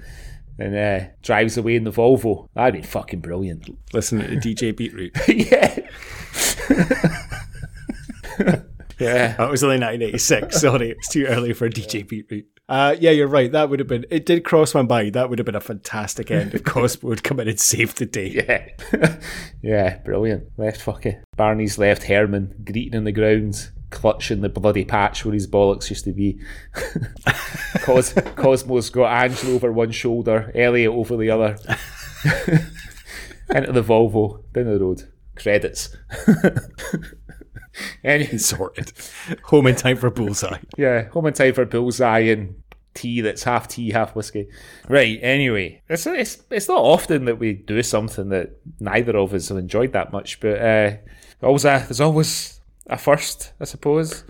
and 0.61 0.77
uh, 0.77 1.07
drives 1.23 1.57
away 1.57 1.75
in 1.75 1.85
the 1.85 1.91
Volvo. 1.91 2.49
That'd 2.55 2.81
be 2.81 2.87
fucking 2.87 3.21
brilliant. 3.21 3.69
listen 3.93 4.21
to 4.21 4.37
DJ 4.37 4.77
Beatroot. 4.77 5.17
yeah. 8.39 8.61
yeah. 9.01 9.37
That 9.37 9.51
was 9.51 9.63
only 9.65 9.77
1986. 9.77 10.57
Sorry, 10.61 10.91
it's 10.91 11.09
too 11.09 11.27
early 11.27 11.53
for 11.53 11.67
a 11.67 11.71
DJ 11.71 12.07
Beetroot. 12.07 12.47
Uh, 12.69 12.95
yeah, 13.01 13.11
you're 13.11 13.27
right. 13.27 13.51
That 13.51 13.69
would 13.69 13.81
have 13.81 13.89
been. 13.89 14.07
It 14.11 14.25
did 14.25 14.45
cross 14.45 14.75
my 14.75 14.83
mind. 14.83 15.15
That 15.15 15.29
would 15.29 15.41
have 15.41 15.47
been 15.47 15.57
a 15.57 15.61
fantastic 15.61 16.31
end 16.31 16.55
if 16.55 16.63
Cosmo 16.65 17.09
would 17.09 17.25
come 17.25 17.41
in 17.41 17.49
and 17.49 17.59
save 17.59 17.97
the 17.97 18.07
day. 18.07 18.29
Yeah. 18.29 19.19
yeah, 19.63 19.99
brilliant. 19.99 20.45
Left 20.57 20.81
fucking 20.81 21.21
Barney's 21.37 21.79
left 21.79 22.05
Herman 22.05 22.63
greeting 22.65 22.95
in 22.95 23.03
the 23.05 23.11
ground, 23.13 23.71
clutching 23.91 24.41
the 24.43 24.49
bloody 24.49 24.85
patch 24.85 25.25
where 25.25 25.35
his 25.35 25.49
bollocks 25.49 25.91
used 25.91 26.05
to 26.05 26.13
be. 26.13 26.41
Cos- 27.81 28.13
Cosmo's 28.37 28.91
got 28.91 29.25
Angela 29.25 29.55
over 29.55 29.73
one 29.73 29.91
shoulder, 29.91 30.53
Elliot 30.55 30.93
over 30.93 31.17
the 31.17 31.31
other. 31.31 31.57
Into 33.53 33.73
the 33.73 33.83
Volvo, 33.83 34.45
down 34.53 34.67
the 34.67 34.79
road. 34.79 35.11
Credits. 35.35 35.97
Any- 38.05 38.39
Sorted. 38.39 38.93
Home 39.45 39.67
in 39.69 39.77
time 39.77 39.97
for 39.97 40.11
bullseye. 40.11 40.59
Yeah, 40.77 41.09
home 41.09 41.27
in 41.27 41.35
time 41.35 41.55
for 41.55 41.65
bullseye 41.65 42.21
and 42.21 42.63
tea 42.95 43.21
that's 43.21 43.45
half 43.45 43.69
tea, 43.69 43.91
half 43.91 44.15
whiskey. 44.15 44.49
Right. 44.89 45.19
Anyway, 45.23 45.83
it's 45.89 46.07
it's 46.07 46.43
it's 46.51 46.69
not 46.69 46.81
often 46.81 47.25
that 47.27 47.39
we 47.39 47.53
do 47.55 47.83
something 47.83 48.29
that 48.31 48.57
neither 48.81 49.17
of 49.17 49.33
us 49.35 49.49
have 49.49 49.59
enjoyed 49.59 49.93
that 49.93 50.13
much, 50.13 50.41
but 50.41 50.61
uh, 50.61 50.97
always 51.43 51.65
a, 51.65 51.85
there's 51.87 52.01
always 52.01 52.60
a 52.91 52.99
first, 52.99 53.53
I 53.61 53.65
suppose. 53.65 54.25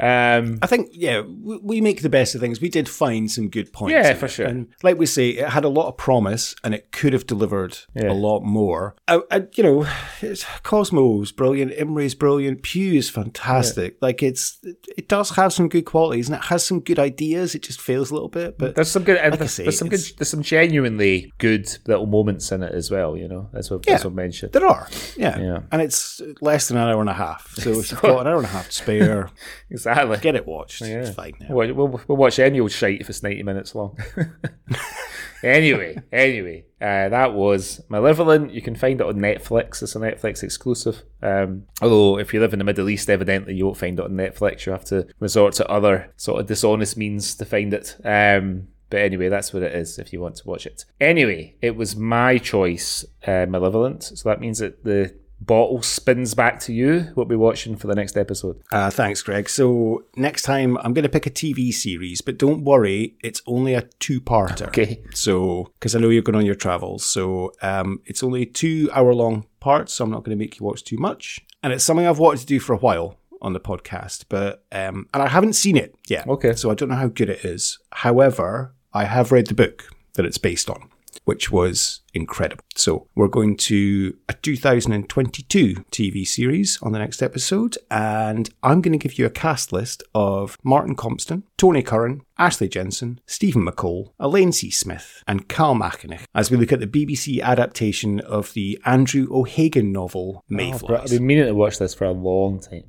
Um, 0.00 0.58
I 0.62 0.66
think, 0.66 0.88
yeah, 0.92 1.20
we, 1.20 1.58
we 1.62 1.80
make 1.80 2.02
the 2.02 2.08
best 2.08 2.34
of 2.34 2.40
things. 2.40 2.60
We 2.60 2.68
did 2.68 2.88
find 2.88 3.30
some 3.30 3.48
good 3.48 3.72
points. 3.72 3.92
Yeah, 3.92 4.14
for 4.14 4.26
sure. 4.28 4.46
And 4.46 4.68
like 4.82 4.98
we 4.98 5.06
say, 5.06 5.30
it 5.30 5.48
had 5.48 5.64
a 5.64 5.68
lot 5.68 5.88
of 5.88 5.96
promise 5.96 6.54
and 6.64 6.74
it 6.74 6.90
could 6.92 7.12
have 7.12 7.26
delivered 7.26 7.78
Yeah. 7.94 8.10
a 8.10 8.14
lot 8.14 8.40
more. 8.42 8.96
Uh, 9.06 9.20
uh, 9.30 9.40
you 9.56 9.62
know, 9.62 9.86
it's, 10.20 10.44
Cosmo's 10.62 11.30
brilliant, 11.32 11.72
Imrie's 11.72 12.14
brilliant, 12.14 12.62
Pugh 12.62 12.94
is 12.94 13.08
fantastic. 13.10 13.96
Like 14.00 14.22
it's, 14.22 14.58
it 14.96 15.08
does 15.08 15.30
have 15.30 15.52
some 15.52 15.68
good 15.68 15.82
qualities 15.84 16.28
and 16.28 16.36
it 16.36 16.44
has 16.46 16.64
some 16.64 16.80
good 16.80 16.98
ideas. 16.98 17.54
It 17.54 17.62
just 17.62 17.80
fails 17.80 18.10
a 18.10 18.14
little 18.14 18.28
bit, 18.28 18.58
but 18.58 18.74
there's 18.74 18.90
some 18.90 19.04
good, 19.04 19.16
like 19.16 19.32
I 19.32 19.36
there's, 19.36 19.52
say, 19.52 19.62
there's 19.64 19.78
some 19.78 19.88
good, 19.88 20.00
there's 20.18 20.28
some 20.28 20.42
genuinely 20.42 21.32
good 21.38 21.68
little 21.86 22.06
moments 22.06 22.50
in 22.52 22.62
it 22.62 22.72
as 22.74 22.90
well. 22.90 23.16
You 23.16 23.28
know, 23.28 23.48
as 23.54 23.70
we've, 23.70 23.80
Yeah. 23.86 23.94
as 23.94 24.04
we've 24.04 24.14
mentioned. 24.14 24.52
There 24.52 24.66
are, 24.66 24.88
yeah. 25.16 25.38
Yeah. 25.38 25.58
And 25.72 25.82
it's 25.82 26.20
less 26.40 26.68
than 26.68 26.76
an 26.78 26.88
hour 26.88 27.00
and 27.00 27.10
a 27.10 27.14
half. 27.14 27.54
So 27.56 27.80
got 28.06 28.20
an 28.20 28.26
hour 28.26 28.36
and 28.36 28.44
a 28.46 28.48
half 28.48 28.66
to 28.68 28.72
spare, 28.72 29.30
Exactly. 29.70 30.16
get 30.18 30.34
it 30.36 30.46
watched. 30.46 30.80
Yeah. 30.82 31.00
It's 31.00 31.10
fine 31.14 31.34
now. 31.40 31.54
We'll, 31.54 31.72
we'll, 31.74 32.00
we'll 32.06 32.16
watch 32.18 32.38
any 32.38 32.60
old 32.60 32.72
shite 32.72 33.00
if 33.00 33.08
it's 33.10 33.22
90 33.22 33.42
minutes 33.42 33.74
long. 33.74 33.98
anyway, 35.42 35.96
anyway, 36.12 36.64
uh, 36.80 37.08
that 37.08 37.34
was 37.34 37.80
Malevolent. 37.88 38.52
You 38.52 38.62
can 38.62 38.74
find 38.74 39.00
it 39.00 39.06
on 39.06 39.16
Netflix. 39.16 39.82
It's 39.82 39.96
a 39.96 39.98
Netflix 39.98 40.42
exclusive. 40.42 41.02
Um, 41.22 41.64
although, 41.82 42.18
if 42.18 42.32
you 42.34 42.40
live 42.40 42.52
in 42.52 42.58
the 42.58 42.64
Middle 42.64 42.88
East, 42.88 43.10
evidently 43.10 43.54
you 43.54 43.66
won't 43.66 43.78
find 43.78 43.98
it 43.98 44.04
on 44.04 44.12
Netflix. 44.12 44.66
You 44.66 44.72
have 44.72 44.84
to 44.86 45.06
resort 45.20 45.54
to 45.54 45.68
other 45.68 46.12
sort 46.16 46.40
of 46.40 46.46
dishonest 46.46 46.96
means 46.96 47.34
to 47.36 47.44
find 47.44 47.72
it. 47.74 47.96
Um, 48.04 48.68
but 48.90 49.00
anyway, 49.00 49.28
that's 49.28 49.52
what 49.52 49.62
it 49.62 49.74
is 49.74 49.98
if 49.98 50.12
you 50.12 50.20
want 50.20 50.36
to 50.36 50.46
watch 50.48 50.66
it. 50.66 50.84
Anyway, 51.00 51.56
it 51.60 51.74
was 51.76 51.96
my 51.96 52.38
choice, 52.38 53.04
uh, 53.26 53.46
Malevolent. 53.48 54.02
So 54.04 54.28
that 54.28 54.40
means 54.40 54.58
that 54.58 54.84
the 54.84 55.14
bottle 55.40 55.82
spins 55.82 56.34
back 56.34 56.58
to 56.60 56.72
you. 56.72 57.10
What 57.14 57.28
we're 57.28 57.38
watching 57.38 57.76
for 57.76 57.86
the 57.86 57.94
next 57.94 58.16
episode. 58.16 58.60
Uh, 58.72 58.90
thanks, 58.90 59.22
Greg. 59.22 59.48
So 59.48 60.04
next 60.16 60.42
time 60.42 60.76
I'm 60.78 60.94
going 60.94 61.02
to 61.04 61.08
pick 61.08 61.26
a 61.26 61.30
TV 61.30 61.72
series, 61.72 62.20
but 62.20 62.38
don't 62.38 62.64
worry, 62.64 63.16
it's 63.22 63.42
only 63.46 63.74
a 63.74 63.82
two-parter. 63.98 64.68
Okay. 64.68 65.02
So 65.14 65.70
because 65.74 65.94
I 65.94 66.00
know 66.00 66.08
you're 66.08 66.22
going 66.22 66.36
on 66.36 66.46
your 66.46 66.54
travels, 66.54 67.04
so 67.04 67.52
um, 67.62 68.00
it's 68.06 68.22
only 68.22 68.46
two 68.46 68.88
hour-long 68.92 69.46
parts. 69.60 69.94
So 69.94 70.04
I'm 70.04 70.10
not 70.10 70.24
going 70.24 70.36
to 70.36 70.42
make 70.42 70.58
you 70.58 70.66
watch 70.66 70.84
too 70.84 70.98
much, 70.98 71.40
and 71.62 71.72
it's 71.72 71.84
something 71.84 72.06
I've 72.06 72.18
wanted 72.18 72.40
to 72.40 72.46
do 72.46 72.60
for 72.60 72.72
a 72.72 72.78
while 72.78 73.18
on 73.42 73.52
the 73.52 73.60
podcast, 73.60 74.24
but 74.30 74.64
um, 74.72 75.06
and 75.12 75.22
I 75.22 75.28
haven't 75.28 75.52
seen 75.52 75.76
it 75.76 75.94
yet. 76.08 76.26
Okay. 76.26 76.54
So 76.54 76.70
I 76.70 76.74
don't 76.74 76.88
know 76.88 76.94
how 76.94 77.08
good 77.08 77.28
it 77.28 77.44
is. 77.44 77.78
However, 77.92 78.74
I 78.92 79.04
have 79.04 79.32
read 79.32 79.48
the 79.48 79.54
book 79.54 79.84
that 80.14 80.24
it's 80.24 80.38
based 80.38 80.70
on. 80.70 80.88
Which 81.24 81.50
was 81.50 82.00
incredible. 82.14 82.64
So, 82.76 83.08
we're 83.14 83.28
going 83.28 83.56
to 83.58 84.16
a 84.28 84.32
2022 84.34 85.84
TV 85.90 86.26
series 86.26 86.78
on 86.82 86.92
the 86.92 86.98
next 86.98 87.22
episode, 87.22 87.76
and 87.90 88.50
I'm 88.62 88.80
going 88.80 88.92
to 88.92 89.02
give 89.02 89.18
you 89.18 89.26
a 89.26 89.30
cast 89.30 89.72
list 89.72 90.02
of 90.14 90.56
Martin 90.62 90.96
Compston, 90.96 91.42
Tony 91.56 91.82
Curran, 91.82 92.22
Ashley 92.36 92.68
Jensen, 92.68 93.20
Stephen 93.26 93.64
McCole, 93.64 94.10
Elaine 94.18 94.50
C. 94.50 94.68
Smith, 94.70 95.22
and 95.26 95.48
Carl 95.48 95.76
Mackinich 95.76 96.24
as 96.34 96.50
we 96.50 96.56
look 96.56 96.72
at 96.72 96.80
the 96.80 96.86
BBC 96.86 97.40
adaptation 97.40 98.18
of 98.20 98.52
the 98.54 98.78
Andrew 98.84 99.28
O'Hagan 99.30 99.92
novel 99.92 100.14
Oh, 100.24 100.42
Mayflies. 100.48 101.00
I've 101.02 101.10
been 101.10 101.26
meaning 101.26 101.46
to 101.46 101.54
watch 101.54 101.78
this 101.78 101.94
for 101.94 102.06
a 102.06 102.12
long 102.12 102.58
time, 102.60 102.84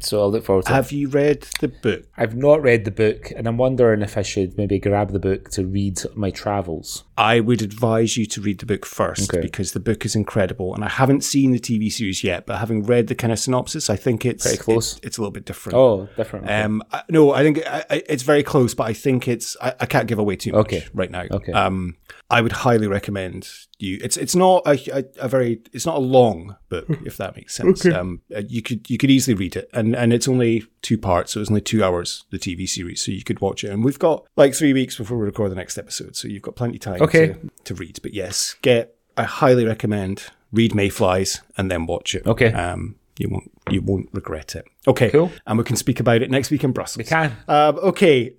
so 0.00 0.20
I'll 0.20 0.30
look 0.30 0.44
forward 0.44 0.66
to 0.66 0.72
it. 0.72 0.74
Have 0.74 0.92
you 0.92 1.08
read 1.08 1.46
the 1.60 1.68
book? 1.68 2.04
I've 2.16 2.36
not 2.36 2.62
read 2.62 2.84
the 2.84 2.90
book, 2.90 3.32
and 3.34 3.46
I'm 3.46 3.56
wondering 3.56 4.02
if 4.02 4.18
I 4.18 4.22
should 4.22 4.58
maybe 4.58 4.78
grab 4.78 5.12
the 5.12 5.18
book 5.18 5.50
to 5.52 5.66
read 5.66 6.00
my 6.14 6.30
travels. 6.30 7.04
I 7.16 7.40
would 7.40 7.62
advise 7.62 8.16
you 8.16 8.26
to 8.26 8.40
read 8.40 8.58
the 8.58 8.66
book 8.70 8.86
first 8.86 9.32
Okay. 9.32 9.40
because 9.42 9.72
the 9.72 9.80
book 9.80 10.04
is 10.04 10.14
incredible. 10.14 10.74
And 10.74 10.84
I 10.84 10.88
haven't 10.88 11.22
seen 11.24 11.50
the 11.52 11.58
TV 11.58 11.90
series 11.90 12.22
yet, 12.22 12.46
but 12.46 12.58
having 12.58 12.84
read 12.84 13.06
the 13.08 13.14
kind 13.14 13.32
of 13.32 13.38
synopsis, 13.38 13.90
I 13.90 13.96
think 13.96 14.24
it's 14.24 14.44
Pretty 14.46 14.58
close. 14.62 14.96
it- 14.98 15.06
it's 15.06 15.18
a 15.18 15.20
little 15.20 15.32
bit 15.32 15.44
different. 15.44 15.76
Oh, 15.76 16.08
different. 16.16 16.44
okay. 16.46 16.62
Um, 16.62 16.82
I, 16.92 17.02
no, 17.08 17.32
I 17.32 17.42
think 17.42 17.58
I, 17.66 17.84
I, 17.90 18.02
it's 18.08 18.22
very 18.22 18.42
close, 18.42 18.74
but 18.74 18.84
I 18.84 18.92
think 18.94 19.26
it's 19.28 19.56
I, 19.60 19.86
can't 19.86 20.06
give 20.06 20.18
away 20.18 20.36
too 20.36 20.52
much 20.52 20.60
Okay. 20.66 20.82
right 20.94 21.10
now. 21.10 21.24
Okay. 21.30 21.52
Um, 21.52 21.96
I 22.30 22.40
would 22.40 22.52
highly 22.52 22.86
recommend 22.86 23.48
you. 23.78 23.98
It's 24.02 24.16
it's 24.16 24.36
not 24.36 24.62
a, 24.66 24.98
a, 24.98 25.04
a 25.24 25.28
very 25.28 25.62
it's 25.72 25.84
not 25.86 25.96
a 25.96 26.00
long 26.00 26.56
book 26.68 26.86
if 27.04 27.16
that 27.16 27.34
makes 27.36 27.54
sense. 27.54 27.84
Um, 27.86 28.20
uh, 28.34 28.42
you 28.48 28.62
could 28.62 28.88
you 28.88 28.98
could 28.98 29.10
easily 29.10 29.34
read 29.34 29.56
it, 29.56 29.68
and 29.72 29.96
and 29.96 30.12
it's 30.12 30.28
only 30.28 30.64
two 30.82 30.96
parts, 30.98 31.32
so 31.32 31.40
it's 31.40 31.50
only 31.50 31.60
two 31.60 31.82
hours 31.82 32.24
the 32.30 32.38
TV 32.38 32.68
series, 32.68 33.00
so 33.02 33.10
you 33.12 33.24
could 33.24 33.40
watch 33.40 33.64
it. 33.64 33.70
And 33.70 33.84
we've 33.84 33.98
got 33.98 34.26
like 34.36 34.54
three 34.54 34.72
weeks 34.72 34.96
before 34.96 35.18
we 35.18 35.24
record 35.26 35.50
the 35.50 35.56
next 35.56 35.76
episode, 35.78 36.14
so 36.14 36.28
you've 36.28 36.42
got 36.42 36.54
plenty 36.56 36.76
of 36.76 36.80
time 36.80 37.02
Okay. 37.02 37.28
to, 37.28 37.50
to 37.64 37.74
read. 37.74 37.98
But 38.02 38.14
yes, 38.14 38.54
get 38.62 38.94
I 39.16 39.24
highly 39.24 39.64
recommend 39.64 40.26
read 40.52 40.72
Mayflies 40.74 41.40
and 41.56 41.70
then 41.70 41.86
watch 41.86 42.14
it. 42.14 42.26
Okay. 42.26 42.52
Um, 42.52 42.96
you 43.20 43.28
won't 43.28 43.52
you 43.70 43.82
won't 43.82 44.08
regret 44.12 44.56
it. 44.56 44.64
Okay. 44.88 45.10
Cool. 45.10 45.30
And 45.46 45.58
we 45.58 45.64
can 45.64 45.76
speak 45.76 46.00
about 46.00 46.22
it 46.22 46.30
next 46.30 46.50
week 46.50 46.64
in 46.64 46.72
Brussels. 46.72 46.96
we 46.98 47.04
can. 47.04 47.36
Um, 47.46 47.78
okay. 47.78 48.34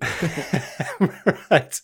right. 1.50 1.80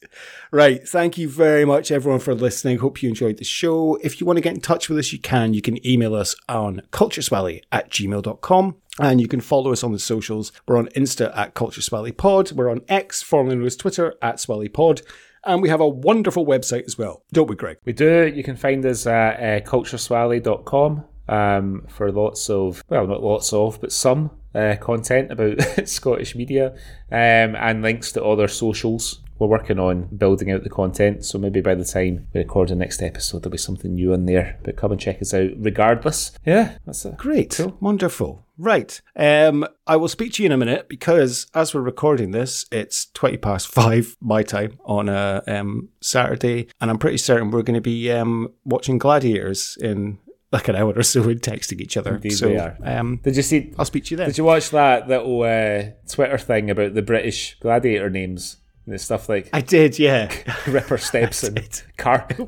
Right. 0.50 0.86
Thank 0.86 1.16
you 1.16 1.28
very 1.28 1.64
much, 1.64 1.92
everyone, 1.92 2.18
for 2.18 2.34
listening. 2.34 2.78
Hope 2.78 3.00
you 3.00 3.08
enjoyed 3.08 3.38
the 3.38 3.44
show. 3.44 3.94
If 4.02 4.20
you 4.20 4.26
want 4.26 4.36
to 4.38 4.40
get 4.40 4.54
in 4.54 4.60
touch 4.60 4.88
with 4.88 4.98
us, 4.98 5.12
you 5.12 5.20
can. 5.20 5.54
You 5.54 5.62
can 5.62 5.86
email 5.86 6.14
us 6.14 6.34
on 6.48 6.82
cultureswally 6.90 7.62
at 7.70 7.88
gmail.com. 7.88 8.76
And 9.00 9.20
you 9.20 9.28
can 9.28 9.40
follow 9.40 9.70
us 9.70 9.84
on 9.84 9.92
the 9.92 10.00
socials. 10.00 10.50
We're 10.66 10.76
on 10.76 10.88
Insta 10.88 11.34
at 11.36 11.54
cultureswallypod. 11.54 12.52
We're 12.52 12.68
on 12.68 12.80
X, 12.88 13.22
formerly 13.22 13.54
known 13.54 13.66
as 13.66 13.76
Twitter, 13.76 14.14
at 14.20 14.36
swallypod. 14.36 15.02
And 15.44 15.62
we 15.62 15.68
have 15.68 15.80
a 15.80 15.88
wonderful 15.88 16.44
website 16.44 16.84
as 16.84 16.98
well, 16.98 17.22
don't 17.32 17.48
we, 17.48 17.54
Greg? 17.54 17.78
We 17.84 17.92
do. 17.92 18.26
You 18.26 18.42
can 18.42 18.56
find 18.56 18.84
us 18.84 19.06
at 19.06 19.36
uh, 19.36 19.64
cultureswally.com 19.64 21.04
um, 21.28 21.84
for 21.88 22.10
lots 22.10 22.48
of, 22.50 22.82
well, 22.88 23.06
not 23.06 23.22
lots 23.22 23.52
of, 23.52 23.80
but 23.80 23.92
some 23.92 24.30
uh, 24.54 24.76
content 24.80 25.30
about 25.30 25.60
Scottish 25.88 26.34
media 26.34 26.72
um, 27.12 27.56
and 27.56 27.82
links 27.82 28.12
to 28.12 28.24
other 28.24 28.48
socials. 28.48 29.20
We're 29.38 29.46
working 29.46 29.78
on 29.78 30.06
building 30.16 30.50
out 30.50 30.64
the 30.64 30.70
content, 30.70 31.24
so 31.24 31.38
maybe 31.38 31.60
by 31.60 31.76
the 31.76 31.84
time 31.84 32.26
we 32.34 32.40
record 32.40 32.70
the 32.70 32.74
next 32.74 33.00
episode, 33.00 33.42
there'll 33.42 33.52
be 33.52 33.58
something 33.58 33.94
new 33.94 34.12
in 34.12 34.26
there. 34.26 34.58
But 34.64 34.76
come 34.76 34.90
and 34.90 35.00
check 35.00 35.22
us 35.22 35.32
out 35.32 35.50
regardless. 35.56 36.32
Yeah, 36.44 36.78
that's 36.84 37.04
it. 37.04 37.16
Great. 37.16 37.60
Wonderful. 37.78 38.44
Right. 38.56 39.00
Um, 39.14 39.64
I 39.86 39.94
will 39.94 40.08
speak 40.08 40.32
to 40.32 40.42
you 40.42 40.46
in 40.46 40.52
a 40.52 40.56
minute 40.56 40.88
because 40.88 41.46
as 41.54 41.72
we're 41.72 41.82
recording 41.82 42.32
this, 42.32 42.66
it's 42.72 43.06
20 43.12 43.36
past 43.36 43.68
five 43.72 44.16
my 44.20 44.42
time 44.42 44.76
on 44.84 45.08
a 45.08 45.44
um, 45.46 45.90
Saturday. 46.00 46.66
And 46.80 46.90
I'm 46.90 46.98
pretty 46.98 47.18
certain 47.18 47.52
we're 47.52 47.62
going 47.62 47.74
to 47.74 47.80
be 47.80 48.10
um, 48.10 48.52
watching 48.64 48.98
Gladiators 48.98 49.78
in 49.80 50.18
like 50.52 50.68
an 50.68 50.76
hour 50.76 50.92
or 50.96 51.02
so 51.02 51.22
and 51.28 51.40
texting 51.42 51.80
each 51.80 51.96
other. 51.96 52.14
Indeed 52.16 52.30
so 52.30 52.48
we 52.48 52.56
are. 52.58 52.76
Um, 52.82 53.20
Did 53.22 53.36
you 53.36 53.42
see? 53.42 53.72
I'll 53.78 53.84
speak 53.84 54.04
to 54.06 54.10
you 54.12 54.16
then. 54.16 54.28
Did 54.28 54.38
you 54.38 54.44
watch 54.44 54.70
that 54.70 55.08
little 55.08 55.42
uh, 55.42 55.90
Twitter 56.10 56.38
thing 56.38 56.70
about 56.70 56.94
the 56.94 57.02
British 57.02 57.58
gladiator 57.60 58.10
names? 58.10 58.56
And 58.86 58.98
stuff 58.98 59.28
like 59.28 59.50
I 59.52 59.60
did, 59.60 59.98
yeah. 59.98 60.32
Ripper 60.66 60.96
Steps 60.98 61.44
and 61.44 61.56
did. 61.56 61.82
carpet 61.98 62.38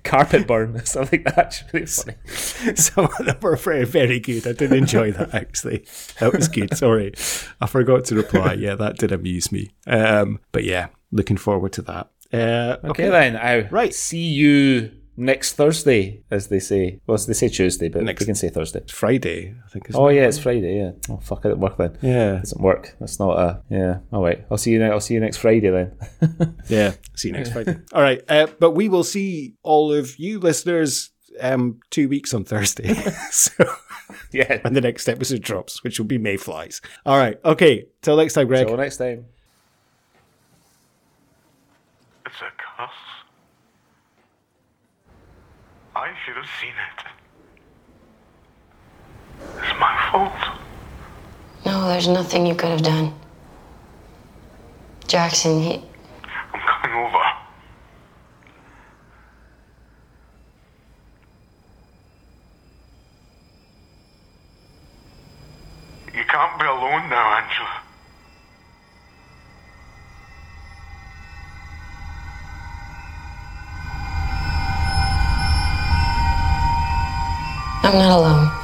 carpet 0.02 0.48
burn, 0.48 0.84
something 0.84 1.22
like 1.22 1.36
that. 1.36 1.62
Really 1.72 1.86
funny. 1.86 2.16
Some 2.74 3.04
of 3.04 3.24
them 3.24 3.36
were 3.40 3.54
very, 3.54 3.84
very 3.84 4.18
good. 4.18 4.48
I 4.48 4.52
did 4.52 4.72
enjoy 4.72 5.12
that 5.12 5.32
actually. 5.32 5.84
That 6.18 6.32
was 6.32 6.48
good. 6.48 6.76
Sorry, 6.76 7.12
I 7.60 7.68
forgot 7.68 8.04
to 8.06 8.16
reply. 8.16 8.54
Yeah, 8.54 8.74
that 8.74 8.96
did 8.98 9.12
amuse 9.12 9.52
me. 9.52 9.70
Um, 9.86 10.40
but 10.50 10.64
yeah, 10.64 10.88
looking 11.12 11.36
forward 11.36 11.72
to 11.74 11.82
that. 11.82 12.10
Uh, 12.32 12.88
Okay, 12.88 13.08
then, 13.08 13.36
I 13.36 13.68
Right. 13.68 13.94
see 13.94 14.26
you 14.26 14.90
next 15.20 15.52
Thursday, 15.54 16.22
as 16.30 16.48
they 16.48 16.58
say. 16.58 17.00
Well, 17.06 17.18
they 17.18 17.32
say 17.32 17.48
Tuesday, 17.48 17.88
but 17.88 18.02
Next- 18.02 18.20
we 18.20 18.26
can 18.26 18.34
say 18.34 18.48
Thursday. 18.48 18.82
Friday, 18.88 19.54
I 19.64 19.68
think. 19.68 19.86
Oh 19.94 20.08
it? 20.08 20.16
yeah, 20.16 20.26
it's 20.28 20.38
Friday. 20.38 20.78
Yeah. 20.78 20.92
Oh 21.08 21.18
fuck, 21.18 21.44
it 21.44 21.48
didn't 21.48 21.60
work 21.60 21.76
then. 21.76 21.96
yeah, 22.02 22.36
it 22.36 22.40
doesn't 22.40 22.62
work. 22.62 22.96
That's 22.98 23.18
not 23.20 23.38
a 23.38 23.62
yeah. 23.68 23.98
All 24.12 24.22
right, 24.22 24.44
I'll 24.50 24.58
see 24.58 24.72
you. 24.72 24.78
Ne- 24.78 24.90
I'll 24.90 25.00
see 25.00 25.14
you 25.14 25.20
next 25.20 25.36
Friday 25.36 25.70
then. 25.70 26.56
yeah. 26.68 26.94
See 27.14 27.28
you 27.28 27.34
next 27.34 27.52
Friday. 27.52 27.76
All 27.92 28.02
right, 28.02 28.22
uh, 28.28 28.48
but 28.58 28.72
we 28.72 28.88
will 28.88 29.04
see 29.04 29.54
all 29.62 29.92
of 29.92 30.18
you 30.18 30.38
listeners 30.40 31.10
um, 31.40 31.80
two 31.90 32.08
weeks 32.08 32.34
on 32.34 32.44
Thursday. 32.44 32.94
so 33.30 33.64
yeah. 34.32 34.58
when 34.62 34.72
the 34.74 34.80
next 34.80 35.08
episode 35.08 35.42
drops, 35.42 35.84
which 35.84 35.98
will 35.98 36.06
be 36.06 36.18
Mayflies. 36.18 36.80
All 37.06 37.18
right. 37.18 37.38
Okay. 37.44 37.86
Till 38.02 38.16
next 38.16 38.34
time, 38.34 38.46
Greg. 38.48 38.66
Till 38.66 38.76
next 38.76 38.96
time. 38.96 39.26
It's 42.26 42.36
a 42.40 42.50
curse. 42.56 42.90
I 45.96 46.08
should 46.24 46.36
have 46.36 46.46
seen 46.60 46.70
it. 46.70 47.04
It's 49.62 49.80
my 49.80 50.10
fault. 50.10 50.58
No, 51.64 51.88
there's 51.88 52.08
nothing 52.08 52.46
you 52.46 52.54
could 52.54 52.70
have 52.70 52.82
done. 52.82 53.14
Jackson, 55.06 55.62
he. 55.62 55.82
I'm 56.52 56.60
coming 56.60 56.96
over. 56.96 57.24
You 66.14 66.24
can't 66.24 66.60
be 66.60 66.66
alone 66.66 67.08
now, 67.08 67.38
Angela. 67.38 67.79
I'm 77.90 77.98
not 77.98 78.18
alone. 78.18 78.59